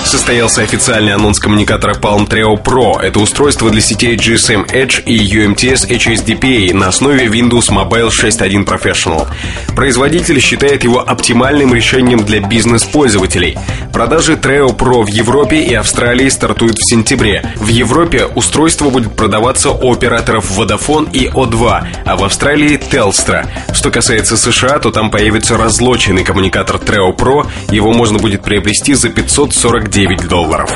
состоялся 0.07 0.62
официальный 0.62 1.15
анонс 1.15 1.39
коммуникатора 1.39 1.95
Palm 1.95 2.28
Treo 2.28 2.62
Pro. 2.62 3.01
Это 3.01 3.19
устройство 3.19 3.70
для 3.70 3.81
сетей 3.81 4.16
GSM 4.16 4.66
Edge 4.70 5.03
и 5.05 5.19
UMTS 5.19 5.89
HSDPA 5.89 6.73
на 6.74 6.89
основе 6.89 7.27
Windows 7.27 7.70
Mobile 7.70 8.11
6.1 8.11 8.65
Professional. 8.65 9.27
Производитель 9.74 10.41
считает 10.41 10.85
его 10.85 11.01
оптимальным 11.01 11.74
решением 11.74 12.24
для 12.24 12.41
бизнес-пользователей. 12.41 13.59
Продажи 13.93 14.35
Treo 14.35 14.77
Pro 14.77 15.03
в 15.03 15.09
Европе 15.09 15.62
и 15.62 15.74
Австралии 15.74 16.28
стартуют 16.28 16.78
в 16.78 16.89
сентябре. 16.89 17.43
В 17.57 17.69
Европе 17.69 18.27
устройство 18.27 18.91
будет 18.91 19.16
продаваться 19.16 19.70
у 19.70 19.93
операторов 19.93 20.51
Vodafone 20.51 21.11
и 21.12 21.28
O2, 21.28 21.87
а 22.05 22.16
в 22.16 22.24
Австралии 22.24 22.78
Telstra. 22.78 23.47
Что 23.73 23.91
касается 23.91 24.37
США, 24.37 24.78
то 24.78 24.91
там 24.91 25.11
появится 25.11 25.57
разлоченный 25.57 26.24
коммуникатор 26.24 26.77
Treo 26.77 27.16
Pro. 27.16 27.47
Его 27.70 27.93
можно 27.93 28.19
будет 28.19 28.43
приобрести 28.43 28.95
за 28.95 29.09
549 29.09 29.95
9 29.97 30.28
долларов. 30.28 30.70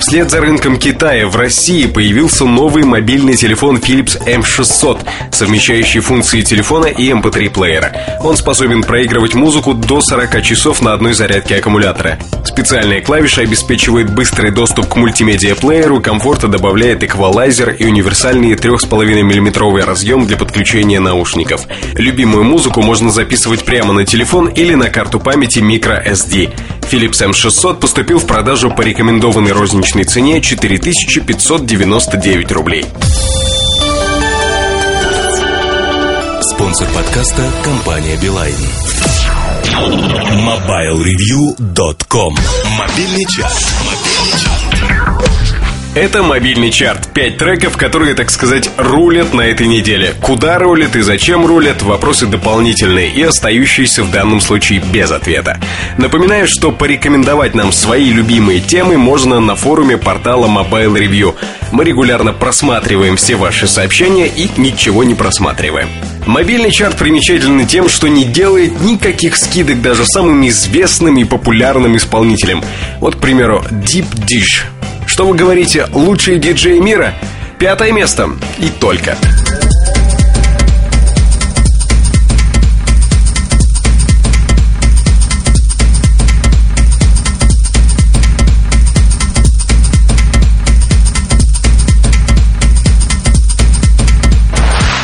Вслед 0.00 0.30
за 0.30 0.42
рынком 0.42 0.76
Китая 0.76 1.26
в 1.28 1.34
России 1.34 1.86
появился 1.86 2.44
новый 2.44 2.84
мобильный 2.84 3.34
телефон 3.34 3.76
Philips 3.76 4.22
M600, 4.26 4.98
совмещающий 5.32 6.00
функции 6.00 6.42
телефона 6.42 6.86
и 6.86 7.10
MP3-плеера. 7.10 8.18
Эм 8.18 8.26
Он 8.26 8.36
способен 8.36 8.82
проигрывать 8.82 9.32
музыку 9.32 9.72
до 9.72 10.02
40 10.02 10.42
часов 10.42 10.82
на 10.82 10.92
одной 10.92 11.14
зарядке 11.14 11.56
аккумулятора. 11.56 12.18
Специальная 12.44 13.00
клавиша 13.00 13.40
обеспечивает 13.40 14.12
быстрый 14.12 14.50
доступ 14.50 14.88
к 14.88 14.96
мультимедиа-плееру, 14.96 16.02
комфорта 16.02 16.46
добавляет 16.46 17.02
эквалайзер 17.02 17.70
и 17.70 17.86
универсальный 17.86 18.52
3,5 18.52 19.22
мм 19.22 19.86
разъем 19.86 20.26
для 20.26 20.36
подключения 20.36 21.00
наушников. 21.00 21.62
Любимую 21.94 22.44
музыку 22.44 22.82
можно 22.82 23.10
записывать 23.10 23.64
прямо 23.64 23.94
на 23.94 24.04
телефон 24.04 24.48
или 24.48 24.74
на 24.74 24.90
карту 24.90 25.18
памяти 25.18 25.60
microSD. 25.60 26.50
Philips 26.90 27.22
M600 27.24 27.78
поступил 27.78 28.18
в 28.18 28.26
продажу 28.26 28.68
по 28.70 28.82
рекомендованной 28.82 29.52
розничной 29.52 30.02
цене 30.04 30.40
4599 30.40 32.52
рублей. 32.52 32.86
Спонсор 36.42 36.88
подкаста– 36.88 37.48
компания 37.64 38.16
«Билайн». 38.16 38.56
MobileReview.com 39.70 42.36
Мобильный 42.76 43.24
час. 43.26 43.72
Мобильный 43.86 44.40
час. 44.40 44.64
Это 45.92 46.22
мобильный 46.22 46.70
чарт. 46.70 47.08
Пять 47.12 47.36
треков, 47.36 47.76
которые, 47.76 48.14
так 48.14 48.30
сказать, 48.30 48.70
рулят 48.76 49.34
на 49.34 49.40
этой 49.40 49.66
неделе. 49.66 50.14
Куда 50.22 50.56
рулят 50.56 50.94
и 50.94 51.00
зачем 51.00 51.44
рулят– 51.44 51.82
вопросы 51.82 52.26
дополнительные 52.26 53.10
и 53.10 53.20
остающиеся 53.22 54.04
в 54.04 54.10
данном 54.12 54.40
случае 54.40 54.78
без 54.78 55.10
ответа. 55.10 55.58
Напоминаю, 55.98 56.46
что 56.46 56.70
порекомендовать 56.70 57.56
нам 57.56 57.72
свои 57.72 58.12
любимые 58.12 58.60
темы 58.60 58.98
можно 58.98 59.40
на 59.40 59.56
форуме 59.56 59.98
портала 59.98 60.46
Mobile 60.46 60.94
Review. 60.94 61.34
Мы 61.72 61.82
регулярно 61.82 62.32
просматриваем 62.32 63.16
все 63.16 63.34
ваши 63.34 63.66
сообщения 63.66 64.28
и 64.28 64.48
ничего 64.58 65.02
не 65.02 65.16
просматриваем. 65.16 65.88
Мобильный 66.24 66.70
чарт 66.70 66.98
примечателен 66.98 67.66
тем, 67.66 67.88
что 67.88 68.06
не 68.06 68.24
делает 68.24 68.80
никаких 68.80 69.36
скидок 69.36 69.82
даже 69.82 70.04
самым 70.06 70.46
известным 70.46 71.18
и 71.18 71.24
популярным 71.24 71.96
исполнителям. 71.96 72.62
Вот, 73.00 73.16
к 73.16 73.18
примеру, 73.18 73.64
Deep 73.72 74.06
Dish– 74.24 74.66
что 75.20 75.26
вы 75.26 75.36
говорите, 75.36 75.86
лучшие 75.92 76.38
диджеи 76.38 76.78
мира? 76.78 77.12
Пятое 77.58 77.92
место. 77.92 78.30
И 78.58 78.70
только. 78.70 79.18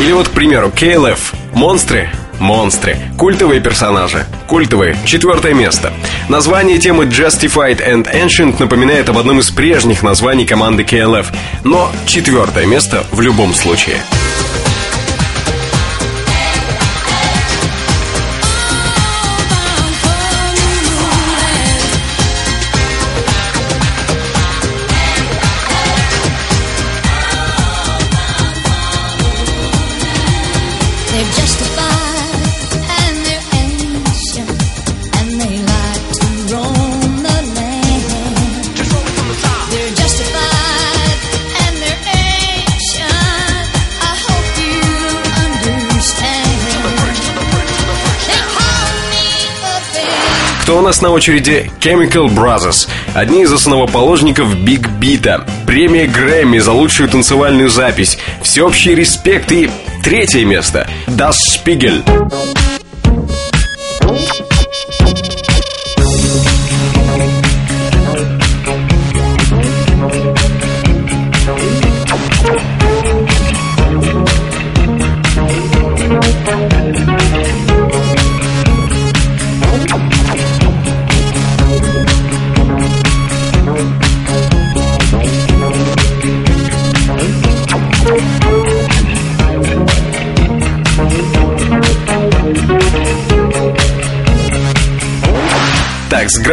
Или 0.01 0.13
вот, 0.13 0.29
к 0.29 0.31
примеру, 0.31 0.73
KLF. 0.75 1.35
Монстры 1.53 2.09
Монстры. 2.39 2.99
Культовые 3.17 3.61
персонажи. 3.61 4.27
Культовые. 4.47 4.97
Четвертое 5.07 5.55
место. 5.55 5.93
Название 6.29 6.79
темы 6.79 7.05
Justified 7.05 7.79
and 7.79 8.13
Ancient 8.13 8.57
напоминает 8.59 9.09
об 9.09 9.17
одном 9.17 9.39
из 9.39 9.51
прежних 9.51 10.03
названий 10.03 10.45
команды 10.45 10.83
KLF. 10.83 11.27
Но 11.63 11.93
четвертое 12.05 12.67
место 12.67 13.05
в 13.13 13.21
любом 13.21 13.55
случае. 13.55 13.99
Нас 50.87 51.03
на 51.03 51.11
очереди? 51.11 51.69
Chemical 51.81 52.29
Brothers, 52.29 52.89
одни 53.13 53.43
из 53.43 53.53
основоположников 53.53 54.57
Биг 54.57 54.89
Бита. 54.89 55.45
Премия 55.67 56.07
Грэмми 56.07 56.59
за 56.59 56.71
лучшую 56.71 57.09
танцевальную 57.09 57.69
запись, 57.71 58.19
всеобщий 58.41 58.95
респект 58.95 59.51
и 59.51 59.69
третье 60.05 60.45
место. 60.45 60.89
Das 61.09 61.35
Spiegel. 61.57 62.05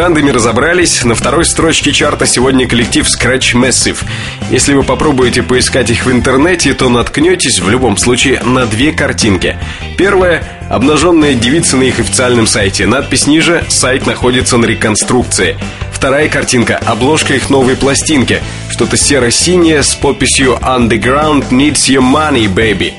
Грандами 0.03 0.31
разобрались. 0.31 1.05
На 1.05 1.15
второй 1.15 1.45
строчке 1.45 1.93
чарта 1.93 2.25
сегодня 2.25 2.67
коллектив 2.67 3.07
Scratch 3.07 3.53
Massive. 3.53 3.95
Если 4.51 4.73
вы 4.73 4.83
попробуете 4.83 5.43
поискать 5.43 5.89
их 5.91 6.05
в 6.05 6.11
интернете, 6.11 6.73
то 6.73 6.89
наткнетесь 6.89 7.61
в 7.61 7.69
любом 7.69 7.95
случае 7.95 8.41
на 8.43 8.65
две 8.65 8.91
картинки. 8.91 9.55
Первая– 9.97 10.43
обнаженная 10.69 11.35
девица 11.35 11.77
на 11.77 11.83
их 11.83 12.01
официальном 12.01 12.47
сайте. 12.47 12.85
Надпись 12.85 13.27
ниже– 13.27 13.63
сайт 13.69 14.05
находится 14.05 14.57
на 14.57 14.65
реконструкции. 14.65 15.55
Вторая 15.93 16.27
картинка– 16.27 16.75
обложка 16.85 17.35
их 17.35 17.49
новой 17.49 17.77
пластинки. 17.77 18.43
Что-то 18.71 18.97
серо-синее 18.97 19.83
с 19.83 19.95
подписью 19.95 20.59
«Underground 20.61 21.47
needs 21.51 21.87
your 21.87 22.01
money, 22.01 22.53
baby». 22.53 22.91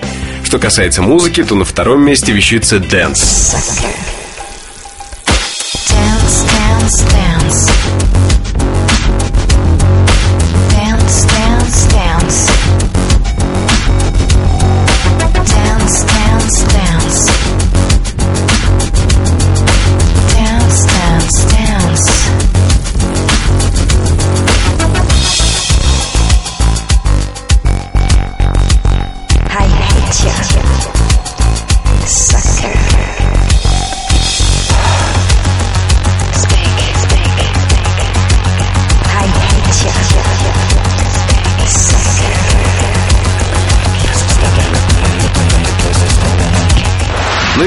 Что 0.43 0.59
касается 0.59 1.03
музыки, 1.03 1.45
то 1.45 1.55
на 1.55 1.67
втором 1.67 2.03
месте 2.03 2.33
вещится 2.33 2.77
«Dance». 2.77 4.14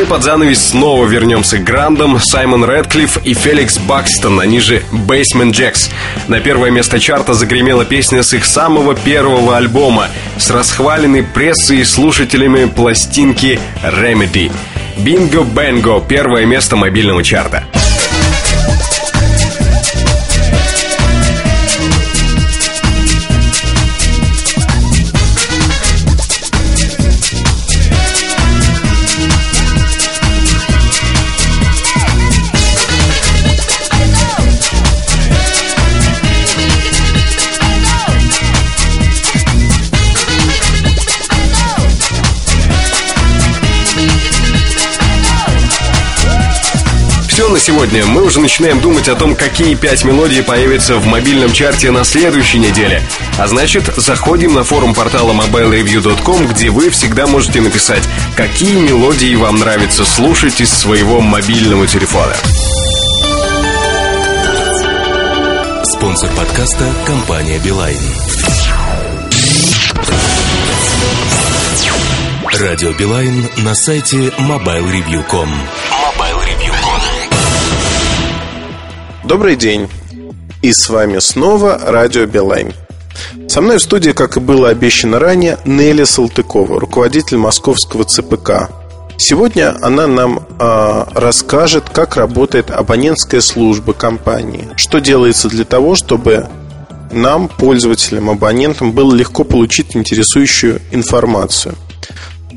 Под 0.07 0.23
занавес 0.23 0.69
снова 0.69 1.05
вернемся 1.05 1.57
к 1.57 1.63
грандам 1.63 2.19
Саймон 2.19 2.63
Рэдклифф 2.63 3.17
и 3.25 3.33
Феликс 3.33 3.77
Бакстон, 3.77 4.39
они 4.39 4.59
же 4.59 4.81
Basement 4.91 5.51
Jacks. 5.51 5.89
На 6.27 6.39
первое 6.39 6.71
место 6.71 6.99
чарта 6.99 7.33
загремела 7.33 7.83
песня 7.83 8.23
с 8.23 8.33
их 8.33 8.45
самого 8.45 8.95
первого 8.95 9.57
альбома 9.57 10.07
с 10.37 10.49
расхваленной 10.49 11.23
прессой 11.23 11.79
и 11.79 11.83
слушателями 11.83 12.65
пластинки 12.65 13.59
Remedy. 13.83 14.51
Бинго 14.97 15.43
Бенго, 15.43 15.99
первое 15.99 16.45
место 16.45 16.75
мобильного 16.75 17.23
чарта. 17.23 17.63
Все 47.37 47.49
на 47.49 47.59
сегодня. 47.59 48.03
Мы 48.03 48.23
уже 48.23 48.39
начинаем 48.39 48.81
думать 48.81 49.07
о 49.07 49.15
том, 49.15 49.35
какие 49.35 49.75
пять 49.75 50.03
мелодий 50.03 50.41
появятся 50.41 50.97
в 50.97 51.05
мобильном 51.05 51.53
чарте 51.53 51.91
на 51.91 52.03
следующей 52.03 52.57
неделе. 52.57 53.03
А 53.37 53.45
значит, 53.45 53.83
заходим 53.95 54.55
на 54.55 54.63
форум 54.63 54.95
портала 54.95 55.33
mobilereview.com, 55.33 56.47
где 56.47 56.71
вы 56.71 56.89
всегда 56.89 57.27
можете 57.27 57.61
написать, 57.61 58.01
какие 58.35 58.79
мелодии 58.79 59.35
вам 59.35 59.57
нравится 59.57 60.03
слушать 60.03 60.61
из 60.61 60.73
своего 60.73 61.21
мобильного 61.21 61.85
телефона. 61.85 62.33
Спонсор 65.83 66.31
подкаста– 66.31 66.91
компания 67.05 67.59
«Билайн». 67.59 68.01
Радио 72.51 72.93
Билайн 72.93 73.47
на 73.57 73.75
сайте 73.75 74.33
mobilereview.com. 74.39 75.51
Добрый 79.27 79.57
день. 79.57 79.89
И 80.61 80.71
с 80.71 80.87
вами 80.87 81.19
снова 81.19 81.77
Радио 81.85 82.25
Билайн. 82.25 82.71
Со 83.49 83.59
мной 83.59 83.77
в 83.77 83.81
студии, 83.81 84.11
как 84.11 84.37
и 84.37 84.39
было 84.39 84.69
обещано 84.69 85.19
ранее, 85.19 85.57
Нелли 85.65 86.05
Салтыкова, 86.05 86.79
руководитель 86.79 87.35
московского 87.35 88.05
ЦПК. 88.05 88.69
Сегодня 89.17 89.75
она 89.81 90.07
нам 90.07 90.47
э, 90.57 91.03
расскажет, 91.13 91.89
как 91.89 92.15
работает 92.15 92.71
абонентская 92.71 93.41
служба 93.41 93.91
компании, 93.91 94.69
что 94.77 94.99
делается 94.99 95.49
для 95.49 95.65
того, 95.65 95.95
чтобы 95.95 96.47
нам, 97.11 97.49
пользователям, 97.49 98.29
абонентам, 98.29 98.93
было 98.93 99.13
легко 99.13 99.43
получить 99.43 99.97
интересующую 99.97 100.79
информацию. 100.91 101.75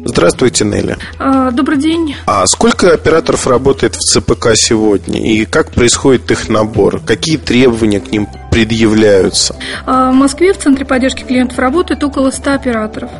Здравствуйте, 0.05 0.64
Нелли. 0.64 0.97
А, 1.18 1.51
добрый 1.51 1.78
день. 1.78 2.16
А 2.27 2.47
сколько 2.47 2.93
операторов 2.93 3.47
работает 3.47 3.97
в 3.97 4.01
ЦПК 4.01 4.51
сегодня? 4.55 5.20
И 5.20 5.44
как 5.44 5.72
происходит 5.72 6.31
их 6.31 6.48
набор? 6.48 7.01
Какие 7.01 7.36
требования 7.36 8.01
к 8.01 8.10
ним 8.10 8.28
предъявляются? 8.51 9.56
А, 9.86 10.10
в 10.10 10.14
Москве 10.14 10.52
в 10.52 10.59
Центре 10.59 10.85
поддержки 10.85 11.22
клиентов 11.22 11.59
работает 11.59 12.02
около 12.05 12.31
100 12.31 12.52
операторов. 12.52 13.10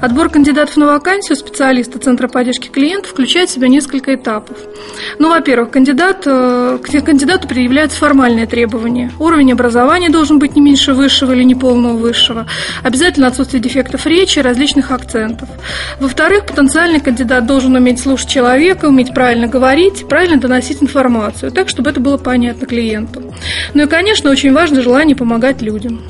Отбор 0.00 0.28
кандидатов 0.30 0.76
на 0.76 0.86
вакансию 0.86 1.36
специалиста 1.36 1.98
Центра 1.98 2.28
поддержки 2.28 2.68
клиентов 2.68 3.10
включает 3.10 3.50
в 3.50 3.52
себя 3.52 3.68
несколько 3.68 4.14
этапов. 4.14 4.56
Ну, 5.18 5.30
во-первых, 5.30 5.70
кандидат, 5.70 6.22
э, 6.26 6.78
к 6.82 7.04
кандидату 7.04 7.48
предъявляются 7.48 7.98
формальные 7.98 8.46
требования. 8.46 9.12
Уровень 9.18 9.52
образования 9.52 10.08
должен 10.08 10.38
быть 10.38 10.54
не 10.54 10.62
меньше 10.62 10.92
высшего 10.92 11.32
или 11.32 11.42
неполного 11.42 11.96
высшего. 11.96 12.46
Обязательно 12.82 13.26
отсутствие 13.26 13.62
дефектов 13.62 14.06
речи, 14.06 14.38
различных 14.38 14.90
акцентов. 14.90 15.48
Во-вторых, 16.00 16.46
потенциальный 16.46 17.00
кандидат 17.00 17.46
должен 17.46 17.74
уметь 17.74 18.00
слушать 18.00 18.28
человека, 18.28 18.86
уметь 18.86 19.12
правильно 19.14 19.46
говорить, 19.46 20.06
правильно 20.08 20.38
доносить 20.38 20.82
информацию, 20.82 21.50
так, 21.52 21.68
чтобы 21.68 21.90
это 21.90 22.00
было 22.00 22.16
понятно 22.16 22.66
клиенту. 22.66 23.34
Ну 23.74 23.84
и, 23.84 23.86
конечно, 23.86 24.30
очень 24.30 24.52
важно 24.52 24.75
важно 24.76 24.82
желание 24.82 25.16
помогать 25.16 25.62
людям. 25.62 26.02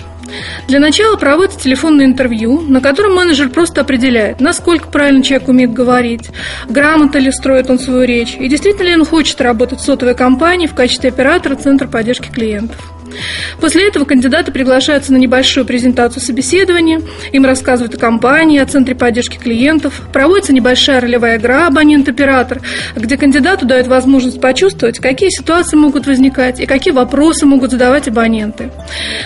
Для 0.67 0.81
начала 0.81 1.17
проводится 1.17 1.61
телефонное 1.61 2.05
интервью, 2.05 2.61
на 2.61 2.81
котором 2.81 3.15
менеджер 3.15 3.49
просто 3.49 3.83
определяет, 3.83 4.41
насколько 4.41 4.89
правильно 4.89 5.23
человек 5.23 5.49
умеет 5.49 5.73
говорить, 5.73 6.31
грамотно 6.69 7.19
ли 7.19 7.31
строит 7.31 7.71
он 7.71 7.79
свою 7.79 8.03
речь, 8.03 8.37
и 8.39 8.49
действительно 8.49 8.89
ли 8.89 8.97
он 8.97 9.05
хочет 9.05 9.41
работать 9.41 9.79
в 9.79 9.85
сотовой 9.85 10.17
компании 10.17 10.67
в 10.67 10.75
качестве 10.75 11.11
оператора 11.11 11.55
Центра 11.55 11.87
поддержки 11.87 12.29
клиентов. 12.29 12.96
После 13.61 13.89
этого 13.89 14.05
кандидаты 14.05 14.53
приглашаются 14.53 15.13
на 15.13 15.17
небольшую 15.17 15.67
презентацию 15.67 16.23
собеседования, 16.23 17.01
им 17.33 17.45
рассказывают 17.45 17.95
о 17.95 17.99
компании, 17.99 18.59
о 18.59 18.67
центре 18.67 18.95
поддержки 18.95 19.37
клиентов, 19.37 20.03
проводится 20.13 20.53
небольшая 20.53 21.01
ролевая 21.01 21.39
игра 21.39 21.67
«Абонент-оператор», 21.67 22.61
где 22.95 23.17
кандидату 23.17 23.67
дают 23.67 23.87
возможность 23.87 24.41
почувствовать, 24.41 24.99
какие 24.99 25.31
ситуации 25.31 25.77
могут 25.77 26.07
возникать 26.07 26.61
и 26.61 26.67
какие 26.67 26.93
вопросы 26.93 27.47
могут 27.47 27.71
задавать 27.71 28.09
абоненты. 28.09 28.71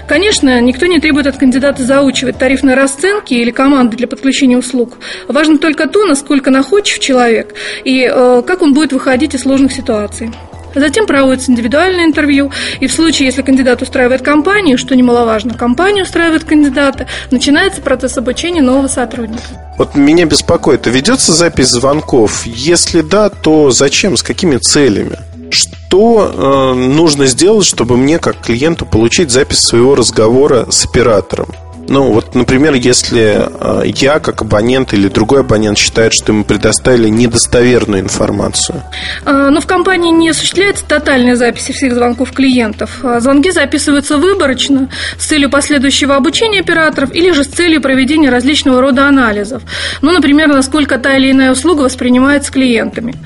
Конечно, 0.06 0.60
никто 0.60 0.86
не 0.86 1.00
требует 1.00 1.26
от 1.26 1.36
кандидата 1.36 1.82
заучивать 1.84 2.38
тарифные 2.38 2.76
расценки 2.76 3.34
или 3.34 3.50
команды 3.50 3.96
для 3.96 4.06
подключения 4.06 4.58
услуг. 4.58 4.98
Важно 5.28 5.58
только 5.58 5.88
то, 5.88 6.06
насколько 6.06 6.50
находчив 6.50 6.98
человек 6.98 7.54
и 7.84 8.08
э, 8.10 8.42
как 8.46 8.62
он 8.62 8.74
будет 8.74 8.92
выходить 8.92 9.34
из 9.34 9.42
сложных 9.42 9.72
ситуаций. 9.72 10.30
Затем 10.74 11.06
проводится 11.06 11.50
индивидуальное 11.50 12.04
интервью, 12.04 12.50
и 12.80 12.86
в 12.86 12.92
случае, 12.92 13.26
если 13.26 13.42
кандидат 13.42 13.82
устраивает 13.82 14.22
компанию, 14.22 14.78
что 14.78 14.94
немаловажно, 14.94 15.54
компания 15.54 16.02
устраивает 16.02 16.44
кандидата, 16.44 17.06
начинается 17.30 17.80
процесс 17.80 18.16
обучения 18.18 18.62
нового 18.62 18.88
сотрудника. 18.88 19.42
Вот 19.78 19.94
меня 19.94 20.26
беспокоит, 20.26 20.86
ведется 20.86 21.32
запись 21.32 21.68
звонков? 21.68 22.44
Если 22.46 23.00
да, 23.00 23.30
то 23.30 23.70
зачем, 23.70 24.16
с 24.16 24.22
какими 24.22 24.58
целями? 24.58 25.18
Что 25.50 26.30
э, 26.32 26.74
нужно 26.74 27.26
сделать, 27.26 27.66
чтобы 27.66 27.96
мне, 27.96 28.18
как 28.18 28.40
клиенту, 28.40 28.86
получить 28.86 29.30
запись 29.30 29.60
своего 29.60 29.94
разговора 29.96 30.70
с 30.70 30.84
оператором? 30.84 31.48
Ну, 31.90 32.12
вот, 32.12 32.36
например, 32.36 32.74
если 32.74 33.48
э, 33.50 33.82
я, 33.84 34.20
как 34.20 34.42
абонент 34.42 34.92
или 34.94 35.08
другой 35.08 35.40
абонент 35.40 35.76
считает, 35.76 36.12
что 36.12 36.30
ему 36.30 36.44
предоставили 36.44 37.08
недостоверную 37.08 38.00
информацию. 38.00 38.84
А, 39.24 39.50
ну, 39.50 39.60
в 39.60 39.66
компании 39.66 40.12
не 40.12 40.28
осуществляется 40.28 40.84
тотальная 40.86 41.34
запись 41.34 41.64
всех 41.64 41.92
звонков 41.92 42.30
клиентов. 42.30 43.00
А, 43.02 43.18
звонки 43.18 43.50
записываются 43.50 44.18
выборочно 44.18 44.88
с 45.18 45.26
целью 45.26 45.50
последующего 45.50 46.14
обучения 46.14 46.60
операторов 46.60 47.12
или 47.12 47.32
же 47.32 47.42
с 47.42 47.48
целью 47.48 47.80
проведения 47.80 48.30
различного 48.30 48.80
рода 48.80 49.08
анализов. 49.08 49.64
Ну, 50.00 50.12
например, 50.12 50.46
насколько 50.46 50.96
та 50.96 51.16
или 51.16 51.32
иная 51.32 51.50
услуга 51.50 51.82
воспринимается 51.82 52.52
клиентами. 52.52 53.16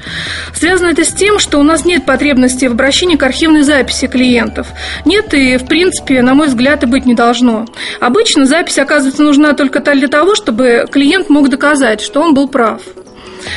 Связано 0.55 0.87
это 0.87 1.05
с 1.05 1.13
тем, 1.13 1.39
что 1.39 1.59
у 1.59 1.63
нас 1.63 1.85
нет 1.85 2.07
потребности 2.07 2.65
в 2.65 2.73
обращении 2.73 3.17
к 3.17 3.23
архивной 3.25 3.61
записи 3.61 4.07
клиентов. 4.07 4.69
Нет 5.05 5.35
и, 5.35 5.59
в 5.59 5.67
принципе, 5.67 6.23
на 6.23 6.33
мой 6.33 6.47
взгляд, 6.47 6.83
и 6.83 6.87
быть 6.87 7.05
не 7.05 7.15
должно. 7.15 7.67
Обычно 8.01 8.47
запись, 8.55 8.79
оказывается, 8.79 9.23
нужна 9.25 9.53
только 9.53 9.81
для 9.81 10.07
того, 10.07 10.37
чтобы 10.37 10.87
клиент 10.91 11.29
мог 11.29 11.49
доказать, 11.49 12.01
что 12.01 12.21
он 12.21 12.35
был 12.35 12.49
прав. 12.49 12.83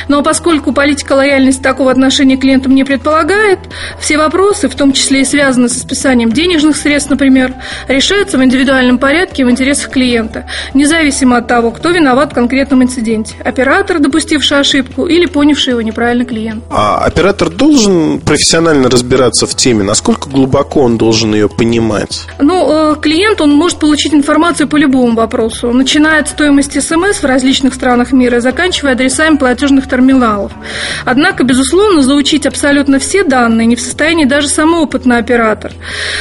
Но 0.08 0.22
поскольку 0.22 0.72
политика 0.72 1.12
лояльности 1.12 1.62
такого 1.62 1.90
отношения 1.90 2.36
к 2.36 2.40
клиентам 2.40 2.74
не 2.74 2.84
предполагает, 2.84 3.58
все 4.00 4.18
вопросы, 4.18 4.68
в 4.68 4.74
том 4.74 4.92
числе 4.92 5.22
и 5.22 5.24
связанные 5.24 5.68
со 5.68 5.80
списанием 5.80 6.32
денежных 6.32 6.76
средств, 6.76 7.10
например, 7.10 7.54
решаются 7.88 8.38
в 8.38 8.44
индивидуальном 8.44 8.98
порядке 8.98 9.44
в 9.44 9.50
интересах 9.50 9.90
клиента, 9.90 10.46
независимо 10.74 11.38
от 11.38 11.46
того, 11.46 11.70
кто 11.70 11.90
виноват 11.90 12.32
в 12.32 12.34
конкретном 12.34 12.82
инциденте. 12.82 13.34
Оператор, 13.44 13.98
допустивший 13.98 14.60
ошибку, 14.60 15.06
или 15.06 15.26
понявший 15.26 15.72
его 15.72 15.82
неправильно 15.82 16.24
клиент. 16.24 16.64
А 16.70 17.04
оператор 17.04 17.50
должен 17.50 18.20
профессионально 18.20 18.90
разбираться 18.90 19.46
в 19.46 19.54
теме? 19.54 19.82
Насколько 19.82 20.28
глубоко 20.28 20.80
он 20.80 20.98
должен 20.98 21.34
ее 21.34 21.48
понимать? 21.48 22.26
Ну, 22.38 22.92
э, 22.92 22.96
клиент, 23.00 23.40
он 23.40 23.52
может 23.52 23.78
получить 23.78 24.14
информацию 24.14 24.68
по 24.68 24.76
любому 24.76 25.14
вопросу, 25.14 25.72
начиная 25.72 26.20
от 26.20 26.28
стоимости 26.28 26.78
СМС 26.78 27.18
в 27.22 27.24
различных 27.24 27.74
странах 27.74 28.12
мира, 28.12 28.40
заканчивая 28.40 28.92
адресами 28.92 29.36
платежных 29.36 29.77
платежных 29.78 29.88
терминалов. 29.88 30.52
Однако, 31.04 31.44
безусловно, 31.44 32.02
заучить 32.02 32.46
абсолютно 32.46 32.98
все 32.98 33.24
данные 33.24 33.66
не 33.66 33.76
в 33.76 33.80
состоянии 33.80 34.24
даже 34.24 34.48
самый 34.48 34.80
опытный 34.80 35.18
оператор. 35.18 35.72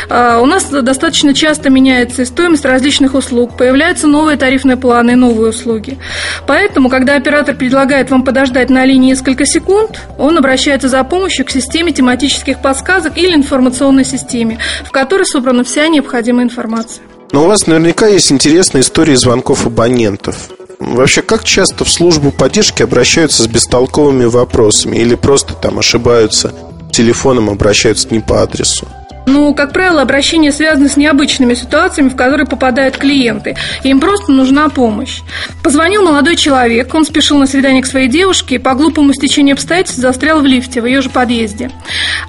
А, 0.10 0.40
у 0.40 0.46
нас 0.46 0.66
достаточно 0.66 1.34
часто 1.34 1.70
меняется 1.70 2.22
и 2.22 2.26
стоимость 2.26 2.66
различных 2.66 3.16
услуг, 3.16 3.58
появляются 3.58 4.08
новые 4.08 4.38
тарифные 4.38 4.78
планы 4.78 5.12
и 5.12 5.16
новые 5.16 5.50
услуги. 5.50 5.98
Поэтому, 6.46 6.90
когда 6.90 7.16
оператор 7.16 7.56
предлагает 7.56 8.10
вам 8.12 8.24
подождать 8.24 8.70
на 8.70 8.86
линии 8.86 9.12
несколько 9.12 9.46
секунд, 9.46 10.02
он 10.18 10.38
обращается 10.38 10.90
за 10.90 11.04
помощью 11.04 11.46
к 11.46 11.52
системе 11.52 11.92
тематических 11.92 12.62
подсказок 12.62 13.18
или 13.18 13.34
информационной 13.34 14.06
системе, 14.06 14.60
в 14.84 14.92
которой 14.92 15.26
собрана 15.26 15.64
вся 15.64 15.88
необходимая 15.88 16.46
информация. 16.46 17.04
Но 17.32 17.44
у 17.44 17.48
вас 17.48 17.68
наверняка 17.68 18.08
есть 18.08 18.32
интересные 18.32 18.82
истории 18.82 19.16
звонков 19.16 19.66
абонентов. 19.66 20.50
Вообще, 20.80 21.22
как 21.22 21.44
часто 21.44 21.86
в 21.86 21.90
службу 21.90 22.32
поддержки 22.32 22.84
обращаются 22.84 23.44
с 23.44 23.48
бестолковыми 23.48 24.26
вопросами 24.26 24.98
или 24.98 25.16
просто 25.16 25.54
там 25.54 25.80
ошибаются 25.80 26.54
телефоном, 26.92 27.50
обращаются 27.50 28.08
не 28.12 28.20
по 28.20 28.42
адресу? 28.44 28.88
Ну, 29.28 29.54
как 29.54 29.74
правило, 29.74 30.02
обращения 30.02 30.54
связаны 30.54 30.88
с 30.88 30.96
необычными 30.96 31.54
ситуациями, 31.54 32.08
в 32.08 32.16
которые 32.16 32.48
попадают 32.48 32.96
клиенты. 32.96 33.58
Им 33.84 34.00
просто 34.00 34.32
нужна 34.32 34.70
помощь. 34.70 35.20
Позвонил 35.62 36.02
молодой 36.02 36.38
человек, 36.38 36.94
он 36.96 37.04
спешил 37.04 37.38
на 37.38 37.46
свидание 37.46 37.84
к 37.84 37.88
своей 37.88 38.08
девушке 38.08 38.56
и 38.56 38.58
по 38.58 38.74
глупому 38.74 39.12
стечению 39.14 39.56
обстоятельств 39.56 40.00
застрял 40.00 40.40
в 40.40 40.46
лифте 40.46 40.82
в 40.82 40.86
ее 40.86 41.02
же 41.02 41.10
подъезде. 41.10 41.72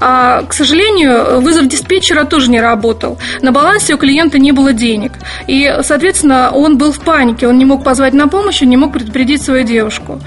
А, 0.00 0.42
к 0.42 0.52
сожалению, 0.52 1.40
вызов 1.40 1.68
диспетчера 1.68 2.24
тоже 2.24 2.50
не 2.50 2.60
работал. 2.60 3.16
На 3.42 3.52
балансе 3.52 3.94
у 3.94 3.96
клиента 3.96 4.40
не 4.40 4.50
было 4.50 4.72
денег. 4.72 5.12
И, 5.46 5.72
соответственно, 5.82 6.50
он 6.52 6.78
был 6.78 6.90
в 6.90 6.98
панике. 6.98 7.46
Он 7.46 7.58
не 7.58 7.64
мог 7.64 7.84
позвать 7.84 8.12
на 8.12 8.26
помощь, 8.26 8.60
он 8.62 8.70
не 8.70 8.76
мог 8.76 8.92
предупредить 8.92 9.40
свою 9.40 9.64
девушку. 9.64 10.20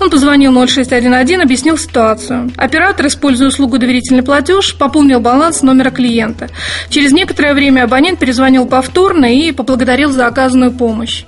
Он 0.00 0.10
позвонил 0.10 0.50
0611, 0.66 1.40
объяснил 1.40 1.78
ситуацию. 1.78 2.50
Оператор, 2.56 3.06
используя 3.06 3.46
услугу 3.46 3.78
доверительный 3.78 4.24
платеж, 4.24 4.76
пополнил 4.76 5.20
баланс 5.20 5.62
номера 5.62 5.90
клиента 5.90 6.15
клиента. 6.16 6.48
Через 6.88 7.12
некоторое 7.12 7.54
время 7.54 7.84
абонент 7.84 8.18
перезвонил 8.18 8.66
повторно 8.66 9.26
и 9.26 9.52
поблагодарил 9.52 10.10
за 10.12 10.26
оказанную 10.26 10.72
помощь. 10.72 11.24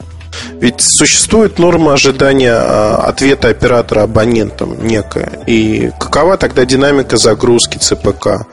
Ведь 0.60 0.80
существует 0.80 1.58
норма 1.58 1.94
ожидания 1.94 2.54
а, 2.54 3.04
ответа 3.06 3.48
оператора 3.48 4.02
абонентам 4.02 4.86
некая. 4.86 5.40
И 5.46 5.90
какова 5.98 6.36
тогда 6.36 6.64
динамика 6.64 7.16
загрузки 7.16 7.78
ЦПК? 7.78 8.46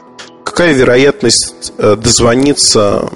Какая 0.44 0.74
вероятность 0.74 1.74
э, 1.78 1.96
дозвониться 1.96 3.10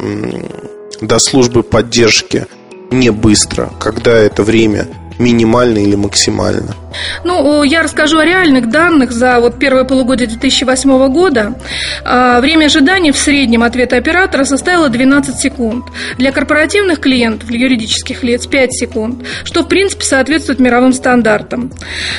до 0.99 1.19
службы 1.19 1.63
поддержки 1.63 2.47
не 2.91 3.11
быстро, 3.11 3.69
когда 3.79 4.11
это 4.11 4.43
время 4.43 4.87
минимально 5.19 5.79
или 5.79 5.95
максимально? 5.95 6.75
Ну, 7.23 7.63
я 7.63 7.83
расскажу 7.83 8.17
о 8.17 8.25
реальных 8.25 8.69
данных 8.69 9.11
за 9.11 9.39
вот 9.39 9.59
первое 9.59 9.83
полугодие 9.83 10.27
2008 10.27 11.09
года. 11.09 11.55
А, 12.03 12.39
время 12.39 12.65
ожидания 12.65 13.11
в 13.11 13.17
среднем 13.17 13.63
ответа 13.63 13.97
оператора 13.97 14.45
составило 14.45 14.89
12 14.89 15.37
секунд. 15.37 15.85
Для 16.17 16.31
корпоративных 16.31 16.99
клиентов, 16.99 17.49
для 17.49 17.59
юридических 17.59 18.23
лиц 18.23 18.47
5 18.47 18.73
секунд, 18.73 19.25
что 19.43 19.63
в 19.63 19.67
принципе 19.67 20.03
соответствует 20.03 20.59
мировым 20.59 20.93
стандартам. 20.93 21.71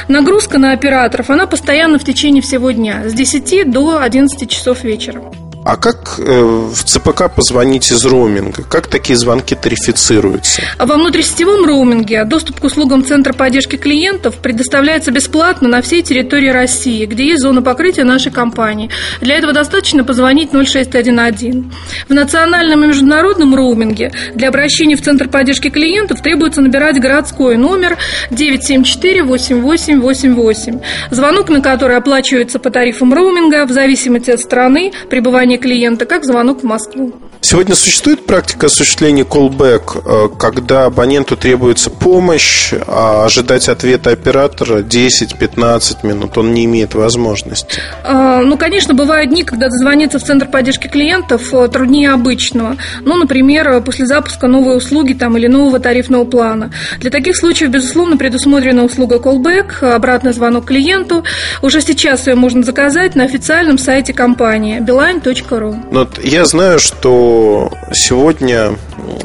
Нагрузка 0.08 0.58
на 0.58 0.72
операторов, 0.72 1.30
она 1.30 1.46
постоянно 1.46 1.98
в 1.98 2.04
течение 2.04 2.42
всего 2.42 2.70
дня, 2.70 3.08
с 3.08 3.14
10 3.14 3.70
до 3.70 4.00
11 4.00 4.48
часов 4.48 4.84
вечера. 4.84 5.22
А 5.62 5.76
как 5.76 6.18
э, 6.18 6.42
в 6.42 6.82
ЦПК 6.84 7.30
позвонить 7.34 7.92
из 7.92 8.06
роуминга? 8.06 8.62
Как 8.62 8.86
такие 8.86 9.18
звонки 9.18 9.54
тарифицируются? 9.54 10.62
Во 10.78 10.94
внутрисетевом 10.94 11.66
роуминге 11.66 12.24
доступ 12.24 12.60
к 12.60 12.64
услугам 12.64 13.04
Центра 13.04 13.34
поддержки 13.34 13.76
клиентов 13.76 14.36
предоставляется 14.36 15.10
бесплатно 15.10 15.68
на 15.68 15.82
всей 15.82 16.00
территории 16.02 16.48
России, 16.48 17.04
где 17.04 17.26
есть 17.26 17.42
зона 17.42 17.60
покрытия 17.60 18.04
нашей 18.04 18.32
компании. 18.32 18.88
Для 19.20 19.36
этого 19.36 19.52
достаточно 19.52 20.02
позвонить 20.02 20.54
0611. 20.54 21.54
В 22.08 22.14
национальном 22.14 22.84
и 22.84 22.86
международном 22.86 23.54
роуминге 23.54 24.12
для 24.34 24.48
обращения 24.48 24.96
в 24.96 25.02
Центр 25.02 25.28
поддержки 25.28 25.68
клиентов 25.68 26.22
требуется 26.22 26.62
набирать 26.62 26.98
городской 26.98 27.58
номер 27.58 27.98
974-8888, 28.30 30.82
звонок 31.10 31.50
на 31.50 31.60
который 31.60 31.98
оплачивается 31.98 32.58
по 32.58 32.70
тарифам 32.70 33.12
роуминга 33.12 33.66
в 33.66 33.72
зависимости 33.72 34.30
от 34.30 34.40
страны 34.40 34.94
пребывания 35.10 35.49
ожидание 35.50 35.58
клиента, 35.58 36.06
как 36.06 36.24
звонок 36.24 36.62
в 36.62 36.66
Москву. 36.66 37.12
Сегодня 37.42 37.74
существует 37.74 38.26
практика 38.26 38.66
осуществления 38.66 39.24
э, 39.24 40.28
когда 40.38 40.84
абоненту 40.84 41.36
требуется 41.36 41.90
помощь, 41.90 42.72
а 42.86 43.24
ожидать 43.24 43.68
ответа 43.68 44.10
оператора 44.10 44.82
10-15 44.82 46.06
минут 46.06 46.36
он 46.36 46.52
не 46.52 46.66
имеет 46.66 46.94
возможности? 46.94 47.80
А, 48.04 48.42
ну, 48.42 48.58
конечно, 48.58 48.92
бывают 48.92 49.30
дни, 49.30 49.42
когда 49.42 49.68
дозвониться 49.68 50.18
в 50.18 50.22
центр 50.22 50.48
поддержки 50.48 50.86
клиентов 50.86 51.52
э, 51.54 51.68
труднее 51.68 52.10
обычного. 52.10 52.76
Ну, 53.00 53.16
например, 53.16 53.80
после 53.80 54.06
запуска 54.06 54.46
новой 54.46 54.76
услуги 54.76 55.14
там, 55.14 55.36
или 55.38 55.46
нового 55.46 55.80
тарифного 55.80 56.24
плана. 56.24 56.70
Для 56.98 57.10
таких 57.10 57.36
случаев, 57.36 57.70
безусловно, 57.70 58.18
предусмотрена 58.18 58.84
услуга 58.84 59.16
callback, 59.16 59.82
обратный 59.82 60.34
звонок 60.34 60.66
клиенту. 60.66 61.24
Уже 61.62 61.80
сейчас 61.80 62.26
ее 62.26 62.34
можно 62.34 62.62
заказать 62.62 63.16
на 63.16 63.24
официальном 63.24 63.78
сайте 63.78 64.12
компании 64.12 64.78
beeline.ru. 64.80 65.39
Но 65.90 66.08
я 66.22 66.44
знаю, 66.44 66.78
что 66.78 67.70
сегодня 67.92 68.76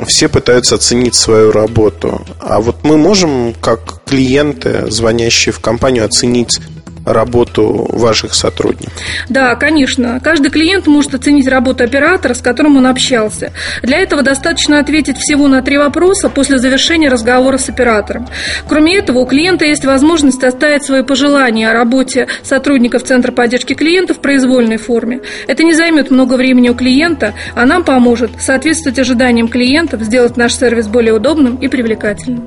все 0.08 0.28
пытаются 0.28 0.76
оценить 0.76 1.16
свою 1.16 1.52
работу. 1.52 2.26
А 2.40 2.60
вот 2.60 2.84
мы 2.84 2.98
можем, 2.98 3.54
как 3.60 4.04
клиенты, 4.06 4.90
звонящие 4.90 5.54
в 5.54 5.60
компанию, 5.60 6.06
оценить 6.06 6.60
работу 7.06 7.88
ваших 7.91 8.34
сотрудников? 8.34 8.94
Да, 9.30 9.56
конечно. 9.56 10.19
Каждый 10.23 10.49
клиент 10.49 10.88
может 10.88 11.14
оценить 11.14 11.48
работу 11.48 11.84
оператора, 11.84 12.34
с 12.34 12.41
которым 12.41 12.77
он 12.77 12.88
общался. 12.88 13.52
Для 13.82 13.99
этого 13.99 14.22
достаточно 14.22 14.80
ответить 14.80 15.18
всего 15.18 15.48
на 15.48 15.61
три 15.61 15.77
вопроса 15.77 16.30
после 16.30 16.57
завершения 16.57 17.10
разговора 17.10 17.57
с 17.57 17.69
оператором. 17.69 18.27
Кроме 18.68 18.98
этого, 18.98 19.19
у 19.19 19.26
клиента 19.26 19.65
есть 19.65 19.86
возможность 19.86 20.44
оставить 20.44 20.84
свои 20.84 21.03
пожелания 21.03 21.69
о 21.69 21.73
работе 21.73 22.27
сотрудников 22.44 23.03
Центра 23.03 23.32
поддержки 23.32 23.73
клиентов 23.73 24.18
в 24.18 24.19
произвольной 24.22 24.77
форме. 24.77 25.22
Это 25.48 25.64
не 25.64 25.73
займет 25.73 26.11
много 26.11 26.36
времени 26.36 26.69
у 26.69 26.76
клиента, 26.76 27.34
а 27.53 27.65
нам 27.65 27.84
поможет 27.84 28.32
соответствовать 28.40 28.99
ожиданиям 28.99 29.48
клиентов, 29.48 30.02
сделать 30.02 30.38
наш 30.38 30.56
сервис 30.56 30.88
более 30.88 31.14
удобным 31.14 31.57
и 31.57 31.68
привлекательным. 31.68 32.45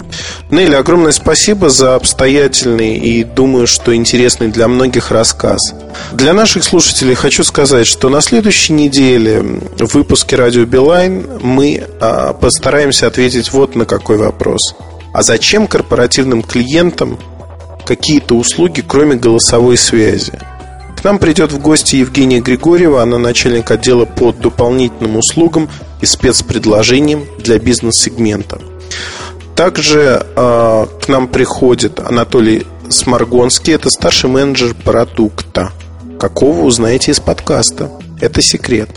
Нелли, 0.51 0.74
огромное 0.74 1.12
спасибо 1.12 1.68
за 1.68 1.94
обстоятельный 1.94 2.97
и, 2.98 3.24
думаю, 3.24 3.66
что 3.66 3.94
интересный 3.94 4.48
интересный 4.49 4.53
для 4.53 4.69
многих 4.69 5.11
рассказ. 5.11 5.75
Для 6.12 6.33
наших 6.33 6.65
слушателей 6.65 7.15
хочу 7.15 7.45
сказать, 7.45 7.87
что 7.87 8.09
на 8.09 8.20
следующей 8.20 8.73
неделе 8.73 9.43
в 9.79 9.95
выпуске 9.95 10.37
«Радио 10.37 10.65
Билайн» 10.65 11.27
мы 11.43 11.87
а, 12.01 12.33
постараемся 12.33 13.07
ответить 13.07 13.53
вот 13.53 13.77
на 13.77 13.85
какой 13.85 14.16
вопрос. 14.16 14.75
А 15.12 15.23
зачем 15.23 15.66
корпоративным 15.66 16.43
клиентам 16.43 17.19
какие-то 17.87 18.37
услуги, 18.37 18.83
кроме 18.87 19.16
голосовой 19.16 19.77
связи? 19.77 20.33
К 21.01 21.05
нам 21.05 21.19
придет 21.19 21.53
в 21.53 21.61
гости 21.61 21.97
Евгения 21.97 22.41
Григорьева, 22.41 23.03
она 23.03 23.19
начальник 23.19 23.70
отдела 23.70 24.05
по 24.05 24.33
дополнительным 24.33 25.16
услугам 25.16 25.69
и 26.03 26.07
спецпредложениям 26.07 27.25
для 27.39 27.59
бизнес-сегмента. 27.59 28.59
Также 29.55 30.25
э, 30.37 30.87
к 31.01 31.09
нам 31.09 31.29
приходит 31.29 32.01
Анатолий 32.01 32.66
Сморгонский– 32.90 33.73
это 33.74 33.90
старший 33.90 34.31
менеджер 34.31 34.74
продукта. 34.74 35.73
Какого 36.19 36.62
узнаете 36.62 37.12
из 37.12 37.20
подкаста. 37.20 37.90
Это 38.20 38.40
секрет. 38.43 38.90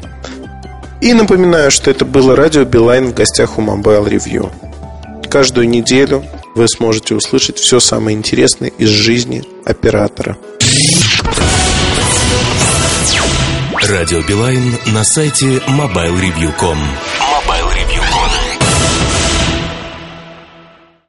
И 1.02 1.14
напоминаю, 1.14 1.72
что 1.72 1.92
это 1.92 2.06
было 2.06 2.36
радио 2.36 2.64
Билайн 2.64 3.08
в 3.08 3.14
гостях 3.14 3.58
у 3.58 3.62
Mobile 3.62 4.08
Review. 4.08 4.52
Каждую 5.30 5.68
неделю 5.68 6.24
вы 6.56 6.68
сможете 6.68 7.16
услышать 7.16 7.58
все 7.58 7.80
самое 7.80 8.18
интересное 8.18 8.70
из 8.70 8.90
жизни 8.90 9.44
оператора. 9.66 10.38
Радио 13.90 14.22
Билайн 14.22 14.78
на 14.88 15.04
сайте 15.04 15.58
mobilereview.com 15.68 16.78